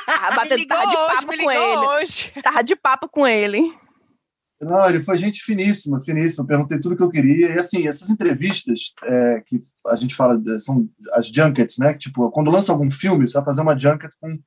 a 0.06 0.36
baterista 0.36 0.76
tava 0.76 0.90
de 0.90 0.96
papo 0.96 1.44
com 1.44 1.52
ele. 1.52 1.78
Hoje. 1.78 2.34
Tava 2.44 2.64
de 2.64 2.76
papo 2.76 3.10
com 3.10 3.28
ele. 3.28 3.74
Não, 4.62 4.90
ele 4.90 5.02
foi 5.02 5.18
gente 5.18 5.42
finíssima, 5.44 6.02
finíssima. 6.02 6.46
Perguntei 6.46 6.80
tudo 6.80 6.96
que 6.96 7.04
eu 7.04 7.10
queria. 7.10 7.54
E 7.54 7.60
assim, 7.60 7.88
essas 7.88 8.10
entrevistas 8.10 8.94
é, 9.04 9.42
que 9.46 9.60
a 9.88 9.96
gente 9.96 10.16
fala, 10.16 10.42
são 10.60 10.90
as 11.14 11.28
junkets, 11.28 11.78
né? 11.78 11.94
Tipo, 11.94 12.30
quando 12.32 12.52
lança 12.52 12.72
algum 12.72 12.90
filme, 12.90 13.28
você 13.28 13.36
vai 13.36 13.46
fazer 13.46 13.62
uma 13.62 13.78
junket 13.78 14.14
com. 14.20 14.38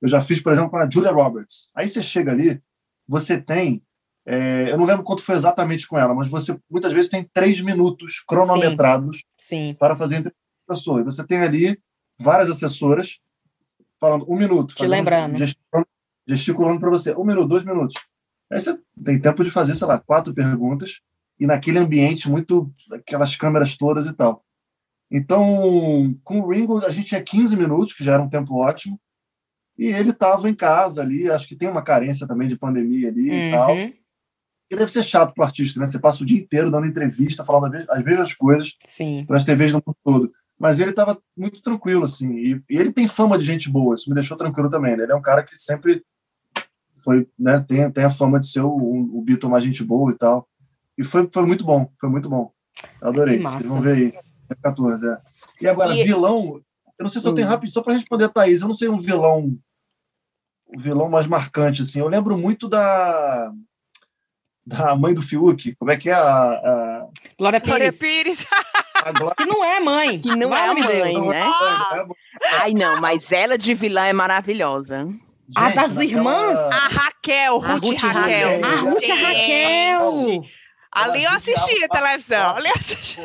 Eu 0.00 0.08
já 0.08 0.20
fiz, 0.20 0.40
por 0.40 0.52
exemplo, 0.52 0.70
com 0.70 0.76
a 0.76 0.88
Julia 0.88 1.10
Roberts. 1.10 1.68
Aí 1.74 1.88
você 1.88 2.02
chega 2.02 2.32
ali, 2.32 2.60
você 3.08 3.40
tem. 3.40 3.82
É, 4.28 4.72
eu 4.72 4.76
não 4.76 4.84
lembro 4.84 5.04
quanto 5.04 5.22
foi 5.22 5.36
exatamente 5.36 5.86
com 5.86 5.96
ela, 5.96 6.12
mas 6.12 6.28
você 6.28 6.58
muitas 6.68 6.92
vezes 6.92 7.08
tem 7.08 7.22
três 7.32 7.60
minutos 7.60 8.24
cronometrados 8.26 9.24
Sim. 9.38 9.68
Sim. 9.68 9.74
para 9.74 9.94
fazer 9.94 10.16
a 10.16 10.18
entrevista 10.18 10.42
com 10.66 10.72
a 10.72 10.76
pessoa. 10.76 11.00
E 11.00 11.04
você 11.04 11.24
tem 11.24 11.38
ali 11.38 11.78
várias 12.18 12.50
assessoras 12.50 13.20
falando 14.00 14.28
um 14.28 14.36
minuto. 14.36 14.74
Te 14.74 14.86
lembrando. 14.86 15.38
Gesticulando, 15.38 15.88
gesticulando 16.26 16.80
para 16.80 16.90
você. 16.90 17.14
Um 17.14 17.24
minuto, 17.24 17.48
dois 17.48 17.64
minutos. 17.64 17.94
Aí 18.50 18.60
você 18.60 18.78
tem 19.04 19.20
tempo 19.20 19.44
de 19.44 19.50
fazer, 19.50 19.76
sei 19.76 19.86
lá, 19.86 19.98
quatro 19.98 20.34
perguntas 20.34 21.00
e 21.38 21.46
naquele 21.46 21.78
ambiente 21.78 22.28
muito, 22.28 22.72
aquelas 22.92 23.36
câmeras 23.36 23.76
todas 23.76 24.06
e 24.06 24.12
tal. 24.12 24.44
Então, 25.10 26.18
com 26.24 26.40
o 26.40 26.50
Ringo, 26.50 26.84
a 26.84 26.90
gente 26.90 27.08
tinha 27.08 27.22
15 27.22 27.56
minutos, 27.56 27.94
que 27.94 28.02
já 28.02 28.14
era 28.14 28.22
um 28.22 28.28
tempo 28.28 28.56
ótimo, 28.56 29.00
e 29.78 29.86
ele 29.86 30.10
estava 30.10 30.48
em 30.48 30.54
casa 30.54 31.02
ali, 31.02 31.30
acho 31.30 31.46
que 31.46 31.54
tem 31.54 31.68
uma 31.68 31.82
carência 31.82 32.26
também 32.26 32.48
de 32.48 32.58
pandemia 32.58 33.08
ali 33.08 33.28
uhum. 33.28 33.36
e 33.36 33.50
tal. 33.52 33.70
E 34.70 34.76
deve 34.76 34.90
ser 34.90 35.02
chato 35.02 35.32
para 35.32 35.42
o 35.42 35.46
artista, 35.46 35.78
né? 35.78 35.86
Você 35.86 35.98
passa 35.98 36.22
o 36.22 36.26
dia 36.26 36.38
inteiro 36.38 36.70
dando 36.70 36.86
entrevista, 36.86 37.44
falando 37.44 37.76
as 37.88 38.02
mesmas 38.02 38.34
coisas 38.34 38.76
para 39.26 39.36
as 39.36 39.44
TVs 39.44 39.72
do 39.72 39.82
mundo 39.86 39.96
todo. 40.02 40.32
Mas 40.58 40.80
ele 40.80 40.90
estava 40.90 41.18
muito 41.36 41.62
tranquilo, 41.62 42.04
assim, 42.04 42.34
e, 42.34 42.60
e, 42.70 42.78
ele 42.78 42.90
tem 42.90 43.06
fama 43.06 43.38
de 43.38 43.44
gente 43.44 43.68
boa, 43.70 43.94
isso 43.94 44.08
me 44.08 44.14
deixou 44.14 44.36
tranquilo 44.36 44.70
também. 44.70 44.96
Né? 44.96 45.04
Ele 45.04 45.12
é 45.12 45.14
um 45.14 45.22
cara 45.22 45.42
que 45.42 45.54
sempre 45.54 46.02
foi, 47.04 47.28
né, 47.38 47.60
tem, 47.60 47.90
tem 47.90 48.04
a 48.04 48.10
fama 48.10 48.40
de 48.40 48.48
ser 48.48 48.62
o, 48.62 48.70
o, 48.70 49.18
o 49.18 49.22
Beatle 49.22 49.50
mais 49.50 49.62
gente 49.62 49.84
boa 49.84 50.10
e 50.10 50.14
tal. 50.14 50.48
E 50.96 51.04
foi, 51.04 51.28
foi 51.30 51.44
muito 51.44 51.62
bom, 51.62 51.90
foi 52.00 52.08
muito 52.08 52.28
bom. 52.28 52.50
Eu 53.02 53.08
adorei. 53.08 53.38
Vocês 53.38 53.66
vão 53.66 53.80
ver 53.82 53.92
aí. 53.92 54.14
14, 54.62 55.08
é. 55.08 55.18
E 55.60 55.68
agora, 55.68 55.94
e... 55.94 56.04
vilão, 56.04 56.60
eu 56.98 57.02
não 57.02 57.10
sei 57.10 57.20
se 57.20 57.28
eu 57.28 57.34
tenho 57.34 57.46
hum. 57.46 57.50
rápido, 57.50 57.70
só 57.70 57.82
para 57.82 57.94
responder 57.94 58.24
a 58.24 58.28
Thaís, 58.28 58.62
eu 58.62 58.68
não 58.68 58.74
sei 58.74 58.88
um 58.88 59.00
vilão 59.00 59.58
um 60.68 60.78
vilão 60.78 61.08
mais 61.08 61.26
marcante, 61.26 61.82
assim. 61.82 62.00
Eu 62.00 62.08
lembro 62.08 62.36
muito 62.36 62.68
da 62.68 63.52
da 64.66 64.96
mãe 64.96 65.14
do 65.14 65.22
Fiuk, 65.22 65.76
como 65.76 65.92
é 65.92 65.96
que 65.96 66.10
é 66.10 66.14
a... 66.14 66.18
a... 66.20 67.06
Glória 67.38 67.60
Pires. 67.60 67.68
Glória 67.68 67.92
Pires. 67.92 68.46
Glória... 69.16 69.34
Que 69.36 69.46
não 69.46 69.64
é 69.64 69.78
mãe. 69.78 70.20
Que 70.20 70.34
não 70.34 70.48
Vai, 70.48 70.68
é 70.68 70.74
mãe, 70.74 71.12
Deus. 71.12 71.26
né? 71.28 71.40
Ah. 71.42 72.06
Ai, 72.60 72.72
não, 72.72 73.00
mas 73.00 73.20
ela 73.30 73.56
de 73.56 73.72
vilã 73.74 74.06
é 74.06 74.12
maravilhosa. 74.12 75.02
Gente, 75.04 75.22
a 75.54 75.68
das 75.68 75.96
naquela... 75.96 76.04
irmãs? 76.04 76.58
A 76.72 76.88
Raquel, 76.88 77.58
Ruth, 77.58 77.84
Ruth 77.84 78.00
Raquel. 78.00 78.64
A 78.64 78.76
Ruth 78.76 79.08
Raquel. 79.08 80.42
Ali 80.90 81.24
eu 81.24 81.30
assisti 81.30 81.84
a 81.84 81.88
televisão. 81.88 82.56
Ali, 82.56 82.68
assisti. 82.70 83.20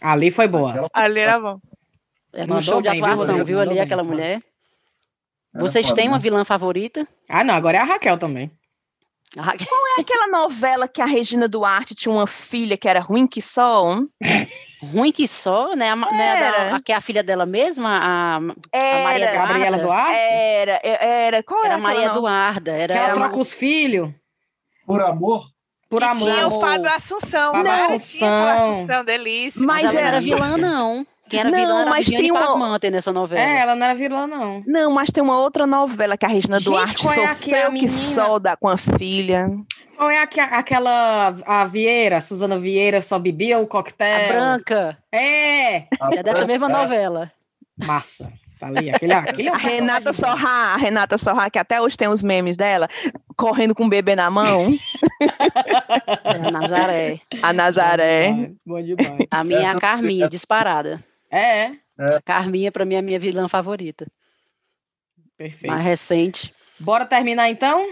ali 0.00 0.30
foi 0.30 0.48
boa. 0.48 0.88
Ali 0.94 1.20
era 1.20 1.38
bom. 1.38 1.58
Era 2.32 2.54
um 2.54 2.62
show 2.62 2.80
de 2.80 2.88
atuação, 2.88 3.34
viu, 3.36 3.44
viu 3.44 3.60
ali 3.60 3.78
aquela 3.78 4.02
mulher? 4.02 4.42
Vocês 5.54 5.92
têm 5.92 6.08
uma 6.08 6.16
né? 6.16 6.22
vilã 6.22 6.44
favorita? 6.46 7.06
Ah, 7.28 7.44
não, 7.44 7.52
agora 7.52 7.76
é 7.76 7.80
a 7.82 7.84
Raquel 7.84 8.16
também. 8.16 8.50
Qual 9.34 9.86
é 9.98 10.00
aquela 10.00 10.26
novela 10.28 10.86
que 10.86 11.00
a 11.00 11.06
Regina 11.06 11.48
Duarte 11.48 11.94
tinha 11.94 12.12
uma 12.12 12.26
filha 12.26 12.76
que 12.76 12.88
era 12.88 13.00
ruim 13.00 13.26
que 13.26 13.40
só? 13.40 13.98
Ruim 14.82 15.12
que 15.12 15.26
só, 15.26 15.74
né? 15.74 15.90
A, 15.90 15.96
né 15.96 16.36
da, 16.36 16.76
a, 16.76 16.82
que 16.82 16.92
é 16.92 16.96
a 16.96 17.00
filha 17.00 17.22
dela 17.22 17.46
mesma, 17.46 18.00
a, 18.02 18.40
era, 18.72 18.98
a 18.98 19.02
Maria 19.04 19.32
Gabriela 19.32 19.78
Duarte? 19.78 20.20
Era, 20.20 20.80
era. 20.82 21.42
Qual 21.42 21.64
era? 21.64 21.74
a 21.76 21.78
Maria 21.78 22.06
Eduarda. 22.06 22.72
Era, 22.72 22.92
que 22.92 22.98
ela 22.98 23.14
troca 23.14 23.38
os 23.38 23.54
filhos. 23.54 24.10
Por 24.86 25.00
amor? 25.00 25.44
Por 25.88 26.02
amor. 26.02 26.16
Tinha 26.16 26.48
o 26.48 26.60
Fábio 26.60 26.90
Assunção. 26.90 27.52
Fábio 27.52 27.64
não, 27.64 27.84
Assunção. 27.84 28.18
Tinha 28.18 28.30
o 28.30 28.48
Assunção, 28.48 29.04
delícia. 29.04 29.62
Mas, 29.64 29.84
mas 29.84 29.94
ela 29.94 30.08
era 30.08 30.20
vilã, 30.20 30.56
não. 30.56 31.06
Quem 31.32 31.40
era 31.40 31.50
não, 31.50 31.58
vilã 31.58 31.80
era 31.80 31.90
mas 31.90 32.06
a 32.06 32.10
Viviane 32.10 32.30
uma... 32.30 32.40
Pasmante 32.40 32.90
nessa 32.90 33.10
novela. 33.10 33.40
É, 33.40 33.60
ela 33.60 33.74
não 33.74 33.86
era 33.86 33.94
vilã, 33.94 34.26
não. 34.26 34.62
Não, 34.66 34.90
mas 34.92 35.10
tem 35.10 35.22
uma 35.22 35.40
outra 35.40 35.66
novela 35.66 36.14
que 36.14 36.26
a 36.26 36.28
Regina 36.28 36.58
Gente, 36.58 36.68
Duarte 36.68 36.98
qual 36.98 37.14
é 37.14 37.24
aquela 37.24 37.70
que 37.70 37.90
solda 37.90 38.54
com 38.54 38.68
a 38.68 38.76
filha. 38.76 39.50
Qual 39.96 40.10
é 40.10 40.20
aqu 40.20 40.40
aquela 40.40 41.34
a 41.46 41.64
Vieira, 41.64 42.20
Suzana 42.20 42.58
Vieira, 42.58 43.00
só 43.00 43.18
bebia 43.18 43.58
o 43.58 43.66
coquetel? 43.66 44.30
A 44.30 44.32
Branca. 44.34 44.98
É! 45.10 45.76
É 46.12 46.22
dessa 46.22 46.46
mesma 46.46 46.68
novela. 46.68 47.32
Massa. 47.82 48.30
Tá 48.60 48.68
ali, 48.68 48.90
aquele, 48.90 49.12
aquele 49.12 49.48
é 49.48 49.52
a 49.52 49.56
Renata 49.56 50.12
Sorra, 50.12 50.74
a 50.74 50.76
Renata 50.76 51.18
Sorra, 51.18 51.50
que 51.50 51.58
até 51.58 51.80
hoje 51.80 51.96
tem 51.96 52.08
os 52.08 52.22
memes 52.22 52.56
dela, 52.56 52.88
correndo 53.36 53.74
com 53.74 53.86
o 53.86 53.88
bebê 53.88 54.14
na 54.14 54.30
mão. 54.30 54.78
É 56.22 56.36
a 56.46 56.50
Nazaré. 56.50 57.20
A 57.42 57.52
Nazaré. 57.52 58.52
Bom 58.64 58.80
demais. 58.82 59.26
A 59.30 59.42
minha 59.42 59.60
é 59.60 59.66
a 59.66 59.80
Carminha, 59.80 60.28
disparada. 60.28 61.02
É. 61.32 61.64
é. 61.64 61.76
A 61.98 62.22
Carminha, 62.22 62.70
para 62.70 62.84
mim, 62.84 62.96
é 62.96 62.98
a 62.98 63.02
minha 63.02 63.18
vilã 63.18 63.48
favorita. 63.48 64.06
Perfeito. 65.36 65.72
Mais 65.72 65.82
recente. 65.82 66.54
Bora 66.78 67.06
terminar 67.06 67.48
então? 67.48 67.84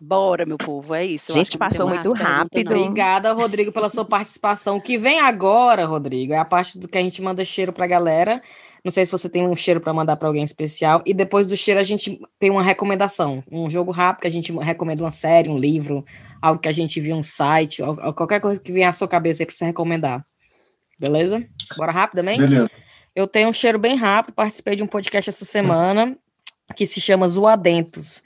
Bora, 0.00 0.44
meu 0.44 0.58
povo, 0.58 0.94
é 0.94 1.04
isso. 1.04 1.32
Eu 1.32 1.36
Gente, 1.36 1.56
passou 1.56 1.88
muito 1.88 2.12
rápido. 2.12 2.70
Obrigada, 2.70 3.32
Rodrigo, 3.32 3.72
pela 3.72 3.88
sua 3.88 4.04
participação. 4.04 4.76
O 4.76 4.80
que 4.80 4.98
vem 4.98 5.20
agora, 5.20 5.84
Rodrigo, 5.84 6.32
é 6.32 6.38
a 6.38 6.44
parte 6.44 6.78
do 6.78 6.88
que 6.88 6.98
a 6.98 7.02
gente 7.02 7.22
manda 7.22 7.44
cheiro 7.44 7.72
pra 7.72 7.86
galera. 7.86 8.42
Não 8.84 8.90
sei 8.90 9.04
se 9.04 9.12
você 9.12 9.28
tem 9.28 9.46
um 9.46 9.56
cheiro 9.56 9.80
para 9.80 9.92
mandar 9.92 10.16
para 10.16 10.28
alguém 10.28 10.44
especial. 10.44 11.02
E 11.04 11.14
depois 11.14 11.46
do 11.46 11.56
cheiro, 11.56 11.80
a 11.80 11.82
gente 11.82 12.20
tem 12.38 12.50
uma 12.50 12.62
recomendação. 12.62 13.42
Um 13.50 13.68
jogo 13.70 13.90
rápido 13.90 14.22
que 14.22 14.28
a 14.28 14.30
gente 14.30 14.52
recomenda 14.52 15.02
uma 15.02 15.10
série, 15.10 15.48
um 15.48 15.58
livro, 15.58 16.04
algo 16.40 16.60
que 16.60 16.68
a 16.68 16.72
gente 16.72 17.00
viu 17.00 17.16
um 17.16 17.22
site, 17.22 17.82
qualquer 18.14 18.40
coisa 18.40 18.60
que 18.60 18.70
venha 18.70 18.90
à 18.90 18.92
sua 18.92 19.08
cabeça 19.08 19.42
aí 19.42 19.46
para 19.46 19.54
você 19.54 19.64
recomendar. 19.64 20.24
Beleza? 20.98 21.44
Bora 21.76 21.90
rapidamente? 21.90 22.40
Beleza. 22.40 22.70
Eu 23.16 23.26
tenho 23.26 23.48
um 23.48 23.52
cheiro 23.52 23.78
bem 23.78 23.96
rápido, 23.96 24.34
participei 24.34 24.76
de 24.76 24.82
um 24.82 24.86
podcast 24.86 25.30
essa 25.30 25.46
semana 25.46 26.18
que 26.76 26.84
se 26.84 27.00
chama 27.00 27.26
Zoadentos. 27.26 28.22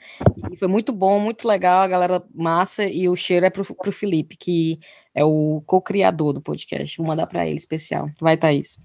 E 0.51 0.57
foi 0.57 0.67
muito 0.67 0.91
bom, 0.91 1.17
muito 1.17 1.47
legal, 1.47 1.81
a 1.81 1.87
galera 1.87 2.21
massa, 2.35 2.83
e 2.85 3.07
o 3.07 3.15
cheiro 3.15 3.45
é 3.45 3.49
pro, 3.49 3.63
pro 3.63 3.91
Felipe, 3.93 4.35
que 4.35 4.79
é 5.15 5.23
o 5.23 5.63
co-criador 5.65 6.33
do 6.33 6.41
podcast. 6.41 6.97
Vou 6.97 7.07
mandar 7.07 7.25
para 7.27 7.47
ele 7.47 7.57
especial. 7.57 8.09
Vai, 8.19 8.35
Thaís. 8.35 8.77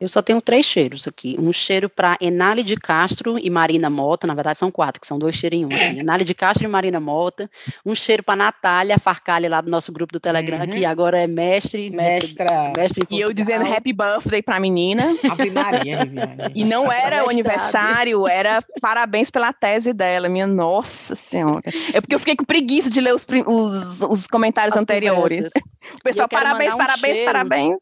Eu 0.00 0.08
só 0.08 0.22
tenho 0.22 0.40
três 0.40 0.64
cheiros 0.64 1.08
aqui. 1.08 1.36
Um 1.38 1.52
cheiro 1.52 1.88
para 1.88 2.16
Enali 2.20 2.62
de 2.62 2.76
Castro 2.76 3.38
e 3.38 3.50
Marina 3.50 3.90
Mota. 3.90 4.26
Na 4.26 4.34
verdade, 4.34 4.58
são 4.58 4.70
quatro, 4.70 5.00
que 5.00 5.06
são 5.06 5.18
dois 5.18 5.34
cheiros 5.34 5.58
em 5.58 5.64
um. 5.64 5.68
Assim. 5.68 6.00
Enali 6.00 6.24
de 6.24 6.34
Castro 6.34 6.64
e 6.64 6.68
Marina 6.68 7.00
Mota. 7.00 7.50
Um 7.84 7.94
cheiro 7.94 8.22
para 8.22 8.36
Natália 8.36 8.98
Farcalha, 8.98 9.48
lá 9.48 9.60
do 9.60 9.70
nosso 9.70 9.92
grupo 9.92 10.12
do 10.12 10.20
Telegram, 10.20 10.60
uhum. 10.60 10.66
que 10.66 10.84
agora 10.84 11.20
é 11.20 11.26
mestre. 11.26 11.90
Mestra. 11.90 12.72
Mestre, 12.76 13.04
e 13.10 13.20
eu 13.20 13.32
dizendo 13.32 13.66
happy 13.66 13.92
birthday 13.92 14.40
para 14.40 14.56
a 14.56 14.60
menina. 14.60 15.16
Ave 15.28 15.50
Maria, 15.50 15.98
E 16.54 16.64
não 16.64 16.90
era 16.90 17.24
o 17.24 17.30
aniversário, 17.30 18.28
era 18.28 18.62
parabéns 18.80 19.30
pela 19.30 19.52
tese 19.52 19.92
dela. 19.92 20.28
Minha 20.28 20.46
nossa 20.46 21.14
senhora. 21.14 21.62
É 21.92 22.00
porque 22.00 22.14
eu 22.14 22.20
fiquei 22.20 22.36
com 22.36 22.44
preguiça 22.44 22.90
de 22.90 23.00
ler 23.00 23.14
os, 23.14 23.26
os, 23.46 24.02
os 24.02 24.26
comentários 24.28 24.76
As 24.76 24.82
anteriores. 24.82 25.38
Conversas. 25.38 25.62
O 25.88 26.02
pessoal, 26.02 26.28
parabéns, 26.28 26.74
um 26.74 26.76
parabéns, 26.76 27.14
cheiro. 27.14 27.32
parabéns 27.32 27.78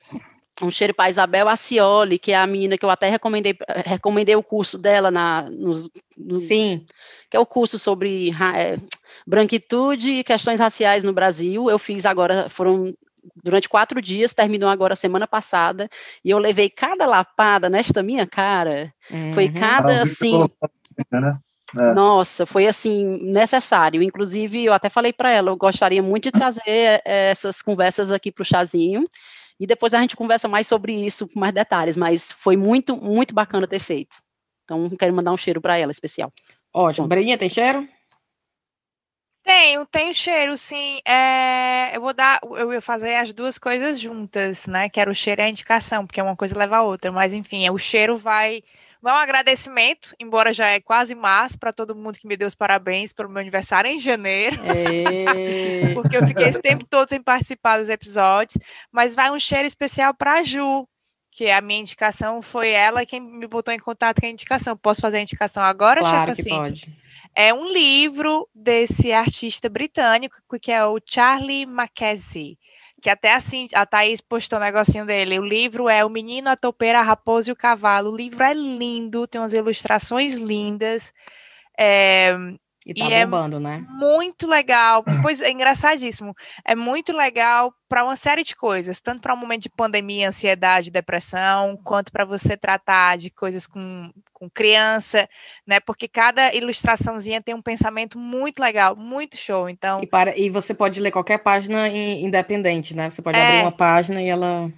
um 0.62 0.70
cheiro 0.70 0.94
para 0.94 1.10
Isabel 1.10 1.48
Acioli, 1.48 2.18
que 2.18 2.32
é 2.32 2.36
a 2.36 2.46
menina 2.46 2.78
que 2.78 2.84
eu 2.84 2.90
até 2.90 3.10
recomendei, 3.10 3.56
recomendei 3.84 4.36
o 4.36 4.42
curso 4.42 4.78
dela 4.78 5.10
na, 5.10 5.42
no, 5.50 5.90
no, 6.16 6.38
Sim. 6.38 6.84
Que 7.30 7.36
é 7.36 7.40
o 7.40 7.46
curso 7.46 7.78
sobre 7.78 8.30
é, 8.30 8.78
branquitude 9.26 10.10
e 10.10 10.24
questões 10.24 10.60
raciais 10.60 11.04
no 11.04 11.12
Brasil. 11.12 11.68
Eu 11.68 11.78
fiz 11.78 12.06
agora, 12.06 12.48
foram 12.48 12.94
durante 13.42 13.68
quatro 13.68 14.00
dias, 14.00 14.32
terminou 14.32 14.68
agora 14.68 14.94
semana 14.96 15.26
passada, 15.26 15.88
e 16.24 16.30
eu 16.30 16.38
levei 16.38 16.70
cada 16.70 17.06
lapada 17.06 17.68
nesta 17.68 18.02
minha 18.02 18.26
cara. 18.26 18.92
Uhum. 19.10 19.34
Foi 19.34 19.48
cada 19.48 20.02
assim. 20.02 20.38
Né? 21.10 21.38
É. 21.78 21.92
Nossa, 21.92 22.46
foi 22.46 22.66
assim 22.66 23.18
necessário. 23.22 24.02
Inclusive, 24.02 24.64
eu 24.64 24.72
até 24.72 24.88
falei 24.88 25.12
para 25.12 25.32
ela, 25.32 25.50
eu 25.50 25.56
gostaria 25.56 26.02
muito 26.02 26.24
de 26.24 26.32
trazer 26.32 27.02
é, 27.04 27.30
essas 27.30 27.60
conversas 27.60 28.12
aqui 28.12 28.32
para 28.32 28.42
o 28.42 28.46
chazinho 28.46 29.06
e 29.58 29.66
depois 29.66 29.94
a 29.94 30.00
gente 30.00 30.16
conversa 30.16 30.48
mais 30.48 30.66
sobre 30.66 30.92
isso 30.92 31.28
com 31.28 31.40
mais 31.40 31.54
detalhes, 31.54 31.96
mas 31.96 32.30
foi 32.30 32.56
muito, 32.56 32.96
muito 32.96 33.34
bacana 33.34 33.66
ter 33.66 33.78
feito. 33.78 34.16
Então, 34.64 34.90
quero 34.90 35.14
mandar 35.14 35.32
um 35.32 35.36
cheiro 35.36 35.60
para 35.60 35.78
ela 35.78 35.92
especial. 35.92 36.32
Ótimo. 36.74 37.06
Breninha, 37.06 37.38
tem 37.38 37.48
cheiro? 37.48 37.88
Tenho, 39.46 39.86
tenho 39.86 40.12
cheiro, 40.12 40.58
sim. 40.58 40.98
É, 41.06 41.96
eu 41.96 42.00
vou 42.00 42.12
dar, 42.12 42.40
eu 42.42 42.72
ia 42.72 42.80
fazer 42.80 43.14
as 43.14 43.32
duas 43.32 43.58
coisas 43.58 44.00
juntas, 44.00 44.66
né? 44.66 44.88
Quero 44.88 45.12
o 45.12 45.14
cheiro 45.14 45.40
e 45.40 45.44
a 45.44 45.48
indicação, 45.48 46.04
porque 46.04 46.20
uma 46.20 46.34
coisa 46.34 46.58
leva 46.58 46.78
a 46.78 46.82
outra. 46.82 47.12
Mas 47.12 47.32
enfim, 47.32 47.68
o 47.70 47.78
cheiro 47.78 48.16
vai 48.16 48.64
Vai 49.06 49.14
um 49.14 49.18
agradecimento, 49.18 50.16
embora 50.18 50.52
já 50.52 50.66
é 50.66 50.80
quase 50.80 51.14
março, 51.14 51.56
para 51.56 51.72
todo 51.72 51.94
mundo 51.94 52.18
que 52.18 52.26
me 52.26 52.36
deu 52.36 52.48
os 52.48 52.56
parabéns 52.56 53.12
pelo 53.12 53.28
meu 53.28 53.40
aniversário 53.40 53.88
em 53.88 54.00
janeiro. 54.00 54.56
Porque 55.94 56.16
eu 56.16 56.26
fiquei 56.26 56.48
esse 56.48 56.60
tempo 56.60 56.84
todo 56.84 57.08
sem 57.08 57.22
participar 57.22 57.78
dos 57.78 57.88
episódios. 57.88 58.58
Mas 58.90 59.14
vai 59.14 59.30
um 59.30 59.38
cheiro 59.38 59.64
especial 59.64 60.12
para 60.12 60.40
a 60.40 60.42
Ju, 60.42 60.88
que 61.30 61.48
a 61.48 61.60
minha 61.60 61.78
indicação 61.78 62.42
foi 62.42 62.70
ela 62.70 63.06
quem 63.06 63.20
me 63.20 63.46
botou 63.46 63.72
em 63.72 63.78
contato 63.78 64.20
com 64.20 64.26
a 64.26 64.30
indicação. 64.30 64.76
Posso 64.76 65.00
fazer 65.00 65.18
a 65.18 65.22
indicação 65.22 65.62
agora, 65.62 66.00
claro 66.00 66.34
que 66.34 66.42
pode. 66.42 66.92
É 67.32 67.54
um 67.54 67.68
livro 67.68 68.48
desse 68.52 69.12
artista 69.12 69.68
britânico, 69.68 70.36
que 70.60 70.72
é 70.72 70.84
o 70.84 70.98
Charlie 71.06 71.64
Mackenzie 71.64 72.58
que 73.06 73.10
até 73.10 73.34
assim, 73.34 73.68
a 73.72 73.86
Thaís 73.86 74.20
postou 74.20 74.58
um 74.58 74.62
negocinho 74.62 75.06
dele. 75.06 75.38
O 75.38 75.44
livro 75.44 75.88
é 75.88 76.04
O 76.04 76.10
Menino, 76.10 76.48
a 76.50 76.56
Topeira, 76.56 76.98
a 76.98 77.02
Raposa 77.02 77.50
e 77.50 77.52
o 77.52 77.56
Cavalo. 77.56 78.10
O 78.10 78.16
livro 78.16 78.42
é 78.42 78.52
lindo, 78.52 79.28
tem 79.28 79.40
umas 79.40 79.52
ilustrações 79.52 80.34
lindas. 80.34 81.12
É, 81.78 82.36
e 82.86 82.94
tá 82.94 83.10
e 83.10 83.24
bombando, 83.24 83.56
é 83.56 83.60
né? 83.60 83.84
Muito 83.88 84.46
legal. 84.46 85.04
Pois 85.26 85.40
é 85.40 85.50
engraçadíssimo. 85.50 86.36
É 86.64 86.76
muito 86.76 87.12
legal 87.12 87.74
para 87.88 88.04
uma 88.04 88.14
série 88.14 88.44
de 88.44 88.54
coisas, 88.54 89.00
tanto 89.00 89.20
para 89.20 89.34
um 89.34 89.36
momento 89.36 89.62
de 89.62 89.70
pandemia, 89.70 90.28
ansiedade, 90.28 90.90
depressão, 90.90 91.76
quanto 91.82 92.12
para 92.12 92.24
você 92.24 92.56
tratar 92.56 93.16
de 93.16 93.28
coisas 93.28 93.66
com, 93.66 94.12
com 94.32 94.48
criança, 94.48 95.28
né? 95.66 95.80
Porque 95.80 96.06
cada 96.06 96.54
ilustraçãozinha 96.54 97.42
tem 97.42 97.54
um 97.54 97.62
pensamento 97.62 98.18
muito 98.18 98.60
legal, 98.60 98.94
muito 98.94 99.36
show. 99.36 99.68
Então. 99.68 100.00
E, 100.00 100.06
para, 100.06 100.38
e 100.38 100.48
você 100.48 100.72
pode 100.72 101.00
ler 101.00 101.10
qualquer 101.10 101.38
página 101.38 101.88
independente, 101.88 102.96
né? 102.96 103.10
Você 103.10 103.20
pode 103.20 103.36
é, 103.36 103.42
abrir 103.42 103.62
uma 103.62 103.72
página 103.72 104.22
e 104.22 104.28
ela. 104.28 104.70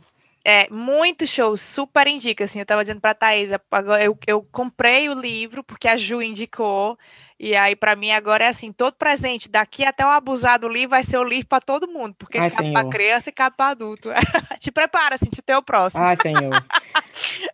É, 0.50 0.66
muito 0.70 1.26
show, 1.26 1.58
super 1.58 2.06
indica, 2.06 2.44
assim, 2.44 2.58
eu 2.58 2.62
estava 2.62 2.82
dizendo 2.82 3.02
para 3.02 3.10
a 3.10 3.14
Thaís, 3.14 3.50
agora 3.70 4.02
eu, 4.02 4.16
eu 4.26 4.42
comprei 4.50 5.10
o 5.10 5.12
livro, 5.12 5.62
porque 5.62 5.86
a 5.86 5.94
Ju 5.94 6.22
indicou, 6.22 6.98
e 7.38 7.54
aí, 7.54 7.76
para 7.76 7.94
mim, 7.94 8.12
agora 8.12 8.44
é 8.44 8.48
assim: 8.48 8.72
todo 8.72 8.94
presente, 8.94 9.46
daqui 9.46 9.84
até 9.84 10.06
o 10.06 10.08
abusado 10.08 10.66
livro, 10.66 10.88
vai 10.88 11.02
ser 11.02 11.18
o 11.18 11.22
livro 11.22 11.48
para 11.48 11.60
todo 11.60 11.86
mundo, 11.86 12.14
porque 12.18 12.38
Ai, 12.38 12.48
cabe 12.48 12.72
para 12.72 12.88
criança 12.88 13.28
e 13.28 13.32
cabe 13.34 13.56
para 13.58 13.72
adulto. 13.72 14.08
Te 14.58 14.70
prepara, 14.70 15.16
assim, 15.16 15.26
te 15.26 15.42
ter 15.42 15.54
o 15.54 15.62
próximo. 15.62 16.02
Ai, 16.02 16.16
senhor. 16.16 16.64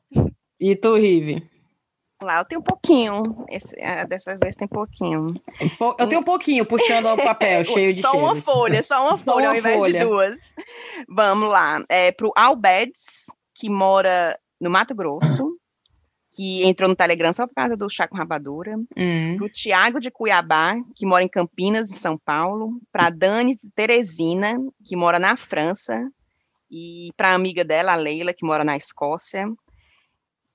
e 0.60 0.76
tu, 0.76 0.94
Rive? 0.94 1.42
Lá, 2.22 2.38
eu 2.38 2.44
tenho 2.44 2.60
um 2.60 2.64
pouquinho. 2.64 3.22
Esse, 3.48 3.78
ah, 3.80 4.04
dessa 4.04 4.36
vez 4.38 4.54
tem 4.54 4.68
pouquinho. 4.68 5.34
Eu 5.98 6.08
tenho 6.08 6.20
um 6.20 6.24
pouquinho 6.24 6.64
puxando 6.64 7.06
o 7.06 7.16
papel 7.16 7.64
cheio 7.64 7.92
de 7.92 8.00
só 8.00 8.12
cheiros. 8.12 8.44
Só 8.44 8.52
uma 8.52 8.56
folha, 8.56 8.84
só 8.86 9.02
uma 9.02 9.18
folha, 9.18 9.24
só 9.24 9.36
uma 9.36 9.48
ao 9.48 9.56
invés 9.56 9.78
folha. 9.78 10.00
de 10.00 10.06
duas. 10.06 10.54
Vamos 11.08 11.48
lá. 11.48 11.84
É 11.88 12.12
pro 12.12 12.32
Albedes, 12.36 13.26
que 13.54 13.68
mora 13.68 14.38
no 14.60 14.70
Mato 14.70 14.94
Grosso 14.94 15.58
que 16.34 16.64
entrou 16.64 16.88
no 16.88 16.96
Telegram 16.96 17.32
só 17.32 17.46
por 17.46 17.54
causa 17.54 17.76
do 17.76 17.88
chá 17.88 18.08
com 18.08 18.16
rapadura, 18.16 18.76
uhum. 18.96 19.36
para 19.36 19.46
o 19.46 19.48
Tiago 19.48 20.00
de 20.00 20.10
Cuiabá, 20.10 20.74
que 20.96 21.06
mora 21.06 21.22
em 21.22 21.28
Campinas, 21.28 21.88
em 21.88 21.94
São 21.94 22.18
Paulo, 22.18 22.80
para 22.90 23.08
Dani 23.08 23.54
de 23.54 23.70
Teresina, 23.70 24.56
que 24.84 24.96
mora 24.96 25.20
na 25.20 25.36
França, 25.36 26.10
e 26.68 27.10
para 27.16 27.30
a 27.30 27.34
amiga 27.34 27.64
dela, 27.64 27.92
a 27.92 27.96
Leila, 27.96 28.34
que 28.34 28.44
mora 28.44 28.64
na 28.64 28.76
Escócia, 28.76 29.46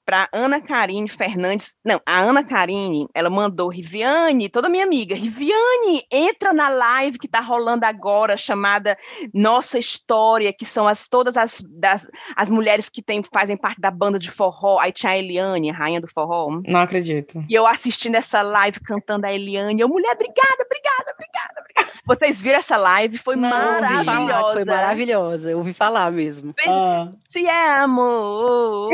para 0.10 0.28
Ana 0.34 0.60
Karine 0.60 1.08
Fernandes. 1.08 1.76
Não, 1.86 2.02
a 2.04 2.22
Ana 2.22 2.44
Karine, 2.44 3.08
ela 3.14 3.30
mandou 3.30 3.70
Riviane, 3.70 4.50
toda 4.50 4.68
minha 4.68 4.84
amiga, 4.84 5.14
Riviane, 5.14 6.02
entra 6.12 6.52
na 6.52 6.68
live 6.68 7.20
que 7.20 7.28
está 7.28 7.40
rolando 7.40 7.86
agora, 7.86 8.36
chamada 8.36 8.98
Nossa 9.32 9.78
História, 9.78 10.52
que 10.52 10.66
são 10.66 10.88
as 10.88 11.08
todas 11.08 11.38
as, 11.38 11.62
das, 11.78 12.10
as 12.36 12.50
mulheres 12.50 12.90
que 12.90 13.04
tem, 13.04 13.22
fazem 13.22 13.56
parte 13.56 13.80
da 13.80 13.92
banda 13.92 14.18
de 14.18 14.32
forró. 14.32 14.80
Aí 14.80 14.92
tinha 14.92 15.12
a 15.12 15.18
Eliane, 15.20 15.70
a 15.70 15.74
rainha 15.74 16.02
do 16.02 16.08
forró. 16.08 16.60
Não 16.66 16.80
acredito. 16.80 17.46
E 17.48 17.54
eu 17.54 17.68
assistindo 17.68 18.16
essa 18.16 18.42
live 18.42 18.80
cantando 18.80 19.28
a 19.28 19.32
Eliane, 19.32 19.80
eu, 19.80 19.88
mulher, 19.88 20.14
obrigada, 20.16 20.66
obrigada, 20.66 21.14
obrigada, 21.14 21.54
obrigada. 21.62 22.00
Vocês 22.08 22.42
viram 22.42 22.58
essa 22.58 22.78
live? 22.78 23.20
Foi 23.20 23.36
Não, 23.36 23.48
maravilhosa. 23.48 24.06
Falar, 24.06 24.54
foi 24.54 24.66
maravilhosa, 24.66 25.52
eu 25.52 25.60
ouvi 25.60 25.74
falar 25.74 26.12
mesmo. 26.12 26.56
Ah. 26.68 27.10
Se 27.28 27.46
é 27.46 27.76
amor 27.76 28.90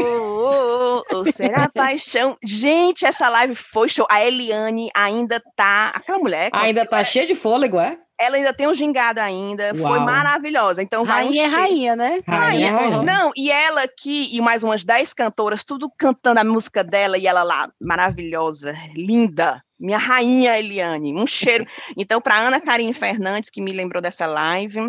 ou 1.12 1.26
será 1.26 1.70
paixão? 1.70 2.36
Gente, 2.44 3.06
essa 3.06 3.30
live 3.30 3.56
foi 3.56 3.90
show. 3.90 4.06
A 4.10 4.26
Eliane 4.26 4.90
ainda 4.96 5.42
tá. 5.56 5.92
Aquela 5.96 6.20
mulher. 6.20 6.50
Ainda 6.54 6.86
tá 6.86 7.04
cheia 7.04 7.26
de 7.26 7.36
fôlego, 7.36 7.80
é? 7.80 7.98
Ela 8.20 8.38
ainda 8.38 8.54
tem 8.54 8.68
um 8.68 8.74
gingado 8.74 9.20
ainda. 9.20 9.74
Uau. 9.76 9.88
Foi 9.88 10.00
maravilhosa. 10.00 10.82
Então 10.82 11.04
rainha 11.04 11.50
vai 11.50 11.50
um 11.50 11.54
é 11.54 11.62
rainha, 11.62 11.96
né? 11.96 12.20
Rainha, 12.26 12.72
rainha, 12.72 12.72
rainha. 12.72 13.04
Não, 13.04 13.32
e 13.36 13.52
ela 13.52 13.84
aqui, 13.84 14.30
e 14.32 14.40
mais 14.40 14.64
umas 14.64 14.86
10 14.86 15.14
cantoras, 15.14 15.66
tudo 15.66 15.92
cantando 15.98 16.40
a 16.40 16.44
música 16.44 16.84
dela, 16.84 17.18
e 17.18 17.28
ela 17.28 17.44
lá, 17.44 17.70
maravilhosa, 17.82 18.74
linda. 18.96 19.62
Minha 19.80 19.98
rainha 19.98 20.58
Eliane, 20.58 21.14
um 21.14 21.28
cheiro. 21.28 21.66
Então, 21.98 22.22
para 22.22 22.38
Ana 22.38 22.60
Karine 22.60 22.94
Fernandes, 22.94 23.50
que 23.50 23.62
me 23.62 23.72
lembrou 23.72 24.02
dessa 24.02 24.26
live. 24.26 24.80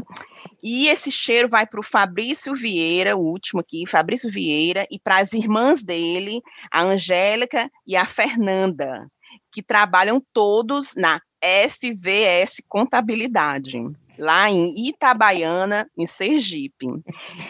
E 0.63 0.89
esse 0.89 1.11
cheiro 1.11 1.49
vai 1.49 1.67
para 1.67 1.81
o 1.81 1.83
Fabrício 1.83 2.55
Vieira, 2.55 3.17
o 3.17 3.21
último 3.21 3.61
aqui, 3.61 3.87
Fabrício 3.87 4.31
Vieira, 4.31 4.87
e 4.91 4.99
para 4.99 5.19
as 5.19 5.33
irmãs 5.33 5.83
dele, 5.83 6.41
a 6.71 6.83
Angélica 6.83 7.71
e 7.87 7.97
a 7.97 8.07
Fernanda, 8.07 9.07
que 9.53 9.63
trabalham 9.63 10.23
todos 10.33 10.95
na 10.97 11.21
FVS 11.41 12.63
Contabilidade 12.69 13.81
lá 14.19 14.51
em 14.51 14.89
Itabaiana, 14.89 15.89
em 15.97 16.07
Sergipe. 16.07 16.87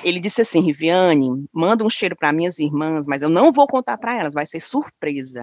Ele 0.02 0.20
disse 0.20 0.42
assim: 0.42 0.60
Riviane, 0.60 1.46
manda 1.52 1.84
um 1.84 1.90
cheiro 1.90 2.16
para 2.16 2.32
minhas 2.32 2.58
irmãs, 2.58 3.06
mas 3.06 3.22
eu 3.22 3.28
não 3.28 3.52
vou 3.52 3.66
contar 3.66 3.96
para 3.98 4.18
elas, 4.18 4.34
vai 4.34 4.46
ser 4.46 4.60
surpresa. 4.60 5.42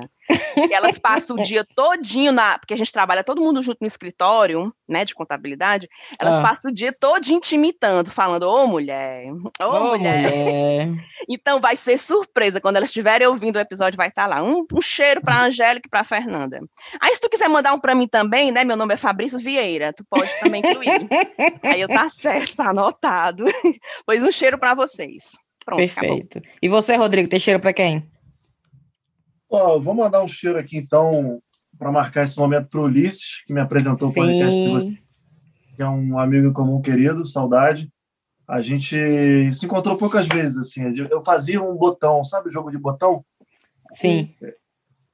E 0.55 0.73
elas 0.73 0.97
passam 0.99 1.35
o 1.35 1.41
dia 1.41 1.65
todinho 1.75 2.31
na, 2.31 2.57
porque 2.57 2.73
a 2.73 2.77
gente 2.77 2.91
trabalha 2.91 3.23
todo 3.23 3.41
mundo 3.41 3.61
junto 3.61 3.79
no 3.81 3.87
escritório, 3.87 4.73
né, 4.87 5.03
de 5.03 5.13
contabilidade. 5.13 5.87
Elas 6.19 6.37
ah. 6.37 6.41
passam 6.41 6.71
o 6.71 6.73
dia 6.73 6.93
todinho 6.93 7.39
te 7.39 7.55
imitando, 7.55 8.11
falando: 8.11 8.43
"Ô, 8.43 8.67
mulher, 8.67 9.25
ô, 9.61 9.65
ô 9.65 9.87
mulher. 9.87 10.21
mulher. 10.21 11.13
Então 11.29 11.59
vai 11.59 11.75
ser 11.75 11.97
surpresa 11.97 12.59
quando 12.59 12.77
elas 12.77 12.89
estiverem 12.89 13.27
ouvindo 13.27 13.55
o 13.55 13.59
episódio, 13.59 13.97
vai 13.97 14.09
estar 14.09 14.23
tá 14.23 14.35
lá 14.35 14.43
um, 14.43 14.65
um 14.73 14.81
cheiro 14.81 15.21
para 15.21 15.43
Angélica 15.43 15.87
e 15.87 15.89
para 15.89 16.03
Fernanda. 16.03 16.61
Aí 16.99 17.15
se 17.15 17.21
tu 17.21 17.29
quiser 17.29 17.47
mandar 17.47 17.73
um 17.73 17.79
para 17.79 17.95
mim 17.95 18.07
também, 18.07 18.51
né? 18.51 18.63
Meu 18.63 18.77
nome 18.77 18.93
é 18.93 18.97
Fabrício 18.97 19.39
Vieira, 19.39 19.93
tu 19.93 20.03
pode 20.09 20.29
também 20.39 20.61
incluir. 20.61 21.07
Aí 21.63 21.81
eu 21.81 21.87
tá 21.87 22.09
certo, 22.11 22.55
tá 22.55 22.69
anotado. 22.69 23.45
Pois 24.05 24.23
um 24.23 24.31
cheiro 24.31 24.57
para 24.57 24.73
vocês. 24.73 25.31
Pronto, 25.65 25.79
Perfeito. 25.79 26.37
Acabou. 26.39 26.57
E 26.61 26.69
você, 26.69 26.95
Rodrigo, 26.95 27.29
tem 27.29 27.39
cheiro 27.39 27.59
para 27.59 27.73
quem? 27.73 28.09
Oh, 29.49 29.79
vou 29.79 29.93
mandar 29.93 30.23
um 30.23 30.27
cheiro 30.27 30.57
aqui, 30.57 30.77
então, 30.77 31.41
para 31.77 31.91
marcar 31.91 32.23
esse 32.23 32.37
momento 32.37 32.67
para 32.69 32.79
o 32.79 32.85
Ulisses, 32.85 33.43
que 33.45 33.53
me 33.53 33.61
apresentou 33.61 34.09
Sim. 34.09 34.11
o 34.11 34.23
podcast 34.23 34.55
de 34.55 34.69
você, 34.69 34.97
que 35.75 35.81
é 35.81 35.87
um 35.87 36.17
amigo 36.17 36.51
comum 36.51 36.81
querido, 36.81 37.25
saudade. 37.25 37.89
A 38.47 38.61
gente 38.61 39.53
se 39.53 39.65
encontrou 39.65 39.95
poucas 39.95 40.27
vezes, 40.27 40.57
assim. 40.57 40.81
Eu 41.09 41.21
fazia 41.21 41.61
um 41.61 41.75
botão, 41.75 42.25
sabe 42.25 42.49
o 42.49 42.51
jogo 42.51 42.69
de 42.69 42.77
botão? 42.77 43.23
Sim. 43.91 44.33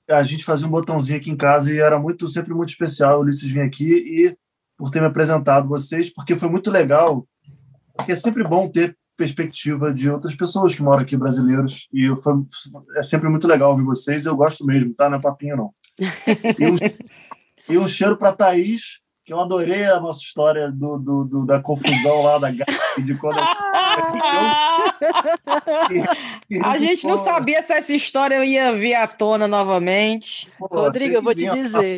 A 0.09 0.23
gente 0.23 0.43
fazia 0.43 0.67
um 0.67 0.71
botãozinho 0.71 1.19
aqui 1.19 1.29
em 1.29 1.37
casa 1.37 1.71
e 1.71 1.77
era 1.77 1.99
muito 1.99 2.27
sempre 2.27 2.53
muito 2.53 2.69
especial. 2.69 3.19
O 3.19 3.21
Ulisses 3.21 3.51
vir 3.51 3.61
aqui 3.61 3.85
e 3.85 4.37
por 4.79 4.89
ter 4.89 5.01
me 5.01 5.07
apresentado 5.07 5.67
vocês, 5.67 6.09
porque 6.11 6.37
foi 6.37 6.47
muito 6.49 6.71
legal. 6.71 7.27
Porque 7.93 8.13
é 8.13 8.15
sempre 8.15 8.45
bom 8.45 8.69
ter 8.69 8.97
perspectiva 9.17 9.93
de 9.93 10.09
outras 10.09 10.33
pessoas 10.33 10.73
que 10.73 10.81
moram 10.81 11.01
aqui, 11.01 11.17
brasileiros. 11.17 11.89
E 11.91 12.07
foi, 12.23 12.35
é 12.95 13.03
sempre 13.03 13.27
muito 13.27 13.45
legal 13.45 13.71
ouvir 13.71 13.83
vocês. 13.83 14.25
Eu 14.25 14.37
gosto 14.37 14.65
mesmo, 14.65 14.93
tá? 14.93 15.09
Não 15.09 15.17
é 15.17 15.21
papinho, 15.21 15.57
não. 15.57 15.73
E 16.57 16.65
um, 16.65 16.77
e 17.67 17.77
um 17.77 17.89
cheiro 17.89 18.15
para 18.15 18.31
Thaís, 18.31 19.01
que 19.25 19.33
eu 19.33 19.41
adorei 19.41 19.83
a 19.83 19.99
nossa 19.99 20.21
história 20.21 20.71
do, 20.71 20.97
do, 20.97 21.25
do 21.25 21.45
da 21.45 21.61
confusão 21.61 22.23
lá 22.23 22.37
da 22.37 22.49
de 22.49 23.15
quando 23.17 23.37
a 26.63 26.77
gente 26.77 27.05
não 27.05 27.17
sabia 27.17 27.61
se 27.61 27.73
essa 27.73 27.93
história 27.93 28.45
ia 28.45 28.71
vir 28.71 28.93
à 28.93 29.05
tona 29.07 29.45
novamente. 29.45 30.49
Pô, 30.57 30.67
Rodrigo, 30.71 31.15
eu 31.15 31.21
vou 31.21 31.35
te 31.35 31.49
dizer. 31.49 31.97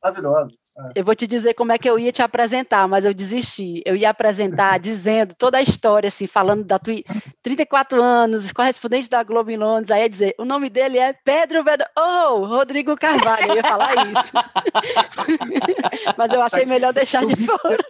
Maravilhosa. 0.00 0.54
Eu 0.94 1.04
vou 1.04 1.14
te 1.14 1.26
dizer 1.26 1.54
como 1.54 1.72
é 1.72 1.78
que 1.78 1.88
eu 1.88 1.98
ia 1.98 2.12
te 2.12 2.20
apresentar, 2.20 2.86
mas 2.86 3.06
eu 3.06 3.14
desisti. 3.14 3.82
Eu 3.86 3.96
ia 3.96 4.10
apresentar 4.10 4.78
dizendo 4.80 5.34
toda 5.34 5.56
a 5.56 5.62
história, 5.62 6.08
assim, 6.08 6.26
falando 6.26 6.64
da 6.64 6.78
tua 6.78 6.94
34 7.42 8.02
anos, 8.02 8.52
correspondente 8.52 9.08
da 9.08 9.22
Globo 9.22 9.50
em 9.50 9.56
Londres. 9.56 9.90
Aí 9.90 10.02
ia 10.02 10.08
dizer: 10.08 10.34
o 10.38 10.44
nome 10.44 10.68
dele 10.68 10.98
é 10.98 11.14
Pedro 11.14 11.64
Vedor. 11.64 11.86
Oh, 11.96 12.44
Rodrigo 12.44 12.94
Carvalho. 12.94 13.48
Eu 13.48 13.56
ia 13.56 13.62
falar 13.62 13.94
isso. 14.06 14.32
mas 16.16 16.32
eu 16.32 16.42
achei 16.42 16.66
melhor 16.66 16.92
deixar 16.92 17.24
de 17.24 17.36
fora. 17.36 17.84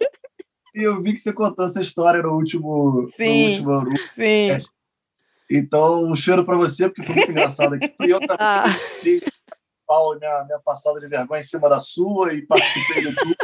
E 0.73 0.83
eu 0.83 1.01
vi 1.01 1.11
que 1.11 1.19
você 1.19 1.33
contou 1.33 1.65
essa 1.65 1.81
história 1.81 2.21
no 2.21 2.33
último. 2.33 3.05
Sim. 3.09 3.61
No 3.61 3.79
último, 3.79 3.97
sim. 4.11 4.49
Então, 5.49 6.09
um 6.09 6.15
cheiro 6.15 6.45
para 6.45 6.57
você, 6.57 6.87
porque 6.87 7.03
foi 7.03 7.15
muito 7.15 7.31
engraçado 7.31 7.75
aqui. 7.75 7.93
E 7.99 8.09
eu 8.09 8.19
também. 8.19 8.37
Ah 8.39 8.65
minha, 10.17 10.43
minha 10.45 10.59
passada 10.59 10.99
de 10.99 11.07
vergonha 11.07 11.39
em 11.39 11.43
cima 11.43 11.69
da 11.69 11.79
sua 11.79 12.33
e 12.33 12.45
participei 12.45 13.01
de 13.01 13.15
tudo. 13.15 13.35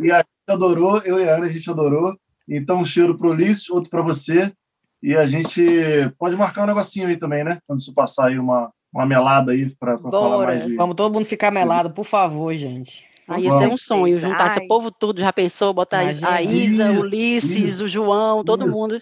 e 0.00 0.10
a 0.10 0.18
gente 0.18 0.28
adorou, 0.48 0.98
eu 1.04 1.18
e 1.18 1.28
a 1.28 1.36
Ana, 1.36 1.46
a 1.46 1.50
gente 1.50 1.70
adorou. 1.70 2.16
Então, 2.48 2.78
um 2.78 2.84
cheiro 2.84 3.16
pro 3.16 3.30
Ulisses, 3.30 3.68
outro 3.68 3.90
para 3.90 4.02
você. 4.02 4.52
E 5.02 5.14
a 5.14 5.26
gente 5.26 5.64
pode 6.18 6.36
marcar 6.36 6.64
um 6.64 6.66
negocinho 6.66 7.06
aí 7.06 7.16
também, 7.16 7.44
né? 7.44 7.58
Quando 7.66 7.78
isso 7.78 7.94
passar 7.94 8.28
aí 8.28 8.38
uma, 8.38 8.70
uma 8.92 9.06
melada 9.06 9.52
aí 9.52 9.70
para 9.78 9.96
falar 9.98 10.44
mais 10.44 10.66
de... 10.66 10.74
Vamos 10.74 10.96
todo 10.96 11.12
mundo 11.12 11.24
ficar 11.24 11.50
melado, 11.50 11.90
por 11.90 12.04
favor, 12.04 12.54
gente. 12.56 13.06
Ah, 13.28 13.38
ia 13.38 13.52
ser 13.52 13.68
um 13.68 13.76
sonho, 13.76 14.18
juntar 14.18 14.46
esse 14.46 14.66
povo 14.66 14.90
todo, 14.90 15.20
já 15.20 15.32
pensou, 15.32 15.74
botar 15.74 16.02
Imagina. 16.02 16.30
a 16.30 16.42
Isa, 16.42 16.90
o 16.92 17.00
Ulisses, 17.02 17.56
isso, 17.56 17.84
o 17.84 17.88
João, 17.88 18.42
todo 18.42 18.66
isso. 18.66 18.76
mundo. 18.76 19.00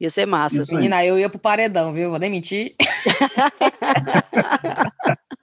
Ia 0.00 0.10
ser 0.10 0.26
massa. 0.26 0.74
Menina, 0.74 1.04
eu 1.04 1.18
ia 1.18 1.28
pro 1.28 1.38
paredão, 1.38 1.92
viu? 1.92 2.10
Vou 2.10 2.18
nem 2.18 2.30
mentir. 2.30 2.74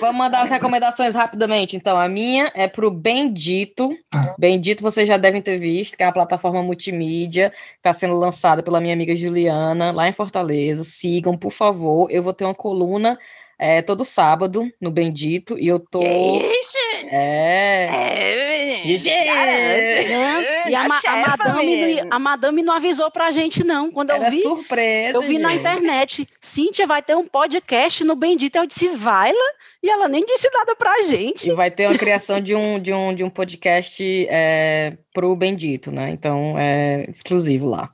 vamos 0.00 0.16
mandar 0.16 0.42
as 0.42 0.50
recomendações 0.50 1.14
rapidamente. 1.14 1.76
Então, 1.76 1.98
a 1.98 2.08
minha 2.08 2.50
é 2.54 2.68
para 2.68 2.86
o 2.86 2.90
Bendito. 2.90 3.90
Bendito 4.38 4.82
vocês 4.82 5.06
já 5.06 5.16
devem 5.16 5.42
ter 5.42 5.58
visto, 5.58 5.96
que 5.96 6.02
é 6.02 6.06
uma 6.06 6.12
plataforma 6.12 6.62
multimídia, 6.62 7.52
está 7.76 7.92
sendo 7.92 8.16
lançada 8.16 8.62
pela 8.62 8.80
minha 8.80 8.94
amiga 8.94 9.16
Juliana, 9.16 9.90
lá 9.90 10.08
em 10.08 10.12
Fortaleza. 10.12 10.84
Sigam, 10.84 11.36
por 11.36 11.52
favor. 11.52 12.10
Eu 12.10 12.22
vou 12.22 12.32
ter 12.32 12.44
uma 12.44 12.54
coluna 12.54 13.18
é, 13.58 13.82
todo 13.82 14.04
sábado 14.04 14.70
no 14.80 14.90
Bendito 14.90 15.58
e 15.58 15.66
eu 15.66 15.80
tô. 15.80 16.00
Ixi! 16.00 17.06
É. 17.10 17.88
É, 17.90 18.86
Ixi! 18.86 19.10
E 19.10 20.74
a, 20.74 20.80
a 20.82 21.00
chefa 21.00 21.36
madame 21.36 21.94
não, 21.94 22.06
a 22.10 22.18
madame 22.18 22.62
não 22.62 22.74
avisou 22.74 23.10
pra 23.10 23.32
gente, 23.32 23.64
não. 23.64 23.90
Quando 23.90 24.10
eu 24.10 24.16
Era 24.16 24.30
vi, 24.30 24.38
surpresa. 24.38 25.18
eu 25.18 25.22
vi 25.22 25.38
na 25.38 25.50
gente. 25.50 25.60
internet, 25.60 26.28
Cíntia 26.40 26.86
vai 26.86 27.02
ter 27.02 27.16
um 27.16 27.26
podcast 27.26 28.04
no 28.04 28.14
Bendito. 28.14 28.56
Eu 28.56 28.66
disse, 28.66 28.88
vai 28.90 29.32
lá. 29.32 29.50
E 29.82 29.90
ela 29.90 30.08
nem 30.08 30.24
disse 30.24 30.48
nada 30.52 30.74
pra 30.76 31.02
gente. 31.02 31.48
E 31.48 31.54
vai 31.54 31.70
ter 31.70 31.88
uma 31.88 31.98
criação 31.98 32.40
de 32.40 32.54
um, 32.54 32.78
de 32.80 32.92
um, 32.92 33.14
de 33.14 33.24
um 33.24 33.30
podcast 33.30 34.26
é, 34.28 34.96
pro 35.12 35.34
Bendito, 35.34 35.90
né? 35.90 36.10
Então 36.10 36.54
é 36.56 37.04
exclusivo 37.08 37.66
lá. 37.68 37.90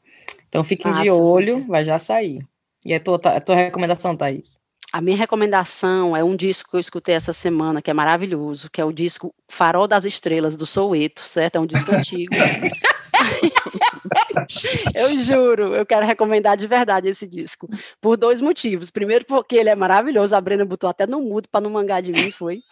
Então 0.48 0.62
fiquem 0.62 0.92
de 0.92 0.98
Massa, 1.00 1.14
olho, 1.14 1.54
Cíntia. 1.54 1.68
vai 1.68 1.84
já 1.84 1.98
sair. 1.98 2.40
E 2.84 2.92
a 2.92 3.00
tua, 3.00 3.16
a 3.16 3.40
tua 3.40 3.56
recomendação, 3.56 4.14
Thaís? 4.16 4.58
A 4.94 5.00
minha 5.00 5.16
recomendação 5.16 6.16
é 6.16 6.22
um 6.22 6.36
disco 6.36 6.70
que 6.70 6.76
eu 6.76 6.80
escutei 6.80 7.16
essa 7.16 7.32
semana, 7.32 7.82
que 7.82 7.90
é 7.90 7.92
maravilhoso, 7.92 8.70
que 8.70 8.80
é 8.80 8.84
o 8.84 8.92
disco 8.92 9.34
Farol 9.48 9.88
das 9.88 10.04
Estrelas, 10.04 10.56
do 10.56 10.64
Soueto, 10.64 11.22
certo? 11.22 11.56
É 11.56 11.58
um 11.58 11.66
disco 11.66 11.92
antigo. 11.92 12.32
eu 14.94 15.18
juro, 15.18 15.74
eu 15.74 15.84
quero 15.84 16.06
recomendar 16.06 16.56
de 16.56 16.68
verdade 16.68 17.08
esse 17.08 17.26
disco, 17.26 17.68
por 18.00 18.16
dois 18.16 18.40
motivos. 18.40 18.88
Primeiro, 18.88 19.24
porque 19.24 19.56
ele 19.56 19.68
é 19.68 19.74
maravilhoso, 19.74 20.36
a 20.36 20.40
Brena 20.40 20.64
botou 20.64 20.88
até 20.88 21.08
no 21.08 21.20
mudo 21.20 21.48
para 21.48 21.60
não 21.60 21.70
mangar 21.70 22.00
de 22.00 22.12
mim, 22.12 22.30
foi. 22.30 22.62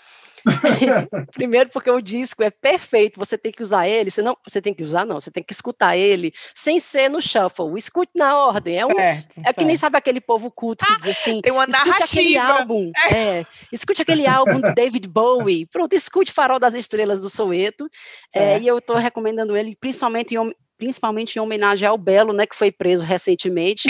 Primeiro, 1.32 1.70
porque 1.70 1.90
o 1.90 2.00
disco 2.00 2.42
é 2.42 2.50
perfeito, 2.50 3.18
você 3.18 3.38
tem 3.38 3.52
que 3.52 3.62
usar 3.62 3.88
ele, 3.88 4.10
você 4.10 4.22
não, 4.22 4.36
você 4.46 4.60
tem 4.60 4.74
que 4.74 4.82
usar, 4.82 5.04
não, 5.04 5.20
você 5.20 5.30
tem 5.30 5.42
que 5.42 5.52
escutar 5.52 5.96
ele 5.96 6.32
sem 6.54 6.80
ser 6.80 7.08
no 7.08 7.20
shuffle, 7.20 7.76
escute 7.76 8.12
na 8.16 8.36
ordem. 8.36 8.78
É 8.78 8.86
um, 8.86 8.94
certo, 8.94 9.40
é 9.44 9.52
que 9.52 9.64
nem 9.64 9.76
certo. 9.76 9.80
sabe 9.80 9.96
aquele 9.98 10.20
povo 10.20 10.50
culto 10.50 10.84
que 10.84 10.98
diz 10.98 11.08
assim, 11.08 11.40
Tem 11.40 11.52
uma 11.52 11.64
escute 11.64 12.02
aquele 12.02 12.36
álbum, 12.36 12.92
é, 13.10 13.44
escute 13.72 14.02
aquele 14.02 14.26
álbum 14.26 14.60
do 14.60 14.74
David 14.74 15.08
Bowie, 15.08 15.66
pronto, 15.66 15.94
escute 15.94 16.32
Farol 16.32 16.58
das 16.58 16.74
Estrelas 16.74 17.20
do 17.20 17.30
Soueto, 17.30 17.88
é, 18.34 18.38
Certo. 18.38 18.62
e 18.62 18.66
eu 18.66 18.78
estou 18.78 18.96
recomendando 18.96 19.56
ele 19.56 19.76
principalmente 19.76 20.34
em, 20.34 20.54
principalmente 20.76 21.36
em 21.36 21.40
homenagem 21.40 21.86
ao 21.86 21.96
Belo, 21.96 22.32
né, 22.32 22.46
que 22.46 22.56
foi 22.56 22.72
preso 22.72 23.04
recentemente, 23.04 23.88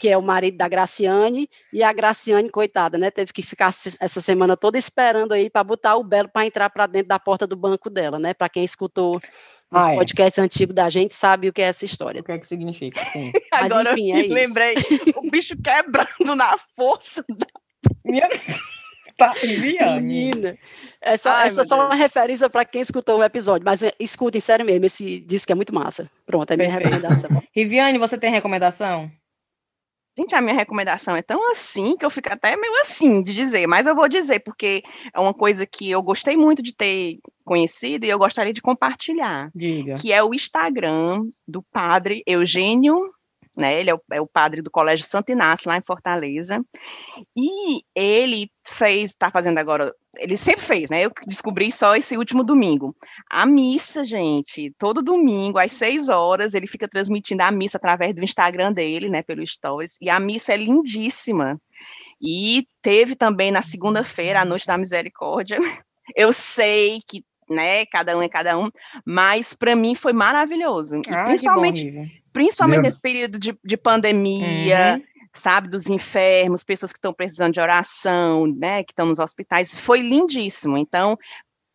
que 0.00 0.08
é 0.08 0.16
o 0.16 0.22
marido 0.22 0.56
da 0.56 0.66
Graciane, 0.66 1.48
e 1.72 1.82
a 1.82 1.92
Graciane, 1.92 2.48
coitada, 2.48 2.96
né, 2.96 3.10
teve 3.10 3.32
que 3.32 3.42
ficar 3.42 3.68
essa 4.00 4.20
semana 4.20 4.56
toda 4.56 4.78
esperando 4.78 5.32
aí 5.32 5.50
para 5.50 5.62
botar 5.62 5.96
o 5.96 6.02
Belo 6.02 6.28
para 6.28 6.46
entrar 6.46 6.70
para 6.70 6.86
dentro 6.86 7.08
da 7.08 7.18
porta 7.18 7.46
do 7.46 7.54
banco 7.54 7.90
dela, 7.90 8.18
né, 8.18 8.32
para 8.32 8.48
quem 8.48 8.64
escutou 8.64 9.16
os 9.16 9.22
Ah, 9.72 9.92
é. 9.92 9.96
podcasts 9.96 10.38
antigos 10.38 10.74
da 10.74 10.88
gente 10.90 11.14
sabe 11.14 11.48
o 11.48 11.52
que 11.52 11.62
é 11.62 11.66
essa 11.66 11.84
história. 11.84 12.22
O 12.22 12.24
que 12.24 12.32
é 12.32 12.38
que 12.38 12.46
significa? 12.46 13.04
Sim. 13.04 13.30
Mas, 13.52 13.64
Agora 13.70 13.92
enfim, 13.92 14.10
eu 14.10 14.16
é 14.16 14.20
isso. 14.22 14.32
lembrei. 14.34 14.74
O 15.16 15.30
bicho 15.30 15.54
quebrando 15.62 16.34
na 16.34 16.56
força. 16.76 17.22
Minha... 18.04 18.26
Tá. 19.16 19.34
Menina, 19.44 20.56
só, 21.18 21.28
Ai, 21.30 21.48
essa 21.48 21.60
é 21.60 21.64
só 21.64 21.76
Deus. 21.76 21.88
uma 21.88 21.94
referência 21.94 22.48
para 22.48 22.64
quem 22.64 22.80
escutou 22.80 23.18
o 23.18 23.22
episódio, 23.22 23.66
mas 23.66 23.82
é, 23.82 23.92
escutem, 24.00 24.40
sério 24.40 24.64
mesmo, 24.64 24.86
esse 24.86 25.20
disco 25.20 25.52
é 25.52 25.54
muito 25.54 25.74
massa. 25.74 26.10
Pronto, 26.24 26.50
é 26.50 26.56
minha 26.56 26.70
Perfeito. 26.70 26.94
recomendação. 26.94 27.42
Riviane, 27.54 27.98
você 27.98 28.16
tem 28.16 28.30
recomendação? 28.30 29.12
Gente, 30.20 30.34
a 30.34 30.42
minha 30.42 30.54
recomendação 30.54 31.16
é 31.16 31.22
tão 31.22 31.50
assim 31.50 31.96
que 31.96 32.04
eu 32.04 32.10
fico 32.10 32.30
até 32.30 32.54
meio 32.54 32.80
assim 32.82 33.22
de 33.22 33.34
dizer, 33.34 33.66
mas 33.66 33.86
eu 33.86 33.94
vou 33.94 34.06
dizer 34.06 34.40
porque 34.40 34.82
é 35.14 35.18
uma 35.18 35.32
coisa 35.32 35.64
que 35.64 35.90
eu 35.90 36.02
gostei 36.02 36.36
muito 36.36 36.62
de 36.62 36.74
ter 36.74 37.18
conhecido 37.42 38.04
e 38.04 38.10
eu 38.10 38.18
gostaria 38.18 38.52
de 38.52 38.60
compartilhar, 38.60 39.50
Diga. 39.54 39.98
que 39.98 40.12
é 40.12 40.22
o 40.22 40.34
Instagram 40.34 41.24
do 41.48 41.62
padre 41.62 42.22
Eugênio, 42.26 43.10
né? 43.60 43.78
Ele 43.78 43.90
é 43.90 43.94
o, 43.94 44.00
é 44.12 44.20
o 44.20 44.26
padre 44.26 44.62
do 44.62 44.70
Colégio 44.70 45.04
Santo 45.04 45.30
Inácio 45.30 45.68
lá 45.68 45.76
em 45.76 45.82
Fortaleza. 45.86 46.64
E 47.36 47.82
ele 47.94 48.50
fez, 48.64 49.10
está 49.10 49.30
fazendo 49.30 49.58
agora, 49.58 49.92
ele 50.16 50.36
sempre 50.36 50.64
fez, 50.64 50.90
né? 50.90 51.04
Eu 51.04 51.12
descobri 51.26 51.70
só 51.70 51.94
esse 51.94 52.16
último 52.16 52.42
domingo. 52.42 52.96
A 53.28 53.46
missa, 53.46 54.04
gente, 54.04 54.74
todo 54.78 55.02
domingo, 55.02 55.58
às 55.58 55.72
seis 55.72 56.08
horas, 56.08 56.54
ele 56.54 56.66
fica 56.66 56.88
transmitindo 56.88 57.42
a 57.42 57.50
missa 57.50 57.78
através 57.78 58.14
do 58.14 58.24
Instagram 58.24 58.72
dele, 58.72 59.08
né? 59.08 59.22
Pelo 59.22 59.46
Stories. 59.46 59.96
E 60.00 60.08
a 60.10 60.18
missa 60.18 60.52
é 60.52 60.56
lindíssima. 60.56 61.60
E 62.20 62.66
teve 62.82 63.16
também 63.16 63.50
na 63.50 63.62
segunda-feira, 63.62 64.40
a 64.40 64.44
Noite 64.44 64.66
da 64.66 64.76
Misericórdia. 64.76 65.58
Eu 66.16 66.32
sei 66.32 67.00
que, 67.06 67.24
né, 67.48 67.86
cada 67.86 68.16
um 68.16 68.22
é 68.22 68.28
cada 68.28 68.58
um, 68.58 68.68
mas 69.04 69.54
para 69.54 69.74
mim 69.76 69.94
foi 69.94 70.12
maravilhoso. 70.12 70.98
E 70.98 71.02
que 71.02 71.10
bom, 71.10 71.24
principalmente. 71.24 72.19
Principalmente 72.32 72.76
Lindo. 72.78 72.88
nesse 72.88 73.00
período 73.00 73.38
de, 73.38 73.56
de 73.64 73.76
pandemia, 73.76 74.96
Uhum. 74.96 75.02
sabe, 75.32 75.68
dos 75.68 75.86
enfermos, 75.88 76.64
pessoas 76.64 76.92
que 76.92 76.98
estão 76.98 77.12
precisando 77.12 77.54
de 77.54 77.60
oração, 77.60 78.46
né, 78.46 78.82
que 78.82 78.92
estão 78.92 79.06
nos 79.06 79.18
hospitais, 79.18 79.74
foi 79.74 80.00
lindíssimo. 80.00 80.76
Então, 80.76 81.16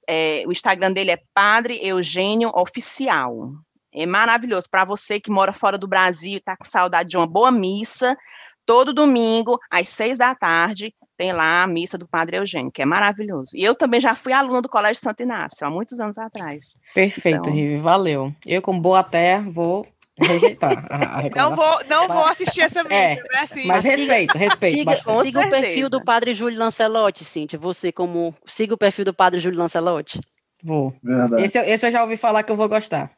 é, 0.08 0.44
o 0.46 0.52
Instagram 0.52 0.92
dele 0.92 1.12
é 1.12 1.20
Padre 1.34 1.80
Eugênio 1.82 2.52
Oficial. 2.54 3.52
É 3.94 4.06
maravilhoso 4.06 4.68
para 4.70 4.84
você 4.84 5.20
que 5.20 5.32
mora 5.32 5.54
fora 5.54 5.78
do 5.78 5.88
Brasil 5.88 6.34
e 6.34 6.38
está 6.38 6.56
com 6.58 6.66
saudade 6.66 7.10
de 7.10 7.18
uma 7.18 7.26
boa 7.28 7.50
missa. 7.52 8.18
Todo 8.66 8.94
domingo, 8.94 9.58
às 9.72 9.90
seis 9.90 10.18
da 10.18 10.34
tarde, 10.36 10.94
tem 11.16 11.32
lá 11.32 11.64
a 11.64 11.68
missa 11.68 11.98
do 11.98 12.08
Padre 12.08 12.38
Eugênio, 12.38 12.72
que 12.72 12.82
é 12.82 12.86
maravilhoso. 12.86 13.52
E 13.56 13.64
eu 13.64 13.74
também 13.74 14.02
já 14.02 14.16
fui 14.16 14.34
aluna 14.34 14.62
do 14.62 14.68
Colégio 14.68 15.02
Santo 15.02 15.22
Inácio, 15.24 15.66
há 15.66 15.70
muitos 15.70 16.00
anos 16.00 16.18
atrás. 16.18 16.62
Perfeito, 16.94 17.38
Então. 17.40 17.54
Rivi, 17.54 17.78
valeu. 17.78 18.34
Eu, 18.46 18.62
como 18.62 18.82
boa 18.82 19.04
terra, 19.04 19.46
vou 19.50 19.88
rejeitar 20.20 20.86
a, 20.90 20.96
a 20.96 21.00
Não 21.00 21.22
recomendação. 21.24 21.56
vou, 21.56 21.86
não 21.90 22.08
vou 22.08 22.26
assistir 22.26 22.62
essa 22.62 22.84
missa, 22.84 22.96
É, 22.96 23.16
né? 23.16 23.22
Assim, 23.40 23.66
Mas 23.68 23.82
siga- 23.84 23.96
respeito, 23.98 24.38
respeito 24.38 24.78
Siga, 24.78 25.22
siga 25.24 25.40
o 25.42 25.50
perfil 25.50 25.90
do 25.90 26.04
Padre 26.04 26.34
Júlio 26.34 26.58
Lancelotti, 26.60 27.26
Cíntia. 27.26 27.60
Você 27.60 27.92
como 27.92 28.34
siga 28.46 28.74
o 28.74 28.78
perfil 28.78 29.06
do 29.06 29.14
Padre 29.14 29.40
Júlio 29.40 29.60
Lancelotti. 29.60 30.20
Vou. 30.64 30.96
Verdade. 31.04 31.44
Esse, 31.44 31.58
eu- 31.60 31.64
esse 31.64 31.86
eu 31.86 31.92
já 31.92 32.02
ouvi 32.04 32.18
falar 32.18 32.44
que 32.44 32.52
eu 32.52 32.56
vou 32.56 32.70
gostar. 32.70 33.12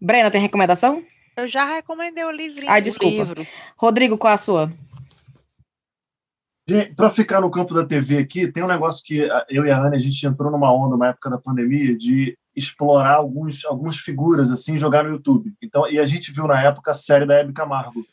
Brena, 0.00 0.30
tem 0.30 0.40
recomendação? 0.40 1.02
eu 1.36 1.46
já 1.46 1.66
recomendei 1.66 2.24
o 2.24 2.30
livrinho. 2.30 2.70
Ai, 2.72 2.80
O 2.80 2.84
Desculpa. 2.84 3.14
livro. 3.16 3.46
Rodrigo, 3.76 4.16
qual 4.16 4.32
a 4.32 4.38
sua? 4.38 4.72
Para 6.96 7.10
ficar 7.10 7.40
no 7.40 7.50
campo 7.50 7.72
da 7.74 7.86
TV 7.86 8.18
aqui, 8.18 8.50
tem 8.50 8.62
um 8.62 8.66
negócio 8.68 9.04
que 9.04 9.22
ah, 9.30 9.44
eu 9.48 9.64
e 9.64 9.70
a 9.70 9.78
Anne, 9.78 9.96
a 9.96 10.00
gente 10.00 10.26
entrou 10.26 10.50
numa 10.50 10.72
onda 10.72 10.96
na 10.96 11.08
época 11.10 11.30
da 11.30 11.38
pandemia 11.38 11.96
de 11.96 12.36
explorar 12.56 13.16
alguns, 13.16 13.64
algumas 13.64 13.98
figuras 13.98 14.50
assim 14.50 14.78
jogar 14.78 15.04
no 15.04 15.10
YouTube. 15.10 15.54
Então, 15.62 15.88
e 15.88 15.98
a 15.98 16.06
gente 16.06 16.32
viu 16.32 16.46
na 16.46 16.60
época 16.62 16.90
a 16.90 16.94
série 16.94 17.26
da 17.26 17.34
Hebe 17.34 17.52
Camargo, 17.52 18.04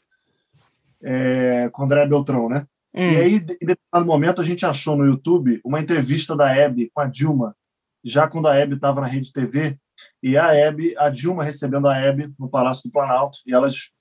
é, 1.02 1.70
com 1.70 1.84
André 1.84 2.06
Beltrão, 2.06 2.50
né? 2.50 2.68
Hum, 2.94 3.12
E 3.12 3.16
aí, 3.18 3.36
em 3.36 3.40
determinado 3.40 4.06
momento, 4.06 4.42
a 4.42 4.46
gente 4.46 4.66
achou 4.66 4.96
no 4.96 5.06
YouTube 5.06 5.60
uma 5.64 5.80
entrevista 5.80 6.36
da 6.36 6.54
Hebe 6.54 6.92
com 6.94 7.02
a 7.02 7.08
Dilma, 7.08 7.56
já 8.04 8.28
quando 8.28 8.48
a 8.48 8.56
Hebe 8.56 8.76
estava 8.76 9.02
na 9.02 9.08
Rede 9.08 9.32
TV, 9.32 9.78
e 10.22 10.38
a 10.38 10.54
Hebe, 10.54 10.96
a 10.98 11.10
Dilma 11.10 11.44
recebendo 11.44 11.88
a 11.88 11.98
Hebe 11.98 12.34
no 12.38 12.50
Palácio 12.50 12.84
do 12.84 12.92
Planalto, 12.92 13.40
e 13.46 13.54
elas 13.54 13.92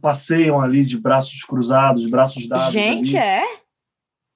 passeiam 0.00 0.60
ali 0.60 0.84
de 0.84 0.98
braços 0.98 1.44
cruzados, 1.44 2.10
braços 2.10 2.48
dados. 2.48 2.72
Gente, 2.72 3.16
ali. 3.16 3.26
é? 3.26 3.62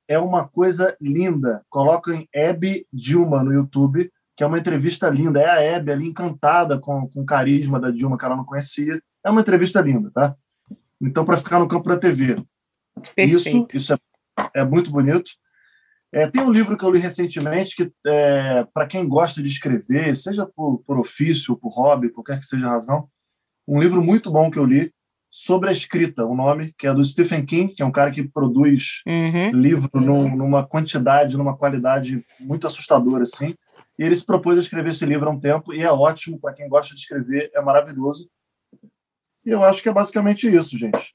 É 0.09 0.19
uma 0.19 0.47
coisa 0.47 0.97
linda. 1.01 1.65
Coloquem 1.69 2.29
Hebe 2.33 2.87
Dilma 2.93 3.43
no 3.43 3.53
YouTube, 3.53 4.11
que 4.37 4.45
é 4.45 4.47
uma 4.47 4.59
entrevista 4.59 5.09
linda. 5.09 5.41
É 5.41 5.49
a 5.51 5.61
Hebe 5.63 5.91
ali 5.93 6.07
encantada 6.07 6.79
com, 6.79 7.09
com 7.09 7.23
o 7.23 7.27
carisma 7.27 7.81
da 7.81 7.91
Dilma, 7.91 8.19
que 8.19 8.25
ela 8.25 8.37
não 8.37 8.45
conhecia. 8.45 9.01
É 9.25 9.31
uma 9.31 9.41
entrevista 9.41 9.81
linda, 9.81 10.11
tá? 10.13 10.37
Então, 11.01 11.25
para 11.25 11.37
ficar 11.37 11.59
no 11.59 11.69
campo 11.69 11.89
da 11.89 11.97
TV, 11.97 12.37
isso, 13.17 13.45
Perfeito. 13.45 13.77
isso 13.77 13.93
é, 13.93 13.97
é 14.57 14.65
muito 14.65 14.91
bonito. 14.91 15.31
É, 16.13 16.27
tem 16.29 16.43
um 16.43 16.53
livro 16.53 16.77
que 16.79 16.85
eu 16.85 16.91
li 16.91 16.99
recentemente 16.99 17.75
que, 17.77 17.91
é, 18.07 18.65
para 18.73 18.87
quem 18.87 19.07
gosta 19.09 19.43
de 19.43 19.49
escrever, 19.49 20.17
seja 20.17 20.47
por, 20.47 20.79
por 20.87 20.99
ofício, 20.99 21.57
por 21.57 21.71
hobby, 21.71 22.11
qualquer 22.11 22.39
que 22.39 22.47
seja 22.47 22.67
a 22.67 22.71
razão, 22.71 23.09
um 23.67 23.79
livro 23.81 24.01
muito 24.03 24.31
bom 24.31 24.51
que 24.51 24.59
eu 24.59 24.65
li 24.65 24.93
sobre 25.31 25.69
a 25.69 25.73
escrita, 25.73 26.25
o 26.25 26.35
nome, 26.35 26.73
que 26.79 26.87
é 26.87 26.95
do 26.95 27.05
Stephen 27.05 27.45
King, 27.45 27.75
que 27.75 27.83
é 27.83 27.85
um 27.87 27.91
cara 27.93 28.11
que 28.11 28.23
produz 28.23 29.03
Uhum. 29.07 29.51
livro 29.51 29.91
num- 29.95 30.35
numa 30.37 30.67
quantidade, 30.67 31.37
numa 31.37 31.57
qualidade 31.57 32.25
muito 32.41 32.67
assustadora, 32.67 33.25
assim. 33.25 33.55
E 33.99 34.05
ele 34.05 34.15
se 34.17 34.25
propôs 34.25 34.59
a 34.59 34.61
escrever 34.61 34.91
esse 34.91 35.05
livro 35.07 35.29
há 35.29 35.33
um 35.33 35.41
tempo, 35.41 35.73
e 35.73 35.83
é 35.83 35.91
ótimo 35.91 36.39
para 36.39 36.53
quem 36.53 36.69
gosta 36.69 36.95
de 36.95 37.01
escrever, 37.01 37.51
é 37.55 37.61
maravilhoso. 37.61 38.29
E 39.45 39.51
eu 39.51 39.63
acho 39.65 39.83
que 39.83 39.89
é 39.89 39.93
basicamente 39.93 40.53
isso, 40.53 40.77
gente. 40.79 41.15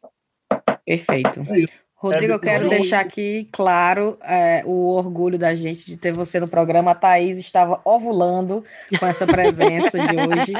Perfeito. 0.86 1.41
É 1.48 1.60
isso. 1.60 1.74
Rodrigo, 1.95 2.32
É 2.32 2.36
eu 2.36 2.40
quero 2.40 2.64
depois- 2.64 2.82
deixar 2.82 2.99
aqui 3.02 3.48
claro 3.52 4.18
é, 4.24 4.64
o 4.66 4.88
orgulho 4.95 5.38
da 5.38 5.53
gente 5.53 5.86
de 5.86 5.98
ter 5.98 6.12
você 6.12 6.40
no 6.40 6.48
programa. 6.48 6.91
A 6.91 6.95
Thaís 6.95 7.38
estava 7.38 7.80
ovulando 7.86 8.64
com 8.99 9.06
essa 9.06 9.28
presença 9.28 9.99
de 9.99 10.16
hoje. 10.16 10.53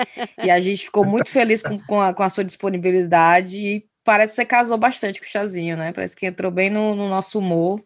E 0.44 0.52
a 0.52 0.60
gente 0.60 0.86
ficou 0.86 1.04
muito 1.04 1.32
feliz 1.32 1.64
com, 1.64 1.80
com, 1.80 2.00
a, 2.00 2.14
com 2.14 2.22
a 2.22 2.30
sua 2.30 2.44
disponibilidade. 2.44 3.58
E 3.58 3.86
parece 4.04 4.34
que 4.34 4.36
você 4.36 4.46
casou 4.46 4.78
bastante 4.78 5.20
com 5.20 5.26
o 5.26 5.30
Chazinho, 5.30 5.76
né? 5.76 5.92
Parece 5.92 6.16
que 6.16 6.28
entrou 6.28 6.52
bem 6.52 6.70
no, 6.70 6.96
no 6.96 7.10
nosso 7.10 7.40
humor. 7.40 7.84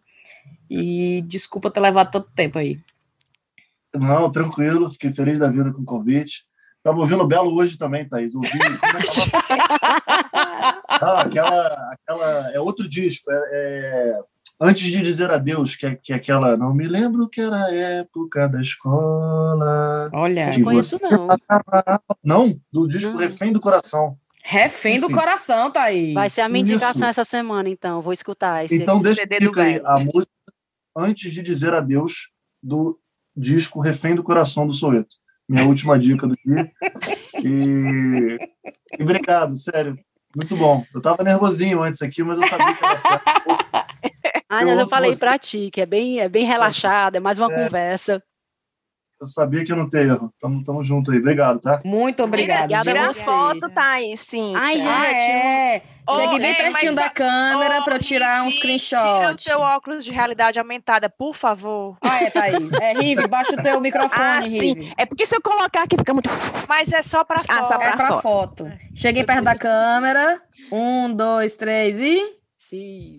E 0.69 1.21
desculpa 1.25 1.71
ter 1.71 1.79
levado 1.79 2.11
tanto 2.11 2.29
tempo 2.35 2.59
aí. 2.59 2.77
Não, 3.99 4.31
tranquilo, 4.31 4.91
fiquei 4.91 5.11
feliz 5.11 5.39
da 5.39 5.49
vida 5.49 5.71
com 5.71 5.81
o 5.81 5.85
convite. 5.85 6.45
Estava 6.77 6.99
ouvindo 6.99 7.23
o 7.23 7.27
Belo 7.27 7.55
hoje 7.55 7.77
também, 7.77 8.07
Thaís. 8.07 8.35
Ouvi. 8.35 8.49
ah, 10.87 11.21
aquela, 11.25 11.91
aquela. 11.91 12.51
É 12.51 12.59
outro 12.59 12.87
disco. 12.87 13.31
É, 13.31 13.41
é, 13.51 14.19
Antes 14.61 14.89
de 14.89 15.01
dizer 15.01 15.31
adeus, 15.31 15.75
que 15.75 15.85
é, 15.85 15.95
que 15.95 16.13
é 16.13 16.15
aquela. 16.15 16.55
Não 16.55 16.73
me 16.73 16.87
lembro 16.87 17.27
que 17.27 17.41
era 17.41 17.65
a 17.65 17.73
época 17.73 18.47
da 18.47 18.61
escola. 18.61 20.09
Olha, 20.13 20.57
não 20.57 20.63
conheço, 20.63 20.97
você... 20.97 21.09
não. 21.09 21.27
Não, 22.23 22.61
do 22.71 22.87
disco 22.87 23.11
não. 23.11 23.19
Refém 23.19 23.51
do 23.51 23.59
Coração. 23.59 24.17
Refém 24.47 24.97
Enfim. 24.97 25.07
do 25.07 25.11
coração, 25.11 25.71
Thaís. 25.71 26.13
Vai 26.13 26.29
ser 26.29 26.41
a 26.41 26.49
minha 26.49 26.61
indicação 26.61 27.09
Isso. 27.09 27.19
essa 27.19 27.23
semana, 27.23 27.67
então. 27.67 27.99
Vou 27.99 28.13
escutar 28.13 28.63
esse. 28.63 28.75
Então, 28.75 29.01
deixa 29.01 29.23
eu 29.41 29.51
aí 29.59 29.81
a 29.83 29.95
música 29.95 30.35
Antes 30.95 31.33
de 31.33 31.41
dizer 31.41 31.73
adeus 31.73 32.29
do 32.63 32.97
disco 33.35 33.79
Refém 33.79 34.15
do 34.15 34.23
Coração 34.23 34.65
do 34.65 34.73
Soweto. 34.73 35.15
Minha 35.47 35.65
última 35.67 35.97
dica 35.99 36.27
do 36.27 36.35
dia. 36.45 36.71
E... 37.43 38.37
e 38.99 39.03
obrigado, 39.03 39.55
sério. 39.55 39.95
Muito 40.35 40.55
bom. 40.57 40.83
Eu 40.93 41.01
tava 41.01 41.23
nervosinho 41.23 41.81
antes 41.81 42.01
aqui, 42.01 42.23
mas 42.23 42.39
eu 42.39 42.47
sabia 42.47 42.73
que 42.73 42.83
era 42.83 42.97
certo. 42.97 43.23
Ah, 44.49 44.63
mas 44.63 44.79
eu 44.79 44.87
falei 44.87 45.15
para 45.15 45.37
ti 45.37 45.69
que 45.71 45.81
é 45.81 45.85
bem, 45.85 46.19
é 46.19 46.29
bem 46.29 46.45
relaxado, 46.45 47.15
é 47.15 47.19
mais 47.19 47.39
uma 47.39 47.51
é. 47.51 47.63
conversa. 47.63 48.23
Eu 49.19 49.27
sabia 49.27 49.63
que 49.63 49.71
eu 49.71 49.77
não 49.77 49.89
tenho 49.89 50.13
erro. 50.13 50.33
Tamo, 50.39 50.63
tamo 50.63 50.83
junto 50.83 51.11
aí. 51.11 51.19
Obrigado, 51.19 51.59
tá? 51.59 51.81
Muito 51.85 52.21
obrigada. 52.21 52.81
Tira 52.81 53.09
a 53.09 53.13
foto, 53.13 53.69
Thaís, 53.69 54.19
sim. 54.19 54.53
Ai, 54.55 54.75
gente. 54.75 54.87
Ah, 54.87 55.05
é. 55.07 55.83
Chegue 56.09 56.39
bem 56.39 56.51
é, 56.51 56.53
pertinho 56.55 56.95
da 56.95 57.09
câmera 57.09 57.79
oh, 57.79 57.83
para 57.83 57.95
eu 57.95 57.99
tirar 57.99 58.43
um 58.43 58.51
screenshot. 58.51 59.01
Tira 59.01 59.31
o 59.31 59.35
teu 59.35 59.59
óculos 59.59 60.05
de 60.05 60.11
realidade 60.11 60.59
aumentada, 60.59 61.09
por 61.09 61.35
favor. 61.35 61.97
Ah, 62.01 62.23
é, 62.23 62.29
Thaís. 62.29 62.71
É, 62.73 62.93
Rive, 62.93 63.27
baixa 63.27 63.53
o 63.53 63.61
teu 63.61 63.79
microfone, 63.81 64.21
ah, 64.21 64.39
Rive. 64.39 64.79
Sim. 64.79 64.93
É 64.97 65.05
porque 65.05 65.25
se 65.25 65.35
eu 65.35 65.41
colocar 65.41 65.83
aqui 65.83 65.97
fica 65.97 66.13
muito... 66.13 66.29
Mas 66.69 66.91
é 66.91 67.01
só 67.01 67.23
para 67.23 67.43
foto. 67.43 67.51
Ah, 67.57 67.63
só 67.63 67.77
pra 67.77 67.87
é 67.87 67.95
para 67.95 68.07
foto. 68.21 68.65
foto. 68.65 68.71
Cheguei 68.93 69.23
perto 69.23 69.43
da 69.43 69.55
câmera. 69.55 70.41
Um, 70.71 71.13
dois, 71.13 71.55
três 71.55 71.99
e... 71.99 72.21
Sim. 72.57 73.17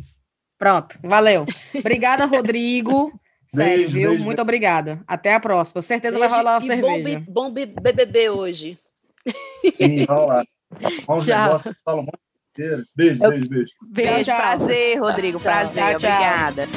Pronto, 0.59 0.99
valeu. 1.03 1.45
Obrigada, 1.75 2.25
Rodrigo. 2.27 3.13
Sério, 3.49 3.77
beijo, 3.77 3.95
viu? 3.95 4.09
Beijo, 4.11 4.25
Muito 4.25 4.37
beijo. 4.37 4.43
obrigada. 4.43 5.05
Até 5.07 5.35
a 5.35 5.41
próxima. 5.41 5.83
Certeza 5.83 6.19
vai 6.19 6.29
rolar 6.29 6.55
uma 6.55 6.61
cerveja. 6.61 7.21
Bom, 7.29 7.51
bom 7.51 7.51
BBB 7.51 8.31
hoje. 8.31 8.79
Sim, 9.73 10.05
vamos 10.05 10.27
lá. 10.27 10.45
Vamos 11.07 11.27
negócios 11.27 11.75
Salomão. 11.85 12.13
Beijo, 12.57 12.85
beijo, 12.97 13.49
beijo. 13.49 13.75
Beijo, 13.83 14.25
tchau, 14.25 14.25
tchau. 14.25 14.37
prazer, 14.37 14.99
Rodrigo. 14.99 15.41
Prazer, 15.41 15.75
tchau, 15.75 15.97
obrigada. 15.97 16.69